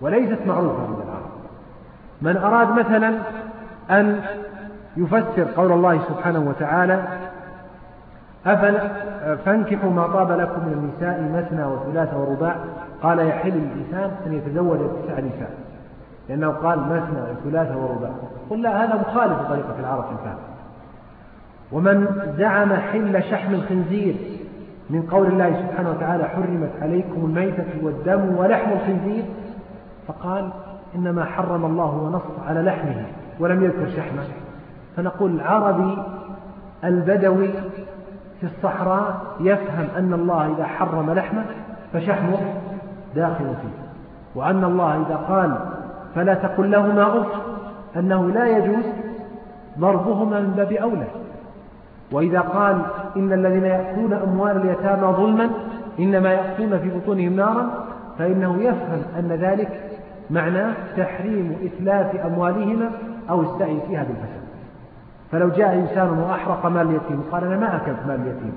وليست 0.00 0.46
معروفة 0.46 0.82
عند 0.82 0.96
العرب. 0.96 1.30
من 2.22 2.36
أراد 2.36 2.68
مثلا 2.68 3.14
أن 3.90 4.20
يفسر 4.96 5.46
قول 5.56 5.72
الله 5.72 6.00
سبحانه 6.08 6.40
وتعالى 6.48 7.04
أفلا 8.46 8.88
فانكحوا 9.36 9.90
ما 9.90 10.06
طاب 10.06 10.30
لكم 10.30 10.60
من 10.60 10.72
النساء 10.72 11.22
مثنى 11.22 11.64
وثلاث 11.64 12.14
ورباع 12.14 12.56
قال 13.02 13.28
يحل 13.28 13.50
للإنسان 13.50 14.10
أن 14.26 14.32
يتزوج 14.32 14.78
تسع 14.78 15.20
نساء 15.20 15.50
لأنه 16.28 16.48
قال 16.48 16.78
مثنى 16.78 17.20
وثلاث 17.20 17.76
ورباع. 17.76 18.10
قل 18.50 18.62
لا 18.62 18.84
هذا 18.84 18.94
مخالف 18.94 19.40
لطريقة 19.40 19.74
العرب 19.80 20.04
في 20.04 20.10
الفهم. 20.12 20.49
ومن 21.72 22.06
زعم 22.38 22.72
حل 22.72 23.22
شحم 23.22 23.54
الخنزير 23.54 24.14
من 24.90 25.02
قول 25.02 25.26
الله 25.26 25.66
سبحانه 25.66 25.90
وتعالى 25.90 26.24
حرمت 26.24 26.70
عليكم 26.82 27.24
الميتة 27.24 27.66
والدم 27.82 28.36
ولحم 28.36 28.72
الخنزير 28.72 29.24
فقال 30.08 30.50
إنما 30.94 31.24
حرم 31.24 31.64
الله 31.64 31.94
ونص 31.94 32.46
على 32.48 32.62
لحمه 32.62 33.04
ولم 33.40 33.64
يذكر 33.64 33.88
شحمه. 33.96 34.22
فنقول 34.96 35.30
العربي 35.30 35.98
البدوي 36.84 37.48
في 38.40 38.46
الصحراء 38.46 39.20
يفهم 39.40 39.88
أن 39.96 40.12
الله 40.12 40.54
إذا 40.56 40.64
حرم 40.64 41.10
لحمه 41.10 41.44
فشحمه 41.92 42.38
داخل 43.14 43.44
فيه 43.44 43.90
وأن 44.34 44.64
الله 44.64 44.94
إذا 45.06 45.16
قال 45.16 45.58
فلا 46.14 46.34
تقل 46.34 46.70
لهما 46.70 47.18
أف 47.18 47.26
أنه 47.96 48.30
لا 48.30 48.58
يجوز 48.58 48.84
ضربهما 49.78 50.40
من 50.40 50.50
باب 50.50 50.72
أولى. 50.72 51.06
وإذا 52.12 52.40
قال 52.40 52.82
إن 53.16 53.32
الذين 53.32 53.64
يأكلون 53.64 54.12
أموال 54.12 54.56
اليتامى 54.56 55.16
ظلما 55.16 55.50
إنما 55.98 56.32
يأكلون 56.32 56.78
في 56.78 56.90
بطونهم 56.90 57.36
نارا 57.36 57.86
فإنه 58.18 58.62
يفهم 58.62 59.02
أن 59.18 59.28
ذلك 59.28 59.90
معناه 60.30 60.74
تحريم 60.96 61.56
إتلاف 61.62 62.16
أموالهما 62.16 62.90
أو 63.30 63.42
السعي 63.42 63.78
فيها 63.88 64.04
بالفساد. 64.04 64.40
فلو 65.32 65.48
جاء 65.48 65.74
إنسان 65.74 66.08
وأحرق 66.08 66.66
مال 66.66 66.86
اليتيم 66.86 67.22
قال 67.32 67.44
أنا 67.44 67.56
ما 67.56 67.76
أكلت 67.76 68.06
مال 68.06 68.20
اليتيم. 68.20 68.52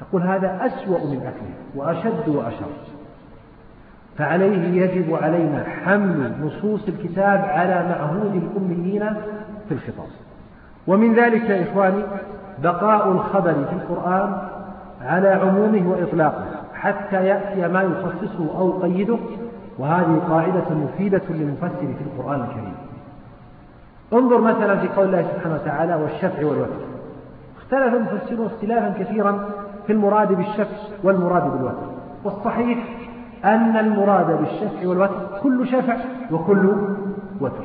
تقول 0.00 0.22
هذا 0.22 0.66
أسوأ 0.66 0.98
من 0.98 1.16
أكله 1.16 1.54
وأشد 1.76 2.28
وأشر. 2.28 2.66
فعليه 4.18 4.82
يجب 4.82 5.14
علينا 5.14 5.64
حمل 5.84 6.32
نصوص 6.42 6.88
الكتاب 6.88 7.40
على 7.44 7.88
معهود 7.88 8.34
الأميين 8.34 9.04
في 9.68 9.74
الخطاب. 9.74 10.08
ومن 10.86 11.14
ذلك 11.14 11.50
يا 11.50 11.62
إخواني 11.62 12.04
بقاء 12.64 13.12
الخبر 13.12 13.52
في 13.52 13.72
القرآن 13.72 14.36
على 15.02 15.28
عمومه 15.28 15.90
وإطلاقه 15.90 16.44
حتى 16.74 17.26
يأتي 17.26 17.68
ما 17.68 17.82
يخصصه 17.82 18.58
أو 18.58 18.68
يقيده 18.68 19.16
وهذه 19.78 20.22
قاعدة 20.30 20.64
مفيدة 20.70 21.22
للمفسر 21.30 21.78
في 21.78 22.04
القرآن 22.06 22.40
الكريم. 22.40 22.74
انظر 24.12 24.40
مثلا 24.40 24.76
في 24.76 24.88
قول 24.88 25.06
الله 25.06 25.22
سبحانه 25.22 25.54
وتعالى 25.54 25.94
والشفع 25.94 26.46
والوتر. 26.46 26.84
اختلف 27.58 27.94
المفسرون 27.94 28.46
اختلافا 28.46 29.04
كثيرا 29.04 29.48
في 29.86 29.92
المراد 29.92 30.32
بالشفع 30.32 30.76
والمراد 31.04 31.42
بالوتر. 31.42 31.86
والصحيح 32.24 32.78
أن 33.44 33.76
المراد 33.76 34.38
بالشفع 34.38 34.88
والوتر 34.88 35.40
كل 35.42 35.68
شفع 35.68 35.96
وكل 36.30 36.72
وتر. 37.40 37.64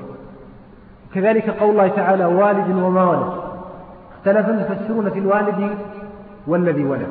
كذلك 1.13 1.49
قول 1.49 1.69
الله 1.69 1.87
تعالى 1.87 2.25
والد 2.25 2.75
وما 2.75 3.03
ولد 3.09 3.48
اختلف 4.19 4.49
المفسرون 4.49 5.09
في 5.09 5.19
الوالد 5.19 5.69
والذي 6.47 6.85
ولد. 6.85 7.07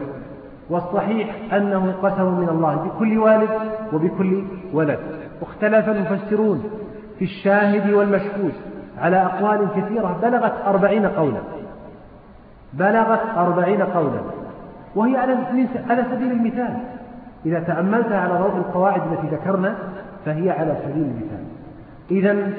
والصحيح 0.70 1.54
أنه 1.54 1.94
قسم 2.02 2.24
من 2.24 2.48
الله 2.48 2.74
بكل 2.74 3.18
والد 3.18 3.50
وبكل 3.92 4.44
ولد. 4.72 4.98
واختلف 5.40 5.88
المفسرون 5.88 6.64
في 7.18 7.24
الشاهد 7.24 7.92
والمشهود 7.92 8.52
على 8.98 9.22
أقوال 9.22 9.68
كثيرة. 9.76 10.18
بلغت 10.22 10.52
أربعين 10.66 11.06
قولا. 11.06 11.40
بلغت 12.72 13.20
أربعين 13.36 13.82
قولا. 13.82 14.20
وهي 14.94 15.16
على 15.16 16.04
سبيل 16.10 16.32
المثال. 16.32 16.76
إذا 17.46 17.60
تأملتها 17.60 18.20
على 18.20 18.32
ضوء 18.32 18.56
القواعد 18.56 19.02
التي 19.12 19.36
ذكرنا 19.36 19.74
فهي 20.24 20.50
على 20.50 20.76
سبيل 20.84 21.02
المثال. 21.02 21.44
إذا 22.10 22.52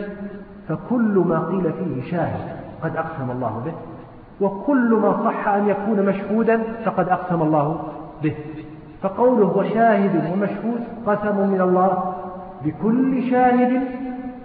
فكل 0.67 1.23
ما 1.27 1.39
قيل 1.39 1.73
فيه 1.73 2.11
شاهد. 2.11 2.59
قد 2.83 2.97
أقسم 2.97 3.31
الله 3.31 3.61
به. 3.65 3.73
وكل 4.41 4.99
ما 5.01 5.23
صح 5.23 5.47
أن 5.47 5.67
يكون 5.67 6.05
مشهودا 6.05 6.63
فقد 6.85 7.09
أقسم 7.09 7.41
الله 7.41 7.83
به. 8.23 8.35
فقوله 9.01 9.57
وشاهد 9.57 10.31
ومشهود 10.33 10.83
قسم 11.05 11.49
من 11.49 11.61
الله 11.61 12.15
بكل 12.65 13.29
شاهد 13.29 13.81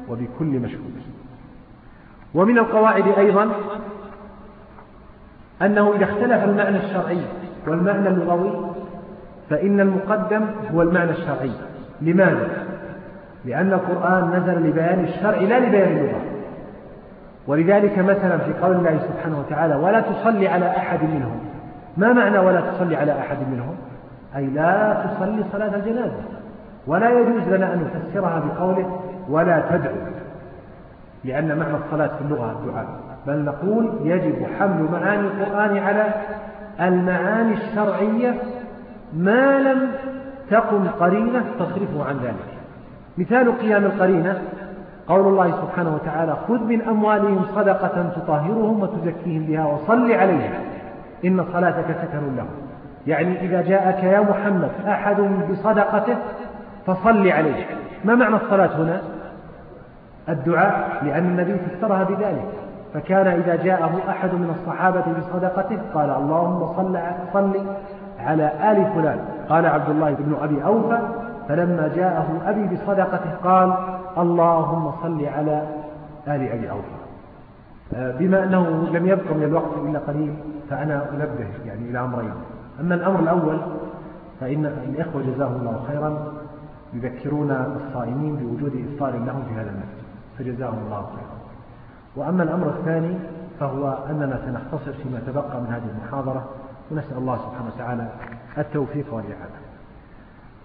وبكل 0.08 0.60
مشهود. 0.60 0.94
ومن 2.34 2.58
القواعد 2.58 3.08
أيضا 3.18 3.50
أنه 5.62 5.92
إذا 5.96 6.04
اختلف 6.04 6.44
المعنى 6.44 6.76
الشرعي 6.76 7.20
والمعنى 7.66 8.08
اللغوي 8.08 8.50
فإن 9.50 9.80
المقدم 9.80 10.46
هو 10.74 10.82
المعنى 10.82 11.10
الشرعي. 11.10 11.52
لماذا؟ 12.02 12.48
لأن 13.44 13.72
القرآن 13.72 14.30
نزل 14.30 14.68
لبيان 14.68 15.04
الشرع 15.04 15.38
لا 15.38 15.58
لبيان 15.58 15.96
اللغة. 15.96 16.33
ولذلك 17.46 17.98
مثلا 17.98 18.38
في 18.38 18.52
قول 18.62 18.76
الله 18.76 18.98
سبحانه 18.98 19.38
وتعالى 19.38 19.74
ولا 19.74 20.00
تصلي 20.00 20.48
على 20.48 20.66
أحد 20.66 21.02
منهم. 21.02 21.40
ما 21.96 22.12
معنى 22.12 22.38
ولا 22.38 22.60
تصلي 22.60 22.96
على 22.96 23.18
أحد 23.18 23.36
منهم؟ 23.52 23.76
أي 24.36 24.46
لا 24.46 25.06
تصلي 25.06 25.44
صلاة 25.52 25.76
الجنازة. 25.76 26.22
ولا 26.86 27.10
يجوز 27.10 27.48
لنا 27.48 27.74
أن 27.74 27.88
نفسرها 27.94 28.42
بقوله 28.46 29.00
ولا 29.28 29.62
تدعو 29.70 29.94
لأن 31.24 31.58
معنى 31.58 31.76
الصلاة 31.86 32.06
في 32.06 32.24
اللغة 32.24 32.52
الدعاء. 32.52 32.86
بل 33.26 33.44
نقول 33.44 33.92
يجب 34.02 34.46
حمل 34.58 34.88
معاني 34.92 35.20
القرآن 35.20 35.78
على 35.78 36.14
المعاني 36.80 37.54
الشرعية 37.54 38.34
ما 39.16 39.58
لم 39.58 39.90
تقم 40.50 40.88
قرينة 40.88 41.44
تصرفه 41.58 42.04
عن 42.08 42.16
ذلك. 42.16 42.54
مثال 43.18 43.58
قيام 43.58 43.84
القرينة 43.84 44.42
قول 45.08 45.26
الله 45.26 45.50
سبحانه 45.50 45.94
وتعالى 45.94 46.36
خذ 46.48 46.64
من 46.64 46.82
أموالهم 46.82 47.44
صدقة 47.54 48.10
تطهرهم 48.16 48.82
وتزكيهم 48.82 49.42
بها 49.42 49.66
وصل 49.66 50.12
عليهم 50.12 50.52
إن 51.24 51.44
صلاتك 51.52 51.86
سكن 51.86 52.36
لهم. 52.36 52.46
يعني 53.06 53.40
إذا 53.40 53.62
جاءك 53.62 54.04
يا 54.04 54.20
محمد 54.20 54.70
أحد 54.88 55.16
بصدقته 55.50 56.16
فصل 56.86 57.28
عليه 57.28 57.66
ما 58.04 58.14
معنى 58.14 58.36
الصلاة 58.36 58.76
هنا؟ 58.76 59.00
الدعاء 60.28 61.02
لأن 61.02 61.24
النبي 61.24 61.56
فسرها 61.58 62.04
بذلك. 62.04 62.48
فكان 62.94 63.26
إذا 63.26 63.56
جاءه 63.56 64.00
أحد 64.08 64.34
من 64.34 64.56
الصحابة 64.60 65.04
بصدقته 65.18 65.78
قال 65.94 66.10
اللهم 66.10 66.74
صل 67.32 67.66
على 68.20 68.46
آل 68.46 68.86
فلان. 68.94 69.18
قال 69.48 69.66
عبد 69.66 69.90
الله 69.90 70.10
بن 70.10 70.36
أبي 70.42 70.64
أوفى 70.64 70.98
فلما 71.48 71.90
جاءه 71.96 72.26
أبي 72.46 72.76
بصدقته 72.76 73.30
قال 73.44 73.74
اللهم 74.18 74.92
صل 75.02 75.24
على 75.24 75.68
آل 76.28 76.48
أبي 76.48 76.70
أوفى 76.70 77.04
آه، 77.94 78.10
بما 78.18 78.44
أنه 78.44 78.88
لم 78.92 79.06
يبق 79.06 79.32
من 79.32 79.42
الوقت 79.42 79.76
إلا 79.76 79.98
قليل 79.98 80.34
فأنا 80.70 81.10
أنبه 81.10 81.48
يعني 81.66 81.90
إلى 81.90 82.00
أمرين. 82.00 82.32
أما 82.80 82.94
الأمر 82.94 83.20
الأول 83.20 83.58
فإن 84.40 84.66
الإخوة 84.66 85.22
جزاهم 85.22 85.56
الله 85.56 85.84
خيرا 85.88 86.32
يذكرون 86.92 87.50
الصائمين 87.50 88.36
بوجود 88.36 88.86
إفطار 88.88 89.12
لهم 89.12 89.42
في 89.48 89.54
هذا 89.54 89.70
المسجد 89.70 90.04
فجزاهم 90.38 90.78
الله 90.86 91.06
خيرا. 91.06 91.34
وأما 92.16 92.42
الأمر 92.42 92.68
الثاني 92.68 93.18
فهو 93.60 93.98
أننا 94.10 94.40
سنختصر 94.46 94.92
فيما 94.92 95.20
تبقى 95.26 95.60
من 95.60 95.66
هذه 95.66 95.90
المحاضرة 95.98 96.44
ونسأل 96.90 97.18
الله 97.18 97.36
سبحانه 97.36 97.70
وتعالى 97.74 98.08
التوفيق 98.58 99.14
والإعانة. 99.14 99.63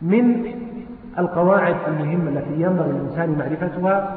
من 0.02 0.46
القواعد 1.20 1.76
المهمة 1.88 2.30
التي 2.30 2.62
ينبغي 2.62 2.92
للإنسان 2.92 3.36
معرفتها 3.40 4.16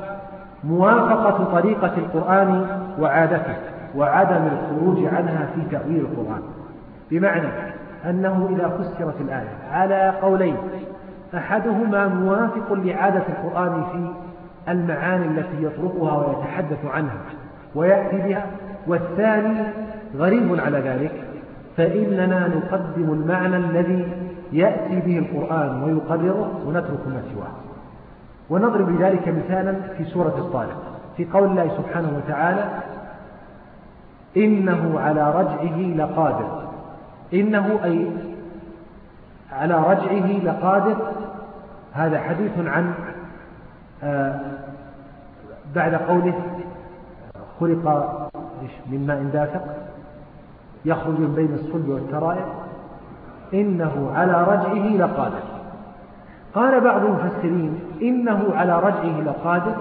موافقة 0.64 1.44
طريقة 1.44 1.92
القرآن 1.96 2.66
وعادته 3.00 3.54
وعدم 3.96 4.42
الخروج 4.52 5.04
عنها 5.04 5.46
في 5.54 5.76
تأويل 5.76 6.00
القرآن. 6.00 6.42
بمعنى 7.10 7.48
أنه 8.04 8.48
إذا 8.50 8.68
فسرت 8.68 9.20
الآية 9.20 9.48
على 9.70 10.12
قولين 10.22 10.56
أحدهما 11.34 12.08
موافق 12.08 12.72
لعادة 12.72 13.22
القرآن 13.28 13.84
في 13.92 14.12
المعاني 14.72 15.26
التي 15.26 15.64
يطرقها 15.64 16.26
ويتحدث 16.26 16.84
عنها 16.84 17.20
ويأتي 17.74 18.16
بها 18.16 18.46
والثاني 18.86 19.62
غريب 20.16 20.60
على 20.60 20.78
ذلك 20.78 21.12
فإننا 21.76 22.48
نقدم 22.48 23.12
المعنى 23.12 23.56
الذي 23.56 24.06
يأتي 24.52 25.00
به 25.00 25.18
القرآن 25.18 25.82
ويقرره 25.82 26.62
ونترك 26.66 27.06
ما 27.06 27.22
سواه. 27.34 27.52
ونضرب 28.50 28.90
لذلك 28.90 29.28
مثالا 29.28 29.74
في 29.98 30.04
سورة 30.04 30.34
الطارق 30.38 30.82
في 31.16 31.24
قول 31.24 31.50
الله 31.50 31.68
سبحانه 31.76 32.12
وتعالى 32.16 32.64
إنه 34.36 35.00
على 35.00 35.30
رجعه 35.30 35.78
لقادر. 35.78 36.62
إنه 37.34 37.84
أي 37.84 38.06
على 39.52 39.74
رجعه 39.74 40.26
لقادر. 40.26 40.96
هذا 41.92 42.20
حديث 42.20 42.52
عن 42.58 42.94
آه، 44.02 44.40
بعد 45.74 45.94
قوله 45.94 46.34
خلق 47.60 47.84
من 48.90 49.06
ماء 49.06 49.22
دافق 49.22 49.64
يخرج 50.84 51.20
من 51.20 51.34
بين 51.34 51.54
الصلب 51.54 51.88
والترائب. 51.88 52.61
إنه 53.54 54.10
على 54.14 54.42
رجعه 54.42 55.06
لقادر. 55.06 55.42
قال 56.54 56.80
بعض 56.80 57.00
المفسرين 57.04 57.80
إنه 58.02 58.40
على 58.54 58.78
رجعه 58.78 59.20
لقادر 59.20 59.74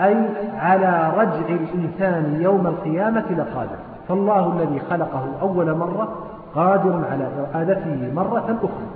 أي 0.00 0.28
على 0.56 1.12
رجع 1.16 1.48
الإنسان 1.48 2.38
يوم 2.40 2.66
القيامة 2.66 3.24
لقادر. 3.30 3.76
فالله 4.08 4.52
الذي 4.52 4.80
خلقه 4.90 5.24
أول 5.42 5.74
مرة 5.74 6.08
قادر 6.54 7.04
على 7.10 7.28
إعادته 7.54 8.12
مرة 8.14 8.58
أخرى. 8.62 8.86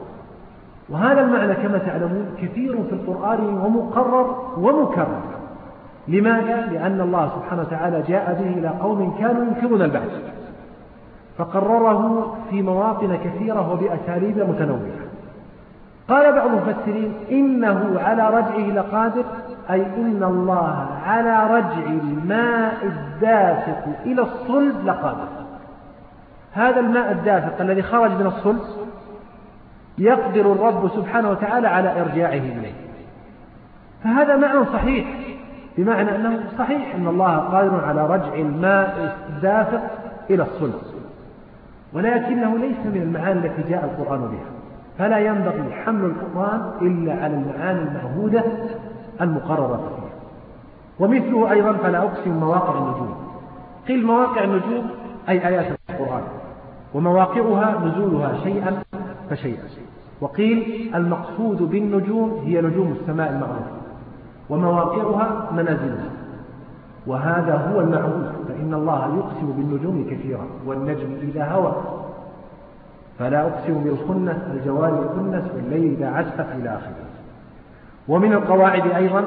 وهذا 0.89 1.21
المعنى 1.21 1.55
كما 1.55 1.79
تعلمون 1.79 2.27
كثير 2.43 2.83
في 2.83 2.93
القرآن 2.93 3.45
ومقرر 3.45 4.37
ومكرر. 4.59 5.21
لماذا؟ 6.09 6.67
لأن 6.67 7.01
الله 7.01 7.29
سبحانه 7.37 7.63
وتعالى 7.63 8.03
جاء 8.09 8.37
به 8.41 8.59
إلى 8.59 8.69
قوم 8.69 9.17
كانوا 9.19 9.45
ينكرون 9.45 9.83
البعث. 9.83 10.36
فقرره 11.39 12.35
في 12.51 12.63
مواطن 12.63 13.17
كثيرة 13.25 13.73
وبأساليب 13.73 14.39
متنوعة. 14.39 15.07
قال 16.09 16.33
بعض 16.33 16.47
المفسرين 16.47 17.15
إنه 17.31 18.01
على 18.01 18.29
رجعه 18.29 18.71
لقادر 18.71 19.25
أي 19.71 19.87
إن 19.87 20.23
الله 20.23 20.87
على 21.07 21.55
رجع 21.55 21.87
الماء 21.87 22.77
الدافق 22.83 23.85
إلى 24.05 24.23
الصلب 24.23 24.87
لقادر. 24.87 25.29
هذا 26.53 26.81
الماء 26.81 27.13
الدافق 27.13 27.61
الذي 27.61 27.83
خرج 27.83 28.11
من 28.11 28.27
الصلب 28.27 28.61
يقدر 29.99 30.53
الرب 30.53 30.91
سبحانه 30.97 31.31
وتعالى 31.31 31.69
على 31.69 32.01
إرجاعه 32.01 32.33
إليه. 32.33 32.75
فهذا 34.05 34.37
معنى 34.37 34.65
صحيح 34.73 35.07
بمعنى 35.79 36.17
أنه 36.17 36.41
صحيح 36.59 36.95
أن 36.95 37.07
الله 37.07 37.37
قادر 37.37 37.85
على 37.85 38.07
رجع 38.07 38.35
الماء 38.35 39.17
الدافق 39.29 39.83
إلى 40.31 40.43
الصلب. 40.43 40.96
ولكنه 41.97 42.59
ليس 42.59 42.77
من 42.85 43.03
المعاني 43.03 43.47
التي 43.47 43.71
جاء 43.71 43.85
القرآن 43.85 44.21
بها. 44.21 44.51
فلا 44.99 45.19
ينبغي 45.19 45.73
حمل 45.73 46.05
القرآن 46.05 46.71
إلا 46.83 47.13
على 47.13 47.35
المعاني 47.35 47.83
المعهودة 47.83 48.45
المقررة 49.21 49.77
فيه 49.77 50.07
ومثله 51.05 51.51
أيضا 51.51 51.73
فلا 51.73 51.99
أقسم 51.99 52.31
مواقع 52.31 52.79
النجوم. 52.79 53.15
قيل 53.89 54.07
مواقع 54.07 54.45
النجوم 54.45 54.91
أي 55.29 55.49
آيات 55.49 55.67
القرآن. 55.91 56.23
ومواقعها 56.95 57.85
نزولها 57.85 58.39
شيئا 58.45 58.83
فشيئا. 59.31 59.63
وقيل 60.21 60.91
المقصود 60.95 61.63
بالنجوم 61.63 62.41
هي 62.45 62.61
نجوم 62.61 62.97
السماء 63.01 63.31
المعروفة. 63.31 63.77
ومواقعها 64.51 65.51
منازلها. 65.53 66.11
وهذا 67.07 67.55
هو 67.55 67.81
المعهود 67.81 68.33
فإن 68.49 68.75
الله 68.75 69.17
يقسم 69.17 69.53
بالنجوم 69.53 70.07
كثيرا 70.11 70.47
والنجم 70.67 71.17
إذا 71.23 71.45
هوى. 71.45 71.75
فلا 73.19 73.43
أقسم 73.43 73.85
بالخنس 73.85 74.37
الجوار 74.55 75.03
الكنس 75.03 75.45
والليل 75.55 75.97
إذا 75.99 76.09
عسف 76.09 76.47
إلى 76.61 76.69
آخره. 76.69 77.07
ومن 78.09 78.33
القواعد 78.33 78.91
أيضا 78.91 79.25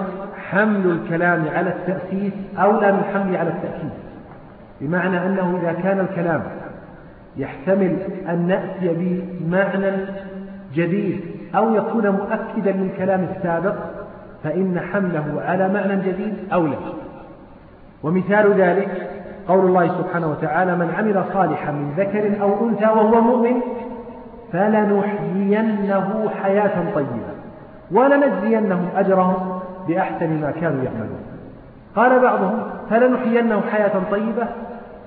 حمل 0.50 0.92
الكلام 0.92 1.48
على 1.48 1.70
التأسيس 1.70 2.34
أولى 2.58 2.92
من 2.92 3.04
حمله 3.14 3.40
على 3.40 3.50
التأكيد 3.50 3.90
بمعنى 4.82 5.26
أنه 5.26 5.60
إذا 5.62 5.74
كان 5.74 6.00
الكلام 6.00 6.44
يحتمل 7.38 7.98
أن 8.30 8.48
نأتي 8.48 8.94
بمعنى 9.42 9.92
جديد 10.74 11.22
أو 11.56 11.76
يكون 11.76 12.10
مؤكدا 12.10 12.72
للكلام 12.72 13.28
السابق 13.36 13.76
فإن 14.44 14.80
حمله 14.80 15.42
على 15.42 15.70
معنى 15.70 15.96
جديد 15.96 16.34
أولى 16.54 16.78
ومثال 18.04 18.54
ذلك 18.54 19.10
قول 19.48 19.66
الله 19.66 19.88
سبحانه 19.88 20.28
وتعالى 20.32 20.76
من 20.76 20.92
عمل 20.98 21.24
صالحا 21.34 21.72
من 21.72 21.94
ذكر 21.98 22.42
أو 22.42 22.70
أنثى 22.70 22.86
وهو 22.86 23.22
مؤمن 23.22 23.62
فلنحيينه 24.52 26.30
حياة 26.44 26.94
طيبة 26.96 27.40
ولنجزينهم 27.92 28.90
أجرهم 28.96 29.60
بأحسن 29.88 30.42
ما 30.42 30.52
كانوا 30.52 30.84
يعملون. 30.84 31.20
قال 31.96 32.20
بعضهم 32.20 32.60
فلنحيينه 32.90 33.62
حياة 33.72 33.92
طيبة 34.12 34.48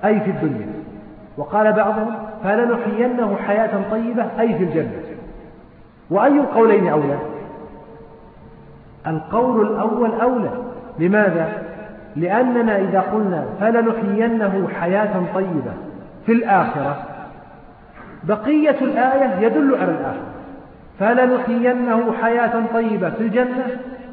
أي 0.05 0.19
في 0.19 0.29
الدنيا. 0.29 0.67
وقال 1.37 1.73
بعضهم 1.73 2.15
فلنحيينه 2.43 3.35
حياة 3.47 3.71
طيبة 3.91 4.25
أي 4.39 4.57
في 4.57 4.63
الجنة. 4.63 5.01
وأي 6.09 6.39
القولين 6.39 6.87
أولى؟ 6.87 7.17
القول 9.07 9.67
الأول 9.67 10.11
أولى. 10.21 10.51
لماذا؟ 10.99 11.62
لأننا 12.15 12.77
إذا 12.77 12.99
قلنا 12.99 13.45
فلنحيينه 13.59 14.67
حياة 14.79 15.23
طيبة 15.33 15.73
في 16.25 16.31
الآخرة 16.31 17.13
بقية 18.23 18.77
الآية 18.81 19.45
يدل 19.45 19.75
على 19.75 19.91
الآخرة. 19.91 20.33
فلنحيينه 20.99 22.13
حياة 22.21 22.63
طيبة 22.73 23.09
في 23.09 23.21
الجنة 23.21 23.65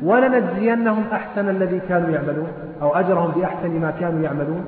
ولنجزينهم 0.03 1.05
أحسن 1.13 1.49
الذي 1.49 1.81
كانوا 1.89 2.11
يعملون 2.11 2.49
أو 2.83 2.95
أجرهم 2.95 3.31
بأحسن 3.31 3.81
ما 3.81 3.91
كانوا 4.01 4.23
يعملون. 4.23 4.65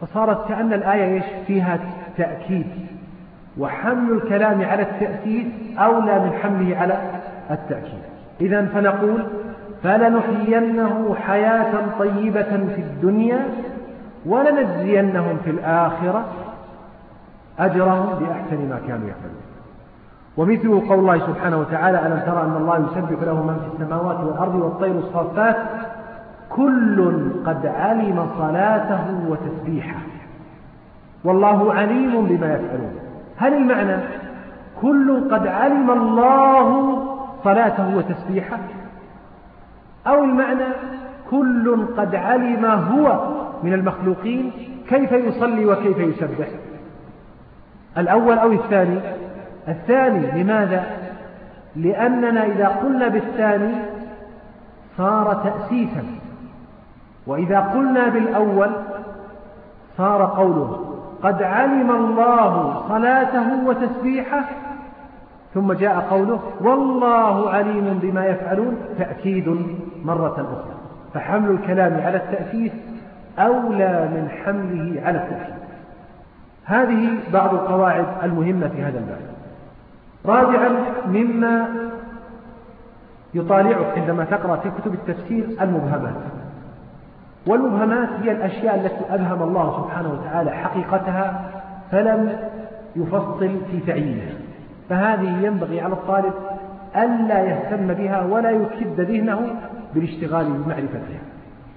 فصارت 0.00 0.48
كأن 0.48 0.72
الآية 0.72 1.14
إيش؟ 1.14 1.24
فيها 1.46 1.78
تأكيد. 2.16 2.66
وحمل 3.58 4.12
الكلام 4.12 4.64
على 4.64 4.82
التأكيد 4.82 5.52
أولى 5.78 6.18
من 6.18 6.32
حمله 6.42 6.76
على 6.76 6.98
التأكيد. 7.50 8.02
إذا 8.40 8.66
فنقول 8.66 9.24
فلنحيينه 9.82 11.14
حياة 11.14 11.98
طيبة 11.98 12.42
في 12.74 12.80
الدنيا 12.80 13.48
ولنجزينهم 14.26 15.38
في 15.44 15.50
الآخرة 15.50 16.24
أجرهم 17.58 18.06
بأحسن 18.20 18.68
ما 18.68 18.80
كانوا 18.88 19.08
يعملون. 19.08 19.42
ومثله 20.36 20.88
قول 20.88 20.98
الله 20.98 21.18
سبحانه 21.18 21.60
وتعالى 21.60 22.06
ألم 22.06 22.22
ترى 22.26 22.42
أن 22.42 22.56
الله 22.56 22.78
يسبح 22.78 23.22
له 23.22 23.42
من 23.42 23.56
في 23.60 23.82
السماوات 23.82 24.20
والأرض 24.20 24.54
والطير 24.54 24.98
الصافات؟ 24.98 25.56
كل 26.50 27.30
قد 27.46 27.66
علم 27.66 28.26
صلاته 28.38 29.04
وتسبيحه. 29.28 30.00
والله 31.24 31.74
عليم 31.74 32.26
بما 32.26 32.54
يفعلون. 32.54 32.92
هل 33.36 33.54
المعنى 33.54 33.96
كل 34.82 35.30
قد 35.30 35.46
علم 35.46 35.90
الله 35.90 36.98
صلاته 37.44 37.96
وتسبيحه؟ 37.96 38.58
أو 40.06 40.24
المعنى 40.24 40.64
كل 41.30 41.86
قد 41.96 42.14
علم 42.14 42.64
هو 42.64 43.28
من 43.62 43.72
المخلوقين 43.72 44.50
كيف 44.88 45.12
يصلي 45.12 45.66
وكيف 45.66 45.98
يسبح. 45.98 46.48
الأول 47.98 48.38
أو 48.38 48.52
الثاني؟ 48.52 49.00
الثاني 49.68 50.42
لماذا؟ 50.42 50.84
لأننا 51.76 52.46
إذا 52.46 52.68
قلنا 52.68 53.08
بالثاني 53.08 53.74
صار 54.98 55.34
تأسيسا 55.34 56.04
وإذا 57.26 57.60
قلنا 57.60 58.08
بالأول 58.08 58.70
صار 59.96 60.24
قوله 60.24 60.96
قد 61.22 61.42
علم 61.42 61.90
الله 61.90 62.82
صلاته 62.88 63.66
وتسبيحه 63.66 64.44
ثم 65.54 65.72
جاء 65.72 66.06
قوله 66.10 66.40
والله 66.60 67.50
عليم 67.50 67.98
بما 68.02 68.26
يفعلون 68.26 68.76
تأكيد. 68.98 69.56
مرة 70.04 70.32
أخرى. 70.32 70.74
فحمل 71.14 71.50
الكلام 71.50 72.00
على 72.00 72.16
التأسيس 72.16 72.72
أولى 73.38 74.08
من 74.14 74.28
حمله 74.44 75.02
على 75.06 75.18
التأكيد 75.18 75.62
هذه 76.64 77.08
بعض 77.32 77.54
القواعد 77.54 78.06
المهمة 78.22 78.68
في 78.68 78.82
هذا 78.82 78.98
الباب. 78.98 79.20
رابعا 80.26 80.68
مما 81.06 81.68
يطالعك 83.34 83.98
عندما 83.98 84.24
تقرأ 84.24 84.56
في 84.56 84.70
كتب 84.70 84.94
التفسير 84.94 85.46
المبهمات. 85.60 86.14
والمبهمات 87.46 88.08
هي 88.22 88.32
الأشياء 88.32 88.74
التي 88.74 89.14
أبهم 89.14 89.42
الله 89.42 89.82
سبحانه 89.82 90.12
وتعالى 90.12 90.50
حقيقتها 90.50 91.50
فلم 91.90 92.38
يفصل 92.96 93.50
في 93.70 93.80
تعيينها. 93.86 94.34
فهذه 94.88 95.46
ينبغي 95.46 95.80
على 95.80 95.92
الطالب 95.92 96.32
ألا 96.96 97.40
يهتم 97.40 97.86
بها 97.94 98.22
ولا 98.22 98.50
يكد 98.50 99.00
ذهنه 99.00 99.40
بالاشتغال 99.94 100.46
بمعرفتها 100.52 101.20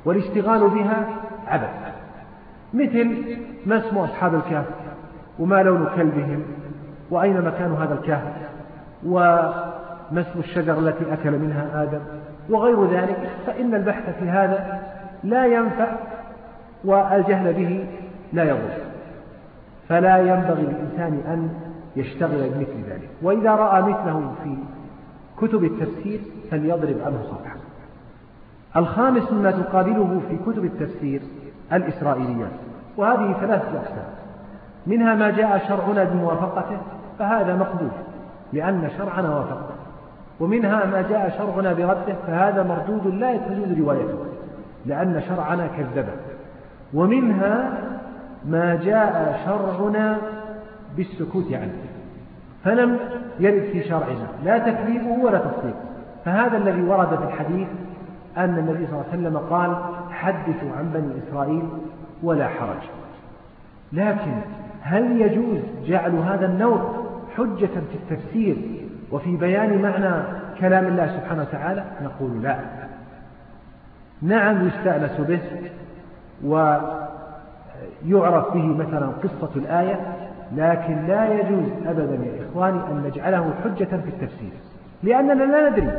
والاشتغال 0.05 0.69
بها 0.69 1.07
عبث. 1.47 1.69
مثل 2.73 3.37
ما 3.65 3.77
اسم 3.77 3.97
أصحاب 3.97 4.35
الكهف 4.35 4.65
وما 5.39 5.63
لون 5.63 5.87
كلبهم 5.95 6.43
وأين 7.11 7.41
مكان 7.41 7.73
هذا 7.73 7.93
الكهف 7.93 8.33
وما 9.05 10.21
اسم 10.21 10.39
الشجرة 10.39 10.79
التي 10.79 11.13
أكل 11.13 11.31
منها 11.31 11.83
آدم 11.83 11.99
وغير 12.49 12.85
ذلك 12.91 13.29
فإن 13.47 13.75
البحث 13.75 14.19
في 14.19 14.29
هذا 14.29 14.81
لا 15.23 15.45
ينفع 15.45 15.87
والجهل 16.85 17.53
به 17.53 17.87
لا 18.33 18.43
يضر. 18.43 18.73
فلا 19.89 20.17
ينبغي 20.17 20.61
للإنسان 20.61 21.21
أن 21.27 21.49
يشتغل 21.95 22.49
بمثل 22.49 22.89
ذلك. 22.89 23.09
وإذا 23.21 23.51
رأى 23.51 23.81
مثله 23.81 24.33
في 24.43 24.57
كتب 25.37 25.63
التفسير 25.63 26.19
فليضرب 26.51 26.95
عنه 27.05 27.23
صفحة. 27.23 27.54
الخامس 28.77 29.31
مما 29.31 29.51
تقابله 29.51 30.21
في 30.29 30.37
كتب 30.37 30.65
التفسير 30.65 31.21
الإسرائيليات 31.73 32.51
وهذه 32.97 33.35
ثلاثة 33.41 33.77
أقسام. 33.77 34.05
منها 34.87 35.15
ما 35.15 35.31
جاء 35.31 35.67
شرعنا 35.67 36.03
بموافقته 36.03 36.77
فهذا 37.19 37.55
مقبول 37.55 37.89
لأن 38.53 38.89
شرعنا 38.97 39.35
وافقه. 39.35 39.69
ومنها 40.39 40.85
ما 40.85 41.01
جاء 41.01 41.35
شرعنا 41.37 41.73
برده 41.73 42.15
فهذا 42.27 42.63
مردود 42.63 43.13
لا 43.13 43.37
تجوز 43.37 43.79
روايته 43.79 44.17
لأن 44.85 45.21
شرعنا 45.27 45.67
كذبه. 45.67 46.13
ومنها 46.93 47.71
ما 48.45 48.75
جاء 48.75 49.39
شرعنا 49.45 50.17
بالسكوت 50.97 51.53
عنه 51.53 51.73
فلم 52.63 52.99
يرد 53.39 53.63
في 53.71 53.83
شرعنا 53.83 54.27
لا 54.43 54.57
تكذيبه 54.57 55.23
ولا 55.23 55.37
تصديقه. 55.37 55.81
فهذا 56.25 56.57
الذي 56.57 56.81
ورد 56.81 57.07
في 57.07 57.23
الحديث 57.23 57.67
أن 58.37 58.57
النبي 58.57 58.87
صلى 58.87 58.95
الله 58.95 59.05
عليه 59.11 59.21
وسلم 59.21 59.37
قال 59.37 59.75
حدثوا 60.11 60.75
عن 60.77 60.89
بني 60.93 61.13
إسرائيل 61.27 61.63
ولا 62.23 62.47
حرج. 62.47 62.89
لكن 63.93 64.33
هل 64.81 65.21
يجوز 65.21 65.59
جعل 65.85 66.15
هذا 66.15 66.45
النوع 66.45 67.05
حجة 67.37 67.65
في 67.65 67.95
التفسير 67.95 68.57
وفي 69.11 69.35
بيان 69.35 69.81
معنى 69.81 70.23
كلام 70.59 70.87
الله 70.87 71.07
سبحانه 71.07 71.41
وتعالى؟ 71.41 71.83
نقول 72.03 72.41
لا. 72.43 72.59
نعم 74.21 74.67
يستأنس 74.67 75.21
به 75.21 75.39
ويعرف 78.03 78.53
به 78.53 78.65
مثلا 78.65 79.07
قصة 79.07 79.49
الآية 79.55 79.99
لكن 80.55 81.05
لا 81.07 81.33
يجوز 81.39 81.65
أبدا 81.85 82.15
يا 82.25 82.45
إخواني 82.49 82.79
أن 82.91 83.03
نجعله 83.07 83.53
حجة 83.63 83.97
في 83.97 84.09
التفسير 84.09 84.53
لأننا 85.03 85.43
لا 85.43 85.69
ندري 85.69 85.91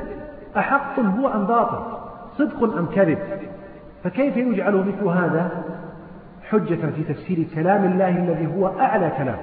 أحق 0.57 1.01
هو 1.01 1.29
أم 1.29 1.47
باطل. 1.47 1.96
صدق 2.39 2.79
أم 2.79 2.87
كذب؟ 2.87 3.19
فكيف 4.05 4.37
يجعل 4.37 4.75
مثل 4.75 5.09
هذا 5.09 5.51
حجة 6.51 6.91
في 6.97 7.15
تفسير 7.15 7.47
كلام 7.55 7.85
الله 7.85 8.09
الذي 8.09 8.47
هو 8.57 8.67
أعلى 8.81 9.13
كلام؟ 9.19 9.39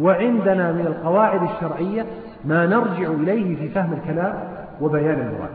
وعندنا 0.00 0.72
من 0.72 0.86
القواعد 0.86 1.42
الشرعية 1.42 2.06
ما 2.44 2.66
نرجع 2.66 3.10
إليه 3.10 3.56
في 3.56 3.68
فهم 3.68 3.92
الكلام 3.92 4.34
وبيان 4.80 5.20
المراد. 5.20 5.50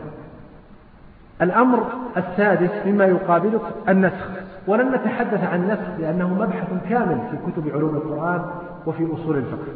الأمر 1.42 1.86
السادس 2.16 2.70
مما 2.86 3.04
يقابلك 3.04 3.62
النسخ. 3.88 4.30
ولن 4.66 4.94
نتحدث 4.94 5.44
عن 5.44 5.62
النسخ 5.62 6.00
لأنه 6.00 6.34
مبحث 6.34 6.68
كامل 6.88 7.18
في 7.30 7.52
كتب 7.52 7.68
علوم 7.74 7.96
القرآن 7.96 8.42
وفي 8.86 9.08
أصول 9.14 9.36
الفقه. 9.36 9.72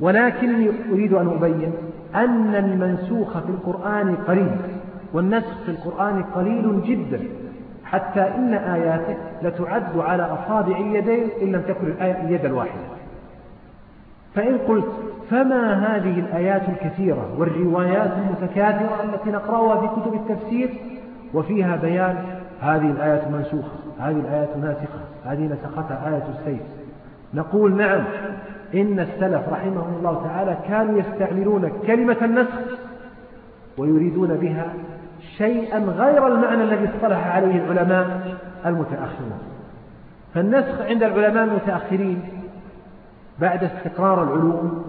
ولكني 0.00 0.70
أريد 0.92 1.12
أن 1.12 1.28
أبين 1.28 1.72
أن 2.14 2.54
المنسوخ 2.54 3.38
في 3.38 3.48
القرآن 3.48 4.16
قليل 4.16 4.56
والنسخ 5.12 5.62
في 5.64 5.70
القرآن 5.70 6.22
قليل 6.22 6.82
جدا 6.82 7.20
حتى 7.84 8.20
إن 8.20 8.54
آياته 8.54 9.16
لتعد 9.42 9.98
على 9.98 10.22
أصابع 10.22 10.76
اليدين 10.76 11.28
إن 11.42 11.52
لم 11.52 11.62
تكن 11.62 11.86
الآية 11.86 12.24
اليد 12.24 12.44
الواحدة. 12.44 12.80
فإن 14.34 14.58
قلت 14.58 14.86
فما 15.30 15.72
هذه 15.74 16.18
الآيات 16.18 16.62
الكثيرة 16.68 17.28
والروايات 17.38 18.10
المتكاثرة 18.12 19.02
التي 19.04 19.30
نقرأها 19.30 19.80
في 19.80 20.00
كتب 20.00 20.14
التفسير؟ 20.14 20.70
وفيها 21.34 21.76
بيان 21.76 22.16
هذه 22.60 22.90
الآية 22.90 23.28
منسوخة 23.28 23.76
هذه 23.98 24.16
الآية 24.16 24.56
ناسخة 24.62 25.00
هذه 25.24 25.46
نسختها 25.52 26.08
آية 26.08 26.24
السيف. 26.38 26.62
نقول 27.34 27.76
نعم 27.76 28.04
إن 28.74 29.00
السلف 29.00 29.48
رحمهم 29.48 29.94
الله 29.98 30.24
تعالى 30.24 30.56
كانوا 30.68 30.98
يستعملون 30.98 31.72
كلمة 31.86 32.16
النسخ 32.22 32.60
ويريدون 33.78 34.28
بها 34.28 34.72
شيئا 35.38 35.78
غير 35.78 36.26
المعنى 36.26 36.62
الذي 36.62 36.88
اصطلح 36.88 37.26
عليه 37.26 37.64
العلماء 37.64 38.36
المتأخرون. 38.66 39.38
فالنسخ 40.34 40.80
عند 40.80 41.02
العلماء 41.02 41.44
المتأخرين 41.44 42.22
بعد 43.38 43.64
استقرار 43.64 44.22
العلوم 44.22 44.84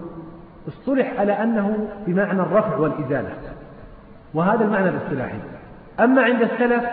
اصطلح 0.68 1.20
على 1.20 1.32
أنه 1.32 1.88
بمعنى 2.06 2.40
الرفع 2.40 2.76
والإزالة 2.76 3.30
وهذا 4.34 4.64
المعنى 4.64 4.88
الاصطلاحي. 4.88 5.38
أما 6.00 6.22
عند 6.22 6.42
السلف 6.42 6.84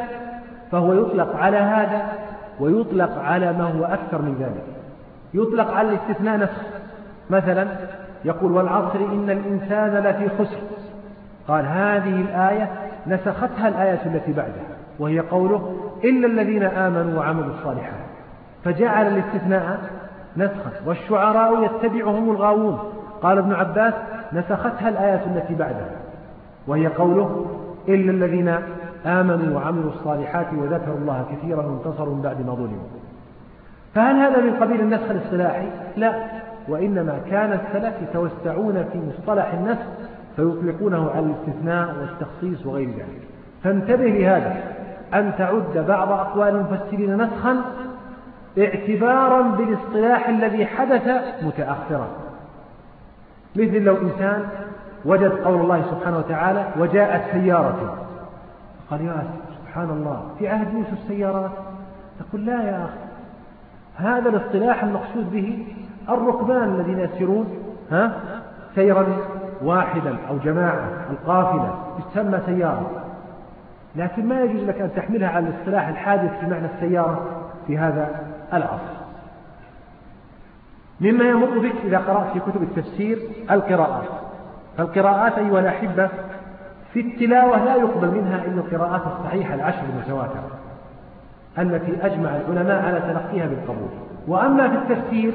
فهو 0.71 0.93
يطلق 0.93 1.35
على 1.35 1.57
هذا 1.57 2.11
ويطلق 2.59 3.19
على 3.19 3.53
ما 3.53 3.63
هو 3.63 3.85
أكثر 3.85 4.21
من 4.21 4.35
ذلك. 4.39 4.63
يطلق 5.33 5.73
على 5.73 5.89
الاستثناء 5.89 6.37
نسخ. 6.37 6.61
مثلا 7.29 7.67
يقول 8.25 8.51
والعصر 8.51 8.99
إن 8.99 9.29
الإنسان 9.29 9.97
لفي 9.97 10.29
خسر. 10.29 10.57
قال 11.47 11.65
هذه 11.65 12.21
الآية 12.21 12.69
نسختها 13.07 13.67
الآية 13.67 14.01
التي 14.05 14.33
بعدها 14.33 14.77
وهي 14.99 15.19
قوله 15.19 15.75
إلا 16.03 16.27
الذين 16.27 16.63
آمنوا 16.63 17.19
وعملوا 17.19 17.53
الصالحات 17.53 18.05
فجعل 18.63 19.07
الاستثناء 19.07 19.79
نسخا 20.37 20.71
والشعراء 20.85 21.63
يتبعهم 21.63 22.29
الغاوون 22.29 22.79
قال 23.21 23.37
ابن 23.37 23.53
عباس 23.53 23.93
نسختها 24.33 24.89
الآية 24.89 25.25
التي 25.25 25.55
بعدها 25.55 25.89
وهي 26.67 26.87
قوله 26.87 27.45
إلا 27.87 28.11
الذين 28.11 28.55
آمنوا 29.05 29.55
وعملوا 29.55 29.91
الصالحات 29.91 30.47
وذكروا 30.53 30.97
الله 30.97 31.25
كثيرا 31.31 31.65
وانتصروا 31.65 32.21
بعد 32.21 32.45
ما 32.45 32.53
ظلموا 32.53 32.87
فهل 33.95 34.15
هذا 34.15 34.41
من 34.41 34.53
قبيل 34.53 34.81
النسخ 34.81 35.09
الاصطلاحي؟ 35.09 35.67
لا 35.97 36.13
وإنما 36.67 37.19
كان 37.29 37.53
السلف 37.53 37.93
يتوسعون 38.01 38.85
في 38.91 38.99
مصطلح 38.99 39.53
النسخ 39.53 39.85
فيطلقونه 40.35 41.11
على 41.11 41.25
الاستثناء 41.25 41.95
والتخصيص 41.99 42.65
وغير 42.65 42.89
ذلك. 42.89 43.21
فانتبه 43.63 44.05
لهذا. 44.05 44.55
أن 45.13 45.31
تعد 45.37 45.85
بعض 45.87 46.11
أقوال 46.11 46.55
المفسرين 46.55 47.21
نسخا 47.21 47.61
اعتبارا 48.57 49.41
بالاصطلاح 49.41 50.29
الذي 50.29 50.65
حدث 50.65 51.07
متأخرا. 51.41 52.07
مثل 53.55 53.83
لو 53.83 53.97
إنسان 53.97 54.43
وجد 55.05 55.31
قول 55.31 55.61
الله 55.61 55.81
سبحانه 55.91 56.17
وتعالى 56.17 56.67
وجاءت 56.79 57.31
سيارة. 57.31 57.97
قال 58.89 59.01
يا 59.01 59.23
سبحان 59.59 59.89
الله 59.89 60.23
في 60.39 60.47
عهد 60.47 60.73
يوسف 60.73 61.07
سيارات 61.07 61.51
تقول 62.19 62.45
لا 62.45 62.63
يا 62.63 62.85
أخي. 62.85 63.11
هذا 63.95 64.29
الاصطلاح 64.29 64.83
المقصود 64.83 65.31
به 65.31 65.67
الركبان 66.09 66.75
الذين 66.75 66.99
يسيرون 66.99 67.45
ها؟ 67.91 68.13
سيرا. 68.75 69.05
واحدا 69.63 70.17
أو 70.29 70.37
جماعة 70.37 70.89
القافلة 71.09 71.79
تسمى 72.13 72.39
سيارة. 72.45 72.91
لكن 73.95 74.25
ما 74.25 74.41
يجوز 74.41 74.63
لك 74.63 74.81
أن 74.81 74.89
تحملها 74.95 75.29
على 75.29 75.47
الاصطلاح 75.47 75.87
الحادث 75.87 76.39
في 76.39 76.45
معنى 76.45 76.65
السيارة 76.65 77.27
في 77.67 77.77
هذا 77.77 78.09
العصر. 78.53 79.01
مما 81.01 81.23
يمر 81.23 81.59
بك 81.59 81.75
إذا 81.83 81.97
قرأت 81.97 82.33
في 82.33 82.39
كتب 82.39 82.63
التفسير 82.63 83.19
القراءات 83.51 84.09
فالقراءات 84.77 85.37
أيها 85.37 85.59
الأحبة 85.59 86.09
في 86.93 86.99
التلاوة 86.99 87.63
لا 87.65 87.75
يقبل 87.75 88.11
منها 88.11 88.45
إلا 88.45 88.61
القراءات 88.61 89.01
الصحيحة 89.07 89.53
العشر 89.53 89.81
المتواترة 89.93 90.51
التي 91.57 92.05
أجمع 92.05 92.29
العلماء 92.35 92.85
على 92.85 92.99
تلقيها 92.99 93.47
بالقبول. 93.47 93.89
وأما 94.27 94.67
في 94.67 94.75
التفسير 94.75 95.33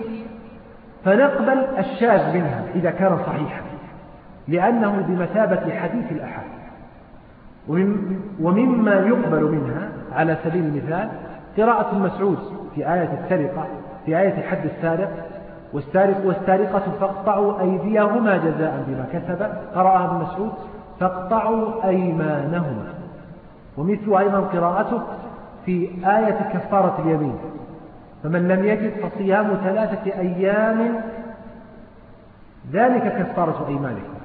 فنقبل 1.05 1.66
الشاذ 1.78 2.35
منها 2.35 2.65
إذا 2.74 2.90
كان 2.90 3.19
صحيحا. 3.27 3.65
لأنه 4.48 5.05
بمثابة 5.09 5.74
حديث 5.74 6.12
الأحد. 6.12 6.47
ومما 8.40 8.94
يقبل 8.94 9.43
منها 9.43 9.89
على 10.12 10.36
سبيل 10.44 10.64
المثال 10.64 11.09
قراءة 11.56 11.94
مسعود 11.94 12.39
في 12.74 12.93
آية 12.93 13.18
السرقة 13.24 13.66
في 14.06 14.18
آية 14.18 14.43
حد 14.43 14.64
السارق 14.64 15.10
والسارق 15.73 16.27
والسارقة 16.27 16.82
فاقطعوا 17.01 17.60
أيديهما 17.60 18.36
جزاء 18.36 18.85
بما 18.89 19.06
كسب 19.12 19.43
قرأها 19.74 20.05
ابن 20.05 20.24
مسعود 20.24 20.52
فاقطعوا 21.01 21.89
أيمانهما. 21.89 22.94
ومثل 23.77 24.18
أيضا 24.18 24.40
قراءته 24.40 25.02
في 25.66 25.89
آية 26.06 26.48
كفارة 26.52 27.02
اليمين 27.02 27.39
فمن 28.23 28.48
لم 28.48 28.64
يجد 28.64 28.90
فصيام 28.90 29.55
ثلاثة 29.64 30.20
أيام 30.20 31.01
ذلك 32.73 33.12
كفارة 33.18 33.66
أيمانكم 33.68 34.15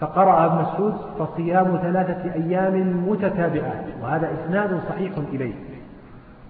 فقرأ 0.00 0.46
ابن 0.46 0.62
مسعود 0.62 0.94
فصيام 1.18 1.78
ثلاثة 1.82 2.34
أيام 2.34 3.04
متتابعات 3.08 3.84
وهذا 4.02 4.28
إسناد 4.32 4.80
صحيح 4.88 5.12
إليه. 5.32 5.54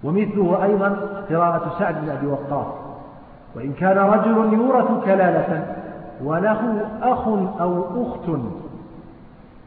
ومثله 0.03 0.63
أيضا 0.63 0.89
قراءة 1.29 1.75
سعد 1.79 1.95
بن 2.01 2.09
أبي 2.09 2.27
وقاص. 2.27 2.73
وإن 3.55 3.73
كان 3.73 3.97
رجل 3.97 4.53
يورث 4.53 5.05
كلالة 5.05 5.75
وله 6.23 6.85
أخ 7.01 7.27
أو 7.61 8.03
أخت 8.03 8.29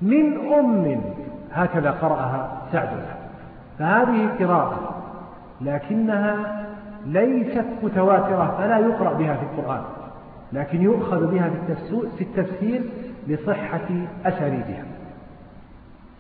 من 0.03 0.53
أم 0.59 1.01
هكذا 1.53 1.91
قرأها 1.91 2.49
سعد. 2.73 2.89
فهذه 3.79 4.29
قراءة 4.41 4.95
لكنها 5.61 6.37
ليست 7.07 7.65
متواترة 7.83 8.55
فلا 8.59 8.79
يقرأ 8.79 9.13
بها 9.13 9.35
في 9.35 9.43
القرآن 9.43 9.83
لكن 10.53 10.83
يؤخذ 10.83 11.27
بها 11.27 11.51
في 12.19 12.25
التفسير 12.25 12.83
لصحة 13.29 13.89
أسانيدها. 14.27 14.85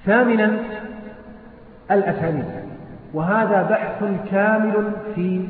ثامنا 0.04 0.56
الأسانيد 1.90 2.44
وهذا 3.14 3.62
بحث 3.62 4.04
كامل 4.30 4.92
في 5.14 5.46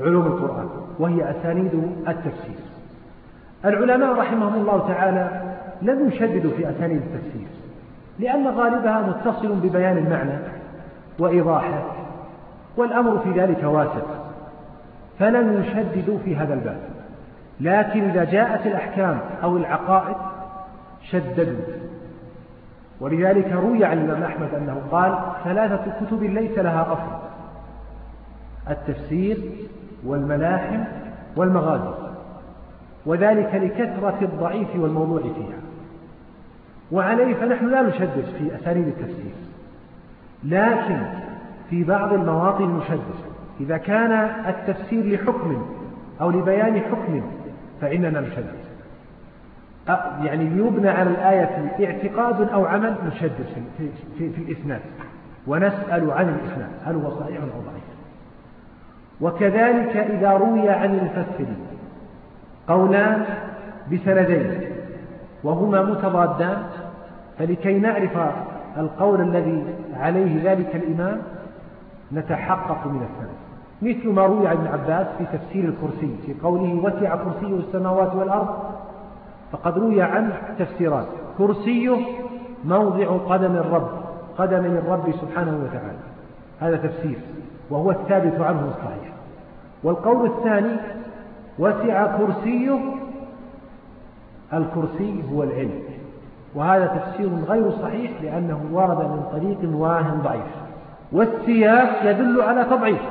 علوم 0.00 0.26
القرآن 0.26 0.68
وهي 0.98 1.30
أسانيد 1.30 1.74
التفسير. 2.08 2.58
العلماء 3.64 4.12
رحمهم 4.12 4.54
الله 4.54 4.88
تعالى 4.88 5.54
لم 5.82 6.08
يشددوا 6.08 6.50
في 6.56 6.70
أسانيد 6.70 7.02
التفسير 7.02 7.46
لأن 8.18 8.46
غالبها 8.46 9.00
متصل 9.00 9.54
ببيان 9.54 9.98
المعنى 9.98 10.38
وإيضاحه 11.18 11.82
والأمر 12.76 13.18
في 13.18 13.40
ذلك 13.40 13.62
واسع 13.64 14.02
فلم 15.18 15.62
يشددوا 15.62 16.18
في 16.24 16.36
هذا 16.36 16.54
الباب. 16.54 16.78
لكن 17.60 18.04
إذا 18.04 18.24
جاءت 18.24 18.66
الأحكام 18.66 19.18
أو 19.42 19.56
العقائد 19.56 20.16
شددوا. 21.10 21.60
ولذلك 23.00 23.52
روي 23.52 23.84
عن 23.84 23.98
الإمام 23.98 24.22
أحمد 24.22 24.54
أنه 24.54 24.82
قال 24.90 25.18
ثلاثة 25.44 26.06
كتب 26.06 26.22
ليس 26.22 26.58
لها 26.58 26.92
أصل 26.92 27.24
التفسير 28.70 29.38
والملاحم 30.06 30.84
والمغازي 31.36 31.94
وذلك 33.06 33.54
لكثرة 33.54 34.18
الضعيف 34.22 34.68
والموضوع 34.76 35.20
فيها. 35.20 35.58
وعليه 36.92 37.34
فنحن 37.34 37.66
لا 37.66 37.82
نشدد 37.82 38.24
في 38.38 38.54
أساليب 38.56 38.88
التفسير 38.88 39.32
لكن 40.44 41.02
في 41.70 41.84
بعض 41.84 42.12
المواطن 42.12 42.76
نشدد. 42.76 43.24
إذا 43.60 43.76
كان 43.76 44.12
التفسير 44.48 45.14
لحكم 45.14 45.66
أو 46.20 46.30
لبيان 46.30 46.80
حكم 46.80 47.22
فإننا 47.80 48.20
نشدد. 48.20 48.63
يعني 50.22 50.44
يبنى 50.44 50.88
على 50.88 51.10
الآية 51.10 51.74
اعتقاد 51.80 52.48
أو 52.48 52.66
عمل 52.66 52.94
نشدد 53.06 53.46
في, 53.78 53.88
في, 54.18 54.30
في 54.30 54.52
الإسناد. 54.52 54.80
ونسأل 55.46 56.10
عن 56.10 56.28
الإسناد. 56.28 56.70
هل 56.84 56.94
هو 56.94 57.10
صحيح 57.20 57.40
أو 57.40 57.60
ضعيف؟ 57.70 57.84
وكذلك 59.20 59.96
إذا 59.96 60.30
روي 60.30 60.70
عن 60.70 60.94
المفسر 60.94 61.46
قولان 62.68 63.24
بسندين 63.92 64.60
وهما 65.44 65.82
متضادان 65.82 66.62
فلكي 67.38 67.78
نعرف 67.78 68.18
القول 68.76 69.20
الذي 69.20 69.64
عليه 70.00 70.52
ذلك 70.52 70.76
الإمام 70.76 71.22
نتحقق 72.12 72.86
من 72.86 73.02
السند. 73.02 73.34
مثل 73.82 74.08
ما 74.08 74.26
روي 74.26 74.48
عن 74.48 74.56
ابن 74.56 74.66
عباس 74.66 75.06
في 75.18 75.24
تفسير 75.38 75.64
الكرسي 75.64 76.16
في 76.26 76.34
قوله 76.42 76.74
وسع 76.74 77.16
كرسيه 77.16 77.56
السماوات 77.56 78.14
والأرض 78.14 78.48
فقد 79.54 79.78
روي 79.78 80.02
عنه 80.02 80.32
تفسيرات. 80.58 81.06
كرسيه 81.38 81.96
موضع 82.64 83.06
قدم 83.06 83.52
الرب 83.52 83.88
قدم 84.38 84.64
الرب 84.64 85.14
سبحانه 85.20 85.60
وتعالى. 85.64 85.98
هذا 86.60 86.76
تفسير 86.76 87.18
وهو 87.70 87.90
الثابت 87.90 88.40
عنه 88.40 88.68
الصحيح. 88.68 89.12
والقول 89.82 90.26
الثاني 90.26 90.76
وسع 91.58 92.16
كرسيه 92.16 92.78
الكرسي 94.52 95.24
هو 95.32 95.42
العلم. 95.42 95.82
وهذا 96.54 96.86
تفسير 96.86 97.30
غير 97.48 97.70
صحيح 97.70 98.10
لأنه 98.22 98.60
ورد 98.72 98.98
من 98.98 99.22
طريق 99.32 99.76
واه 99.76 100.14
ضعيف. 100.24 100.54
والسياق 101.12 102.10
يدل 102.10 102.42
على 102.42 102.64
تضعيف. 102.64 103.02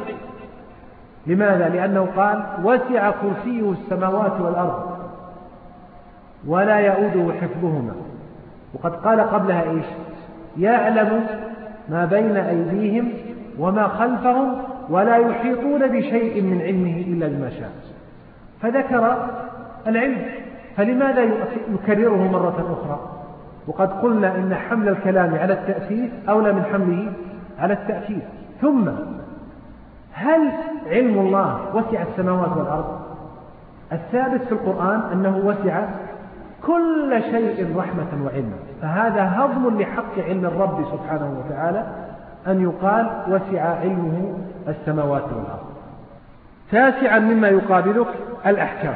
لماذا؟ 1.28 1.70
لأنه 1.70 2.08
قال 2.18 2.44
وسع 2.64 3.12
كرسيه 3.12 3.72
السماوات 3.72 4.42
والأرض. 4.42 4.93
ولا 6.48 6.80
يؤوده 6.80 7.34
حفظهما. 7.34 7.94
وقد 8.74 8.96
قال 8.96 9.22
قبلها 9.22 9.64
إيش؟ 9.64 9.86
يعلم 10.58 11.26
ما 11.90 12.06
بين 12.06 12.38
أيديهم 12.38 13.10
وما 13.60 13.88
خلفهم 13.88 14.54
ولا 14.90 15.18
يحيطون 15.18 15.88
بشيء 15.88 16.42
من 16.42 16.62
علمه 16.62 16.98
إلا 16.98 17.28
بما 17.28 17.50
شاء. 17.50 17.72
فذكر 18.62 19.30
العلم 19.88 20.18
فلماذا 20.78 21.22
يكرره 21.74 22.32
مرة 22.32 22.78
أخرى؟ 22.80 23.00
وقد 23.68 23.92
قلنا 23.92 24.36
إن 24.36 24.56
حمل 24.56 24.90
الكلام 24.90 25.36
على 25.36 25.54
التأسيس 25.54 26.12
أولى 26.30 26.54
من 26.54 26.64
حمله 26.64 27.12
على 27.60 27.74
التأكيد 27.74 28.22
ثم 28.62 28.90
هل 30.14 30.52
علم 30.88 31.20
الله 31.20 31.76
وسع 31.76 32.02
السماوات 32.02 32.58
والأرض؟ 32.58 33.00
الثابت 33.92 34.42
في 34.42 34.52
القرآن 34.52 35.02
أنه 35.12 35.38
وسع 35.38 35.88
كل 36.66 37.22
شيء 37.32 37.78
رحمة 37.78 38.26
وعلما 38.26 38.56
فهذا 38.82 39.24
هضم 39.24 39.82
لحق 39.82 40.20
علم 40.20 40.46
الرب 40.46 40.86
سبحانه 40.92 41.44
وتعالى 41.46 41.86
أن 42.48 42.64
يقال 42.64 43.10
وسع 43.28 43.62
علمه 43.62 44.38
السماوات 44.68 45.24
والأرض. 45.24 45.74
تاسعا 46.72 47.20
مما 47.20 47.48
يقابلك 47.48 48.08
الأحكام. 48.46 48.96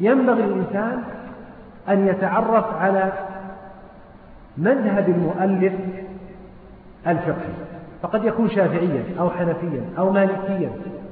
ينبغي 0.00 0.44
الإنسان 0.44 1.02
أن 1.88 2.06
يتعرف 2.06 2.64
على 2.80 3.12
مذهب 4.58 5.08
المؤلف 5.08 5.72
الفقهي. 7.06 7.54
فقد 8.02 8.24
يكون 8.24 8.50
شافعيا 8.50 9.04
أو 9.20 9.30
حنفيا 9.30 9.84
أو 9.98 10.10
مالكيا 10.10 10.70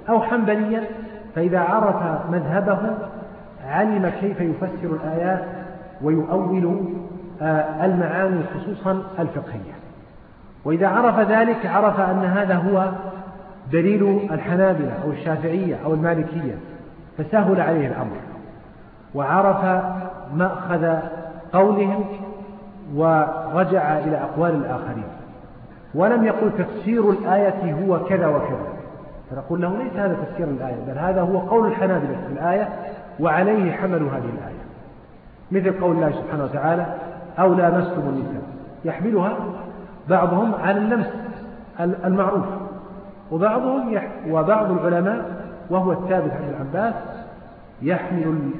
أو 0.09 0.23
حنبليا. 0.23 0.85
فإذا 1.35 1.61
عرف 1.61 2.31
مذهبه 2.31 2.78
علم 3.69 4.12
كيف 4.20 4.40
يفسر 4.40 4.97
الآيات 5.05 5.44
ويؤول 6.03 6.81
آه، 7.43 7.85
المعاني 7.85 8.41
خصوصا 8.55 9.03
الفقهية. 9.19 9.75
وإذا 10.65 10.89
عرف 10.89 11.19
ذلك 11.19 11.66
عرف 11.66 12.01
أن 12.01 12.25
هذا 12.25 12.55
هو 12.55 12.91
دليل 13.73 14.29
الحنابلة 14.31 14.93
أو 15.05 15.11
الشافعية 15.11 15.77
أو 15.85 15.95
المالكية 15.95 16.55
فسهل 17.19 17.61
عليه 17.61 17.89
الأمر. 17.89 18.16
وعرف 19.15 19.85
مأخذ 20.35 20.97
قولهم 21.53 22.05
ورجع 22.95 23.99
إلى 23.99 24.16
أقوال 24.16 24.55
الآخرين. 24.55 25.09
ولم 25.95 26.25
يقل 26.25 26.51
تفسير 26.59 27.11
الآية 27.11 27.75
هو 27.75 28.05
كذا 28.05 28.27
وكذا. 28.27 28.75
فنقول 29.31 29.62
له 29.62 29.77
ليس 29.77 29.93
هذا 29.97 30.16
تفسير 30.25 30.49
الآية 30.49 30.77
بل 30.89 30.99
هذا 30.99 31.21
هو 31.21 31.39
قول 31.39 31.66
الحنابلة 31.66 32.16
في 32.27 32.33
الآية 32.33 32.69
وعليه 33.21 33.73
حملوا 33.73 34.11
هذه 34.11 34.31
الآية. 34.39 34.53
مثل 35.53 35.81
قول 35.81 35.97
الله 35.97 36.11
سبحانه 36.11 36.45
وتعالى 36.45 36.95
أو 37.39 37.55
لامستم 37.55 38.01
النساء. 38.09 38.43
يحملها 38.85 39.37
بعضهم 40.09 40.55
على 40.55 40.79
اللمس 40.79 41.07
المعروف 41.81 42.45
وبعضهم 43.31 43.93
يح 43.93 44.11
وبعض 44.31 44.71
العلماء 44.73 45.45
وهو 45.71 45.93
الثابت 45.93 46.33
عن 46.33 46.49
العباس 46.49 46.95
يحمل 47.83 48.51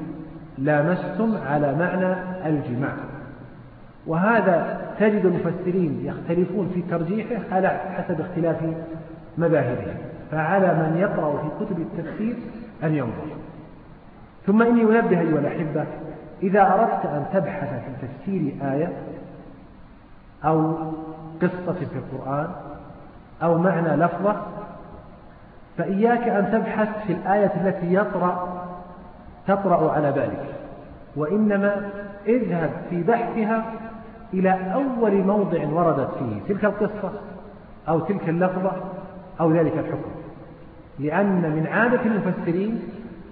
لامستم 0.59 1.37
على 1.47 1.75
معنى 1.75 2.15
الجماع. 2.47 2.93
وهذا 4.07 4.81
تجد 4.99 5.25
المفسرين 5.25 6.01
يختلفون 6.05 6.71
في 6.75 6.83
ترجيحه 6.83 7.43
على 7.53 7.69
حسب 7.69 8.21
اختلاف 8.21 8.57
مذاهبهم 9.39 9.95
فعلى 10.31 10.67
من 10.67 10.97
يقرأ 10.99 11.43
في 11.43 11.65
كتب 11.65 11.79
التفسير 11.81 12.37
أن 12.85 12.95
ينظر. 12.95 13.27
ثم 14.47 14.63
إني 14.63 14.83
أنبه 14.83 15.21
أيها 15.21 15.39
الأحبة 15.39 15.85
إذا 16.43 16.63
أردت 16.63 17.07
أن 17.07 17.25
تبحث 17.33 17.69
في 17.69 18.07
تفسير 18.07 18.73
آية 18.73 18.93
أو 20.45 20.75
قصة 21.43 21.73
في 21.73 21.97
القرآن 21.97 22.49
أو 23.43 23.59
معنى 23.59 23.97
لفظة 23.97 24.37
فإياك 25.79 26.29
أن 26.29 26.53
تبحث 26.53 26.89
في 27.07 27.13
الآية 27.13 27.53
التي 27.65 27.95
يطرأ 27.95 28.65
تطرأ 29.47 29.93
على 29.93 30.13
بالك. 30.13 30.55
وإنما 31.17 31.91
اذهب 32.27 32.71
في 32.91 33.03
بحثها 33.03 33.65
إلى 34.35 34.75
أول 34.75 35.15
موضع 35.23 35.69
وردت 35.69 36.11
فيه 36.19 36.55
تلك 36.55 36.65
القصة 36.65 37.13
أو 37.89 38.01
تلك 38.01 38.29
اللفظة 38.29 38.73
أو 39.41 39.53
ذلك 39.53 39.73
الحكم. 39.73 40.11
لأن 40.99 41.51
من 41.51 41.67
عادة 41.67 42.01
المفسرين 42.05 42.83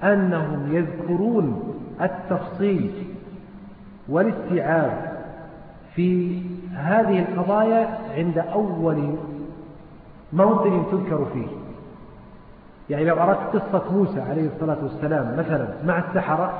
أنهم 0.03 0.75
يذكرون 0.77 1.72
التفصيل 2.01 3.05
والاستيعاب 4.09 5.13
في 5.95 6.43
هذه 6.75 7.19
القضايا 7.19 7.99
عند 8.17 8.39
أول 8.39 9.17
موطن 10.33 10.85
تذكر 10.91 11.27
فيه. 11.33 11.47
يعني 12.91 13.05
لو 13.05 13.17
أردت 13.17 13.57
قصة 13.57 13.93
موسى 13.93 14.21
عليه 14.21 14.47
الصلاة 14.47 14.79
والسلام 14.83 15.37
مثلا 15.39 15.69
مع 15.85 15.99
السحرة 15.99 16.53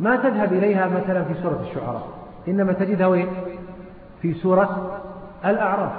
ما 0.00 0.16
تذهب 0.16 0.52
إليها 0.52 0.86
مثلا 0.86 1.24
في 1.24 1.34
سورة 1.42 1.60
الشعراء 1.70 2.08
إنما 2.48 2.72
تجدها 2.72 3.06
وين؟ 3.06 3.28
في 4.22 4.34
سورة 4.34 5.00
الأعراف. 5.44 5.92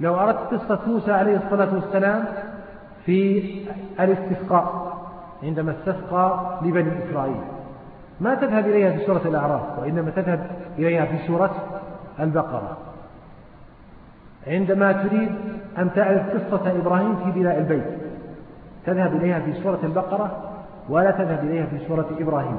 لو 0.00 0.14
أردت 0.14 0.54
قصة 0.54 0.80
موسى 0.86 1.12
عليه 1.12 1.36
الصلاة 1.36 1.74
والسلام 1.74 2.24
في 3.06 3.42
الاستسقاء 4.00 4.95
عندما 5.42 5.72
استسقى 5.72 6.58
لبني 6.62 6.90
إسرائيل. 7.04 7.40
ما 8.20 8.34
تذهب 8.34 8.66
إليها 8.66 8.92
في 8.92 9.06
سورة 9.06 9.20
الأعراف 9.24 9.78
وإنما 9.78 10.10
تذهب 10.10 10.50
إليها 10.78 11.04
في 11.04 11.26
سورة 11.26 11.54
البقرة. 12.20 12.76
عندما 14.46 14.92
تريد 14.92 15.34
أن 15.78 15.92
تعرف 15.94 16.22
قصة 16.30 16.70
إبراهيم 16.70 17.16
في 17.16 17.40
بناء 17.40 17.58
البيت 17.58 17.84
تذهب 18.86 19.16
إليها 19.16 19.40
في 19.40 19.52
سورة 19.52 19.78
البقرة 19.82 20.52
ولا 20.88 21.10
تذهب 21.10 21.44
إليها 21.44 21.66
في 21.66 21.78
سورة 21.88 22.06
إبراهيم. 22.20 22.56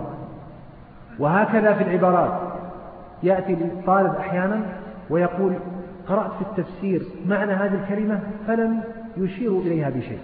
وهكذا 1.19 1.73
في 1.73 1.83
العبارات. 1.83 2.41
يأتي 3.23 3.53
الطالب 3.53 4.15
أحيانا 4.15 4.61
ويقول 5.09 5.53
قرأت 6.07 6.31
في 6.31 6.41
التفسير 6.41 7.01
معنى 7.25 7.53
هذه 7.53 7.73
الكلمة 7.73 8.19
فلم 8.47 8.81
يشير 9.17 9.51
إليها 9.51 9.89
بشيء. 9.89 10.19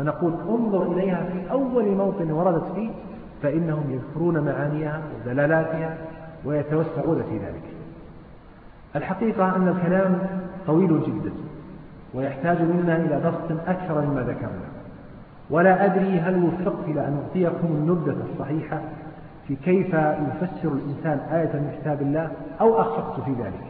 فنقول 0.00 0.34
انظر 0.48 0.92
إليها 0.92 1.24
في 1.32 1.50
أول 1.50 1.84
موطن 1.84 2.30
وردت 2.30 2.72
فيه 2.74 2.90
فإنهم 3.42 3.84
يذكرون 3.90 4.40
معانيها 4.40 5.00
ودلالاتها 5.16 5.96
ويتوسعون 6.44 7.22
في 7.22 7.38
ذلك. 7.38 7.62
الحقيقة 8.96 9.56
أن 9.56 9.68
الكلام 9.68 10.18
طويل 10.66 11.02
جدا 11.02 11.32
ويحتاج 12.14 12.62
منا 12.62 12.96
إلى 12.96 13.18
بسط 13.18 13.68
أكثر 13.68 14.00
مما 14.00 14.20
ذكرنا. 14.20 14.70
ولا 15.50 15.84
أدري 15.84 16.20
هل 16.20 16.44
وفقت 16.44 16.84
إلى 16.88 17.00
أن 17.00 17.22
أعطيكم 17.22 17.66
النبذة 17.66 18.16
الصحيحة 18.32 18.80
في 19.48 19.56
كيف 19.56 19.94
يفسر 19.94 20.72
الإنسان 20.72 21.18
آية 21.32 21.52
من 21.52 21.76
كتاب 21.80 22.02
الله 22.02 22.30
أو 22.60 22.80
أخفقت 22.80 23.20
في 23.20 23.30
ذلك. 23.30 23.64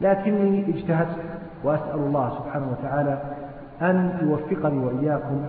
لكني 0.00 0.68
اجتهدت 0.68 1.16
وأسأل 1.64 1.98
الله 1.98 2.38
سبحانه 2.38 2.66
وتعالى 2.70 3.18
أن 3.82 4.18
يوفقني 4.22 4.78
وإياكم 4.84 5.44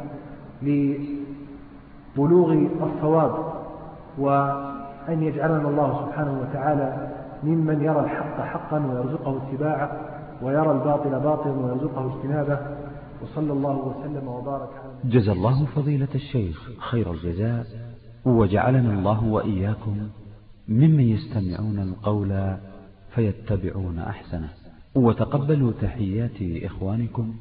لبلوغ 0.62 2.54
الصواب 2.82 3.54
وأن 4.18 5.24
يجعلنا 5.24 5.70
الله 5.70 6.06
سبحانه 6.06 6.42
وتعالى 6.42 7.12
ممن 7.44 7.82
يرى 7.82 8.00
الحق 8.00 8.42
حقا 8.42 8.86
ويرزقه 8.86 9.38
اتباعه 9.38 9.92
ويرى 10.42 10.72
الباطل 10.72 11.20
باطلا 11.20 11.52
ويرزقه 11.54 12.16
اجتنابه 12.16 12.60
وصلى 13.22 13.54
الله 13.54 13.78
وسلم 13.78 14.28
وبارك 14.28 14.70
على 14.84 15.12
جزى 15.12 15.32
الله 15.32 15.66
فضيلة 15.66 16.08
الشيخ 16.16 16.70
خير 16.80 17.12
الجزاء 17.12 17.66
وجعلنا 18.26 18.94
الله 18.94 19.24
وإياكم 19.24 19.98
ممن 20.68 21.00
يستمعون 21.00 21.80
القول 21.80 22.58
فيتبعون 23.16 24.00
أحسنه 24.00 24.50
وتقبلوا 24.96 25.72
تحيات 25.82 26.64
إخوانكم 26.64 27.34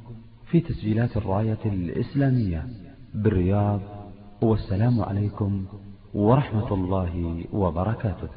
في 0.53 0.61
تسجيلات 0.61 1.17
الراية 1.17 1.59
الإسلامية 1.65 2.67
بالرياض 3.15 3.81
والسلام 4.43 5.01
عليكم 5.01 5.67
ورحمة 6.15 6.75
الله 6.75 7.45
وبركاته. 7.53 8.29